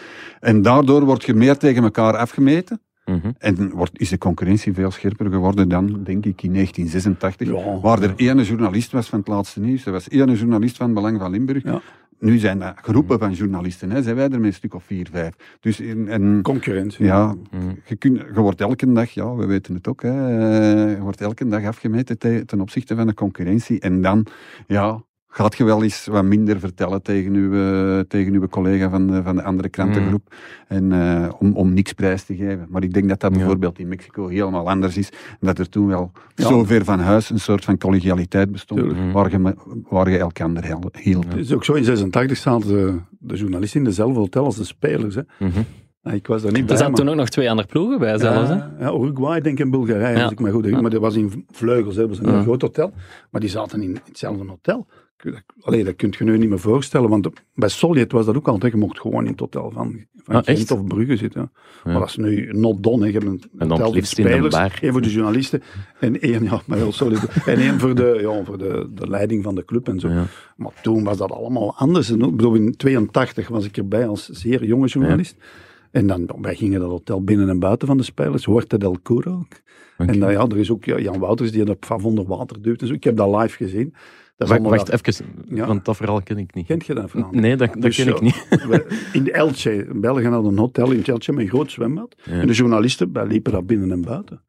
En 0.41 0.63
daardoor 0.63 1.05
wordt 1.05 1.25
je 1.25 1.35
meer 1.35 1.57
tegen 1.57 1.83
elkaar 1.83 2.17
afgemeten. 2.17 2.81
Mhm. 3.05 3.31
En 3.39 3.71
wordt, 3.71 4.01
is 4.01 4.09
de 4.09 4.19
concurrentie 4.19 4.73
veel 4.75 4.91
scherper 4.91 5.31
geworden 5.31 5.69
dan, 5.69 5.87
denk 6.05 6.25
ik, 6.27 6.43
in 6.43 6.53
1986. 6.53 7.49
Ja. 7.49 7.81
Waar 7.81 8.03
er 8.03 8.13
ene 8.17 8.43
journalist 8.45 8.93
was 8.93 9.09
van 9.09 9.19
het 9.19 9.29
laatste 9.29 9.61
nieuws. 9.61 9.87
Er 9.87 9.93
was 9.93 10.11
ene 10.11 10.35
journalist 10.35 10.77
van 10.77 10.95
Belang 10.95 11.19
van 11.21 11.31
Limburg. 11.31 11.63
Ja. 11.63 11.81
Nu 12.19 12.39
zijn 12.39 12.59
dat 12.59 12.75
groepen 12.83 13.19
van 13.19 13.33
journalisten. 13.33 13.91
Hè. 13.91 14.03
Zijn 14.03 14.17
wij 14.17 14.25
er 14.25 14.31
met 14.31 14.45
een 14.45 14.53
stuk 14.55 14.75
of 14.75 14.85
vier, 14.85 15.09
vijf. 15.13 15.35
Dus 15.61 15.81
in, 15.81 16.09
en, 16.09 16.39
Concurrentie. 16.43 17.05
ja, 17.05 17.35
Mhm. 17.51 17.75
je, 17.85 18.25
wordt 18.35 18.61
elke 18.61 18.93
dag, 18.93 19.11
ja, 19.11 19.35
we 19.35 19.47
weten 19.47 19.75
het 19.75 19.89
ook, 19.89 20.03
hè, 20.03 20.11
eh, 20.11 20.91
je 20.97 21.01
wordt 21.01 21.21
elke 21.21 21.47
dag 21.49 21.65
afgemeten 21.65 22.19
te- 22.19 22.43
ten 22.47 22.61
opzichte 22.61 22.97
van 22.97 23.07
de 23.07 23.15
concurrentie. 23.15 23.81
En 23.81 24.01
dan, 24.03 24.27
ja, 24.67 25.03
gaat 25.37 25.57
je 25.57 25.65
wel 25.65 25.83
eens 25.83 26.07
wat 26.07 26.25
minder 26.25 26.59
vertellen 26.59 27.03
tegen 27.03 27.35
uw, 27.35 27.53
eh, 27.55 28.01
tegen 28.01 28.33
uw 28.35 28.49
collega 28.49 28.91
van 28.91 29.07
de, 29.07 29.23
van 29.23 29.37
de 29.37 29.43
andere 29.43 29.69
krantengroep. 29.69 30.35
En, 30.69 30.93
eh, 30.93 31.33
om, 31.39 31.53
om 31.57 31.73
niks 31.75 31.93
prijs 31.93 32.23
te 32.25 32.35
geven. 32.37 32.67
Maar 32.69 32.83
ik 32.83 32.93
denk 32.93 33.09
dat 33.09 33.21
dat 33.21 33.31
Ja. 33.33 33.37
bijvoorbeeld 33.39 33.79
in 33.79 33.89
Mexico 33.89 34.27
helemaal 34.29 34.69
anders 34.69 34.97
is. 34.97 35.09
En 35.11 35.47
dat 35.47 35.59
er 35.59 35.69
toen 35.69 35.87
wel 35.87 36.13
Ja. 36.35 36.47
zo 36.49 36.65
ver 36.65 36.85
van 36.85 36.99
huis 37.01 37.31
een 37.31 37.41
soort 37.41 37.65
van 37.65 37.79
collegialiteit 37.79 38.53
bestond. 38.53 38.81
Tuurlijk. 38.81 39.13
Waar 39.13 39.31
je, 39.31 39.55
waar 39.89 40.11
je 40.11 40.19
elkaar 40.19 40.65
hel- 40.67 40.91
hield. 40.99 41.25
Het 41.29 41.37
is 41.37 41.53
ook 41.53 41.65
zo, 41.65 41.73
in 41.73 41.85
86 41.85 42.37
zaten 42.39 42.69
de, 42.69 42.99
de 43.19 43.35
journalisten 43.37 43.79
in 43.81 43.85
dezelfde 43.87 44.19
hotel 44.19 44.45
als 44.45 44.57
de 44.57 44.65
spelers. 44.65 45.15
Hè. 45.15 45.23
Mhm. 45.39 45.59
Ah, 46.03 46.15
Ik 46.15 46.27
was 46.27 46.43
daar 46.43 46.51
niet 46.53 46.61
Er 46.61 46.67
bij. 46.67 46.77
zaten 46.77 46.91
maar- 46.93 47.01
toen 47.01 47.11
ook 47.11 47.17
nog 47.17 47.29
twee 47.29 47.51
andere 47.51 47.69
ploegen 47.69 47.99
bij 47.99 48.19
zelfs. 48.19 48.49
Hè? 48.49 48.55
Ja, 48.55 48.75
ja, 48.79 48.93
Uruguay, 48.93 49.41
denk 49.41 49.59
ik, 49.59 49.65
en 49.65 49.71
Bulgarije, 49.71 50.17
Ja. 50.17 50.23
als 50.23 50.33
ik 50.33 50.39
me 50.41 50.47
goed 50.51 50.55
herinner. 50.65 50.83
Maar 50.83 50.91
dat 50.91 51.01
was 51.01 51.15
in 51.17 51.47
Vleugels, 51.51 51.95
hè. 51.97 52.01
dat 52.01 52.11
was 52.19 52.19
een 52.27 52.33
Ja. 52.35 52.43
groot 52.43 52.63
hotel. 52.63 52.93
Maar 53.31 53.41
die 53.41 53.51
zaten 53.51 53.83
in 53.83 53.99
hetzelfde 54.05 54.45
hotel. 54.49 54.87
Dat, 55.33 55.43
allee, 55.61 55.85
dat 55.85 55.97
kun 55.97 56.15
je 56.19 56.25
nu 56.25 56.39
niet 56.39 56.49
meer 56.49 56.59
voorstellen, 56.59 57.09
want 57.09 57.29
bij 57.55 57.69
Soljet 57.69 58.13
was 58.13 58.27
dat 58.27 58.37
ook 58.37 58.49
altijd. 58.49 58.73
Je 58.73 58.79
mocht 58.79 59.01
gewoon 59.01 59.25
in 59.25 59.31
het 59.31 59.41
hotel 59.41 59.71
van, 59.71 60.05
van 60.17 60.35
Ah, 60.35 60.45
Gent 60.45 60.71
of 60.71 60.85
Brugge 60.87 61.17
zitten. 61.17 61.41
Ja. 61.85 61.91
Maar 61.91 61.99
dat 62.01 62.09
is 62.09 62.17
nu 62.17 62.53
not 62.53 62.83
done. 62.83 63.01
hè. 63.01 63.07
Je 63.07 63.13
hebt 63.13 63.25
een 63.25 63.41
dan 63.53 63.71
hotel 63.71 63.85
het 63.87 63.95
voor 63.95 64.05
spelers, 64.07 64.81
één 64.81 64.93
voor 64.93 65.03
de 65.03 65.11
journalisten 65.11 65.63
en 66.01 66.21
één, 66.21 66.43
ja, 66.45 66.61
maar 66.67 66.79
heel 66.79 66.93
solid. 66.93 67.29
En 67.47 67.57
één 67.59 67.81
voor, 67.81 67.95
de, 67.95 68.19
ja, 68.21 68.45
voor 68.45 68.59
de, 68.59 68.89
de 68.95 69.09
leiding 69.09 69.43
van 69.43 69.55
de 69.55 69.65
club 69.65 69.89
en 69.89 70.01
zo. 70.01 70.09
Ja. 70.09 70.25
Maar 70.57 70.73
toen 70.83 71.05
was 71.05 71.17
dat 71.17 71.31
allemaal 71.33 71.75
anders. 71.77 72.11
En 72.11 72.21
Ik 72.21 72.37
bedoel, 72.37 72.55
in 72.55 72.77
82 72.77 73.49
was 73.49 73.65
ik 73.65 73.77
erbij 73.77 74.07
als 74.09 74.29
zeer 74.29 74.65
jonge 74.65 74.87
journalist. 74.87 75.37
En 75.91 76.07
dan, 76.07 76.29
wij 76.41 76.55
gingen 76.55 76.81
dat 76.81 76.91
hotel 76.91 77.23
binnen 77.25 77.49
en 77.49 77.59
buiten 77.59 77.89
van 77.89 77.97
de 77.97 78.03
spelers. 78.03 78.45
Huerta 78.47 78.77
del 78.77 78.97
Curo. 79.03 79.33
Oké. 79.99 80.13
En 80.13 80.19
dan, 80.21 80.31
ja, 80.33 80.47
er 80.47 80.59
is 80.59 80.71
ook 80.71 80.85
ja, 80.85 80.99
Jan 80.99 81.19
Wouters 81.19 81.53
die 81.53 81.65
dat 81.65 81.79
Pfaff 81.79 82.05
onder 82.05 82.25
water 82.27 82.63
duwt. 82.63 82.81
en 82.81 82.87
zo. 82.87 82.93
Ik 82.93 83.05
heb 83.05 83.17
dat 83.17 83.41
live 83.41 83.57
gezien. 83.57 83.95
Wacht, 84.37 84.89
even, 84.89 85.25
Ja. 85.49 85.67
want 85.67 85.85
dat 85.85 85.97
verhaal 85.97 86.23
ken 86.23 86.39
ik 86.39 86.55
niet. 86.55 86.67
Kent 86.67 86.87
je 86.87 86.95
dat 86.95 87.11
verhaal? 87.11 87.31
Nee, 87.33 87.57
dat, 87.57 87.73
dat 87.73 87.83
Dus, 87.83 87.97
ken 87.97 88.09
ik 88.09 88.21
niet. 88.21 88.47
we- 88.69 89.09
In 89.13 89.33
Elche, 89.33 89.87
België 89.95 90.27
hadden 90.29 90.53
een 90.53 90.59
hotel 90.59 90.91
in 90.91 91.05
Elche 91.05 91.33
met 91.33 91.43
een 91.45 91.49
groot 91.51 91.71
zwembad. 91.71 92.15
Ja. 92.25 92.33
En 92.41 92.47
de 92.47 92.53
journalisten, 92.53 93.13
liepen 93.27 93.53
daar 93.53 93.65
binnen 93.65 93.91
en 93.93 94.03
buiten. 94.03 94.43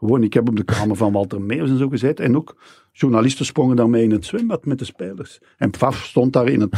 Gewoon, 0.00 0.22
ik 0.22 0.34
heb 0.34 0.48
op 0.48 0.56
de 0.56 0.64
kamer 0.64 0.96
van 0.96 1.12
Walter 1.12 1.40
Meeuws 1.40 1.68
en 1.70 1.78
zo 1.78 1.88
gezeten. 1.88 2.24
En 2.24 2.36
ook 2.36 2.56
journalisten 2.92 3.44
sprongen 3.44 3.76
daarmee 3.76 4.02
in 4.02 4.10
het 4.10 4.24
zwembad 4.24 4.64
met 4.64 4.78
de 4.78 4.84
spelers. 4.84 5.38
En 5.56 5.70
Pfaff 5.70 6.04
stond 6.04 6.32
daar 6.32 6.48
in 6.48 6.60
het... 6.60 6.72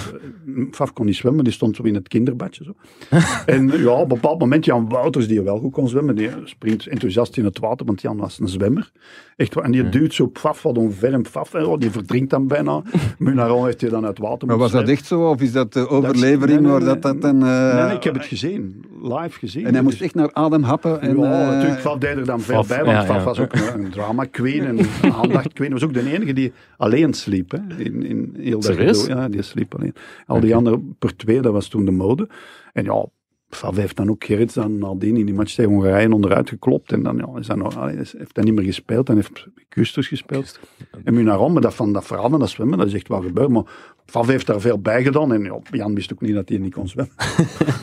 eh, 0.56 0.70
Pfaff 0.70 0.92
kon 0.92 1.06
niet 1.06 1.16
zwemmen, 1.16 1.44
die 1.44 1.52
stond 1.52 1.76
zo 1.76 1.82
in 1.82 1.94
het 1.94 2.08
kinderbadje. 2.08 2.64
Zo. 2.64 2.74
en 3.46 3.68
ja, 3.68 3.90
op 3.90 4.02
een 4.02 4.08
bepaald 4.08 4.38
moment, 4.38 4.64
Jan 4.64 4.88
Wouters, 4.88 5.28
die 5.28 5.42
wel 5.42 5.58
goed 5.58 5.72
kon 5.72 5.88
zwemmen, 5.88 6.14
die 6.16 6.30
springt 6.44 6.86
enthousiast 6.86 7.36
in 7.36 7.44
het 7.44 7.58
water, 7.58 7.86
want 7.86 8.00
Jan 8.00 8.16
was 8.16 8.38
een 8.38 8.48
zwemmer. 8.48 8.92
Echt, 9.36 9.56
en 9.56 9.70
die 9.70 9.88
duwt 9.88 10.14
zo 10.14 10.26
Pfaff 10.26 10.62
wat 10.62 10.78
omver 10.78 11.12
en 11.12 11.22
Pfaff, 11.22 11.54
en, 11.54 11.66
oh, 11.66 11.78
die 11.78 11.90
verdrinkt 11.90 12.30
dan 12.30 12.46
bijna. 12.46 12.82
Munaron 13.18 13.64
heeft 13.64 13.80
hij 13.80 13.90
dan 13.90 14.04
uit 14.04 14.18
het 14.18 14.26
water 14.26 14.48
Maar 14.48 14.58
was 14.58 14.72
dat 14.72 14.88
echt 14.88 15.06
zo? 15.06 15.28
Of 15.28 15.40
is 15.40 15.52
dat 15.52 15.72
de 15.72 15.88
overlevering 15.88 16.60
nee, 16.60 16.70
waar 16.70 16.84
dat, 16.84 17.02
dat 17.02 17.22
dan... 17.22 17.42
eh, 17.42 17.74
Nee, 17.76 17.84
nee, 17.86 17.96
ik 17.96 18.04
heb 18.04 18.14
het 18.14 18.24
gezien. 18.24 18.84
Live 19.02 19.38
gezien. 19.38 19.66
En 19.66 19.72
hij 19.72 19.82
moest 19.82 19.96
Dus- 19.96 20.06
echt 20.06 20.14
naar 20.14 20.32
adem 20.32 20.62
happen. 20.62 21.00
En, 21.00 21.18
ja, 21.18 21.42
eh, 21.42 21.48
natuurlijk, 21.48 21.80
Faf 21.80 21.98
deed 21.98 22.16
er 22.16 22.24
dan 22.24 22.40
veel 22.40 22.54
Faf, 22.54 22.68
bij, 22.68 22.84
want 22.84 22.96
ja, 22.96 23.04
Faf 23.04 23.16
ja. 23.16 23.24
was 23.24 23.38
ook 23.38 23.52
een, 23.52 23.84
een 23.84 23.90
drama 23.90 24.24
queen 24.24 24.64
en 24.64 24.78
een 24.78 25.12
aandacht 25.12 25.52
queen. 25.52 25.72
was 25.72 25.84
ook 25.84 25.94
de 25.94 26.12
enige 26.12 26.32
die 26.32 26.52
alleen 26.76 27.14
sliep. 27.14 27.50
Hè, 27.50 27.84
in, 27.84 28.02
in 28.02 28.34
heel 28.38 28.60
dat. 28.60 29.06
Ja, 29.06 29.28
die 29.28 29.42
sliep 29.42 29.74
alleen. 29.74 29.94
Al 30.26 30.40
die 30.40 30.54
anderen 30.54 30.96
per 30.98 31.16
twee, 31.16 31.40
dat 31.40 31.52
was 31.52 31.68
toen 31.68 31.84
de 31.84 31.90
mode. 31.90 32.28
En 32.72 32.84
ja, 32.84 33.06
Faf 33.48 33.76
heeft 33.76 33.96
dan 33.96 34.10
ook 34.10 34.24
Gerrits 34.24 34.54
dan 34.54 34.78
nadien 34.78 35.16
in 35.16 35.26
die 35.26 35.34
match 35.34 35.54
tegen 35.54 35.72
Hongarije 35.72 36.12
onderuit 36.12 36.48
geklopt. 36.48 36.92
En 36.92 37.02
dan 37.02 37.16
ja, 37.16 37.38
is 37.38 37.46
dat 37.46 37.56
nog, 37.56 37.76
allee, 37.76 37.96
heeft 37.96 38.30
hij 38.32 38.44
niet 38.44 38.54
meer 38.54 38.64
gespeeld 38.64 39.08
en 39.08 39.14
heeft 39.14 39.46
Custers 39.68 40.08
gespeeld. 40.08 40.60
En 41.04 41.14
Munaron, 41.14 41.52
maar 41.52 41.62
dat 41.62 41.74
van 41.74 41.92
dat 41.92 42.06
verhaal 42.06 42.30
van 42.30 42.38
dat 42.40 42.50
zwemmen, 42.50 42.78
dat 42.78 42.86
is 42.86 42.94
echt 42.94 43.08
wel 43.08 43.20
gebeurd. 43.22 43.48
Maar 43.48 43.62
Faf 44.06 44.26
heeft 44.26 44.46
daar 44.46 44.60
veel 44.60 44.78
bij 44.78 45.02
gedaan. 45.02 45.32
En 45.32 45.42
ja, 45.42 45.58
Jan 45.70 45.94
wist 45.94 46.12
ook 46.12 46.20
niet 46.20 46.34
dat 46.34 46.48
hij 46.48 46.58
niet 46.58 46.74
kon 46.74 46.88
zwemmen. 46.88 47.14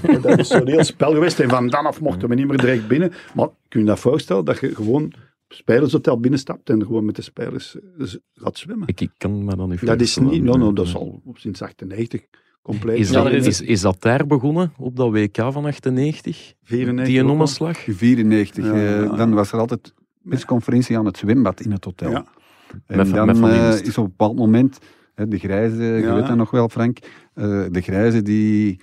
En 0.01 0.21
dat 0.21 0.39
is 0.39 0.47
zo'n 0.47 0.67
heel 0.67 0.83
spel 0.83 1.11
geweest. 1.13 1.39
En 1.39 1.49
van 1.49 1.67
dan 1.67 1.85
af 1.85 2.01
mochten 2.01 2.29
we 2.29 2.35
niet 2.35 2.47
meer 2.47 2.57
direct 2.57 2.87
binnen. 2.87 3.11
Maar 3.35 3.47
kun 3.47 3.79
je 3.79 3.79
je 3.79 3.85
dat 3.85 3.99
voorstellen, 3.99 4.45
dat 4.45 4.59
je 4.59 4.75
gewoon 4.75 5.13
spelershotel 5.49 6.19
binnenstapt 6.19 6.69
en 6.69 6.81
gewoon 6.85 7.05
met 7.05 7.15
de 7.15 7.21
spelers 7.21 7.75
eh, 7.99 8.07
gaat 8.33 8.57
zwemmen? 8.57 8.87
Ik, 8.87 9.01
ik 9.01 9.11
kan 9.17 9.43
me 9.45 9.55
dan 9.55 9.69
niet 9.69 9.85
Dat 9.85 10.01
is 10.01 10.13
voorstellen. 10.13 10.45
niet, 10.45 10.57
no, 10.57 10.73
dat 10.73 10.85
is 10.85 10.95
al 10.95 11.21
sinds 11.33 11.61
98 11.61 12.21
compleet. 12.61 12.99
Is, 12.99 13.11
dat, 13.11 13.31
is- 13.61 13.81
dat 13.81 14.01
daar 14.01 14.27
begonnen, 14.27 14.73
op 14.77 14.95
dat 14.95 15.11
WK 15.11 15.35
van 15.35 15.65
98? 15.65 16.53
94 16.63 17.13
Die 17.15 17.23
al. 17.23 17.29
omslag? 17.29 17.77
94. 17.87 18.65
Ja, 18.65 18.73
eh, 18.73 18.81
ja, 18.83 19.01
ja. 19.03 19.15
Dan 19.15 19.33
was 19.33 19.51
er 19.51 19.59
altijd 19.59 19.93
persconferentie 20.23 20.97
aan 20.97 21.05
het 21.05 21.17
zwembad 21.17 21.59
in 21.61 21.71
het 21.71 21.85
hotel. 21.85 22.23
En 22.85 22.97
Met- 22.97 23.13
dan 23.13 23.25
met 23.25 23.51
eh, 23.51 23.79
is 23.81 23.97
op 23.97 24.03
een 24.03 24.09
bepaald 24.09 24.35
moment, 24.35 24.79
hè, 25.15 25.27
de 25.27 25.37
grijze, 25.39 25.83
je 25.83 26.01
Ja. 26.01 26.13
weet 26.15 26.27
dat 26.27 26.35
nog 26.37 26.51
wel 26.51 26.69
Frank, 26.69 26.97
eh, 27.33 27.63
de 27.71 27.81
grijze 27.81 28.21
die, 28.21 28.79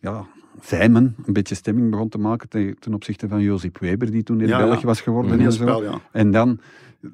ja, 0.00 0.26
zij 0.60 0.88
men 0.88 1.14
een 1.26 1.32
beetje 1.32 1.54
stemming 1.54 1.90
begon 1.90 2.08
te 2.08 2.18
maken 2.18 2.48
ten, 2.48 2.76
ten 2.78 2.94
opzichte 2.94 3.28
van 3.28 3.40
Josip 3.40 3.78
Weber, 3.78 4.10
die 4.10 4.22
toen 4.22 4.40
in 4.40 4.48
Ja, 4.48 4.58
België 4.58 4.80
ja. 4.80 4.86
was 4.86 5.00
geworden. 5.00 5.40
En, 5.40 5.52
zo. 5.52 5.62
spel, 5.62 5.82
ja. 5.82 6.00
en 6.12 6.30
dan 6.30 6.58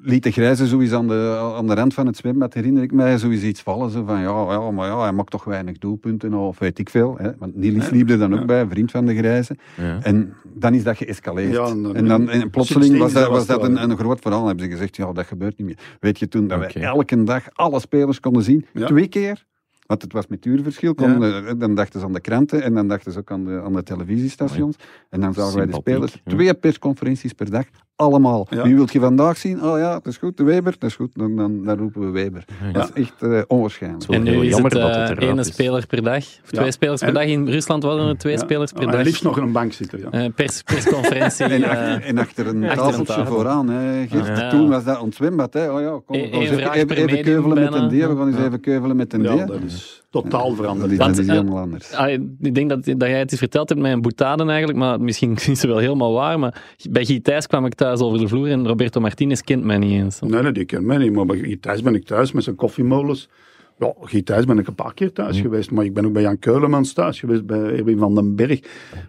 liet 0.01 0.23
de 0.23 0.31
grijze 0.31 0.67
zoiets 0.67 0.93
aan 0.93 1.07
de, 1.07 1.51
aan 1.57 1.67
de 1.67 1.73
rand 1.73 1.93
van 1.93 2.05
het 2.05 2.17
zwembad, 2.17 2.53
herinner 2.53 2.83
ik 2.83 2.91
mij, 2.91 3.17
zoiets 3.17 3.43
iets 3.43 3.61
vallen. 3.61 3.89
Zo 3.89 4.03
van, 4.05 4.19
ja, 4.19 4.51
ja, 4.51 4.71
maar 4.71 4.87
ja, 4.87 5.01
hij 5.01 5.11
maakt 5.11 5.31
toch 5.31 5.43
weinig 5.43 5.77
doelpunten, 5.77 6.33
of 6.33 6.59
weet 6.59 6.79
ik 6.79 6.89
veel. 6.89 7.17
Hè. 7.17 7.31
Want 7.37 7.55
Niels 7.55 7.89
liep 7.89 8.09
er 8.09 8.17
dan 8.17 8.33
ook 8.33 8.39
ja. 8.39 8.45
bij, 8.45 8.61
een 8.61 8.69
vriend 8.69 8.91
van 8.91 9.05
de 9.05 9.15
grijze. 9.15 9.55
Ja. 9.77 9.99
En 10.03 10.33
dan 10.53 10.73
is 10.73 10.83
dat 10.83 10.97
geëscaleerd. 10.97 11.53
Ja, 11.53 11.65
en 11.65 11.81
dan- 11.83 11.95
en 11.95 12.05
dan 12.07 12.29
en 12.29 12.49
plotseling 12.49 12.97
was 12.97 13.13
dat, 13.13 13.27
was 13.29 13.45
dat 13.45 13.63
een, 13.63 13.83
een 13.89 13.97
groot 13.97 14.19
verhaal. 14.19 14.39
Dan 14.39 14.47
hebben 14.47 14.65
ze 14.65 14.71
gezegd, 14.71 14.95
ja, 14.95 15.11
dat 15.13 15.25
gebeurt 15.25 15.57
niet 15.57 15.67
meer. 15.67 15.77
Weet 15.99 16.19
je, 16.19 16.27
toen 16.27 16.47
dat 16.47 16.73
we 16.73 16.79
elke 16.79 17.23
dag 17.23 17.43
alle 17.53 17.79
spelers 17.79 18.19
konden 18.19 18.43
zien, 18.43 18.65
Ja. 18.73 18.85
twee 18.87 19.07
keer, 19.07 19.45
want 19.85 20.01
het 20.01 20.13
was 20.13 20.27
met 20.27 20.45
uurverschil, 20.45 20.95
konden, 20.95 21.59
dan 21.59 21.75
dachten 21.75 21.99
ze 21.99 22.05
aan 22.05 22.13
de 22.13 22.21
kranten 22.21 22.63
en 22.63 22.73
dan 22.73 22.87
dachten 22.87 23.11
ze 23.11 23.19
ook 23.19 23.31
aan 23.31 23.43
de, 23.45 23.61
aan 23.63 23.73
de 23.73 23.83
televisiestations. 23.83 24.75
En 25.09 25.21
dan 25.21 25.33
zagen 25.33 25.55
wij 25.57 25.65
de 25.65 25.73
spelers, 25.73 26.21
twee 26.25 26.53
persconferenties 26.53 27.33
per 27.33 27.49
dag, 27.51 27.65
allemaal. 27.99 28.47
Ja. 28.49 28.63
Wie 28.63 28.75
wilt 28.75 28.91
je 28.91 28.99
vandaag 28.99 29.37
zien? 29.37 29.63
Oh 29.63 29.77
ja, 29.77 29.93
dat 29.93 30.05
is 30.07 30.17
goed, 30.17 30.37
de 30.37 30.43
Weber, 30.43 30.75
dat 30.79 30.89
is 30.89 30.95
goed, 30.95 31.09
dan, 31.13 31.35
dan, 31.35 31.63
dan 31.63 31.77
roepen 31.77 32.01
we 32.01 32.09
Weber. 32.09 32.43
Ja. 32.65 32.71
Dat 32.71 32.91
is 32.93 33.03
echt 33.03 33.21
eh, 33.21 33.41
onwaarschijnlijk. 33.47 34.03
En 34.11 34.23
nu 34.23 34.31
is 34.31 34.49
jammer 34.49 34.71
het 34.71 34.81
dat 34.81 35.09
het 35.09 35.17
eh, 35.19 35.35
is. 35.37 35.47
speler 35.47 35.85
per 35.87 36.03
dag. 36.03 36.17
Of 36.17 36.51
Ja. 36.51 36.57
twee 36.57 36.71
spelers 36.71 36.99
per 36.99 37.07
En- 37.09 37.13
dag. 37.13 37.23
In 37.23 37.47
Rusland 37.47 37.83
waren 37.83 38.07
er 38.07 38.17
twee 38.17 38.33
Ja. 38.33 38.39
spelers 38.39 38.71
per 38.71 38.81
En 38.81 38.91
dag. 38.91 39.03
liefst 39.03 39.23
nog 39.23 39.37
een 39.37 39.51
bank 39.51 39.73
zitten, 39.73 39.99
ja. 39.99 40.09
Eh, 40.11 40.25
pers, 40.35 40.61
persconferentie. 40.61 41.45
En, 41.59 41.63
achter, 41.63 42.01
en 42.03 42.17
achter 42.17 42.47
een 42.47 42.61
tafeltje 42.61 43.03
tafel. 43.03 43.25
vooraan. 43.33 43.69
Hè. 43.69 44.49
Toen 44.49 44.69
was 44.69 44.83
dat 44.83 44.99
ontzwembad. 44.99 45.53
Hè. 45.53 45.71
Oh 45.71 45.81
ja, 45.81 45.99
kom, 46.05 46.15
één 46.15 46.47
vraag 46.59 46.75
even, 46.75 47.21
keuvelen 47.23 47.59
met 47.63 47.73
een 47.73 47.87
D. 47.87 47.91
We 47.91 48.15
gaan 48.17 48.27
eens 48.27 48.37
even 48.37 48.59
keuvelen 48.59 48.95
met 48.95 49.13
een 49.13 49.21
D. 49.23 49.27
Totaal 50.09 50.53
veranderd. 50.55 50.97
Dat 50.97 51.09
is, 51.09 51.17
is 51.17 51.27
eh, 51.27 51.33
helemaal 51.33 51.59
anders. 51.59 51.91
Ah, 51.91 52.11
ik 52.39 52.55
denk 52.55 52.69
dat, 52.69 52.85
dat 52.85 53.01
jij 53.01 53.19
het 53.19 53.31
eens 53.31 53.39
verteld 53.39 53.69
hebt 53.69 53.81
met 53.81 53.91
een 53.91 54.01
boetade 54.01 54.45
eigenlijk, 54.45 54.79
maar 54.79 55.01
misschien 55.01 55.33
is 55.35 55.45
het 55.45 55.61
wel 55.61 55.77
helemaal 55.77 56.13
waar. 56.13 56.39
Maar 56.39 56.75
bij 56.89 57.05
Guy 57.05 57.19
Thijs 57.19 57.47
kwam 57.47 57.65
ik 57.65 57.73
thuis 57.73 57.99
over 57.99 58.19
de 58.19 58.27
vloer 58.27 58.47
en 58.47 58.67
Roberto 58.67 58.99
Martinez 59.01 59.41
kent 59.41 59.63
mij 59.63 59.77
niet 59.77 59.91
eens. 59.91 60.19
Nee, 60.19 60.41
nee, 60.41 60.51
die 60.51 60.65
kent 60.65 60.85
mij 60.85 60.97
niet. 60.97 61.13
Maar 61.13 61.25
bij 61.25 61.37
Guy 61.37 61.57
Thijs 61.57 61.81
ben 61.81 61.95
ik 61.95 62.05
thuis 62.05 62.31
met 62.31 62.43
zijn 62.43 62.55
koffiemolens. 62.55 63.29
Ja, 63.77 63.93
Guy 63.99 64.21
Thijs 64.21 64.45
ben 64.45 64.59
ik 64.59 64.67
een 64.67 64.75
paar 64.75 64.93
keer 64.93 65.11
thuis 65.11 65.39
geweest. 65.39 65.71
Maar 65.71 65.85
ik 65.85 65.93
ben 65.93 66.05
ook 66.05 66.13
bij 66.13 66.21
Jan 66.21 66.39
Keulemans 66.39 66.93
thuis 66.93 67.19
geweest, 67.19 67.45
bij 67.45 67.59
Erwin 67.59 67.97
van 67.97 68.15
den 68.15 68.35
Berg. 68.35 68.59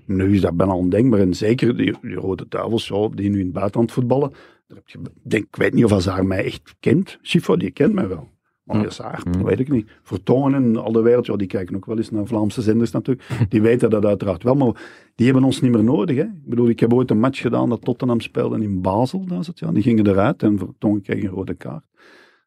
Nu 0.05 0.35
is 0.35 0.41
dat 0.41 0.57
bijna 0.57 0.75
ondenkbaar. 0.75 1.21
En 1.21 1.35
zeker 1.35 1.77
die, 1.77 1.97
die 2.03 2.15
Rode 2.15 2.47
Duivels, 2.49 2.89
ja, 2.89 3.09
die 3.15 3.31
nu 3.31 3.39
in 3.39 3.45
het 3.45 3.53
buitenland 3.53 3.93
voetballen. 3.93 4.31
Daar 4.67 4.77
heb 4.77 4.89
je, 4.89 4.99
denk, 5.23 5.45
ik 5.45 5.57
weet 5.57 5.75
niet 5.75 5.85
of 5.85 5.91
Hazard 5.91 6.27
mij 6.27 6.45
echt 6.45 6.75
kent. 6.81 7.19
Schifo, 7.23 7.57
die 7.57 7.71
kent 7.71 7.93
mij 7.93 8.09
wel. 8.09 8.29
Maar 8.73 8.79
Hm. 8.81 8.85
Hazard, 8.85 9.37
Hm. 9.37 9.45
weet 9.45 9.61
ik 9.61 9.69
niet. 9.69 9.91
Vertongen 10.03 10.55
en 10.55 10.77
al 10.77 10.93
de 10.93 11.01
wereld, 11.03 11.27
ja, 11.27 11.37
die 11.37 11.47
kijken 11.47 11.77
ook 11.77 11.87
wel 11.87 11.97
eens 11.97 12.11
naar 12.11 12.27
Vlaamse 12.27 12.63
zenders 12.63 12.91
natuurlijk. 12.91 13.47
Die 13.49 13.63
weten 13.63 13.91
dat 13.91 14.05
uiteraard 14.05 14.43
wel, 14.43 14.55
maar 14.55 14.83
die 15.15 15.27
hebben 15.27 15.45
ons 15.45 15.61
niet 15.61 15.73
meer 15.73 15.85
nodig. 15.85 16.17
Hè. 16.17 16.23
Ik 16.23 16.45
bedoel, 16.47 16.69
ik 16.69 16.81
heb 16.81 16.93
ooit 16.93 17.11
een 17.11 17.21
match 17.21 17.41
gedaan 17.41 17.69
dat 17.69 17.81
Tottenham 17.85 18.21
speelde 18.21 18.63
in 18.63 18.81
Basel. 18.81 19.25
Dat 19.27 19.41
is 19.41 19.47
het, 19.47 19.59
ja. 19.59 19.73
Die 19.73 19.83
gingen 19.83 20.07
eruit 20.07 20.43
en 20.43 20.59
Vertongen 20.59 21.03
kreeg 21.03 21.23
een 21.23 21.29
rode 21.29 21.55
kaart. 21.55 21.85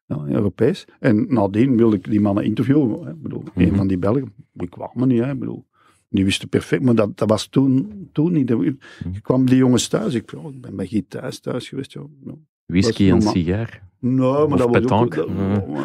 Ja, 0.06 0.24
Europees. 0.28 0.84
En 1.00 1.26
nadien 1.28 1.76
wilde 1.76 1.96
ik 1.96 2.10
die 2.10 2.20
mannen 2.20 2.44
interviewen. 2.44 3.04
Hè. 3.04 3.10
Ik 3.10 3.22
bedoel, 3.22 3.42
een 3.54 3.66
Mhm. 3.66 3.76
van 3.76 3.86
die 3.86 3.98
Belgen, 3.98 4.32
die 4.52 4.68
kwamen 4.68 5.08
niet. 5.08 5.20
Hè. 5.22 5.30
Ik 5.32 5.38
bedoel, 5.38 5.64
die 6.08 6.24
wisten 6.24 6.48
perfect, 6.48 6.82
maar 6.82 6.94
dat, 6.94 7.18
dat 7.18 7.28
was 7.28 7.46
toen, 7.46 8.08
toen 8.12 8.32
niet. 8.32 8.50
Ik 8.50 8.76
kwam 9.22 9.46
die 9.46 9.56
jongens 9.56 9.88
thuis. 9.88 10.14
Ik, 10.14 10.32
oh, 10.36 10.54
ik 10.54 10.60
ben 10.60 10.76
bij 10.76 10.86
Guy 10.86 11.04
thuis 11.08 11.40
thuis 11.40 11.68
geweest. 11.68 11.92
Ja. 11.92 12.02
Whisky 12.66 13.10
en 13.10 13.22
sigaar. 13.22 13.82
Nee, 13.98 14.16
maar 14.18 14.42
Of 14.42 14.48
dat 14.48 14.58
was 14.58 14.66
ook... 14.66 14.72
petanque. 14.82 15.16
Dat, 15.16 15.28
Ja. 15.28 15.64
oh, 15.66 15.76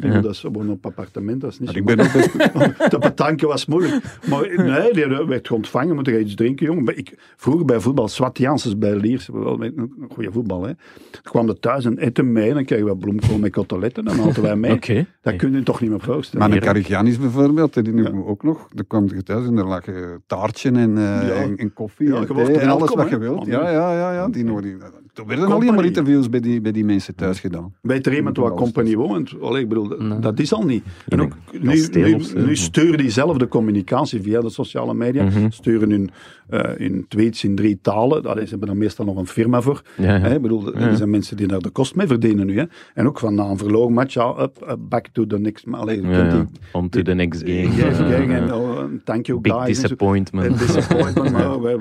Ja. 0.00 0.08
maar 0.10 0.22
dat 0.22 0.32
is 0.32 0.40
gewoon 0.40 0.70
op 0.70 0.86
appartement. 0.86 1.40
Dat 1.40 1.50
is 1.52 1.58
niet 1.58 1.68
Maar 1.68 1.74
zo 1.74 1.80
ik 1.90 1.96
ben 1.96 2.06
ook 2.06 2.12
best... 2.12 2.90
de 2.90 2.98
petanque 2.98 3.46
was 3.46 3.66
moeilijk. 3.66 4.18
Maar 4.30 4.64
nee, 4.66 4.92
die 4.92 5.06
werd 5.26 5.50
ontvangen. 5.50 5.94
Moet 5.94 6.06
je 6.06 6.20
iets 6.20 6.34
drinken, 6.34 6.66
jongen. 6.66 6.98
Ik, 6.98 7.32
vroeger 7.36 7.64
bij 7.64 7.80
voetbal, 7.80 8.08
Swat 8.08 8.38
Janssens 8.38 8.78
bij 8.78 8.96
Liers, 8.96 9.28
wel 9.32 9.56
met 9.56 9.72
een 9.76 9.92
goede 10.10 10.32
voetbal. 10.32 10.62
Hè. 10.62 10.72
Toen 11.10 11.22
kwam 11.22 11.48
er 11.48 11.58
thuis 11.60 11.84
een 11.84 11.98
eten 11.98 12.32
mee 12.32 12.48
en 12.48 12.54
dan 12.54 12.64
kregen 12.64 12.86
we 12.86 12.96
bloemkool 12.96 13.38
met 13.38 13.52
koteletten. 13.52 14.04
En 14.04 14.16
dan 14.16 14.24
hadden 14.24 14.42
wij 14.42 14.56
mee. 14.56 14.72
Oké. 14.82 15.06
Dat 15.20 15.36
kun 15.36 15.52
je 15.52 15.62
toch 15.62 15.80
niet 15.80 15.90
meer 15.90 16.00
voorstellen. 16.00 16.48
Maar 16.48 16.56
een. 16.56 16.62
Carigianis 16.62 17.18
bijvoorbeeld, 17.18 17.74
die 17.74 17.84
Ja. 17.96 18.10
nu 18.10 18.22
ook 18.24 18.42
nog. 18.42 18.68
Daar 18.72 18.84
kwam 18.84 19.08
je 19.14 19.22
thuis 19.22 19.46
en 19.46 19.56
er 19.58 19.66
lag 19.66 19.84
eh, 19.86 19.94
taartje 20.26 20.70
en, 20.70 20.96
eh, 20.98 21.40
en, 21.42 21.56
en 21.56 21.72
koffie 21.72 22.08
Ja, 22.08 22.14
en 22.16 22.26
thee 22.26 22.34
wordt 22.36 22.66
alles 22.66 22.94
wat 22.94 23.08
je 23.08 23.18
wilt. 23.18 23.40
Oh, 23.40 23.46
Ja, 23.46 23.70
ja, 23.70 23.94
ja. 23.96 24.12
ja. 24.12 24.28
Die, 24.28 24.44
nog- 24.44 24.60
die, 24.60 24.76
er 25.14 25.26
werden 25.26 25.44
Company. 25.44 25.62
alleen 25.62 25.74
maar 25.74 25.84
interviews 25.84 26.28
bij 26.28 26.40
die, 26.40 26.60
bij 26.60 26.72
die 26.72 26.84
mensen 26.84 27.14
thuis 27.14 27.40
gedaan. 27.40 27.74
Weet 27.80 28.06
er 28.06 28.14
iemand 28.16 28.36
wat 28.36 28.46
Alles 28.50 28.60
compagnie 28.60 28.96
woont? 28.96 29.40
Allee, 29.40 29.62
ik 29.62 29.68
bedoel, 29.68 29.88
dat, 29.88 30.00
Nee. 30.00 30.18
dat 30.18 30.38
is 30.38 30.52
al 30.52 30.62
niet. 30.64 30.84
En 31.08 31.20
ook, 31.20 31.32
nu, 31.60 31.86
nu, 31.92 32.16
nu 32.34 32.56
sturen 32.56 32.98
diezelfde 32.98 33.48
communicatie 33.48 34.22
via 34.22 34.40
de 34.40 34.50
sociale 34.50 34.94
media, 34.94 35.22
Mhm. 35.24 35.50
sturen 35.50 35.90
hun, 35.90 36.10
eh, 36.52 36.70
hun 36.86 37.04
tweets 37.08 37.44
in 37.44 37.54
drie 37.54 37.78
talen. 37.82 38.22
Dat 38.22 38.38
is, 38.38 38.50
hebben 38.50 38.68
er 38.68 38.76
meestal 38.76 39.04
nog 39.04 39.16
een 39.16 39.26
firma 39.26 39.60
voor. 39.60 39.82
Ja, 39.96 40.14
ja. 40.14 40.20
Hè, 40.20 40.34
ik 40.34 40.42
bedoel, 40.42 40.74
er 40.74 40.96
zijn 40.96 41.10
mensen 41.10 41.36
die 41.36 41.46
daar 41.46 41.58
de 41.60 41.70
kost 41.70 41.94
mee 41.94 42.06
verdienen 42.06 42.46
nu. 42.46 42.58
Hè. 42.58 42.64
En 42.94 43.06
ook 43.06 43.18
van 43.18 43.34
na 43.34 43.44
een 43.44 43.58
verloren 43.58 43.92
match, 43.92 44.14
ja, 44.14 44.34
up, 44.40 44.66
up, 44.70 44.78
back 44.80 45.06
to 45.12 45.26
the 45.26 45.38
next. 45.38 45.66
Maar 45.66 45.80
allee, 45.80 46.00
die- 46.00 46.44
On 46.72 46.88
to 46.88 47.02
the 47.02 47.14
next 47.14 47.40
game. 47.44 48.34
En 48.34 48.54
oh, 48.54 48.78
thank 49.04 49.26
you 49.26 49.40
Big 49.40 49.52
guys. 49.52 49.80
disappointment. 49.80 50.46
En 50.46 50.66
disappointment, 50.66 51.32
maar 51.38 51.60
wij 51.60 51.78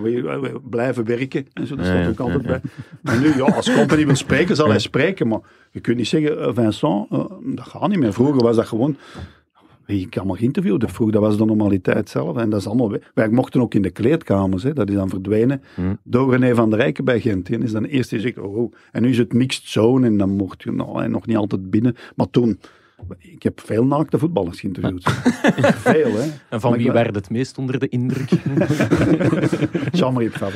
blijven 0.69 1.05
werken. 1.05 1.47
En 1.53 1.67
zo, 1.67 1.75
dat 1.75 1.85
staat 1.85 2.07
ook 2.09 2.19
altijd 2.19 2.41
bij. 2.41 2.61
En 3.03 3.21
nu, 3.21 3.27
ja, 3.35 3.43
als 3.43 3.73
company 3.73 4.05
wil 4.05 4.15
spreken, 4.15 4.55
zal 4.55 4.69
hij 4.69 4.79
spreken. 4.79 5.27
Maar 5.27 5.39
je 5.71 5.79
kunt 5.79 5.97
niet 5.97 6.07
zeggen, 6.07 6.39
eh, 6.41 6.49
Vincent, 6.53 7.05
eh, 7.11 7.23
dat 7.45 7.65
gaat 7.67 7.87
niet 7.89 7.99
meer. 7.99 8.13
Vroeger 8.13 8.41
was 8.43 8.55
dat 8.55 8.67
gewoon... 8.67 8.97
Ik 9.85 10.09
kan 10.09 10.27
maar 10.27 10.37
geïnterviewd. 10.37 10.91
Vroeger, 10.91 11.13
dat 11.19 11.21
was 11.21 11.37
de 11.37 11.45
normaliteit 11.45 12.09
zelf. 12.09 12.37
En 12.37 12.49
dat 12.49 12.59
is 12.59 12.67
allemaal... 12.67 12.97
Wij 13.13 13.29
mochten 13.29 13.61
ook 13.61 13.73
in 13.73 13.81
de 13.81 13.89
kleedkamers. 13.89 14.63
Hè, 14.63 14.73
dat 14.73 14.89
is 14.89 14.95
dan 14.95 15.09
verdwenen 15.09 15.61
Hm. 15.75 15.95
door 16.03 16.31
René 16.31 16.55
van 16.55 16.69
der 16.69 16.79
Rijken 16.79 17.05
bij 17.05 17.19
Gent. 17.19 17.45
Die 17.45 17.57
is 17.57 17.71
dan 17.71 17.83
eerst 17.83 18.09
die 18.09 18.19
zegt, 18.19 18.37
oh, 18.37 18.57
oh. 18.57 18.73
En 18.91 19.01
nu 19.01 19.09
is 19.09 19.17
het 19.17 19.33
mixed 19.33 19.63
zone 19.63 20.07
en 20.07 20.17
dan 20.17 20.29
mocht 20.29 20.63
je 20.63 20.71
nou, 20.71 21.03
en 21.03 21.11
nog 21.11 21.25
niet 21.25 21.37
altijd 21.37 21.69
binnen. 21.69 21.95
Maar 22.15 22.29
toen... 22.29 22.59
Ik 23.17 23.43
heb 23.43 23.59
veel 23.59 23.85
naakte 23.85 24.17
voetballers 24.19 24.59
geïnterviewd. 24.59 25.03
veel, 25.87 26.11
hè. 26.13 26.29
En 26.49 26.61
van 26.61 26.69
Maar 26.69 26.79
wie 26.79 26.91
werd 26.91 27.15
het 27.15 27.29
meest 27.29 27.57
onder 27.57 27.79
de 27.79 27.87
indruk? 27.89 28.29
Jean-Marie 29.91 30.29
Pfaff 30.29 30.55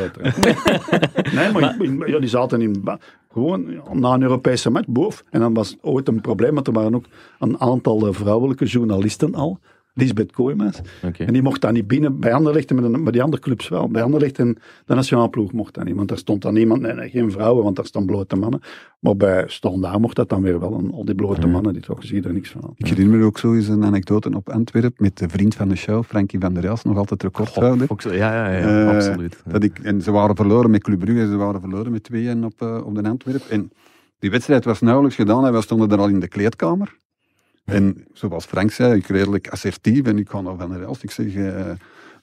nee, 1.33 1.51
maar, 1.51 1.75
ik- 1.81 2.07
ja, 2.07 2.19
die 2.19 2.29
zaten 2.29 2.61
in, 2.61 2.83
gewoon 3.31 3.81
na 3.93 4.13
een 4.13 4.21
Europese 4.21 4.69
match 4.69 4.87
boven. 4.87 5.25
En 5.29 5.39
dan 5.39 5.53
was 5.53 5.77
ooit 5.81 6.07
een 6.07 6.21
probleem, 6.21 6.53
want 6.53 6.67
er 6.67 6.73
waren 6.73 6.95
ook 6.95 7.05
een 7.39 7.59
aantal 7.59 8.07
eh, 8.07 8.13
vrouwelijke 8.13 8.65
journalisten 8.65 9.33
al. 9.35 9.59
Lisbeth 9.97 10.31
Kooijmans. 10.31 10.81
Oké. 11.03 11.23
En 11.23 11.33
die 11.33 11.41
mocht 11.41 11.61
dan 11.61 11.73
niet 11.73 11.87
binnen, 11.87 12.19
bij 12.19 12.33
Anderlecht 12.33 12.73
met, 12.73 12.83
een- 12.83 13.03
bij 13.03 13.11
die 13.11 13.21
andere 13.23 13.41
clubs 13.41 13.67
wel. 13.69 13.89
Bij 13.89 14.03
Anderlecht 14.03 14.39
en 14.39 14.57
de 14.85 14.95
nationale 14.95 15.29
ploeg 15.29 15.51
mocht 15.51 15.73
dat 15.73 15.83
niet, 15.83 15.95
want 15.95 16.07
daar 16.07 16.17
stond 16.17 16.41
dan 16.41 16.53
niemand, 16.53 16.81
nee, 16.81 16.93
nee, 16.93 17.09
geen 17.09 17.31
vrouwen, 17.31 17.63
want 17.63 17.75
daar 17.75 17.85
staan 17.85 18.05
blote 18.05 18.35
mannen. 18.35 18.59
Maar 18.99 19.15
bij 19.15 19.43
Standaard 19.47 19.99
mocht 19.99 20.15
dat 20.15 20.29
dan 20.29 20.41
weer 20.41 20.59
wel, 20.59 20.77
en 20.77 20.91
al 20.91 21.05
die 21.05 21.15
blote 21.15 21.47
mannen, 21.47 21.73
die 21.73 21.81
toch, 21.81 22.03
zie 22.03 22.15
je 22.21 22.27
er 22.27 22.33
niks 22.33 22.49
van. 22.49 22.73
Ik 22.77 22.87
herinner 22.87 23.17
me 23.19 23.25
ook 23.25 23.37
zo 23.37 23.53
eens 23.53 23.67
een 23.67 23.83
anekdote 23.83 24.29
op 24.35 24.49
Antwerpen 24.49 24.93
met 25.03 25.17
de 25.17 25.29
vriend 25.29 25.55
van 25.55 25.67
de 25.69 25.75
show, 25.75 26.03
Frankie 26.03 26.39
van 26.39 26.53
der 26.53 26.65
Els, 26.65 26.83
nog 26.83 26.97
altijd 26.97 27.23
recordhouder. 27.23 27.87
Ja, 28.03 28.11
ja, 28.33 28.57
ja, 28.57 28.81
Eh, 28.89 28.95
absoluut. 28.95 29.43
Dat 29.47 29.63
ik, 29.63 29.79
en 29.79 30.01
ze 30.01 30.11
waren 30.11 30.35
verloren 30.35 30.69
met 30.71 30.83
Club 30.83 30.99
Brugge, 30.99 31.27
ze 31.27 31.35
waren 31.35 31.61
verloren 31.61 31.91
met 31.91 32.03
2-1 32.03 32.43
op, 32.45 32.61
eh, 32.61 32.81
op 32.85 32.95
de 32.95 33.09
Antwerpen. 33.09 33.49
En 33.49 33.71
die 34.19 34.31
wedstrijd 34.31 34.65
was 34.65 34.81
nauwelijks 34.81 35.15
gedaan 35.15 35.45
en 35.45 35.51
wij 35.51 35.61
stonden 35.61 35.89
er 35.91 35.97
al 35.99 36.07
in 36.07 36.19
de 36.19 36.27
kleedkamer. 36.27 36.99
En 37.65 38.05
zoals 38.13 38.45
Frank 38.45 38.71
zei, 38.71 38.95
ik 38.95 39.07
redelijk 39.07 39.47
assertief 39.49 40.05
en 40.05 40.17
ik 40.17 40.29
ga 40.29 40.41
naar 40.41 40.57
Van 40.57 40.69
der 40.69 40.81
Elst. 40.83 41.03
Ik 41.03 41.11
zeg, 41.11 41.33
eh, 41.35 41.71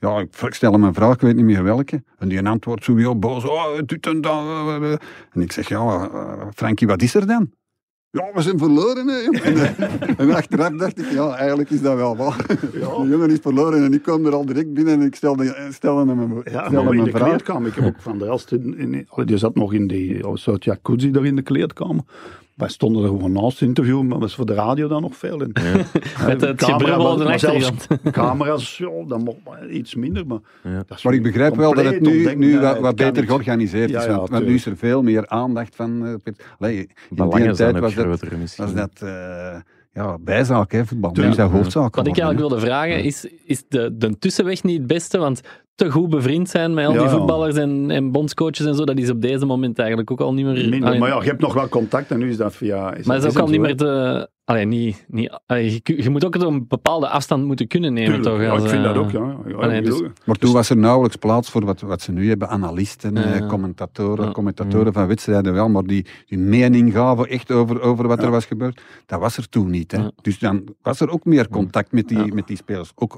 ja, 0.01 0.19
ik 0.19 0.55
stel 0.55 0.73
hem 0.73 0.85
een 0.85 0.95
vraag, 0.95 1.15
ik 1.15 1.21
weet 1.21 1.37
niet 1.37 1.45
meer 1.45 1.63
welke. 1.63 2.03
En 2.19 2.29
die 2.29 2.47
antwoordt 2.49 2.85
zo 2.85 2.97
heel 2.97 3.19
boos, 3.19 3.45
oh, 3.45 3.67
dit 3.87 4.07
en 4.07 4.21
dat. 4.21 4.33
eh, 4.33 4.93
eh. 4.93 4.99
En 5.33 5.41
ik 5.41 5.53
zeg, 5.53 5.69
ja, 5.69 6.09
eh, 6.13 6.47
Frankie, 6.55 6.87
wat 6.87 7.03
is 7.03 7.15
er 7.15 7.27
dan? 7.27 7.51
Ja, 8.11 8.31
we 8.35 8.43
zijn 8.43 8.59
verloren. 8.59 9.07
Hè. 9.09 9.21
En, 9.41 9.77
en 10.17 10.35
achteraf 10.35 10.71
dacht 10.77 10.99
ik, 10.99 11.11
ja, 11.11 11.35
eigenlijk 11.37 11.71
is 11.71 11.81
dat 11.83 11.95
wel 11.97 12.17
waar. 12.17 12.47
De 12.47 13.07
jongen 13.09 13.31
is 13.31 13.39
verloren 13.43 13.85
en 13.85 13.93
ik 13.93 14.03
kwam 14.03 14.27
er 14.27 14.33
al 14.35 14.47
direct 14.47 14.73
binnen 14.75 14.95
en 15.01 15.07
ik 15.07 15.15
stelde, 15.15 15.69
stelde 15.71 16.11
hem 16.11 16.19
een, 16.19 16.35
Ja, 16.45 16.51
stelde 16.51 16.71
maar 16.71 16.85
hem 16.85 16.93
in 16.99 17.05
de 17.05 17.11
vraag. 17.11 17.29
kleedkamer. 17.29 17.69
Ik 17.69 17.75
heb 17.75 17.85
ook 17.85 18.01
van 18.01 18.19
de 18.19 18.25
rest 18.25 18.53
in, 18.53 18.79
in, 18.79 19.07
die 19.25 19.37
zat 19.37 19.55
nog 19.55 19.73
in 19.73 19.87
die 19.87 20.21
soort 20.35 20.65
jacuzzi 20.65 21.11
daar 21.11 21.25
in 21.25 21.37
de 21.37 21.43
kleedkamer. 21.43 22.03
Wij 22.55 22.69
stonden 22.69 23.03
er 23.03 23.09
gewoon 23.09 23.33
naast 23.33 23.59
te 23.59 23.65
interviewen, 23.65 24.03
maar 24.03 24.13
dat 24.13 24.21
was 24.21 24.35
voor 24.35 24.47
de 24.47 24.55
radio 24.55 24.89
dan 24.89 25.03
nog 25.03 25.17
veel. 25.17 25.41
En, 25.41 25.53
Met 26.27 26.41
het 26.41 26.57
camera 26.57 26.97
de 27.17 27.25
achtergrond. 27.25 27.87
Camera's, 28.11 28.79
ja, 28.79 28.91
dan 29.07 29.23
mocht 29.23 29.37
maar 29.45 29.69
iets 29.69 29.95
minder. 29.95 30.27
Maar, 30.27 30.39
Ja. 30.63 30.85
Maar 31.03 31.15
ik 31.15 31.23
begrijp 31.23 31.57
wel 31.57 31.75
dat 31.75 31.85
het 31.85 32.01
nu, 32.01 32.35
nu 32.35 32.61
wat, 32.61 32.83
het 32.83 32.97
beter 32.97 33.25
georganiseerd 33.27 33.91
Ja, 33.91 33.99
is. 34.01 34.05
ja, 34.05 34.17
want, 34.17 34.29
want 34.29 34.47
nu 34.47 34.55
is 34.55 34.67
er 34.67 34.77
veel 34.77 35.03
meer 35.03 35.29
aandacht 35.29 35.77
van. 35.77 36.07
eh, 36.25 36.33
Allee, 36.59 36.77
in 36.79 36.87
die 37.09 37.25
Belangen 37.25 37.55
tijd 37.55 37.79
was 37.79 37.95
dat, 37.95 38.21
was 38.57 38.75
dat 38.75 38.91
eh, 39.01 39.57
ja, 39.93 40.19
bijzaak, 40.21 40.73
hè, 40.73 40.87
voetbal. 40.87 41.11
Nu 41.15 41.25
is 41.25 41.37
dat 41.37 41.51
hoofdzaak. 41.51 41.95
Wat 41.95 42.07
ik 42.07 42.19
eigenlijk 42.19 42.49
wilde 42.49 42.67
vragen 42.67 43.05
is, 43.05 43.29
is 43.45 43.65
de, 43.69 43.97
de 43.97 44.19
tussenweg 44.19 44.63
niet 44.63 44.79
het 44.79 44.87
beste? 44.87 45.19
Want 45.19 45.41
te 45.75 45.91
goed 45.91 46.11
bevriend 46.11 46.49
zijn 46.49 46.75
met 46.75 46.87
al 46.87 46.93
die 46.93 47.01
Ja. 47.03 47.09
voetballers 47.09 47.57
en, 47.57 47.91
en 47.91 48.11
bondscoaches 48.13 48.67
en 48.67 48.75
zo, 48.75 48.85
dat 48.85 48.99
is 48.99 49.11
op 49.11 49.21
deze 49.23 49.47
moment 49.47 49.79
eigenlijk 49.79 50.11
ook 50.11 50.21
al 50.21 50.35
niet 50.35 50.45
meer... 50.45 50.69
Minder, 50.69 50.99
maar 50.99 51.09
ja, 51.09 51.21
je 51.23 51.29
hebt 51.29 51.41
nog 51.41 51.55
wel 51.55 51.69
contact 51.69 52.11
en 52.11 52.19
nu 52.19 52.29
is 52.29 52.37
dat 52.37 52.55
via... 52.55 52.95
Is 52.95 53.07
maar 53.07 53.15
het 53.15 53.25
dat- 53.25 53.33
is 53.35 53.39
ook 53.39 53.45
al 53.47 53.51
niet 53.53 53.61
meer 53.61 53.77
te... 53.77 54.31
Allee, 54.45 54.65
niet, 54.67 55.05
niet, 55.09 55.39
allee, 55.47 55.81
je, 55.83 56.03
je 56.03 56.11
moet 56.11 56.25
ook 56.25 56.35
een 56.35 56.67
bepaalde 56.69 57.09
afstand 57.09 57.45
moeten 57.45 57.67
kunnen 57.67 57.93
nemen, 57.93 58.13
Tuurlijk, 58.23 58.35
toch? 58.35 58.43
ja, 58.43 58.51
als, 58.51 58.63
ik 58.63 58.69
vind 58.69 58.85
eh, 58.85 58.95
dat 58.95 59.05
ook, 59.05 59.11
ja. 59.11 59.37
ja, 59.47 59.55
allee, 59.55 59.79
ik 59.79 59.85
dus- 59.85 60.03
Maar 60.25 60.37
toen 60.37 60.53
was 60.53 60.71
er 60.71 60.77
nauwelijks 60.77 61.17
plaats 61.17 61.51
voor 61.51 61.65
wat, 61.65 61.81
wat 61.81 62.03
ze 62.03 62.13
nu 62.13 62.29
hebben. 62.29 62.49
Analisten, 62.49 63.15
Ja. 63.15 63.23
eh, 63.23 63.47
commentatoren, 63.49 64.25
Ja. 64.25 64.31
commentatoren 64.33 64.93
van 64.93 65.07
wedstrijden 65.07 65.53
wel. 65.53 65.69
Maar 65.69 65.83
die, 65.85 66.07
die 66.27 66.39
mening 66.39 66.93
gaven 66.93 67.29
echt 67.29 67.51
over, 67.51 67.81
over 67.81 68.07
wat 68.09 68.19
Ja. 68.19 68.25
er 68.25 68.31
was 68.31 68.45
gebeurd, 68.45 68.81
dat 69.07 69.21
was 69.21 69.37
er 69.37 69.49
toen 69.49 69.71
niet. 69.71 69.93
Hè. 69.93 69.99
Ja. 69.99 70.11
Dus 70.23 70.39
dan 70.39 70.65
was 70.83 71.01
er 71.01 71.11
ook 71.11 71.25
meer 71.25 71.49
contact 71.49 71.93
met 71.93 72.09
die, 72.09 72.19
Ja. 72.19 72.35
met 72.35 72.47
die 72.47 72.57
spelers. 72.57 72.93
Ook 72.95 73.17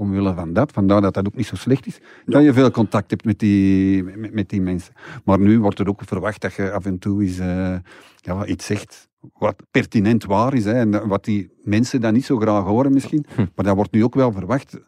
omwille 0.00 0.34
van 0.34 0.52
dat, 0.52 0.72
vandaar 0.72 1.00
dat 1.00 1.14
dat 1.14 1.26
ook 1.26 1.36
niet 1.36 1.46
zo 1.46 1.56
slecht 1.56 1.86
is. 1.86 2.00
Dat 2.26 2.42
je 2.42 2.52
veel 2.52 2.70
contact 2.70 3.10
hebt 3.10 3.24
met 3.24 3.38
die, 3.38 4.02
met, 4.02 4.32
met 4.32 4.48
die 4.48 4.60
mensen. 4.60 4.94
Maar 5.24 5.38
nu 5.38 5.60
wordt 5.60 5.78
er 5.78 5.88
ook 5.88 6.02
verwacht 6.04 6.40
dat 6.40 6.54
je 6.54 6.72
af 6.72 6.84
en 6.86 6.98
toe 6.98 7.22
eens 7.22 7.38
eh, 7.38 7.76
ja, 8.16 8.46
iets 8.46 8.66
zegt 8.66 9.08
wat 9.38 9.62
pertinent 9.70 10.24
waar 10.24 10.54
is. 10.54 10.64
Hè, 10.64 10.72
en 10.72 11.08
wat 11.08 11.24
die 11.24 11.50
mensen 11.62 12.00
dan 12.00 12.12
niet 12.12 12.24
zo 12.24 12.36
graag 12.36 12.64
horen 12.64 12.92
misschien. 12.92 13.24
Hm. 13.34 13.46
Maar 13.54 13.64
dat 13.64 13.74
wordt 13.76 13.92
nu 13.92 14.04
ook 14.04 14.14
wel 14.14 14.32
verwacht. 14.32 14.78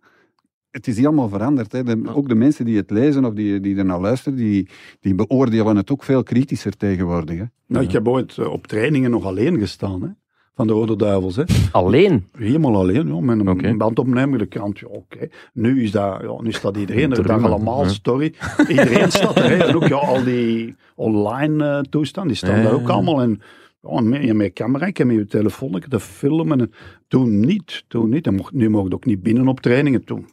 Het 0.71 0.87
is 0.87 0.97
helemaal 0.97 1.29
veranderd. 1.29 1.73
Hè. 1.73 1.83
De- 1.83 2.15
ook 2.15 2.29
de 2.29 2.35
mensen 2.35 2.65
die 2.65 2.77
het 2.77 2.91
lezen 2.91 3.25
of 3.25 3.35
die, 3.35 3.61
die 3.61 3.77
er 3.77 3.85
naar 3.85 4.01
luisteren, 4.01 4.39
die, 4.39 4.69
die 5.01 5.15
beoordelen 5.15 5.77
het 5.77 5.91
ook 5.91 6.03
veel 6.03 6.23
kritischer 6.23 6.77
tegenwoordig. 6.77 7.39
Hè. 7.39 7.45
Nou, 7.67 7.85
ik 7.85 7.93
heb 7.93 8.09
ooit 8.09 8.39
eh, 8.39 8.47
op 8.47 8.67
trainingen 8.67 9.11
nog 9.11 9.25
alleen 9.25 9.59
gestaan, 9.59 10.03
hè. 10.03 10.09
Van 10.55 10.67
de 10.67 10.73
Rode 10.73 10.97
Duivels, 10.97 11.37
hè. 11.37 11.45
Alleen? 11.71 12.27
Helemaal 12.33 12.77
alleen, 12.77 13.07
ja, 13.07 13.21
met 13.21 13.39
een 13.39 13.49
Oké. 13.49 13.77
bandopnemer 13.77 14.39
de 14.39 14.47
krant. 14.47 14.79
Ja, 14.79 14.87
oké. 14.87 15.29
Nu, 15.53 15.83
is 15.83 15.91
dat, 15.91 16.21
ja, 16.23 16.41
nu 16.43 16.53
staat 16.53 16.77
iedereen 16.77 17.11
er, 17.13 17.27
dag 17.27 17.45
allemaal 17.45 17.85
story. 17.85 18.35
Iedereen 18.69 19.11
staat 19.11 19.37
er, 19.37 19.49
hè. 19.49 19.57
En 19.57 19.75
ook 19.75 19.89
ja, 19.89 19.97
al 19.97 20.25
die 20.25 20.77
online 20.95 21.65
eh 21.65 21.81
toestanden, 21.81 22.33
die 22.33 22.43
staan 22.43 22.57
Ja, 22.57 22.63
daar 22.63 22.73
ook 22.73 22.89
allemaal. 22.89 23.23
En 23.23 23.41
ja, 23.83 24.01
met, 24.01 24.23
je 24.23 24.35
met 24.35 24.53
camera, 24.53 24.87
ik 24.87 24.97
heb 24.97 25.07
met 25.07 25.17
je 25.17 25.27
telefoon, 25.27 25.77
ik 25.77 25.87
te 25.87 26.01
filmen. 26.01 26.61
En, 26.61 26.73
toen 27.09 27.41
niet, 27.41 27.85
toen 27.89 28.09
niet. 28.11 28.27
En 28.27 28.35
mocht, 28.35 28.53
nu 28.53 28.71
mocht 28.71 28.87
ik 28.87 28.95
ook 28.95 29.05
niet 29.05 29.23
binnen 29.23 29.49
op 29.49 29.61
trainingen. 29.61 30.05
Toen, 30.05 30.27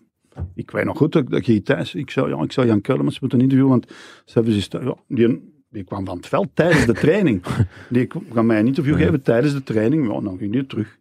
ik 0.56 0.72
weet 0.72 0.86
nog 0.86 0.98
goed, 0.98 1.12
dat, 1.12 1.30
dat 1.30 1.46
je 1.46 1.62
thuis, 1.62 1.96
ik 1.96 2.10
zou, 2.10 2.30
ja, 2.30 2.44
ik 2.44 2.52
zou 2.52 2.68
Jan 2.68 2.82
Kullemans 2.82 3.20
moeten 3.20 3.42
interviewen, 3.42 3.72
want 3.72 3.88
ze 4.26 4.34
hebben 4.34 4.62
ze, 4.62 4.80
ja, 4.84 4.96
die, 5.08 5.58
die 5.70 5.84
kwam 5.84 6.06
van 6.06 6.18
het 6.18 6.28
veld 6.28 6.48
tijdens 6.54 6.86
de 6.86 6.94
training. 6.94 7.44
Die 7.90 8.06
kwam 8.06 8.46
mij 8.46 8.60
een 8.60 8.68
interview 8.68 8.96
geven 8.96 9.22
tijdens 9.22 9.54
de 9.54 9.64
training. 9.64 10.14
Ja, 10.14 10.22
dan 10.22 10.38
ging 10.38 10.52
die 10.52 10.66
terug. 10.66 10.98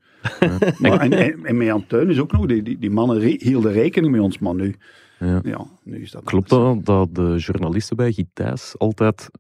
Maar, 0.79 1.01
en, 1.01 1.13
en, 1.13 1.45
en 1.45 1.57
met 1.57 1.67
Jan 1.67 1.85
ook 2.19 2.33
nog, 2.33 2.47
die, 2.47 2.63
die, 2.63 2.79
die 2.79 2.91
mannen 2.91 3.19
re- 3.19 3.37
hielden 3.39 3.73
rekening 3.73 4.13
met 4.13 4.21
ons, 4.21 4.39
maar 4.39 4.55
nu, 4.55 4.75
Ja. 5.19 5.41
ja, 5.45 5.67
nu 5.85 6.01
is 6.03 6.11
dat 6.11 6.25
Klopt 6.25 6.49
dat, 6.49 6.85
dat 6.85 7.15
de 7.15 7.35
journalisten 7.37 7.97
bij 7.97 8.13
Gitijs 8.13 8.75
altijd 8.79 9.31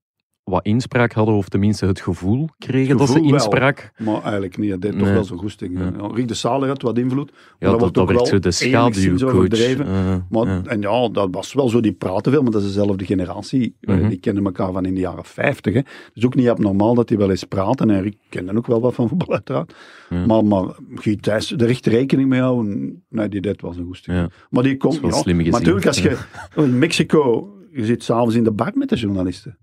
wat 0.49 0.65
inspraak 0.65 1.13
hadden, 1.13 1.35
of 1.35 1.49
tenminste 1.49 1.87
het 1.87 2.01
gevoel 2.01 2.49
kregen 2.59 2.97
dat 2.97 3.09
ze 3.09 3.21
wel. 3.21 3.33
inspraak... 3.33 3.93
Maar 3.97 4.23
eigenlijk 4.23 4.59
niet, 4.59 4.71
dat 4.71 4.81
deed 4.81 4.99
toch 4.99 5.09
wel 5.11 5.25
zo'n 5.25 5.39
goesting. 5.39 5.79
Ja. 5.79 5.93
Ja. 5.99 6.11
Rick 6.15 6.29
de 6.29 6.35
Saler 6.35 6.69
had 6.69 6.83
wat 6.83 6.99
invloed, 6.99 7.33
Ja, 7.59 7.71
dat 7.77 7.95
dat, 7.95 8.09
werd 8.09 8.27
zo 8.27 8.39
de 8.39 8.51
schaduwcoach. 8.51 9.77
Maar, 10.29 10.47
ja. 10.47 10.63
En 10.65 10.81
ja, 10.81 11.09
dat 11.09 11.29
was 11.31 11.53
wel 11.53 11.69
zo, 11.69 11.81
die 11.81 11.93
praten 11.93 12.33
veel, 12.33 12.43
maar 12.43 12.53
dat 12.53 12.61
is 12.63 12.67
dezelfde 12.67 13.05
generatie. 13.05 13.77
Eh, 13.81 13.97
Mhm. 13.99 14.09
Die 14.09 14.19
kennen 14.19 14.45
elkaar 14.45 14.73
van 14.73 14.85
in 14.85 14.95
de 14.95 15.01
jaren 15.01 15.25
50. 15.25 15.75
Hè. 15.75 15.81
Dus 16.15 16.25
ook 16.25 16.35
niet 16.35 16.49
abnormaal 16.49 16.95
dat 16.95 17.09
die 17.09 17.17
wel 17.19 17.31
eens 17.31 17.45
praten. 17.45 17.91
En 17.91 18.03
Rick 18.03 18.17
kende 18.29 18.57
ook 18.57 18.67
wel 18.67 18.81
wat 18.81 18.95
van 18.95 19.09
voetbal 19.09 19.33
uiteraard. 19.35 19.75
Maar, 20.27 20.45
maar 20.45 20.65
Guy 20.95 21.17
Thijs, 21.17 21.53
er 21.53 21.69
echt 21.69 21.87
rekening 21.87 22.29
mee 22.29 22.41
houden, 22.41 23.03
nee, 23.09 23.29
die 23.29 23.41
deed 23.41 23.63
wel 23.63 23.73
zijn 23.73 23.87
goesting. 23.87 24.31
Maar 24.51 24.63
die 24.63 24.77
komt, 24.77 24.95
is. 25.03 25.25
Maar 25.25 25.51
natuurlijk, 25.51 25.87
als 25.87 25.99
je 25.99 26.17
in 26.57 26.79
Mexico, 26.79 27.53
je 27.73 27.85
zit 27.85 28.03
s'avonds 28.03 28.35
in 28.35 28.45
de 28.45 28.53
bar 28.53 28.73
met 28.75 28.89
de 28.89 28.97
journalisten. 28.97 29.59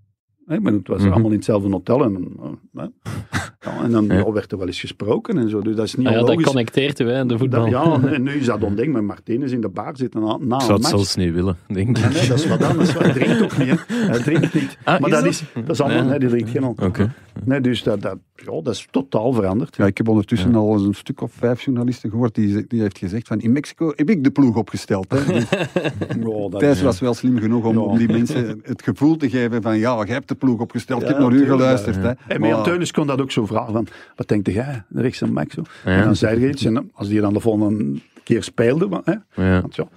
Hè, 0.46 0.60
bedoel, 0.60 0.78
het 0.78 0.88
was 0.88 1.00
Mhm. 1.02 1.10
allemaal 1.12 1.30
in 1.30 1.36
hetzelfde 1.36 1.68
hotel. 1.70 2.04
En, 2.04 2.28
eh, 2.42 2.48
hè. 2.74 2.82
ja, 3.70 3.82
en 3.84 3.90
dan 3.90 4.06
Ja. 4.06 4.32
werd 4.32 4.52
er 4.52 4.58
wel 4.58 4.66
eens 4.66 4.80
gesproken 4.80 5.38
en 5.38 5.48
zo. 5.50 5.60
Dus 5.60 5.76
dat 5.76 5.84
is 5.84 5.94
niet 5.94 6.06
Ah 6.06 6.12
ja, 6.12 6.22
dat 6.22 6.42
connecteert 6.42 7.00
u, 7.00 7.08
hè, 7.10 7.26
de 7.26 7.38
voetbal. 7.38 7.60
Dat- 7.60 7.70
ja, 7.70 8.08
en 8.12 8.22
nu 8.28 8.32
is 8.32 8.46
dat 8.46 8.62
ondenkbaar. 8.62 9.04
Martinez 9.04 9.52
in 9.52 9.60
de 9.60 9.68
bar 9.68 9.96
zitten 9.96 10.20
na, 10.20 10.26
na 10.26 10.34
Ik 10.34 10.40
een 10.40 10.60
zou 10.60 10.72
het 10.72 10.82
match. 10.82 10.88
zelfs 10.88 11.16
niet 11.16 11.32
willen, 11.34 11.56
denk 11.66 11.88
ik. 11.98 12.04
Nee, 12.04 12.12
nee, 12.12 12.28
dat 12.28 12.38
is 12.38 12.46
wat 12.46 12.62
anders. 12.62 12.98
Hij 12.98 13.12
drinkt 13.12 13.42
ook 13.42 13.58
niet. 13.58 13.68
Hè. 13.86 13.94
Hij 14.06 14.18
drinkt 14.18 14.54
niet. 14.54 14.78
Ah, 14.84 15.00
maar 15.00 15.10
is 15.10 15.14
dat, 15.14 15.24
dat? 15.24 15.32
is, 15.32 15.44
dat 15.54 15.68
is 15.70 15.80
allemaal, 15.80 16.00
Nee. 16.00 16.10
nee, 16.10 16.18
die 16.18 16.28
drinkt 16.28 16.50
geen 16.50 16.62
alcohol. 16.64 16.88
Oké. 16.88 17.12
Nee, 17.44 17.60
dus 17.60 17.82
dat, 17.82 18.02
dat, 18.02 18.18
ja, 18.36 18.44
dat 18.62 18.68
is 18.74 18.88
totaal 18.90 19.32
veranderd. 19.32 19.76
Ja, 19.76 19.86
ik 19.86 19.96
heb 19.98 20.08
ondertussen 20.08 20.54
al 20.54 20.72
eens 20.72 20.82
een 20.82 20.94
stuk 20.94 21.20
of 21.20 21.32
vijf 21.32 21.62
journalisten 21.62 22.10
gehoord 22.10 22.34
die, 22.34 22.64
die 22.66 22.80
heeft 22.80 22.98
gezegd 22.98 23.26
van 23.26 23.40
in 23.40 23.52
Mexico 23.52 23.92
heb 23.96 24.10
ik 24.10 24.24
de 24.24 24.30
ploeg 24.30 24.56
opgesteld. 24.56 25.06
Hè. 25.14 25.24
Dus 25.34 26.50
dat 26.50 26.60
Thijs 26.60 26.76
is- 26.76 26.82
was 26.82 27.00
wel 27.00 27.14
slim 27.14 27.38
genoeg 27.38 27.64
om, 27.64 27.74
Ja. 27.74 27.80
om 27.80 27.98
die 27.98 28.08
mensen 28.08 28.60
het 28.62 28.82
gevoel 28.82 29.16
te 29.16 29.30
geven 29.30 29.62
van 29.62 29.78
ja, 29.78 29.96
jij 30.04 30.14
hebt 30.14 30.28
de 30.28 30.34
ploeg 30.34 30.60
opgesteld, 30.60 31.02
ik 31.02 31.08
heb 31.08 31.18
naar 31.18 31.32
u 31.32 31.44
geluisterd. 31.44 31.96
Hè. 31.96 32.10
En 32.28 32.40
Maar- 32.40 32.48
Jan 32.48 32.62
Teunis 32.62 32.90
kon 32.92 33.06
dat 33.06 33.20
ook 33.20 33.30
zo 33.30 33.46
vragen 33.46 33.72
van, 33.72 33.86
wat 34.16 34.28
denkt 34.28 34.52
jij, 34.52 34.82
rechts 34.90 35.20
en 35.22 35.32
Max? 35.32 35.56
En 35.84 36.04
dan 36.04 36.16
zei 36.16 36.40
hij 36.40 36.48
iets, 36.48 36.64
en 36.64 36.90
als 36.94 37.08
die 37.08 37.20
dan 37.20 37.32
de 37.32 37.40
volgende 37.40 38.00
keer 38.22 38.42
speelde, 38.42 39.02
hè, 39.04 39.14
want 39.60 39.74
ja, 39.76 39.88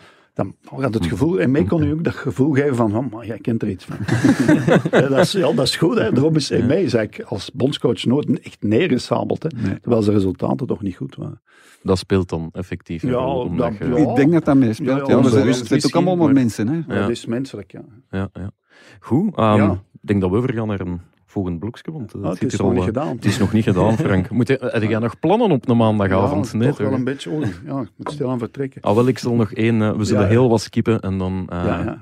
dan 0.43 0.55
had 0.81 0.93
het 0.93 1.05
gevoel, 1.05 1.39
en 1.39 1.51
mij 1.51 1.63
kon 1.63 1.81
hij 1.81 1.91
ook 1.91 2.03
dat 2.03 2.15
gevoel 2.15 2.51
geven 2.53 2.75
van, 2.75 2.95
oh, 2.97 3.11
maar 3.11 3.25
jij 3.25 3.37
kent 3.37 3.61
er 3.61 3.69
iets 3.69 3.85
van. 3.85 3.97
ja, 5.01 5.07
dat, 5.07 5.19
is, 5.19 5.31
ja, 5.31 5.51
dat 5.53 5.65
is 5.65 5.75
goed, 5.75 5.97
hè. 5.97 6.11
daarom 6.11 6.35
is 6.35 6.49
mij 6.49 6.83
is 6.83 6.93
eigenlijk 6.93 7.29
als 7.29 7.51
bondscoach 7.51 8.05
nooit 8.05 8.39
echt 8.41 8.57
neergesabeld, 8.63 9.43
hè. 9.43 9.49
Nee. 9.61 9.79
terwijl 9.79 10.01
zijn 10.01 10.15
resultaten 10.15 10.67
toch 10.67 10.81
niet 10.81 10.95
goed 10.95 11.15
waren. 11.15 11.41
Dat 11.83 11.97
speelt 11.97 12.29
dan 12.29 12.49
effectief. 12.51 13.03
een 13.03 13.09
Ja, 13.09 13.15
rol, 13.15 13.41
omdat 13.43 13.69
dat- 13.79 13.87
je- 13.87 13.93
ja. 13.95 14.09
Ik 14.09 14.15
denk 14.15 14.31
dat 14.31 14.45
dat 14.45 14.55
meespeelt. 14.55 15.07
Ja, 15.07 15.21
het 15.21 15.67
zijn 15.67 15.83
ook 15.85 15.93
allemaal 15.95 16.15
maar 16.15 16.33
mensen. 16.33 16.67
Hè. 16.67 16.81
Ja. 16.95 17.01
Dat 17.01 17.09
is 17.09 17.25
menselijk, 17.25 17.71
ja. 17.71 17.81
Ja, 18.11 18.29
ja. 18.33 18.51
Goed, 18.99 19.35
ehm, 19.35 19.55
Ja. 19.57 19.71
ik 19.71 19.99
denk 20.07 20.21
dat 20.21 20.29
we 20.29 20.35
overgaan 20.37 20.67
naar 20.67 20.79
een 20.79 21.01
volgend 21.29 21.59
blokje, 21.59 21.91
want 21.91 22.13
eh, 22.13 22.21
Ah, 22.23 22.29
het, 22.29 22.43
is 22.43 22.51
nog 22.57 22.61
al, 22.67 22.69
niet 22.73 22.79
eh, 22.79 22.85
gedaan. 22.85 23.15
Het 23.15 23.25
is 23.25 23.37
nog 23.37 23.53
niet 23.53 23.63
gedaan, 23.63 23.97
Frank. 23.97 24.29
Moet 24.37 24.47
je, 24.47 24.57
heb 24.71 24.81
jij 24.89 24.99
nog 24.99 25.19
plannen 25.19 25.51
op 25.51 25.69
een 25.69 25.77
maandagavond? 25.77 26.49
Ja, 26.51 26.57
nee, 26.57 26.67
toch 26.67 26.77
wel 26.77 26.93
een 26.93 27.03
beetje, 27.03 27.29
oei, 27.31 27.53
ja, 27.65 27.79
ik 27.81 27.89
moet 27.95 28.11
stil 28.11 28.29
aan 28.29 28.39
vertrekken. 28.39 28.81
Ah, 28.81 28.95
wel, 28.95 29.07
ik 29.07 29.17
zal 29.17 29.33
nog 29.35 29.53
één. 29.53 29.81
eh, 29.81 29.91
we 29.91 30.03
zullen 30.03 30.27
heel 30.27 30.49
wat 30.49 30.61
skippen 30.61 30.99
en 30.99 31.17
dan 31.17 31.45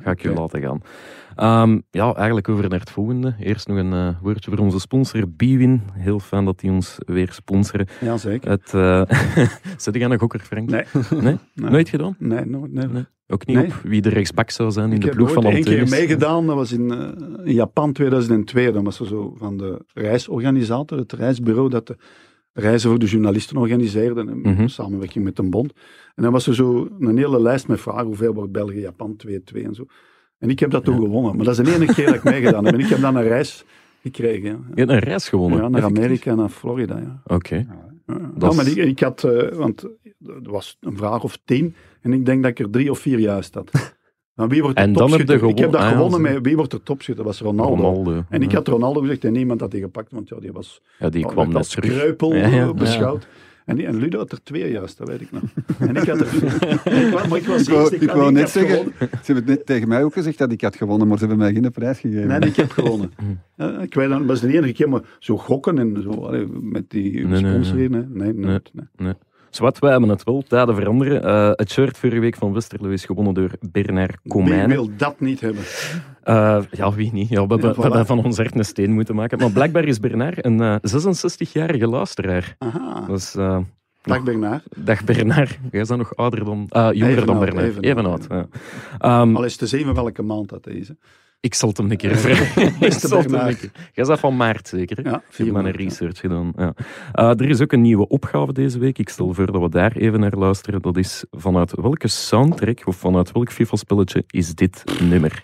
ga 0.04 0.12
ik 0.12 0.22
je 0.22 0.34
laten 0.34 0.62
gaan. 0.62 0.82
Ehm, 1.38 1.80
ja, 1.92 2.14
eigenlijk 2.14 2.50
over 2.50 2.70
naar 2.70 2.80
het 2.80 2.90
volgende. 2.90 3.36
Eerst 3.40 3.68
nog 3.68 3.78
een 3.78 3.94
eh, 3.94 4.10
woordje 4.22 4.52
voor 4.52 4.60
onze 4.60 4.80
sponsor 4.80 5.30
Biwin. 5.30 5.82
Heel 5.94 6.20
fijn 6.20 6.46
dat 6.46 6.60
die 6.60 6.72
ons 6.72 6.98
weer 7.06 7.32
sponsoren. 7.32 7.88
Ja, 8.02 8.18
zeker. 8.18 8.50
Het, 8.50 8.74
eh 8.74 9.02
Zet 9.78 9.96
jij 9.96 10.04
een 10.10 10.20
gokker, 10.20 10.40
Frank? 10.40 10.70
Nee. 10.70 10.84
Nee? 11.10 11.38
Nee. 11.54 11.70
Nooit 11.72 11.90
gedaan? 11.90 12.16
Nee, 12.20 12.46
nooit, 12.46 12.72
nee. 12.74 12.88
Nee. 12.88 13.06
Ook 13.28 13.46
niet 13.46 13.58
op 13.58 13.74
wie 13.84 14.02
de 14.02 14.10
rechtsbak 14.10 14.50
zou 14.50 14.72
zijn 14.72 14.90
in 14.90 14.96
Ik 14.96 15.00
de 15.02 15.08
heb 15.08 15.16
ploeg 15.16 15.34
van 15.34 15.46
ooit 15.46 15.56
één 15.56 15.64
keer 15.64 15.90
meegedaan, 15.90 16.46
dat 16.46 16.56
was 16.56 16.72
in, 16.72 16.92
eh, 16.92 17.46
in 17.46 17.54
Japan 17.54 17.94
2002. 17.94 18.72
Dan 18.72 18.84
was 18.84 19.00
er 19.00 19.06
zo 19.08 19.36
van 19.38 19.58
de 19.58 19.86
reisorganisator, 19.94 20.98
het 20.98 21.14
reisbureau 21.14 21.70
dat 21.70 21.88
de 21.88 21.98
reizen 22.54 22.90
voor 22.90 23.00
de 23.00 23.06
journalisten 23.06 23.58
organiseerde, 23.58 24.22
in 24.22 24.40
Mhm. 24.42 24.68
samenwerking 24.68 25.24
met 25.24 25.40
een 25.40 25.50
bond. 25.50 25.74
En 26.16 26.24
dan 26.24 26.32
was 26.32 26.48
er 26.48 26.56
zo 26.56 26.88
een 27.00 27.18
hele 27.18 27.42
lijst 27.42 27.68
met 27.68 27.80
vragen, 27.82 28.06
hoeveel 28.06 28.34
wordt 28.34 28.52
België, 28.52 28.80
Japan 28.80 29.16
2-2 29.16 29.64
en 29.64 29.76
zo. 29.76 29.86
En 30.40 30.50
ik 30.50 30.60
heb 30.60 30.72
dat 30.72 30.84
toen 30.84 31.00
gewonnen, 31.00 31.36
maar 31.36 31.46
dat 31.46 31.60
is 31.60 31.66
de 31.66 31.76
enige 31.76 31.94
keer 31.94 32.06
dat 32.06 32.16
ik 32.16 32.24
meegedaan 32.24 32.66
heb. 32.66 32.74
En 32.74 32.80
ik 32.80 32.88
heb 32.88 33.00
dan 33.02 33.16
een 33.16 33.24
reis 33.28 33.66
gekregen, 34.02 34.50
ja. 34.50 34.58
Je 34.74 34.80
hebt 34.80 34.92
een 34.92 35.00
reis 35.00 35.30
gewonnen. 35.30 35.62
Ja, 35.62 35.68
naar. 35.68 35.84
Amerika 35.84 36.32
en 36.32 36.38
naar 36.38 36.50
Florida, 36.50 36.98
ja. 36.98 37.22
Oké. 37.36 37.56
Ja, 37.56 38.32
Dat 38.36 38.52
Ja, 38.52 38.58
maar 38.58 38.68
ik, 38.68 38.76
ik 38.76 39.00
had, 39.00 39.24
eh, 39.24 39.56
want 39.56 39.82
er 40.26 40.52
was 40.52 40.78
een 40.80 40.98
vraag 40.98 41.24
of 41.24 41.40
tien, 41.46 41.76
en 42.02 42.14
ik 42.14 42.26
denk 42.26 42.42
dat 42.42 42.52
ik 42.52 42.60
er 42.60 42.70
drie 42.70 42.92
of 42.92 43.00
vier 43.00 43.20
juist 43.20 43.54
had. 43.54 43.72
Maar 44.34 44.48
wie 44.48 44.62
wordt 44.62 44.78
de 44.78 44.82
En 44.84 44.94
dan 44.94 45.12
heb 45.12 45.28
je? 45.28 45.48
Ik 45.48 45.58
heb 45.58 45.72
dat 45.72 45.82
gewonnen. 45.84 46.26
Ah, 46.26 46.34
met 46.34 46.44
wie 46.46 46.56
wordt 46.56 46.72
de 46.72 46.84
topschutter? 46.84 47.26
Dat 47.26 47.34
was 47.34 47.42
Ronaldo. 47.42 47.76
Ronaldo. 47.76 48.24
En 48.30 48.42
ik 48.42 48.52
had 48.52 48.68
Ronaldo 48.68 49.02
gezegd 49.02 49.24
en 49.24 49.32
niemand 49.32 49.60
had 49.62 49.72
die 49.72 49.82
gepakt, 49.82 50.12
want 50.12 50.30
ja, 50.30 50.40
die 50.40 50.52
was 50.52 50.82
Ja, 51.00 51.10
die 51.10 51.26
kwam 51.26 51.52
terug. 51.62 51.96
kreupel 51.96 52.34
Ja, 52.34 52.48
ja. 52.48 52.68
eh, 52.68 52.74
beschouwd. 52.74 53.28
En, 53.68 53.76
die, 53.76 53.86
en 53.86 53.98
Ludo 53.98 54.18
had 54.18 54.32
er 54.32 54.44
twee 54.44 54.72
juist, 54.72 54.98
dat 54.98 55.08
weet 55.08 55.22
ik 55.22 55.32
nog. 55.32 55.44
En 55.80 55.96
ik 55.96 56.08
had 56.08 56.20
er 56.20 56.36
ik, 57.04 57.12
maar 57.30 57.38
ik 57.38 57.46
was 57.46 57.62
Ik 57.92 58.12
wou, 58.12 58.28
ik 58.28 58.34
net 58.34 58.50
zeggen, 58.50 58.72
gewonnen. 58.72 58.94
ze 59.00 59.08
hebben 59.26 59.36
het 59.36 59.46
net 59.46 59.66
tegen 59.66 59.88
mij 59.88 60.04
ook 60.04 60.14
gezegd 60.14 60.38
dat 60.38 60.52
ik 60.52 60.62
had 60.62 60.76
gewonnen, 60.76 61.08
maar 61.08 61.18
ze 61.18 61.26
hebben 61.26 61.54
mij 61.54 61.62
geen 61.62 61.72
prijs 61.72 62.00
gegeven. 62.00 62.28
Nee, 62.28 62.40
nee, 62.40 62.50
ik 62.50 62.56
heb 62.56 62.72
gewonnen. 62.72 63.12
Ja, 63.56 63.80
ik 63.80 63.94
weet 63.94 64.10
dan, 64.10 64.18
dat 64.18 64.28
was 64.28 64.42
de 64.42 64.58
enige 64.58 64.74
keer, 64.74 64.90
maar 64.90 65.02
zo 65.20 65.38
gokken 65.38 65.78
en 65.78 66.02
zo, 66.02 66.10
allee, 66.10 66.48
met 66.48 66.90
die 66.90 67.28
nee, 67.28 67.38
sponsor 67.38 67.76
nee. 67.76 67.90
nee, 67.90 68.06
nee, 68.10 68.34
nooit, 68.34 68.72
nee. 68.96 69.14
Zwart, 69.50 69.80
wij 69.80 69.92
hebben 69.92 70.10
het 70.10 70.24
wel. 70.24 70.42
Tijden 70.48 70.76
veranderen. 70.76 71.24
Eh, 71.24 71.50
het 71.54 71.72
shirt 71.72 71.98
vorige 71.98 72.20
week 72.20 72.36
van 72.36 72.54
Westerlo 72.54 72.90
is 72.90 73.06
gewonnen 73.06 73.34
door 73.34 73.52
Bernard 73.72 74.18
Wie 74.24 74.32
Comijnen. 74.32 74.68
wil 74.70 74.90
dat 74.98 75.20
niet 75.20 75.40
hebben? 75.40 75.64
Eh, 76.24 76.60
ja, 76.72 76.94
wie 76.94 77.14
niet? 77.14 77.30
Ja, 77.30 77.48
we, 77.48 77.54
hebben, 77.54 77.76
Ja, 77.92 78.04
voilà. 78.04 78.06
van 78.08 78.24
ons 78.26 78.38
hart 78.38 78.56
een 78.56 78.66
steen 78.66 78.92
moeten 78.92 79.16
maken. 79.16 79.38
Maar 79.40 79.52
blijkbaar 79.52 79.84
is 79.84 80.00
Bernard 80.00 80.46
een 80.46 80.62
eh, 80.62 80.76
66-jarige 80.82 81.88
luisteraar. 81.88 82.56
Aha. 82.58 83.04
Dus, 83.08 83.36
Dag 84.02 84.24
Bernard. 84.24 84.64
dag 84.76 85.04
Bernard. 85.04 85.50
Jij 85.72 85.84
bent 85.86 85.98
nog 85.98 86.16
ouder 86.16 86.46
dan, 86.46 86.70
jonger 86.72 86.94
Even 86.94 87.26
dan 87.26 87.36
oud, 87.36 87.46
Bernard. 87.46 87.68
even 87.68 87.84
Even, 87.84 88.06
oud, 88.06 88.26
ja. 88.30 88.48
Ehm, 88.98 89.36
Al 89.36 89.44
is 89.44 89.56
te 89.56 89.68
zeven 89.68 89.94
welke 89.94 90.22
maand 90.22 90.50
dat 90.50 90.68
is. 90.68 90.88
hè. 90.88 90.94
Ik 91.40 91.54
zal 91.54 91.70
het 91.70 91.78
hem 91.78 91.92
een 91.92 91.98
keer 91.98 92.18
vragen. 92.18 92.62
ik 92.68 92.80
Beste 92.80 93.08
zal 93.08 93.18
het 93.18 93.28
hem 93.32 93.36
Bernard. 93.38 93.64
een 93.64 93.72
keer. 93.72 93.90
Jij 93.94 94.06
bent 94.06 94.20
van 94.20 94.36
maart 94.38 94.68
zeker? 94.68 94.98
hè? 95.04 95.10
Ja, 95.10 95.16
Ik 95.16 95.22
heb 95.22 95.34
4 95.34 95.46
maar 95.52 95.56
een 95.56 95.64
maart, 95.64 95.78
ja. 95.80 95.84
research 95.84 96.20
gedaan. 96.20 96.54
Ja. 96.56 96.74
Eh, 97.14 97.30
er 97.30 97.50
is 97.50 97.62
ook 97.62 97.72
een 97.72 97.82
nieuwe 97.82 98.08
opgave 98.08 98.54
deze 98.54 98.80
week. 98.80 98.98
Ik 98.98 99.10
stel 99.10 99.34
voor 99.34 99.52
dat 99.52 99.62
we 99.62 99.70
daar 99.70 99.92
even 99.92 100.20
naar 100.20 100.32
luisteren. 100.36 100.82
Dat 100.82 100.98
is 100.98 101.26
vanuit 101.32 101.74
welke 101.82 102.08
soundtrack 102.08 102.82
of 102.86 102.96
vanuit 102.96 103.32
welk 103.32 103.52
FIFA-spelletje 103.52 104.24
is 104.28 104.54
dit 104.56 104.84
nummer? 105.02 105.44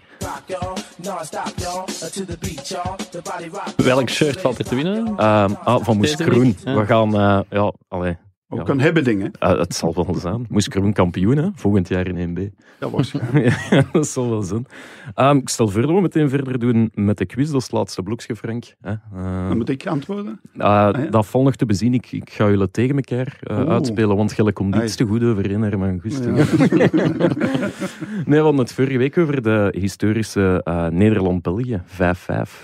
Welk 3.75 4.09
shirt 4.09 4.41
valt 4.41 4.59
er 4.59 4.65
te 4.65 4.75
winnen? 4.75 5.05
Ehm, 5.17 5.53
ah, 5.63 5.83
van 5.83 5.97
Moes? 5.97 6.11
Ja. 6.17 6.25
We 6.75 6.85
gaan, 6.85 7.15
eh, 7.15 7.39
ja, 7.49 7.73
allee, 7.87 8.17
Ook 8.59 8.67
Ja. 8.67 8.73
een 8.73 8.79
hebben 8.81 9.03
ding, 9.03 9.21
hè? 9.21 9.27
eh, 9.51 9.59
het 9.59 9.75
zal 9.75 9.93
wel 9.93 10.15
zijn. 10.15 10.45
Moes 10.49 10.67
Kroen 10.67 10.93
kampioen, 10.93 11.37
hè? 11.37 11.49
volgend 11.55 11.87
jaar 11.87 12.07
in 12.07 12.17
1B. 12.37 12.39
Dat. 12.79 13.11
Ja, 13.69 13.83
dat 13.91 14.07
zal 14.07 14.29
wel 14.29 14.41
zijn. 14.41 14.65
Ehm, 15.13 15.37
ik 15.37 15.49
stel 15.49 15.65
dat 15.71 15.85
we 15.85 16.01
meteen 16.01 16.29
verder 16.29 16.59
doen 16.59 16.91
met 16.93 17.17
de 17.17 17.25
quiz. 17.25 17.47
Dat 17.47 17.55
is 17.57 17.63
het 17.63 17.71
laatste 17.71 18.03
blokje, 18.03 18.35
Frank. 18.35 18.73
Hè? 18.81 18.91
Eh, 18.91 19.47
Dan 19.47 19.57
moet 19.57 19.69
ik 19.69 19.87
antwoorden. 19.87 20.39
Uh, 20.53 20.59
ja. 20.61 20.91
Dat 20.91 21.25
valt 21.25 21.43
nog 21.43 21.55
te 21.55 21.65
bezien. 21.65 21.93
Ik, 21.93 22.11
ik 22.11 22.29
ga 22.29 22.49
jullie 22.49 22.71
tegen 22.71 22.95
elkaar 22.95 23.39
uh, 23.43 23.57
Oeh. 23.59 23.69
uitspelen, 23.69 24.15
want 24.15 24.33
Gelle 24.33 24.53
komt 24.53 24.75
Ai. 24.75 24.83
iets 24.83 24.95
te 24.95 25.05
goed 25.05 25.23
overeen. 25.23 25.51
Ja. 25.63 25.69
nee, 28.25 28.25
we 28.25 28.35
hadden 28.35 28.57
het 28.57 28.73
vorige 28.73 28.97
week 28.97 29.17
over 29.17 29.41
de 29.41 29.75
historische 29.79 30.61
uh, 30.67 30.87
Nederland-België 30.87 31.81
5-5. 31.85 31.91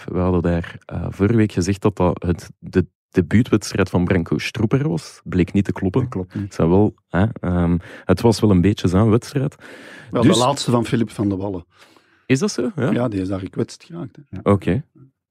We 0.06 0.18
hadden 0.20 0.42
daar 0.42 0.78
uh, 0.94 1.06
vorige 1.10 1.36
week 1.38 1.52
gezegd 1.52 1.82
dat 1.82 1.96
dat 1.98 2.24
het, 2.24 2.50
de 2.60 2.86
debuutwedstrijd 3.12 3.90
van 3.90 4.06
Branko 4.06 4.38
Stroeper 4.38 4.90
was. 4.90 5.22
Bleek 5.24 5.54
niet 5.54 5.66
te 5.66 5.72
kloppen. 5.72 6.02
Dat 6.02 6.10
klopt 6.10 6.34
niet. 6.34 6.44
Het, 6.44 6.54
zijn 6.54 6.70
wel, 6.70 6.94
hè, 7.10 7.26
um, 7.42 7.80
het 8.06 8.22
was 8.22 8.40
wel 8.40 8.52
een 8.52 8.62
beetje 8.62 8.88
zijn 8.88 9.10
wedstrijd. 9.10 9.56
Wel 10.12 10.22
Dus- 10.22 10.38
de 10.38 10.44
laatste 10.44 10.72
van 10.72 10.86
Filip 10.86 11.10
van 11.10 11.30
der 11.30 11.38
Wallen. 11.38 11.66
Is 12.26 12.40
dat 12.40 12.52
zo? 12.52 12.72
Ja. 12.76 12.92
Ja, 12.92 13.08
die 13.08 13.22
is 13.22 13.28
daar 13.28 13.40
gekwetst 13.40 13.84
geraakt. 13.84 14.18
Oké. 14.44 14.84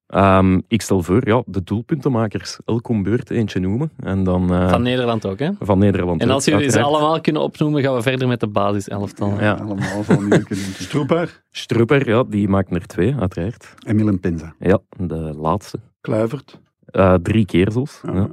Ehm, 0.06 0.60
ik 0.68 0.82
stel 0.82 1.02
voor, 1.02 1.28
ja, 1.28 1.42
de 1.46 1.62
doelpuntenmakers 1.62 2.58
elk 2.64 2.88
om 2.88 3.02
beurt 3.02 3.30
eentje 3.30 3.60
noemen. 3.60 3.90
En 3.96 4.24
dan, 4.24 4.52
uh, 4.52 4.70
Van 4.70 4.82
Nederland 4.82 5.26
ook, 5.26 5.38
hè? 5.38 5.50
van 5.60 5.78
Nederland. 5.78 6.20
En 6.20 6.30
als 6.30 6.44
jullie 6.44 6.70
ze 6.70 6.82
allemaal 6.82 7.20
kunnen 7.20 7.42
opnoemen, 7.42 7.82
gaan 7.82 7.94
we 7.94 8.02
verder 8.02 8.28
met 8.28 8.40
de 8.40 8.46
basiselftal. 8.46 9.40
Ja. 9.40 9.52
Allemaal 9.52 10.02
van. 10.02 10.44
Stroepaar, 10.78 11.42
Strupper, 11.50 12.08
ja, 12.08 12.22
die 12.24 12.48
maakt 12.48 12.74
er 12.74 12.86
twee, 12.86 13.14
uiteraard. 13.18 13.74
Emil 13.86 14.08
en 14.08 14.20
Penza. 14.20 14.54
Ja, 14.58 14.78
de 14.96 15.34
laatste. 15.36 15.78
Kluivert. 16.00 16.60
Uh, 16.92 17.14
drie 17.14 17.46
keer 17.46 17.72
zelfs. 17.72 18.00
Ja. 18.02 18.12
Ja. 18.12 18.30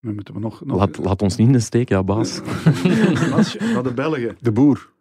Dan 0.00 0.14
moeten 0.14 0.34
we 0.34 0.40
nog... 0.40 0.64
nog 0.64 0.78
Laat, 0.78 0.98
laat 0.98 1.22
ons 1.22 1.36
niet 1.36 1.46
in 1.46 1.52
de 1.52 1.60
steek, 1.60 1.88
ja, 1.88 2.02
baas. 2.02 2.40
Naar 3.60 3.82
de 3.82 3.92
Belgen. 3.94 4.36
De 4.40 4.52
Boer. 4.52 4.92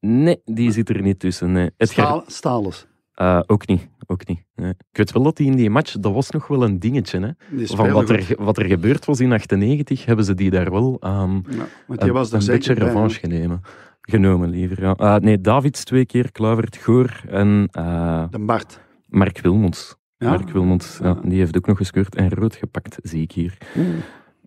Nee, 0.00 0.40
die 0.44 0.72
zit 0.72 0.88
er 0.88 1.02
niet 1.02 1.18
tussen. 1.18 1.52
Nee. 1.52 1.70
Het 1.76 1.88
Staal. 2.26 2.72
Uh, 3.16 3.40
ook 3.46 3.66
niet. 3.66 3.88
Ook 4.06 4.26
niet. 4.26 4.44
Nee. 4.54 4.70
Ik 4.70 4.96
weet 4.96 5.12
wel 5.12 5.22
dat 5.22 5.36
die 5.36 5.46
in 5.46 5.56
die 5.56 5.70
match, 5.70 5.92
dat 5.98 6.12
was 6.12 6.30
nog 6.30 6.46
wel 6.46 6.62
een 6.62 6.78
dingetje. 6.78 7.20
Hè? 7.20 7.66
Van 7.66 7.90
wat 7.90 8.10
er, 8.10 8.34
wat 8.38 8.58
er 8.58 8.64
gebeurd 8.64 9.04
was 9.04 9.20
in 9.20 9.32
98, 9.32 10.04
hebben 10.04 10.24
ze 10.24 10.34
die 10.34 10.50
daar 10.50 10.70
wel 10.70 10.98
um, 11.00 11.44
Ja, 11.48 11.66
want 11.86 12.00
die 12.00 12.08
een, 12.08 12.14
was 12.14 12.32
een 12.32 12.46
beetje 12.46 12.74
bij, 12.74 12.84
revanche 12.86 13.18
genomen. 13.18 13.60
Genomen, 14.00 14.48
liever. 14.48 14.80
Ja. 14.80 14.96
Uh, 14.98 15.16
nee, 15.16 15.40
Davids 15.40 15.84
twee 15.84 16.06
keer, 16.06 16.32
Kluivert, 16.32 16.76
Goor 16.76 17.22
en 17.28 17.68
uh. 17.78 18.24
De 18.30 18.38
Bart. 18.38 18.80
Mark 19.06 19.40
Wilmots. 19.40 19.96
Ja? 20.22 20.30
Mark 20.30 20.50
Wilmots, 20.50 20.98
ja. 20.98 21.06
Ja. 21.06 21.20
die 21.24 21.38
heeft 21.38 21.56
ook 21.56 21.66
nog 21.66 21.76
gescoord 21.76 22.14
en 22.14 22.30
rood 22.30 22.54
gepakt, 22.54 22.98
zie 23.02 23.22
ik 23.22 23.32
hier. 23.32 23.56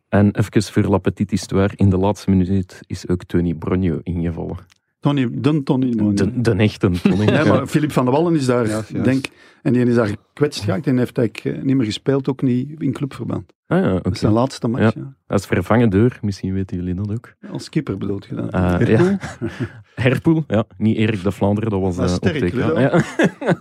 En 0.09 0.35
even 0.35 0.63
voor 0.63 0.83
La 0.83 0.97
Petite 0.97 1.33
Histoire, 1.33 1.73
in 1.75 1.89
de 1.89 1.97
laatste 1.97 2.29
minuut 2.29 2.79
is 2.87 3.07
ook 3.07 3.23
Tony 3.23 3.53
Bronjo 3.53 3.99
ingevallen. 4.03 4.57
Tony, 5.05 5.27
de 5.31 5.63
Tony. 5.63 5.91
De, 6.15 6.41
de 6.41 6.51
echte 6.51 6.89
Tony. 6.89 7.15
Nee, 7.15 7.31
ja. 7.31 7.45
maar 7.45 7.67
Filip 7.67 7.91
van 7.91 8.05
der 8.05 8.13
Wallen 8.13 8.35
is 8.35 8.45
daar, 8.45 8.67
Ja, 8.67 8.83
denk 9.03 9.25
En 9.61 9.73
die 9.73 9.85
is 9.85 9.95
daar 9.95 10.07
gekwetst 10.07 10.63
geraakt 10.63 10.87
en 10.87 10.97
heeft 10.97 11.17
eigenlijk 11.17 11.57
eh, 11.57 11.63
niet 11.63 11.75
meer 11.75 11.85
gespeeld, 11.85 12.29
ook 12.29 12.41
niet 12.41 12.81
in 12.81 12.93
clubverband. 12.93 13.53
Ah, 13.67 13.83
ja, 13.83 13.99
Dat 13.99 14.13
is 14.13 14.19
zijn 14.19 14.33
laatste 14.33 14.67
match, 14.67 14.93
ja. 14.95 15.15
Hij 15.27 15.37
is 15.37 15.45
vervangen 15.45 15.89
door, 15.89 16.19
misschien 16.21 16.53
weten 16.53 16.77
jullie 16.77 16.93
dat 16.93 17.11
ook. 17.11 17.33
Als 17.51 17.69
keeper 17.69 17.97
bedoeld 17.97 18.25
gedaan. 18.25 18.79
Eh, 18.79 18.87
ja. 18.87 19.17
Herpoel, 19.95 20.43
ja. 20.47 20.65
Niet 20.77 20.97
Erik 20.97 21.23
de 21.23 21.31
Vlaanderen, 21.31 21.69
dat 21.69 21.81
was 21.81 21.97
op 21.97 22.07
sterk. 22.07 22.53
Ja. 22.53 23.01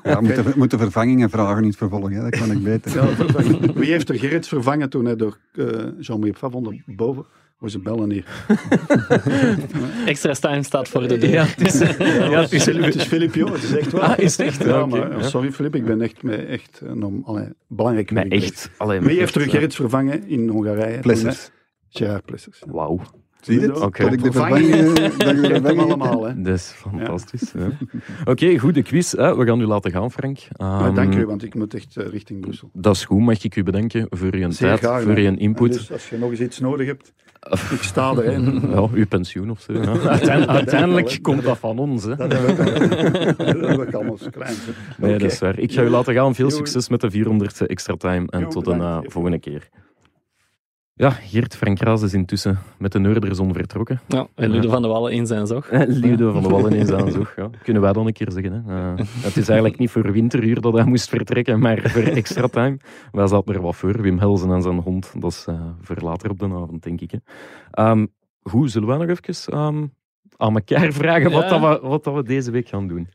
Ja, 0.03 0.21
moeten, 0.21 0.45
moeten 0.57 0.79
vervangingen 0.79 1.31
vragen 1.31 1.62
in 1.62 1.69
het 1.69 1.77
vervolg, 1.77 2.11
hè? 2.11 2.21
dat 2.21 2.39
kan 2.39 2.51
ik 2.51 2.62
beter. 2.62 2.95
Ja. 2.95 3.73
Wie 3.75 3.91
heeft 3.91 4.09
er 4.09 4.19
Gerrits 4.19 4.49
vervangen 4.49 4.91
toen 4.91 5.05
hij 5.05 5.16
door 5.16 5.39
eh, 5.53 5.66
Jean-Marie 6.01 6.35
Favon 6.35 6.83
boven? 6.87 7.25
Waar 7.65 7.73
ze 7.73 7.78
bellen 7.78 8.11
hier. 8.11 8.24
Extra 10.07 10.32
time 10.32 10.62
staat 10.62 10.89
voor 10.89 11.09
de 11.09 11.19
deur. 11.19 11.31
Ja, 11.31 11.45
het 11.45 11.61
is, 11.61 11.78
ja, 12.32 12.41
het 12.41 12.53
is 12.53 12.62
Filip, 12.62 12.85
het 12.85 12.95
is 12.95 13.03
Filip, 13.03 13.35
joh. 13.35 13.53
Het 13.53 13.62
is 13.62 13.77
echt 13.77 13.93
waar. 13.93 14.03
Ah, 14.03 14.19
is 14.19 14.36
het 14.36 14.47
echt? 14.47 14.62
Ja, 14.62 14.69
Ja, 14.69 14.86
maar, 14.86 15.19
ja. 15.19 15.23
sorry 15.23 15.53
Filip, 15.53 15.74
ik 15.74 15.85
ben 15.85 16.01
echt, 16.01 16.23
met 16.23 16.47
echt 16.47 16.81
eh, 16.86 17.05
allee, 17.24 17.49
belangrijk. 17.69 18.11
Echt. 18.11 18.70
Allee, 18.77 19.01
Wie 19.01 19.19
heeft 19.19 19.35
er 19.35 19.43
eh, 19.43 19.49
Gerrits 19.51 19.77
vervangen 19.77 20.28
in 20.28 20.49
Hongarije? 20.49 20.99
Plessers. 21.01 21.51
Gerard 21.89 22.24
Plessers. 22.24 22.62
ja. 22.66 22.73
Wauw, 22.73 23.01
Zie 23.41 23.61
je? 23.61 23.82
Oké. 23.82 24.03
Dat 24.03 24.12
ik 24.12 24.23
de 24.23 24.32
Vervangingen. 24.32 24.97
vervangingen... 24.97 25.19
Dat 25.43 25.53
ik 25.53 25.62
de 25.62 25.69
hem 25.69 25.78
allemaal, 25.78 26.24
hè. 26.24 26.43
dat 26.43 26.55
is 26.55 26.73
fantastisch. 26.77 27.53
ja. 27.59 27.69
Oké, 28.24 28.59
goede 28.59 28.82
quiz. 28.82 29.12
Hè. 29.12 29.36
We 29.36 29.47
gaan 29.47 29.61
u 29.61 29.66
laten 29.66 29.91
gaan, 29.91 30.11
Frank. 30.11 30.39
Ehm, 30.53 30.95
dank 30.95 31.15
u, 31.15 31.27
want 31.27 31.43
ik 31.45 31.55
moet 31.55 31.74
echt 31.74 31.97
eh, 31.97 32.07
richting 32.07 32.41
Brussel. 32.41 32.70
Dat 32.73 32.95
is 32.95 33.05
goed, 33.05 33.20
mag 33.20 33.45
ik 33.45 33.57
u 33.57 33.62
bedanken 33.62 34.07
voor 34.11 34.35
uw 34.35 34.51
Zeer 34.51 34.69
tijd, 34.69 34.78
graag, 34.78 35.03
voor 35.03 35.16
uw 35.16 35.36
input. 35.36 35.70
En 35.70 35.77
Dus 35.77 35.93
als 35.93 36.09
je 36.09 36.19
nog 36.19 36.31
eens 36.31 36.41
iets 36.41 36.59
nodig 36.61 36.86
hebt, 36.86 37.12
ik 37.51 37.83
sta 37.83 38.11
er. 38.11 38.25
Hè. 38.25 38.39
Ja, 38.75 38.89
uw 38.93 39.07
pensioen 39.07 39.51
of 39.51 39.61
zo. 39.61 39.73
Ja. 39.73 39.81
Uiteindelijk, 39.87 40.51
uiteindelijk 40.51 41.19
komt 41.23 41.43
dat 41.43 41.59
van 41.59 41.79
ons. 41.79 42.05
Hè. 42.05 42.16
Dat 42.16 42.33
heb 42.33 42.49
ik 42.49 42.59
al. 42.59 42.65
Dat 43.37 43.69
heb 43.69 43.89
ik 43.89 43.95
allemaal 43.95 44.19
klein. 44.31 44.55
Nee, 44.97 45.19
dat 45.19 45.33
is 45.33 45.39
waar. 45.39 45.59
Ik 45.59 45.73
ga 45.73 45.83
u 45.83 45.89
laten 45.89 46.15
gaan. 46.15 46.35
Veel 46.35 46.51
succes 46.51 46.89
met 46.89 47.01
de 47.01 47.12
400ste 47.12 47.66
extra 47.66 47.95
time 47.97 48.27
en 48.31 48.49
tot 48.49 48.66
een 48.66 48.81
eh, 48.81 48.99
volgende 49.03 49.39
keer. 49.39 49.69
Ja, 50.97 51.11
Geert 51.11 51.57
Frank 51.57 51.79
Raas 51.81 52.03
is 52.03 52.15
intussen 52.15 52.59
met 52.79 52.93
de 52.93 52.99
Noorderzon 52.99 53.53
vertrokken. 53.53 54.01
Ja, 54.09 54.27
en 54.35 54.51
Ludo 54.51 54.69
van 54.71 54.83
de 54.83 54.89
Wallen 54.89 55.12
in 55.12 55.27
zijn 55.27 55.47
zog. 55.47 55.71
Ludo 55.87 56.33
van 56.33 56.43
de 56.43 56.49
Wallen 56.49 56.73
is 56.73 56.91
aan 56.91 57.11
zoek. 57.11 57.33
Ja. 57.37 57.51
Kunnen 57.62 57.83
wij 57.83 57.93
dan 57.93 58.07
een 58.07 58.12
keer 58.12 58.31
zeggen. 58.31 58.53
Hè? 58.53 58.95
Eh, 58.95 59.07
het 59.23 59.37
is 59.37 59.49
eigenlijk 59.49 59.79
niet 59.79 59.91
voor 59.91 60.12
winteruur 60.12 60.61
dat 60.61 60.73
hij 60.73 60.85
moest 60.85 61.09
vertrekken, 61.09 61.59
maar 61.59 61.81
voor 61.91 62.03
extra 62.03 62.47
time. 62.47 62.77
Wij 63.12 63.27
zaten 63.27 63.55
er 63.55 63.61
wat 63.61 63.77
voor. 63.77 64.03
Wim 64.03 64.19
Helzen 64.19 64.51
en 64.51 64.62
zijn 64.62 64.79
hond. 64.79 65.12
Dat 65.19 65.31
is 65.31 65.45
eh, 65.49 65.61
voor 65.81 65.97
later 66.01 66.31
op 66.31 66.39
de 66.39 66.45
avond, 66.45 66.83
denk 66.83 67.01
ik. 67.01 67.11
Hè. 67.11 67.19
Ehm, 67.71 68.07
goed, 68.43 68.71
zullen 68.71 68.89
wij 68.89 68.97
nog 69.07 69.19
even 69.19 69.53
ehm, 69.53 69.87
aan 70.37 70.55
elkaar 70.55 70.93
vragen 70.93 71.31
wat, 71.31 71.43
Ja. 71.43 71.59
dat 71.59 71.81
we, 71.81 71.89
wat 71.89 72.05
dat 72.05 72.15
we 72.15 72.23
deze 72.23 72.51
week 72.51 72.69
gaan 72.69 72.87
doen? 72.89 73.09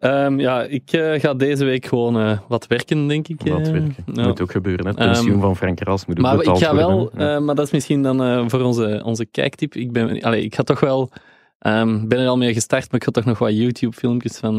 Ehm, 0.00 0.38
ja, 0.40 0.62
ik 0.62 0.92
eh, 0.92 1.20
ga 1.20 1.34
deze 1.34 1.64
week 1.64 1.86
gewoon 1.86 2.18
eh, 2.20 2.38
wat 2.48 2.66
werken, 2.66 3.06
denk 3.06 3.28
ik. 3.28 3.40
Wat 3.44 3.66
eh. 3.66 3.72
werken. 3.72 3.94
Ja. 4.12 4.26
Moet 4.26 4.40
ook 4.40 4.50
gebeuren. 4.50 4.84
Hè. 4.84 4.90
Het 4.90 4.98
pensioen 5.00 5.32
Ehm, 5.32 5.40
van 5.40 5.56
Frank 5.56 5.80
Raas 5.80 6.06
moet 6.06 6.16
ook 6.18 6.22
Maar 6.24 6.32
ik 6.32 6.38
betaald 6.38 6.62
ga 6.62 6.74
wel, 6.74 6.92
worden. 6.98 7.18
hè. 7.20 7.24
Ja. 7.30 7.36
eh, 7.36 7.42
maar 7.42 7.54
dat 7.54 7.66
is 7.66 7.72
misschien 7.72 8.02
dan 8.02 8.50
voor 8.50 8.60
onze, 8.60 9.02
onze 9.04 9.24
kijktip. 9.26 9.74
Ik, 9.74 9.92
ben, 9.92 10.20
allee, 10.22 10.44
ik 10.44 10.54
ga 10.54 10.62
toch 10.62 10.80
wel, 10.80 11.10
ehm, 11.58 12.06
ben 12.08 12.18
er 12.18 12.28
al 12.28 12.36
mee 12.36 12.52
gestart, 12.52 12.90
maar 12.90 13.00
ik 13.00 13.04
ga 13.04 13.10
toch 13.10 13.24
nog 13.24 13.38
wat 13.38 13.56
YouTube-filmpjes 13.56 14.36
van, 14.38 14.54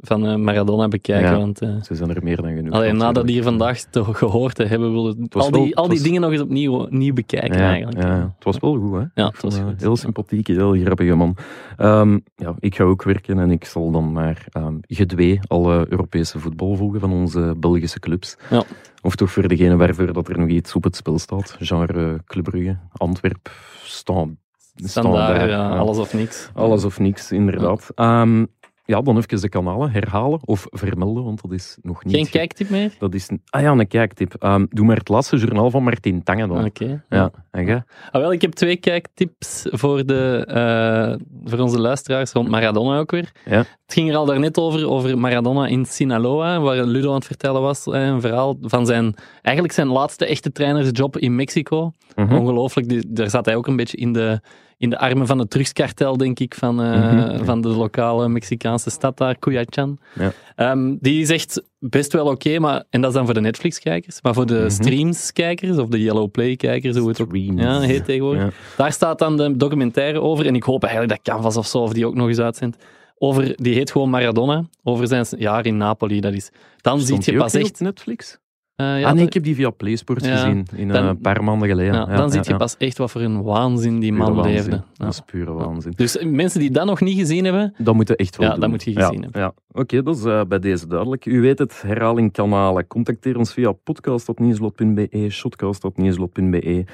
van 0.00 0.26
eh, 0.26 0.36
Maradona 0.36 0.88
bekijken. 0.88 1.30
Ja. 1.30 1.36
Want, 1.36 1.60
eh, 1.60 1.68
Ze 1.82 1.94
zijn 1.94 2.14
er 2.14 2.22
meer 2.22 2.36
dan 2.36 2.54
genoeg. 2.54 2.72
Alleen 2.72 2.96
nadat 2.96 3.00
natuurlijk. 3.00 3.28
hier 3.28 3.42
vandaag 3.42 3.80
te 3.80 4.04
gehoord 4.04 4.54
te 4.54 4.64
hebben, 4.64 4.92
wil 4.92 5.06
het 5.06 5.34
was 5.34 5.44
al 5.44 5.50
die, 5.50 5.60
wel- 5.60 5.74
al 5.84 5.88
die 5.88 6.02
dingen 6.02 6.20
nog 6.20 6.30
eens 6.32 6.40
opnieuw, 6.40 6.74
opnieuw 6.74 7.14
bekijken 7.14 7.58
ja, 7.58 7.68
eigenlijk. 7.68 8.02
Ja, 8.02 8.32
het 8.34 8.44
was 8.44 8.58
wel 8.58 8.76
goed, 8.76 8.92
hè? 8.92 9.22
Ja, 9.22 9.26
het 9.28 9.42
was 9.42 9.56
eh, 9.58 9.64
goed. 9.64 9.80
Heel 9.80 9.96
sympathiek, 9.96 10.46
heel 10.46 10.72
grappige 10.72 11.14
man. 11.14 11.36
Ehm, 11.76 12.18
ja, 12.36 12.54
ik 12.58 12.74
ga 12.74 12.84
ook 12.84 13.02
werken 13.02 13.38
en 13.38 13.50
ik 13.50 13.64
zal 13.64 13.90
dan 13.90 14.12
maar 14.12 14.44
ehm 14.50 14.74
gedwee 14.80 15.40
alle 15.46 15.86
Europese 15.88 16.38
voetbal 16.38 16.76
volgen 16.76 17.00
van 17.00 17.12
onze 17.12 17.54
Belgische 17.58 17.98
clubs. 18.00 18.36
Ja. 18.50 18.62
Of 19.02 19.14
toch 19.16 19.30
voor 19.30 19.48
degene 19.48 19.76
waarvoor 19.76 20.12
dat 20.12 20.28
er 20.28 20.38
nog 20.38 20.48
iets 20.48 20.74
op 20.74 20.84
het 20.84 20.96
spel 20.96 21.18
staat. 21.18 21.56
Genre 21.60 22.20
Club 22.24 22.44
Brugge, 22.44 22.76
Antwerp, 22.92 23.50
Stand. 23.82 24.30
Standaard, 24.74 25.50
ja, 25.50 25.68
alles 25.68 25.98
of 25.98 26.14
niks. 26.14 26.50
Alles 26.54 26.84
of 26.84 26.98
niks, 26.98 27.32
inderdaad. 27.32 27.90
Ehm, 27.94 28.44
ja, 28.90 29.00
dan 29.00 29.16
even 29.16 29.40
de 29.40 29.48
kanalen 29.48 29.90
herhalen 29.90 30.40
of 30.44 30.66
vermelden, 30.70 31.24
want 31.24 31.42
dat 31.42 31.52
is 31.52 31.78
nog 31.82 32.04
niet... 32.04 32.14
Geen 32.14 32.28
kijktip 32.30 32.70
meer? 32.70 32.94
Dat 32.98 33.14
is... 33.14 33.30
een- 33.30 33.42
Ah 33.50 33.62
ja, 33.62 33.70
een 33.70 33.86
kijktip. 33.88 34.34
Ehm, 34.34 34.66
doe 34.70 34.86
maar 34.86 34.96
het 34.96 35.08
laatste 35.08 35.36
journaal 35.36 35.70
van 35.70 35.82
Martin 35.82 36.22
Tangen 36.22 36.48
dan. 36.48 36.64
Oké. 36.64 37.04
Ja, 37.08 37.30
en? 37.50 37.84
Ah, 38.10 38.20
wel, 38.20 38.32
ik 38.32 38.40
heb 38.42 38.52
twee 38.52 38.76
kijktips 38.76 39.66
voor, 39.70 40.06
de, 40.06 40.44
eh, 40.48 41.26
voor 41.44 41.58
onze 41.58 41.80
luisteraars 41.80 42.32
rond 42.32 42.48
Maradona 42.48 42.98
ook 42.98 43.10
weer. 43.10 43.32
Ja. 43.44 43.58
Het 43.58 43.98
ging 43.98 44.10
er 44.10 44.16
al 44.16 44.24
daarnet 44.26 44.58
over, 44.58 44.88
over 44.88 45.18
Maradona 45.18 45.66
in 45.66 45.84
Sinaloa, 45.84 46.60
waar 46.60 46.84
Ludo 46.84 47.08
aan 47.08 47.14
het 47.14 47.24
vertellen 47.26 47.60
was. 47.60 47.86
eh, 47.86 48.06
Een 48.06 48.20
verhaal 48.20 48.56
van 48.60 48.86
zijn, 48.86 49.14
eigenlijk 49.42 49.74
zijn 49.74 49.88
laatste 49.88 50.26
echte 50.26 50.52
trainersjob 50.52 51.16
in 51.16 51.34
Mexico. 51.34 51.92
Mhm. 52.16 52.34
Ongelooflijk, 52.34 53.16
daar 53.16 53.30
zat 53.30 53.44
hij 53.44 53.56
ook 53.56 53.66
een 53.66 53.76
beetje 53.76 53.96
in 53.96 54.12
de, 54.12 54.40
in 54.80 54.90
de 54.90 54.98
armen 54.98 55.26
van 55.26 55.38
het 55.38 55.50
drugskartel, 55.50 56.16
denk 56.16 56.38
ik, 56.38 56.54
van, 56.54 56.82
eh, 56.82 57.12
Mhm. 57.12 57.44
van 57.44 57.60
de 57.60 57.68
lokale 57.68 58.28
Mexicaanse 58.28 58.90
stad 58.90 59.16
daar, 59.16 59.38
Cuyachan. 59.38 59.98
Ja. 60.18 60.32
Ehm, 60.56 60.94
die 61.00 61.26
zegt 61.26 61.62
best 61.78 62.12
wel 62.12 62.26
oké, 62.26 62.58
maar 62.58 62.84
en 62.90 63.00
dat 63.00 63.10
is 63.10 63.16
dan 63.16 63.24
voor 63.24 63.34
de 63.34 63.40
Netflix-kijkers, 63.40 64.22
maar 64.22 64.34
voor 64.34 64.46
de 64.46 64.54
Mhm. 64.58 64.70
streams-kijkers 64.70 65.78
of 65.78 65.88
de 65.88 66.02
Yellow 66.02 66.30
Play-kijkers, 66.30 66.96
hoe 66.96 67.08
het 67.08 67.20
ook 67.20 67.28
Streams. 67.36 67.60
ja, 67.62 67.80
heet 67.80 68.04
tegenwoordig. 68.04 68.42
Ja. 68.42 68.50
Daar 68.76 68.92
staat 68.92 69.18
dan 69.18 69.36
de 69.36 69.56
documentaire 69.56 70.20
over 70.20 70.46
en 70.46 70.54
ik 70.54 70.62
hoop 70.62 70.82
eigenlijk 70.84 71.12
dat 71.24 71.34
Canvas 71.34 71.56
of 71.56 71.66
zo 71.66 71.78
of 71.78 71.92
die 71.92 72.06
ook 72.06 72.14
nog 72.14 72.28
eens 72.28 72.38
uitzendt. 72.38 72.76
over, 73.22 73.52
die 73.56 73.74
heet 73.74 73.90
gewoon 73.90 74.10
Maradona, 74.10 74.64
over 74.82 75.06
zijn 75.06 75.26
jaar 75.38 75.66
in 75.66 75.76
Napoli. 75.76 76.20
Dat 76.20 76.32
is, 76.32 76.50
dan 76.80 77.00
zie 77.00 77.18
je 77.20 77.36
pas 77.36 77.54
echt... 77.54 77.80
Netflix? 77.80 78.38
Eh, 78.80 79.00
ja, 79.00 79.08
ah 79.08 79.14
nee, 79.14 79.24
ik 79.26 79.32
heb 79.32 79.42
die 79.42 79.54
via 79.54 79.70
PlaySport 79.70 80.24
Ja, 80.24 80.36
gezien, 80.36 80.66
in, 80.76 80.88
dan- 80.88 81.02
eh, 81.02 81.08
een 81.08 81.18
paar 81.20 81.44
maanden 81.44 81.68
geleden. 81.68 81.94
ja, 81.94 82.04
dan 82.16 82.30
zie 82.30 82.40
je 82.44 82.56
pas 82.56 82.76
echt 82.78 82.98
wat 82.98 83.10
voor 83.10 83.20
een 83.20 83.42
waanzin 83.42 83.98
die 84.00 84.12
man 84.12 84.34
waanzin. 84.34 84.52
leefde. 84.54 84.82
Dat 84.96 85.08
is 85.12 85.20
pure 85.26 85.52
waanzin. 85.52 85.92
Dus 85.96 86.24
mensen 86.24 86.60
die 86.60 86.70
dat 86.70 86.86
nog 86.86 87.00
niet 87.00 87.18
gezien 87.18 87.44
hebben, 87.44 87.74
Dat 87.78 87.94
moet 87.94 88.08
je 88.08 88.16
echt 88.16 88.36
wel 88.36 88.46
Ja, 88.46 88.52
doen. 88.52 88.60
dat 88.60 88.70
moet 88.70 88.82
je 88.82 88.92
gezien 88.92 89.22
hebben. 89.22 89.40
Ja. 89.40 89.52
Oké, 89.72 90.02
dat 90.02 90.16
is 90.16 90.24
eh, 90.24 90.40
bij 90.48 90.58
deze 90.58 90.86
duidelijk. 90.86 91.26
U 91.26 91.40
weet 91.40 91.58
het, 91.58 91.82
herhaling 91.82 92.32
kanalen. 92.32 92.86
Contacteer 92.86 93.38
ons 93.38 93.52
via 93.52 93.72
podcast.nieuwslot.be, 93.72 95.26
shotcast.nieuwslot.be, 95.30 96.84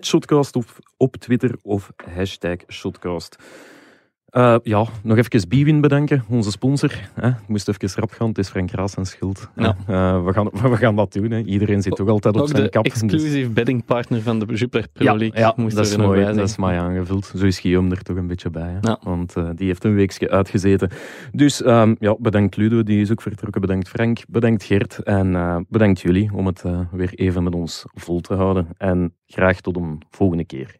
shotcast 0.00 0.56
op, 0.56 0.64
op 0.96 1.16
Twitter 1.16 1.54
of 1.62 1.92
hashtag 2.14 2.56
shotcast. 2.68 3.36
Eh, 4.30 4.56
ja, 4.62 4.86
nog 5.02 5.16
even 5.16 5.48
Biwin 5.48 5.80
bedanken, 5.80 6.24
onze 6.28 6.50
sponsor. 6.50 6.92
Hè. 7.14 7.28
Ik 7.28 7.48
moest 7.48 7.68
even 7.68 8.00
rap 8.00 8.10
gaan, 8.10 8.28
het 8.28 8.38
is 8.38 8.48
Frank 8.48 8.70
Raas 8.70 8.92
zijn 8.92 9.06
schuld. 9.06 9.48
Ja. 9.56 9.76
Eh, 9.86 10.24
we, 10.24 10.32
gaan, 10.32 10.48
we 10.72 10.76
gaan 10.76 10.96
dat 10.96 11.12
doen. 11.12 11.30
Hè. 11.30 11.38
Iedereen 11.38 11.82
zit 11.82 11.96
toch 11.96 12.08
altijd 12.08 12.34
op 12.34 12.40
ook 12.40 12.48
zijn 12.48 12.62
de 12.62 12.68
kap. 12.68 12.84
dus- 12.84 12.92
exclusive 12.92 13.48
beddingpartner 13.48 14.22
van 14.22 14.38
de 14.38 14.54
Jupiler 14.54 14.88
Pro 14.92 15.04
Ja, 15.04 15.14
League 15.14 15.40
ja 15.40 15.52
moest 15.56 15.76
dat 15.76 15.86
is 15.86 15.96
mooi. 15.96 16.24
Dat 16.24 16.48
is 16.48 16.56
mooi 16.56 16.76
aangevuld. 16.76 17.32
Zo 17.36 17.46
is 17.46 17.58
Guillaume 17.58 17.90
er 17.90 18.02
toch 18.02 18.16
een 18.16 18.26
beetje 18.26 18.50
bij. 18.50 18.68
Hè? 18.68 18.78
Ja. 18.80 18.98
Want 19.02 19.36
eh, 19.36 19.48
die 19.54 19.66
heeft 19.66 19.84
een 19.84 19.94
weekje 19.94 20.30
uitgezeten. 20.30 20.90
Dus 21.32 21.62
ehm, 21.62 21.94
ja, 21.98 22.16
bedankt 22.18 22.56
Ludo, 22.56 22.82
die 22.82 23.00
is 23.00 23.10
ook 23.10 23.22
vertrokken. 23.22 23.60
Bedankt 23.60 23.88
Frank, 23.88 24.18
bedankt 24.28 24.64
Gert. 24.64 24.98
En 24.98 25.66
bedankt 25.68 26.00
jullie 26.00 26.30
om 26.34 26.46
het 26.46 26.62
weer 26.90 27.14
even 27.14 27.42
met 27.42 27.54
ons 27.54 27.84
vol 27.94 28.20
te 28.20 28.34
houden. 28.34 28.68
En 28.76 29.14
graag 29.26 29.60
tot 29.60 29.76
een 29.76 30.02
volgende 30.10 30.44
keer. 30.44 30.78